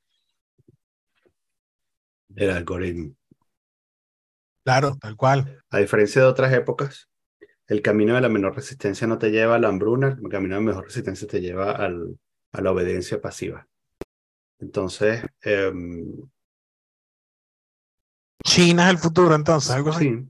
el 2.37 2.51
algoritmo. 2.51 3.15
Claro, 4.65 4.97
tal 5.01 5.17
cual. 5.17 5.63
A 5.71 5.79
diferencia 5.79 6.23
de 6.23 6.29
otras 6.29 6.53
épocas, 6.53 7.09
el 7.73 7.81
camino 7.81 8.15
de 8.15 8.21
la 8.21 8.29
menor 8.29 8.55
resistencia 8.55 9.07
no 9.07 9.19
te 9.19 9.31
lleva 9.31 9.55
a 9.55 9.59
la 9.59 9.69
hambruna, 9.69 10.19
el 10.23 10.29
camino 10.29 10.57
de 10.57 10.61
mejor 10.61 10.85
resistencia 10.85 11.27
te 11.27 11.41
lleva 11.41 11.73
al, 11.73 12.19
a 12.53 12.61
la 12.61 12.71
obediencia 12.71 13.21
pasiva. 13.21 13.67
Entonces... 14.59 15.25
Em, 15.41 16.13
China 18.45 18.87
es 18.87 18.91
el 18.91 18.99
futuro, 18.99 19.35
entonces, 19.35 19.71
algo 19.71 19.91
así. 19.91 20.11
Sí. 20.11 20.29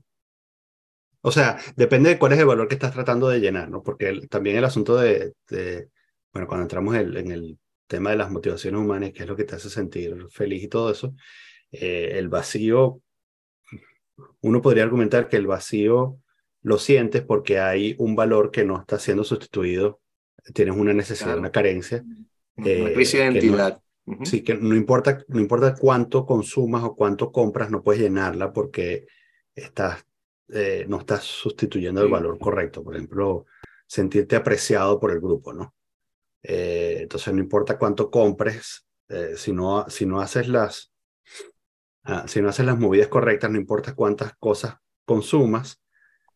O 1.21 1.31
sea, 1.31 1.57
depende 1.75 2.11
de 2.11 2.19
cuál 2.19 2.33
es 2.33 2.39
el 2.39 2.45
valor 2.45 2.67
que 2.67 2.75
estás 2.75 2.93
tratando 2.93 3.27
de 3.27 3.39
llenar, 3.39 3.69
¿no? 3.69 3.83
Porque 3.83 4.27
también 4.29 4.55
el 4.55 4.65
asunto 4.65 4.95
de, 4.95 5.33
de 5.49 5.89
bueno, 6.31 6.47
cuando 6.47 6.63
entramos 6.63 6.95
en, 6.95 7.17
en 7.17 7.31
el 7.31 7.59
tema 7.87 8.11
de 8.11 8.17
las 8.17 8.31
motivaciones 8.31 8.79
humanas, 8.79 9.11
que 9.11 9.23
es 9.23 9.27
lo 9.27 9.35
que 9.35 9.43
te 9.43 9.55
hace 9.55 9.69
sentir 9.69 10.27
feliz 10.29 10.63
y 10.63 10.67
todo 10.67 10.91
eso, 10.91 11.13
eh, 11.71 12.11
el 12.13 12.29
vacío, 12.29 13.01
uno 14.41 14.61
podría 14.61 14.83
argumentar 14.83 15.27
que 15.27 15.37
el 15.37 15.47
vacío 15.47 16.19
lo 16.63 16.77
sientes 16.77 17.21
porque 17.21 17.59
hay 17.59 17.95
un 17.99 18.15
valor 18.15 18.51
que 18.51 18.65
no 18.65 18.79
está 18.79 18.97
siendo 18.97 19.23
sustituido, 19.23 20.01
tienes 20.53 20.75
una 20.75 20.93
necesidad, 20.93 21.37
una 21.37 21.51
carencia. 21.51 22.03
Eh, 22.57 22.93
identidad. 22.95 23.79
Sí, 24.23 24.43
que 24.43 24.55
no 24.55 24.75
importa, 24.75 25.23
no 25.29 25.39
importa 25.39 25.75
cuánto 25.75 26.25
consumas 26.25 26.83
o 26.83 26.95
cuánto 26.95 27.31
compras, 27.31 27.69
no 27.69 27.83
puedes 27.83 28.01
llenarla 28.01 28.51
porque 28.51 29.05
estás, 29.55 30.05
eh, 30.49 30.85
no 30.89 30.99
estás 30.99 31.23
sustituyendo 31.23 32.01
el 32.01 32.09
valor 32.09 32.37
correcto. 32.37 32.83
Por 32.83 32.95
ejemplo, 32.95 33.45
sentirte 33.87 34.35
apreciado 34.35 34.99
por 34.99 35.11
el 35.11 35.19
grupo, 35.19 35.53
¿no? 35.53 35.73
entonces, 36.45 37.33
no 37.33 37.39
importa 37.39 37.77
cuánto 37.77 38.11
compres, 38.11 38.85
si, 39.37 39.53
no, 39.53 39.85
si 39.87 40.05
no 40.05 40.19
haces 40.19 40.49
las, 40.49 40.93
Ah, 42.05 42.25
si 42.27 42.41
no 42.41 42.49
haces 42.49 42.65
las 42.65 42.77
movidas 42.77 43.07
correctas, 43.07 43.49
no 43.49 43.57
importa 43.57 43.95
cuántas 43.95 44.35
cosas 44.35 44.75
consumas, 45.05 45.81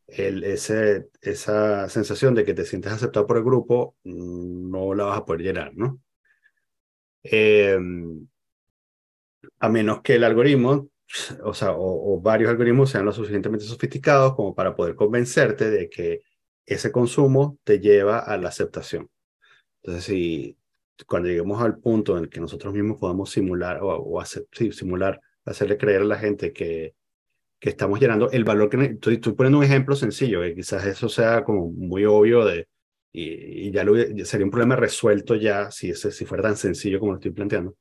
el, 0.08 0.44
ese, 0.44 1.10
esa 1.22 1.90
sensación 1.90 2.34
de 2.34 2.46
que 2.46 2.54
te 2.54 2.66
sientes 2.66 2.92
aceptado 2.94 3.28
por 3.28 3.38
el 3.38 3.44
grupo 3.44 3.96
mm, 4.04 4.72
no 4.72 4.94
la 4.94 5.06
vas 5.06 5.20
a 5.20 5.26
poder 5.26 5.42
llenar, 5.42 5.76
¿no? 5.76 6.00
Em, 7.24 8.28
a 9.60 9.70
menos 9.70 10.02
que 10.02 10.16
el 10.16 10.24
algoritmo, 10.24 10.90
o 11.44 11.54
sea, 11.54 11.74
o, 11.76 12.20
varios 12.22 12.50
algoritmos 12.50 12.90
sean 12.90 13.06
lo 13.06 13.12
suficientemente 13.12 13.66
sofisticados 13.66 14.36
como 14.36 14.56
para 14.56 14.76
poder 14.76 14.96
convencerte 14.96 15.70
de 15.70 15.90
que 15.90 16.22
ese 16.66 16.92
consumo 16.92 17.58
te 17.64 17.80
lleva 17.80 18.20
a 18.20 18.38
la 18.38 18.50
aceptación. 18.50 19.10
Entonces, 19.82 20.06
si 20.06 20.58
cuando 21.06 21.30
lleguemos 21.30 21.62
al 21.62 21.80
punto 21.80 22.18
en 22.18 22.24
el 22.26 22.30
que 22.30 22.40
nosotros 22.42 22.74
mismos 22.74 22.98
podamos 23.00 23.32
simular 23.32 23.80
o, 23.82 24.20
hacer, 24.22 24.48
sí, 24.52 24.72
simular 24.72 25.22
hacerle 25.46 25.78
creer 25.78 26.02
a 26.02 26.06
la 26.06 26.18
gente 26.18 26.54
que, 26.54 26.96
que 27.60 27.70
estamos 27.70 28.00
llenando 28.00 28.30
el 28.32 28.44
valor 28.44 28.70
que 28.70 28.84
estoy, 28.84 29.16
estoy 29.16 29.34
poniendo 29.34 29.60
un 29.60 29.64
ejemplo 29.64 29.96
sencillo, 29.96 30.42
que 30.42 30.56
quizás 30.56 30.86
eso 30.86 31.10
sea 31.10 31.44
como 31.44 31.72
muy 31.72 32.06
obvio 32.06 32.46
de, 32.46 32.68
y, 33.12 33.72
ya, 33.72 33.84
lo, 33.84 33.96
sería 34.26 34.46
un 34.46 34.52
problema 34.52 34.76
resuelto 34.76 35.36
ya 35.36 35.72
si, 35.72 35.90
ese, 35.90 36.12
si 36.12 36.26
fuera 36.26 36.44
tan 36.44 36.58
sencillo 36.58 37.00
como 37.00 37.14
lo 37.14 37.18
estoy 37.18 37.32
planteando. 37.32 37.76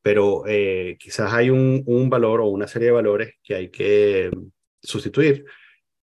Pero 0.00 0.44
eh, 0.46 0.96
quizás 0.98 1.32
hay 1.32 1.50
un, 1.50 1.82
un, 1.86 2.10
valor 2.10 2.40
o 2.40 2.46
una 2.46 2.66
serie 2.66 2.86
de 2.86 2.92
valores 2.92 3.34
que 3.42 3.54
hay 3.54 3.70
que 3.70 4.30
sustituir 4.82 5.44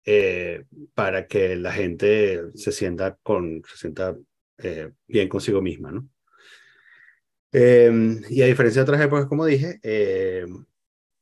eh, 0.05 0.65
para 0.93 1.27
que 1.27 1.55
la 1.55 1.71
gente 1.71 2.41
se 2.55 2.71
sienta, 2.71 3.17
con, 3.23 3.63
se 3.67 3.77
sienta 3.77 4.15
eh, 4.57 4.91
bien 5.07 5.29
consigo 5.29 5.61
misma. 5.61 5.91
¿no? 5.91 6.09
y 7.53 8.41
a 8.43 8.45
diferencia 8.45 8.81
de 8.81 8.91
otras 8.91 9.01
épocas, 9.01 9.25
como 9.25 9.45
dije, 9.45 9.79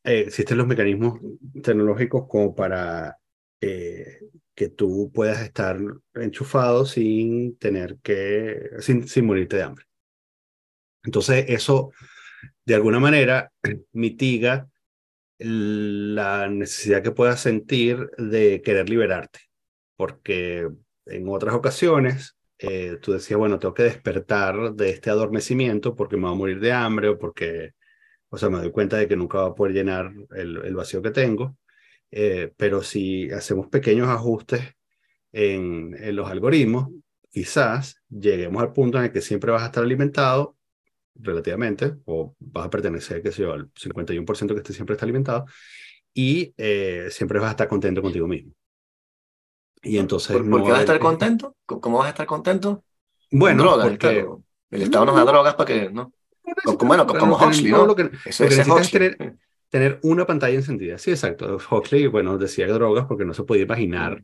existen 0.06 0.58
los 0.58 0.68
mecanismos 0.68 1.20
tecnológicos 1.62 2.28
como 2.28 2.56
para 2.56 3.18
que 3.60 4.70
tú 4.70 5.12
puedas 5.14 5.42
estar 5.42 5.78
enchufado 6.14 6.86
sin 6.86 7.58
tener 7.58 7.98
que, 8.02 8.70
sin, 8.80 9.08
sin 9.08 9.26
morirte 9.26 9.58
de 9.58 9.64
hambre. 9.64 9.86
Entonces, 11.04 11.46
eso 11.50 11.92
de 12.66 12.76
alguna 12.76 13.00
manera 13.00 13.52
mitiga 13.92 14.70
la 15.38 16.48
necesidad 16.48 17.04
que 17.04 17.12
puedas 17.12 17.42
sentir 17.42 18.10
de 18.18 18.62
querer 18.62 18.90
liberarte, 18.90 19.40
porque 19.98 20.70
en 21.06 21.30
otras 21.30 21.54
ocasiones 21.54 22.38
eh, 22.58 22.98
tú 23.02 23.12
decías, 23.12 23.38
bueno, 23.38 23.60
tengo 23.60 23.74
que 23.74 23.84
despertar 23.84 24.74
de 24.74 24.90
este 24.90 25.10
adormecimiento 25.10 25.96
porque 25.96 26.16
me 26.16 26.24
voy 26.24 26.32
a 26.32 26.38
morir 26.38 26.60
de 26.62 26.72
hambre 26.72 27.10
o 27.10 27.20
porque, 27.20 27.74
o 28.30 28.38
sea, 28.38 28.50
me 28.50 28.60
doy 28.60 28.72
cuenta 28.72 28.98
de 28.98 29.08
que 29.08 29.16
nunca 29.16 29.40
va 29.40 29.48
a 29.48 29.56
poder 29.56 29.74
llenar 29.74 30.14
el, 30.36 30.58
el 30.58 30.76
vacío 30.76 31.02
que 31.02 31.12
tengo. 31.12 31.58
Eh, 32.12 32.54
pero 32.56 32.82
si 32.82 33.30
hacemos 33.32 33.68
pequeños 33.68 34.08
ajustes 34.08 34.62
en, 35.32 35.96
en, 36.00 36.16
los 36.16 36.30
algoritmos, 36.30 36.90
quizás 37.30 38.02
lleguemos 38.10 38.62
al 38.62 38.72
punto 38.72 38.98
en 38.98 39.06
el 39.06 39.12
que 39.12 39.22
siempre 39.22 39.52
vas 39.52 39.64
a 39.64 39.66
estar 39.66 39.84
alimentado 39.84 40.56
relativamente, 41.16 41.96
o 42.06 42.36
vas 42.40 42.68
a 42.68 42.70
pertenecer, 42.70 43.22
qué 43.22 43.32
sé 43.32 43.44
yo, 43.44 43.54
al 43.54 43.72
51% 43.74 44.54
que 44.54 44.60
esté, 44.60 44.74
siempre 44.74 44.94
está 44.94 45.06
alimentado, 45.06 45.46
y 46.14 46.54
eh, 46.58 47.08
siempre 47.10 47.40
vas 47.40 47.50
a 47.50 47.52
estar 47.52 47.68
contento 47.68 48.02
contigo 48.02 48.28
mismo. 48.28 48.54
Y 49.82 49.98
entonces... 49.98 50.36
¿Por, 50.38 50.64
qué 50.64 50.72
vas 50.72 50.80
a 50.80 50.82
estar 50.82 51.00
contento? 51.00 51.56
¿Cómo 51.66 52.00
vas 52.00 52.08
a 52.08 52.10
estar 52.10 52.26
contento? 52.26 52.84
Bueno, 53.32 53.64
drogas, 53.64 53.88
porque... 53.90 54.26
El 54.72 54.82
Estado 54.82 55.06
nos 55.06 55.16
da 55.16 55.24
drogas 55.26 55.56
para 55.56 55.68
que... 55.68 55.90
¿no? 55.90 56.12
Como, 56.64 56.78
bueno, 56.88 57.08
como 57.08 57.36
Huxley, 57.38 57.72
¿no? 57.72 57.86
Lo 57.86 57.96
que, 57.96 58.12
Eso, 58.26 58.44
lo 58.44 58.76
que 58.76 58.82
es 58.82 58.92
tener, 58.92 59.36
tener 59.70 60.00
una 60.04 60.26
pantalla 60.26 60.56
encendida. 60.56 60.98
Sí, 60.98 61.12
exacto. 61.12 61.58
Huxley, 61.70 62.08
bueno, 62.08 62.38
decía 62.38 62.68
drogas 62.68 63.06
porque 63.06 63.26
no 63.26 63.34
se 63.34 63.44
podía 63.44 63.64
imaginar 63.64 64.24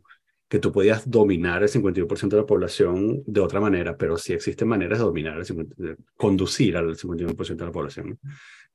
que 0.51 0.59
tú 0.59 0.71
podías 0.73 1.09
dominar 1.09 1.63
el 1.63 1.69
51% 1.69 2.27
de 2.27 2.41
la 2.41 2.45
población 2.45 3.23
de 3.25 3.39
otra 3.39 3.61
manera, 3.61 3.95
pero 3.95 4.17
sí 4.17 4.33
existen 4.33 4.67
maneras 4.67 4.99
de 4.99 5.05
dominar, 5.05 5.37
el 5.37 5.45
50, 5.45 5.75
de 5.77 5.95
conducir 6.17 6.75
al 6.75 6.97
51% 6.97 7.55
de 7.55 7.65
la 7.65 7.71
población. 7.71 8.19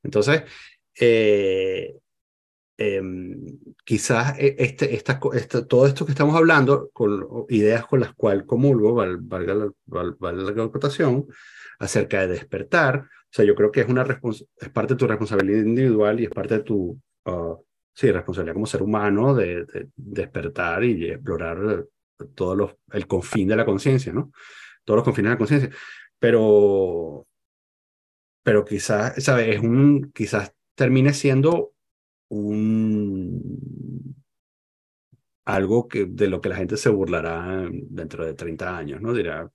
Entonces, 0.03 0.45
eh, 0.99 1.95
eh, 2.79 3.03
quizás 3.85 4.39
e, 4.39 4.57
este, 4.59 4.95
esta, 4.95 5.21
esta, 5.35 5.67
todo 5.67 5.87
esto 5.87 6.07
que 6.07 6.13
estamos 6.13 6.35
hablando, 6.35 6.89
con 6.95 7.47
ideas 7.51 7.87
con 7.87 8.01
las 8.01 8.15
cuales 8.15 8.45
comulgo, 8.45 8.95
valga 8.95 9.55
la, 9.55 9.71
valga 9.85 10.53
la 10.55 10.65
acotación, 10.65 11.27
acerca 11.79 12.21
de 12.23 12.29
despertar, 12.29 13.07
sea, 13.37 13.45
yo 13.45 13.55
creo 13.55 13.71
que 13.71 13.81
es, 13.81 13.89
una 13.89 14.03
es 14.03 14.69
parte 14.71 14.95
de 14.95 14.99
tu 14.99 15.07
responsabilidad 15.07 15.63
individual 15.63 16.21
y 16.21 16.25
es 16.25 16.31
parte 16.31 16.55
de 16.55 16.65
tu 16.65 16.99
uh, 17.27 17.57
sí, 17.95 18.11
responsabilidad 18.11 18.55
como 18.55 18.67
ser 18.67 18.83
humano 18.83 19.35
de, 19.35 19.67
despertar 19.97 20.85
y 20.85 21.11
explorar 21.11 21.87
todo 22.35 22.55
los, 22.55 22.75
el 22.93 23.07
confín 23.07 23.49
de 23.49 23.57
la 23.57 23.65
conciencia, 23.65 24.13
¿no? 24.13 24.33
Todos 24.85 24.99
los 24.99 25.05
confines 25.05 25.31
de 25.31 25.35
la 25.35 25.39
conciencia. 25.39 25.71
Pero, 26.19 27.27
pero 28.43 28.65
quizás, 28.65 29.23
¿sabes? 29.23 29.57
Es 29.57 29.61
un, 29.61 30.13
quizás 30.15 30.55
termine 30.75 31.13
siendo 31.13 31.73
un 32.29 34.15
algo 35.45 35.87
que, 35.89 36.07
de 36.07 36.29
lo 36.29 36.41
que 36.41 36.49
la 36.49 36.57
gente 36.57 36.77
se 36.77 36.89
burlará 36.89 37.69
dentro 37.71 38.25
de 38.25 38.35
30 38.35 38.77
años, 38.77 39.01
¿no? 39.01 39.13
Dirá, 39.13 39.51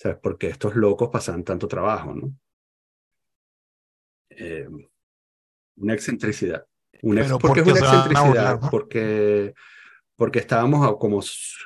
¿sabes? 0.00 0.16
Porque 0.22 0.46
estos 0.46 0.76
locos 0.76 1.10
pasan 1.10 1.44
tanto 1.44 1.68
trabajo, 1.68 2.14
¿no? 2.14 2.34
Eh, 4.30 4.66
una 5.76 5.92
excentricidad. 5.92 6.64
Una, 7.02 7.28
¿Por 7.36 7.52
qué 7.52 7.60
es 7.60 7.66
una 7.66 7.78
excentricidad? 7.80 8.60
Porque, 8.70 9.52
porque 10.16 10.38
estábamos 10.38 10.96
como, 10.96 11.20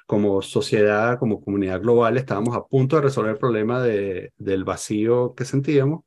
como 0.07 0.43
sociedad, 0.43 1.17
como 1.21 1.45
comunidad 1.45 1.81
global, 1.81 2.17
estábamos 2.17 2.57
a 2.57 2.65
punto 2.65 2.97
de 2.97 3.03
resolver 3.03 3.33
el 3.33 3.39
problema 3.39 3.81
de, 3.81 4.33
del 4.37 4.65
vacío 4.65 5.35
que 5.37 5.45
sentíamos 5.45 6.03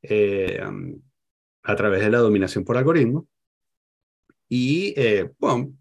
eh, 0.00 0.62
a 1.62 1.76
través 1.76 2.00
de 2.00 2.10
la 2.10 2.18
dominación 2.20 2.64
por 2.64 2.78
algoritmos. 2.78 3.24
Y, 4.48 4.94
eh, 4.96 5.30
bueno, 5.38 5.74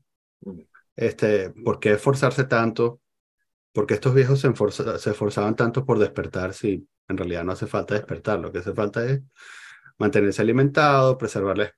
este, 0.97 1.51
¿por 1.51 1.79
qué 1.79 1.93
esforzarse 1.93 2.43
tanto? 2.43 2.99
Porque 3.73 3.93
estos 3.95 4.13
viejos 4.13 4.39
se, 4.39 4.51
se 4.99 5.09
esforzaban 5.11 5.55
tanto 5.55 5.85
por 5.85 5.99
despertar 5.99 6.53
si 6.53 6.87
en 7.07 7.17
realidad 7.17 7.43
no 7.43 7.51
hace 7.53 7.67
falta 7.67 7.95
despertar? 7.95 8.39
Lo 8.39 8.51
que 8.51 8.59
hace 8.59 8.73
falta 8.73 9.05
es 9.05 9.21
mantenerse 9.97 10.41
alimentado, 10.41 11.17
preservar 11.17 11.57
la, 11.57 11.71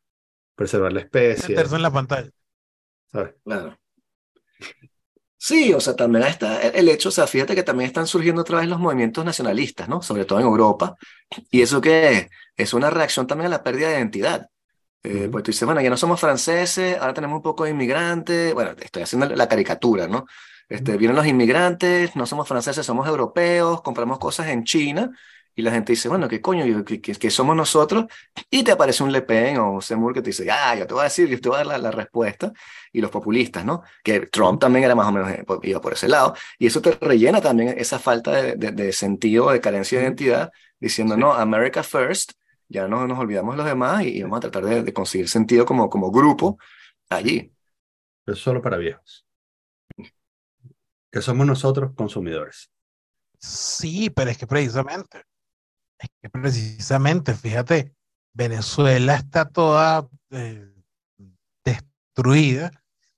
preservar 0.55 0.93
la 0.93 1.01
especie. 1.01 1.55
Meterse 1.55 1.75
en 1.75 1.81
la 1.81 1.91
pantalla. 1.91 2.29
¿Sabes? 3.11 3.35
Claro. 3.43 3.77
Sí, 5.37 5.73
o 5.73 5.79
sea, 5.79 5.95
también 5.95 6.23
está 6.25 6.61
el 6.61 6.87
hecho, 6.87 7.09
o 7.09 7.11
sea, 7.11 7.25
fíjate 7.25 7.55
que 7.55 7.63
también 7.63 7.87
están 7.87 8.05
surgiendo 8.05 8.41
otra 8.41 8.59
vez 8.59 8.67
los 8.69 8.79
movimientos 8.79 9.25
nacionalistas, 9.25 9.89
¿no? 9.89 10.01
Sobre 10.03 10.25
todo 10.25 10.39
en 10.39 10.45
Europa. 10.45 10.95
¿Y 11.49 11.61
eso 11.63 11.81
qué 11.81 12.11
es? 12.11 12.27
Es 12.55 12.73
una 12.75 12.91
reacción 12.91 13.25
también 13.25 13.47
a 13.47 13.49
la 13.57 13.63
pérdida 13.63 13.89
de 13.89 13.95
identidad. 13.97 14.47
Eh, 15.03 15.29
Pues 15.31 15.43
tú 15.43 15.51
dices, 15.51 15.65
bueno, 15.65 15.81
ya 15.81 15.89
no 15.89 15.97
somos 15.97 16.19
franceses, 16.19 16.97
ahora 16.99 17.13
tenemos 17.15 17.37
un 17.37 17.41
poco 17.41 17.63
de 17.63 17.71
inmigrantes. 17.71 18.53
Bueno, 18.53 18.71
estoy 18.79 19.01
haciendo 19.03 19.27
la 19.35 19.47
caricatura, 19.47 20.07
¿no? 20.07 20.25
Este, 20.71 20.95
vienen 20.95 21.17
los 21.17 21.27
inmigrantes, 21.27 22.15
no 22.15 22.25
somos 22.25 22.47
franceses, 22.47 22.85
somos 22.85 23.05
europeos, 23.05 23.81
compramos 23.81 24.19
cosas 24.19 24.47
en 24.47 24.63
China 24.63 25.11
y 25.53 25.63
la 25.63 25.71
gente 25.71 25.91
dice, 25.91 26.07
bueno, 26.07 26.29
¿qué 26.29 26.39
coño? 26.39 26.63
¿Qué, 26.85 27.01
qué, 27.01 27.29
somos 27.29 27.57
nosotros? 27.57 28.05
Y 28.49 28.63
te 28.63 28.71
aparece 28.71 29.03
un 29.03 29.11
Le 29.11 29.21
Pen 29.21 29.57
o 29.57 29.73
un 29.73 29.81
Seymour 29.81 30.13
que 30.13 30.21
te 30.21 30.29
dice, 30.29 30.49
ah, 30.49 30.73
yo 30.77 30.87
te 30.87 30.93
voy 30.93 31.01
a 31.01 31.03
decir, 31.03 31.27
yo 31.27 31.41
te 31.41 31.49
voy 31.49 31.59
a 31.59 31.65
dar 31.65 31.81
la, 31.81 31.91
respuesta. 31.91 32.53
Y 32.93 33.01
los 33.01 33.11
populistas, 33.11 33.65
¿no? 33.65 33.83
Que 34.01 34.27
Trump 34.27 34.61
también 34.61 34.85
era 34.85 34.95
más 34.95 35.07
o 35.09 35.11
menos, 35.11 35.29
eh, 35.29 35.43
iba 35.63 35.81
por 35.81 35.91
ese 35.91 36.07
lado. 36.07 36.35
Y 36.57 36.67
eso 36.67 36.81
te 36.81 36.91
rellena 36.91 37.41
también 37.41 37.75
esa 37.77 37.99
falta 37.99 38.31
de, 38.31 38.55
de, 38.55 38.93
sentido, 38.93 39.51
de 39.51 39.59
carencia 39.59 39.99
de 39.99 40.05
identidad, 40.05 40.53
diciendo, 40.79 41.17
no, 41.17 41.33
America 41.33 41.83
First, 41.83 42.31
ya 42.69 42.87
no 42.87 43.05
nos 43.07 43.19
olvidamos 43.19 43.55
de 43.55 43.57
los 43.57 43.65
demás 43.65 44.05
y, 44.05 44.21
vamos 44.23 44.37
a 44.37 44.41
tratar 44.41 44.63
de, 44.63 44.83
de, 44.83 44.93
conseguir 44.93 45.27
sentido 45.27 45.65
como, 45.65 45.89
como 45.89 46.11
grupo 46.11 46.57
allí. 47.09 47.51
Es 48.25 48.39
solo 48.39 48.61
para 48.61 48.77
viejos. 48.77 49.25
Que 51.11 51.21
somos 51.21 51.45
nosotros 51.45 51.91
consumidores. 51.95 52.71
Sí, 53.37 54.09
pero 54.09 54.31
es 54.31 54.37
que 54.37 54.47
precisamente 54.47 55.25
es 56.01 56.09
que 56.21 56.29
precisamente, 56.29 57.33
fíjate, 57.33 57.95
Venezuela 58.33 59.15
está 59.15 59.45
toda 59.49 60.07
eh, 60.31 60.73
destruida 61.63 62.71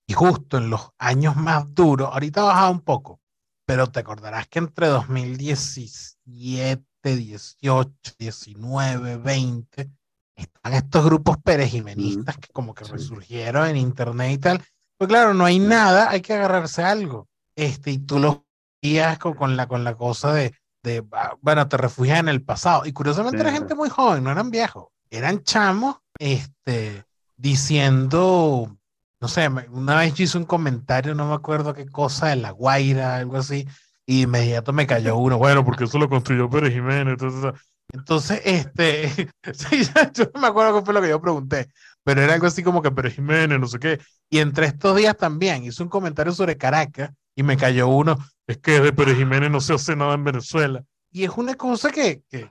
y 0.06 0.14
justo 0.14 0.58
en 0.58 0.70
los 0.70 0.92
años 0.98 1.36
más 1.38 1.74
duros, 1.74 2.10
ahorita 2.12 2.42
ha 2.42 2.46
bajado 2.46 2.72
un 2.72 2.82
poco, 2.82 3.22
pero 3.66 3.88
te 3.88 4.02
acordarás 4.02 4.48
que 4.50 4.60
entre 4.60 4.88
2017, 4.88 6.86
18, 7.04 7.92
19, 8.20 9.18
20, 9.18 9.92
están 10.36 10.74
estos 10.74 11.06
grupos 11.06 11.38
perejimenistas 11.38 12.38
que 12.38 12.50
como 12.52 12.74
que 12.74 12.84
resurgieron 12.84 13.68
en 13.68 13.78
internet 13.78 14.32
y 14.34 14.38
tal. 14.40 14.62
Pues 14.98 15.08
claro, 15.08 15.34
no 15.34 15.46
hay 15.46 15.60
nada, 15.60 16.10
hay 16.10 16.22
que 16.22 16.34
agarrarse 16.34 16.84
a 16.84 16.92
algo. 16.92 17.30
Este, 17.56 17.92
y 17.92 18.00
tú 18.00 18.20
lo 18.20 18.46
veías 18.82 19.18
con 19.20 19.56
la, 19.56 19.68
con 19.68 19.84
la 19.84 19.96
cosa 19.96 20.34
de, 20.34 20.54
de, 20.84 21.04
ah, 21.14 21.36
bueno, 21.42 21.68
te 21.68 21.78
refugias 21.78 22.20
en 22.20 22.30
el 22.30 22.44
pasado. 22.44 22.86
Y 22.86 22.94
curiosamente 22.94 23.40
era 23.40 23.52
gente 23.52 23.76
muy 23.76 23.90
joven, 23.90 24.24
no 24.24 24.32
eran 24.32 24.52
viejos, 24.52 24.88
eran 25.10 25.44
chamos, 25.44 25.98
este, 26.20 27.06
diciendo, 27.38 28.78
no 29.20 29.28
sé, 29.28 29.48
una 29.72 29.98
vez 29.98 30.14
yo 30.14 30.26
hice 30.26 30.38
un 30.38 30.46
comentario, 30.46 31.16
no 31.16 31.28
me 31.28 31.34
acuerdo 31.34 31.74
qué 31.74 31.88
cosa, 31.88 32.28
de 32.28 32.36
La 32.36 32.52
Guaira, 32.52 33.16
algo 33.16 33.38
así, 33.38 33.68
y 34.06 34.24
inmediato 34.24 34.74
me 34.74 34.86
cayó 34.86 35.18
uno, 35.18 35.38
bueno, 35.38 35.64
porque 35.64 35.86
eso 35.86 35.98
lo 35.98 36.10
construyó 36.10 36.50
Pérez 36.50 36.74
Jiménez, 36.74 37.14
entonces, 37.14 37.54
entonces 37.92 38.42
este, 38.44 39.30
yo 40.14 40.26
no 40.34 40.42
me 40.42 40.48
acuerdo 40.48 40.80
qué 40.80 40.86
fue 40.86 40.94
lo 40.94 41.02
que 41.02 41.10
yo 41.10 41.22
pregunté, 41.22 41.70
pero 42.04 42.22
era 42.22 42.34
algo 42.34 42.48
así 42.48 42.64
como 42.64 42.82
que 42.82 42.92
Pérez 42.92 43.16
Jiménez, 43.16 43.60
no 43.60 43.68
sé 43.68 43.80
qué, 43.80 44.00
y 44.30 44.40
entre 44.40 44.66
estos 44.66 44.96
días 44.98 45.16
también 45.16 45.64
hice 45.64 45.82
un 45.84 45.90
comentario 45.90 46.34
sobre 46.34 46.58
Caracas, 46.58 47.12
y 47.36 47.44
me 47.44 47.58
cayó 47.58 47.88
uno, 47.88 48.18
es 48.48 48.58
que 48.58 48.80
de 48.80 48.94
Pérez 48.94 49.18
Jiménez 49.18 49.50
no 49.50 49.62
se 49.62 49.74
hace 49.74 49.96
nada 49.96 50.14
en 50.14 50.24
Venezuela. 50.24 50.84
Y 51.12 51.24
es 51.24 51.32
una 51.32 51.56
cosa 51.56 51.92
que, 51.92 52.24
que, 52.30 52.50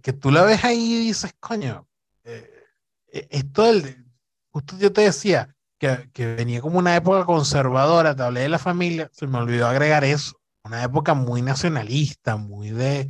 que, 0.00 0.12
tú 0.12 0.30
la 0.30 0.42
ves 0.42 0.64
ahí 0.64 0.94
y 0.94 1.06
dices, 1.06 1.34
coño, 1.40 1.86
eh, 2.24 2.50
eh, 3.12 3.26
esto 3.30 3.64
del, 3.64 4.06
justo 4.50 4.76
yo 4.78 4.92
te 4.92 5.02
decía 5.02 5.54
que, 5.78 6.10
que 6.12 6.34
venía 6.34 6.60
como 6.60 6.78
una 6.78 6.96
época 6.96 7.24
conservadora, 7.24 8.14
te 8.14 8.22
hablé 8.22 8.40
de 8.40 8.48
la 8.48 8.58
familia, 8.58 9.08
se 9.12 9.26
me 9.26 9.38
olvidó 9.38 9.66
agregar 9.66 10.04
eso, 10.04 10.38
una 10.64 10.82
época 10.82 11.14
muy 11.14 11.42
nacionalista, 11.42 12.36
muy 12.36 12.70
de, 12.70 13.08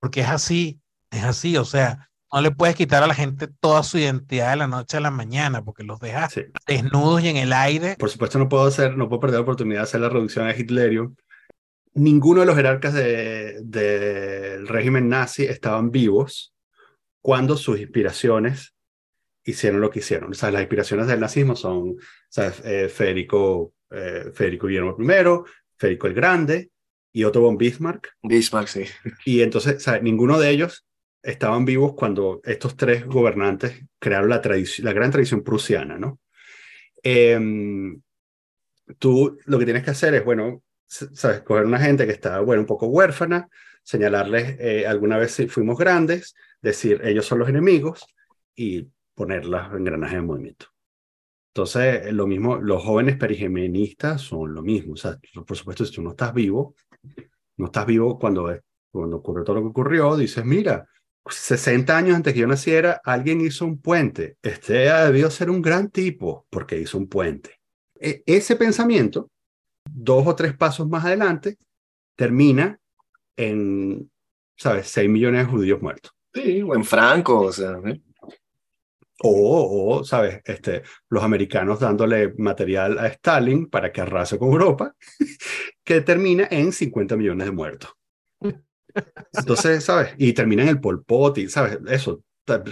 porque 0.00 0.20
es 0.20 0.28
así, 0.28 0.80
es 1.10 1.24
así, 1.24 1.56
o 1.56 1.64
sea, 1.64 2.10
no 2.32 2.40
le 2.40 2.50
puedes 2.50 2.76
quitar 2.76 3.02
a 3.02 3.06
la 3.06 3.14
gente 3.14 3.48
toda 3.60 3.82
su 3.82 3.98
identidad 3.98 4.50
de 4.50 4.56
la 4.56 4.66
noche 4.66 4.96
a 4.96 5.00
la 5.00 5.10
mañana 5.10 5.64
porque 5.64 5.82
los 5.84 5.98
dejas 6.00 6.32
Sí. 6.32 6.42
desnudos 6.66 7.22
y 7.22 7.28
en 7.28 7.36
el 7.36 7.52
aire. 7.52 7.96
Por 7.98 8.10
supuesto, 8.10 8.38
no 8.38 8.48
puedo 8.48 8.64
hacer, 8.66 8.96
no 8.96 9.08
puedo 9.08 9.20
perder 9.20 9.36
la 9.38 9.42
oportunidad 9.42 9.80
de 9.80 9.84
hacer 9.84 10.00
la 10.00 10.08
reducción 10.08 10.46
a 10.46 10.56
Hitlerio. 10.56 11.14
Ninguno 11.94 12.40
de 12.40 12.46
los 12.46 12.54
jerarcas 12.56 12.94
de- 12.94 13.58
del 13.62 14.68
régimen 14.68 15.08
nazi 15.08 15.44
estaban 15.44 15.90
vivos 15.90 16.54
cuando 17.22 17.56
sus 17.56 17.80
inspiraciones 17.80 18.74
hicieron 19.44 19.80
lo 19.80 19.90
que 19.90 20.00
hicieron. 20.00 20.30
O 20.30 20.34
sea, 20.34 20.50
las 20.50 20.60
inspiraciones 20.60 21.06
del 21.06 21.20
nazismo 21.20 21.56
son 21.56 21.96
¿sabes? 22.28 22.60
Eh, 22.64 22.88
Federico, 22.90 23.72
eh, 23.90 24.30
Federico 24.34 24.66
Guillermo 24.66 24.96
I, 25.00 25.50
Federico 25.78 26.06
el 26.06 26.14
Grande 26.14 26.70
y 27.12 27.24
Otto 27.24 27.40
von 27.40 27.56
Bismarck. 27.56 28.10
Bismarck, 28.22 28.68
sí. 28.68 28.84
Y 29.24 29.40
entonces, 29.40 29.82
¿sabes? 29.82 30.02
ninguno 30.02 30.38
de 30.38 30.50
ellos 30.50 30.84
estaban 31.22 31.64
vivos 31.64 31.94
cuando 31.94 32.40
estos 32.44 32.76
tres 32.76 33.06
gobernantes 33.06 33.84
crearon 33.98 34.30
la, 34.30 34.40
la 34.42 34.92
gran 34.92 35.10
tradición 35.10 35.42
prusiana, 35.42 35.98
¿no? 35.98 36.20
Em, 37.02 38.00
tú 38.98 39.38
lo 39.44 39.58
que 39.58 39.64
tienes 39.64 39.84
que 39.84 39.90
hacer 39.90 40.14
es, 40.14 40.24
bueno, 40.24 40.62
¿sabes? 40.86 41.40
Coger 41.42 41.66
una 41.66 41.78
gente 41.78 42.06
que 42.06 42.12
está, 42.12 42.40
bueno, 42.40 42.62
un 42.62 42.66
poco 42.66 42.86
huérfana, 42.86 43.48
señalarles, 43.82 44.56
eh, 44.58 44.86
alguna 44.86 45.18
vez 45.18 45.32
si 45.32 45.48
fuimos 45.48 45.78
grandes, 45.78 46.34
decir, 46.60 47.00
ellos 47.04 47.26
son 47.26 47.38
los 47.38 47.48
enemigos 47.48 48.06
y 48.54 48.88
poner 49.14 49.44
los 49.46 49.72
engranajes 49.72 50.18
en 50.18 50.26
movimiento. 50.26 50.66
Entonces, 51.54 52.06
eh, 52.06 52.12
lo 52.12 52.26
mismo, 52.26 52.56
los 52.56 52.82
jóvenes 52.82 53.16
perigemenistas 53.16 54.20
son 54.20 54.54
lo 54.54 54.62
mismo. 54.62 54.94
O 54.94 54.96
sea, 54.96 55.18
por 55.46 55.56
supuesto, 55.56 55.84
si 55.84 55.94
tú 55.94 56.02
no 56.02 56.10
estás 56.10 56.32
vivo, 56.32 56.74
no 57.56 57.66
estás 57.66 57.86
vivo 57.86 58.18
cuando, 58.18 58.56
cuando 58.90 59.16
ocurrió 59.16 59.44
todo 59.44 59.56
lo 59.56 59.62
que 59.62 59.68
ocurrió, 59.68 60.16
dices, 60.16 60.44
mira, 60.44 60.86
60 61.30 61.96
años 61.96 62.16
antes 62.16 62.34
que 62.34 62.40
yo 62.40 62.46
naciera, 62.46 63.00
alguien 63.04 63.40
hizo 63.40 63.64
un 63.64 63.80
puente. 63.80 64.36
Este 64.42 64.90
ha 64.90 65.04
debido 65.04 65.30
ser 65.30 65.50
un 65.50 65.62
gran 65.62 65.90
tipo 65.90 66.46
porque 66.50 66.78
hizo 66.78 66.98
un 66.98 67.08
puente. 67.08 67.58
E- 68.00 68.22
ese 68.26 68.56
pensamiento, 68.56 69.30
dos 69.90 70.26
o 70.26 70.34
tres 70.34 70.56
pasos 70.56 70.88
más 70.88 71.04
adelante, 71.04 71.56
termina 72.16 72.78
en, 73.36 74.10
¿sabes?, 74.56 74.88
6 74.88 75.08
millones 75.08 75.46
de 75.46 75.52
judíos 75.52 75.80
muertos. 75.80 76.12
Sí, 76.32 76.62
o 76.62 76.74
en 76.74 76.84
Franco, 76.84 77.40
o 77.40 77.52
sea. 77.52 77.80
¿eh? 77.86 78.00
O, 79.20 79.96
o, 79.96 80.04
¿sabes? 80.04 80.40
Este, 80.44 80.82
los 81.08 81.24
americanos 81.24 81.80
dándole 81.80 82.34
material 82.38 82.98
a 82.98 83.08
Stalin 83.08 83.66
para 83.68 83.90
que 83.90 84.00
arrase 84.00 84.38
con 84.38 84.50
Europa, 84.50 84.94
que 85.84 86.00
termina 86.02 86.46
en 86.50 86.72
50 86.72 87.16
millones 87.16 87.46
de 87.46 87.52
muertos. 87.52 87.97
Entonces, 89.32 89.84
¿sabes? 89.84 90.14
Y 90.18 90.32
termina 90.32 90.62
en 90.62 90.68
el 90.68 90.80
Pol 90.80 91.04
Pot, 91.04 91.38
y, 91.38 91.48
¿sabes? 91.48 91.78
Eso, 91.88 92.22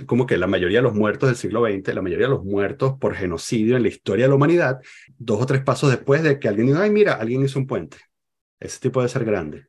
como 0.06 0.26
que 0.26 0.36
la 0.36 0.46
mayoría 0.46 0.78
de 0.78 0.82
los 0.82 0.94
muertos 0.94 1.28
del 1.28 1.36
siglo 1.36 1.64
XX, 1.66 1.94
la 1.94 2.02
mayoría 2.02 2.26
de 2.26 2.34
los 2.34 2.44
muertos 2.44 2.94
por 2.98 3.14
genocidio 3.14 3.76
en 3.76 3.82
la 3.82 3.88
historia 3.88 4.24
de 4.24 4.30
la 4.30 4.34
humanidad, 4.34 4.80
dos 5.18 5.42
o 5.42 5.46
tres 5.46 5.62
pasos 5.62 5.90
después 5.90 6.22
de 6.22 6.38
que 6.38 6.48
alguien 6.48 6.68
diga, 6.68 6.82
ay, 6.82 6.90
mira, 6.90 7.14
alguien 7.14 7.44
hizo 7.44 7.58
un 7.58 7.66
puente. 7.66 7.98
Ese 8.58 8.80
tipo 8.80 9.02
de 9.02 9.08
ser 9.08 9.24
grande. 9.24 9.66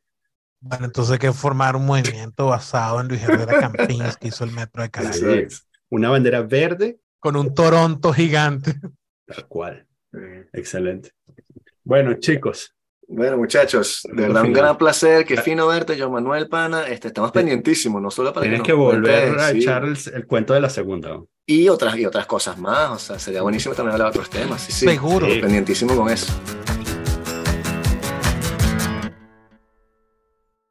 Bueno, 0.60 0.86
entonces 0.86 1.12
hay 1.12 1.18
que 1.18 1.32
formar 1.32 1.76
un 1.76 1.86
movimiento 1.86 2.46
basado 2.46 3.00
en 3.00 3.08
Luis 3.08 3.22
Herrera 3.22 3.60
Campins, 3.60 4.16
que 4.16 4.28
hizo 4.28 4.44
el 4.44 4.52
metro 4.52 4.82
de 4.82 4.90
Caracas, 4.90 5.22
Así, 5.22 5.62
una 5.90 6.10
bandera 6.10 6.42
verde, 6.42 6.98
con 7.20 7.36
un 7.36 7.54
Toronto 7.54 8.12
gigante. 8.12 8.74
tal 9.26 9.46
cual. 9.46 9.86
Excelente. 10.52 11.12
Bueno, 11.84 12.14
chicos, 12.14 12.74
Bueno, 13.10 13.38
muchachos, 13.38 14.02
de 14.04 14.22
verdad 14.22 14.44
un 14.44 14.52
gran 14.52 14.76
placer, 14.76 15.24
qué 15.24 15.38
fino 15.38 15.66
verte, 15.66 15.96
John 15.98 16.12
Manuel 16.12 16.46
Pana. 16.48 16.86
Este, 16.86 17.08
estamos 17.08 17.32
pendientísimos, 17.32 18.02
no 18.02 18.10
solo 18.10 18.32
para 18.34 18.42
Tienes 18.42 18.60
nos 18.60 18.66
que 18.66 18.74
volver 18.74 19.28
cuentes, 19.28 19.42
a 19.42 19.50
sí, 19.50 19.58
echar 19.58 19.84
el, 19.84 19.98
el 20.14 20.26
cuento 20.26 20.52
de 20.52 20.60
la 20.60 20.68
segunda. 20.68 21.08
¿no? 21.08 21.28
y 21.50 21.70
otras 21.70 21.96
y 21.96 22.04
otras 22.04 22.26
cosas 22.26 22.58
más, 22.58 22.90
o 22.90 22.98
sea, 22.98 23.18
sería 23.18 23.40
buenísimo 23.40 23.74
también 23.74 23.94
hablar 23.94 24.12
de 24.12 24.18
otros 24.18 24.28
temas. 24.28 24.60
Sí, 24.60 24.70
sí. 24.70 24.86
Seguro. 24.86 25.26
Sí. 25.26 25.40
Pendientísimo 25.40 25.96
con 25.96 26.10
eso. 26.10 26.30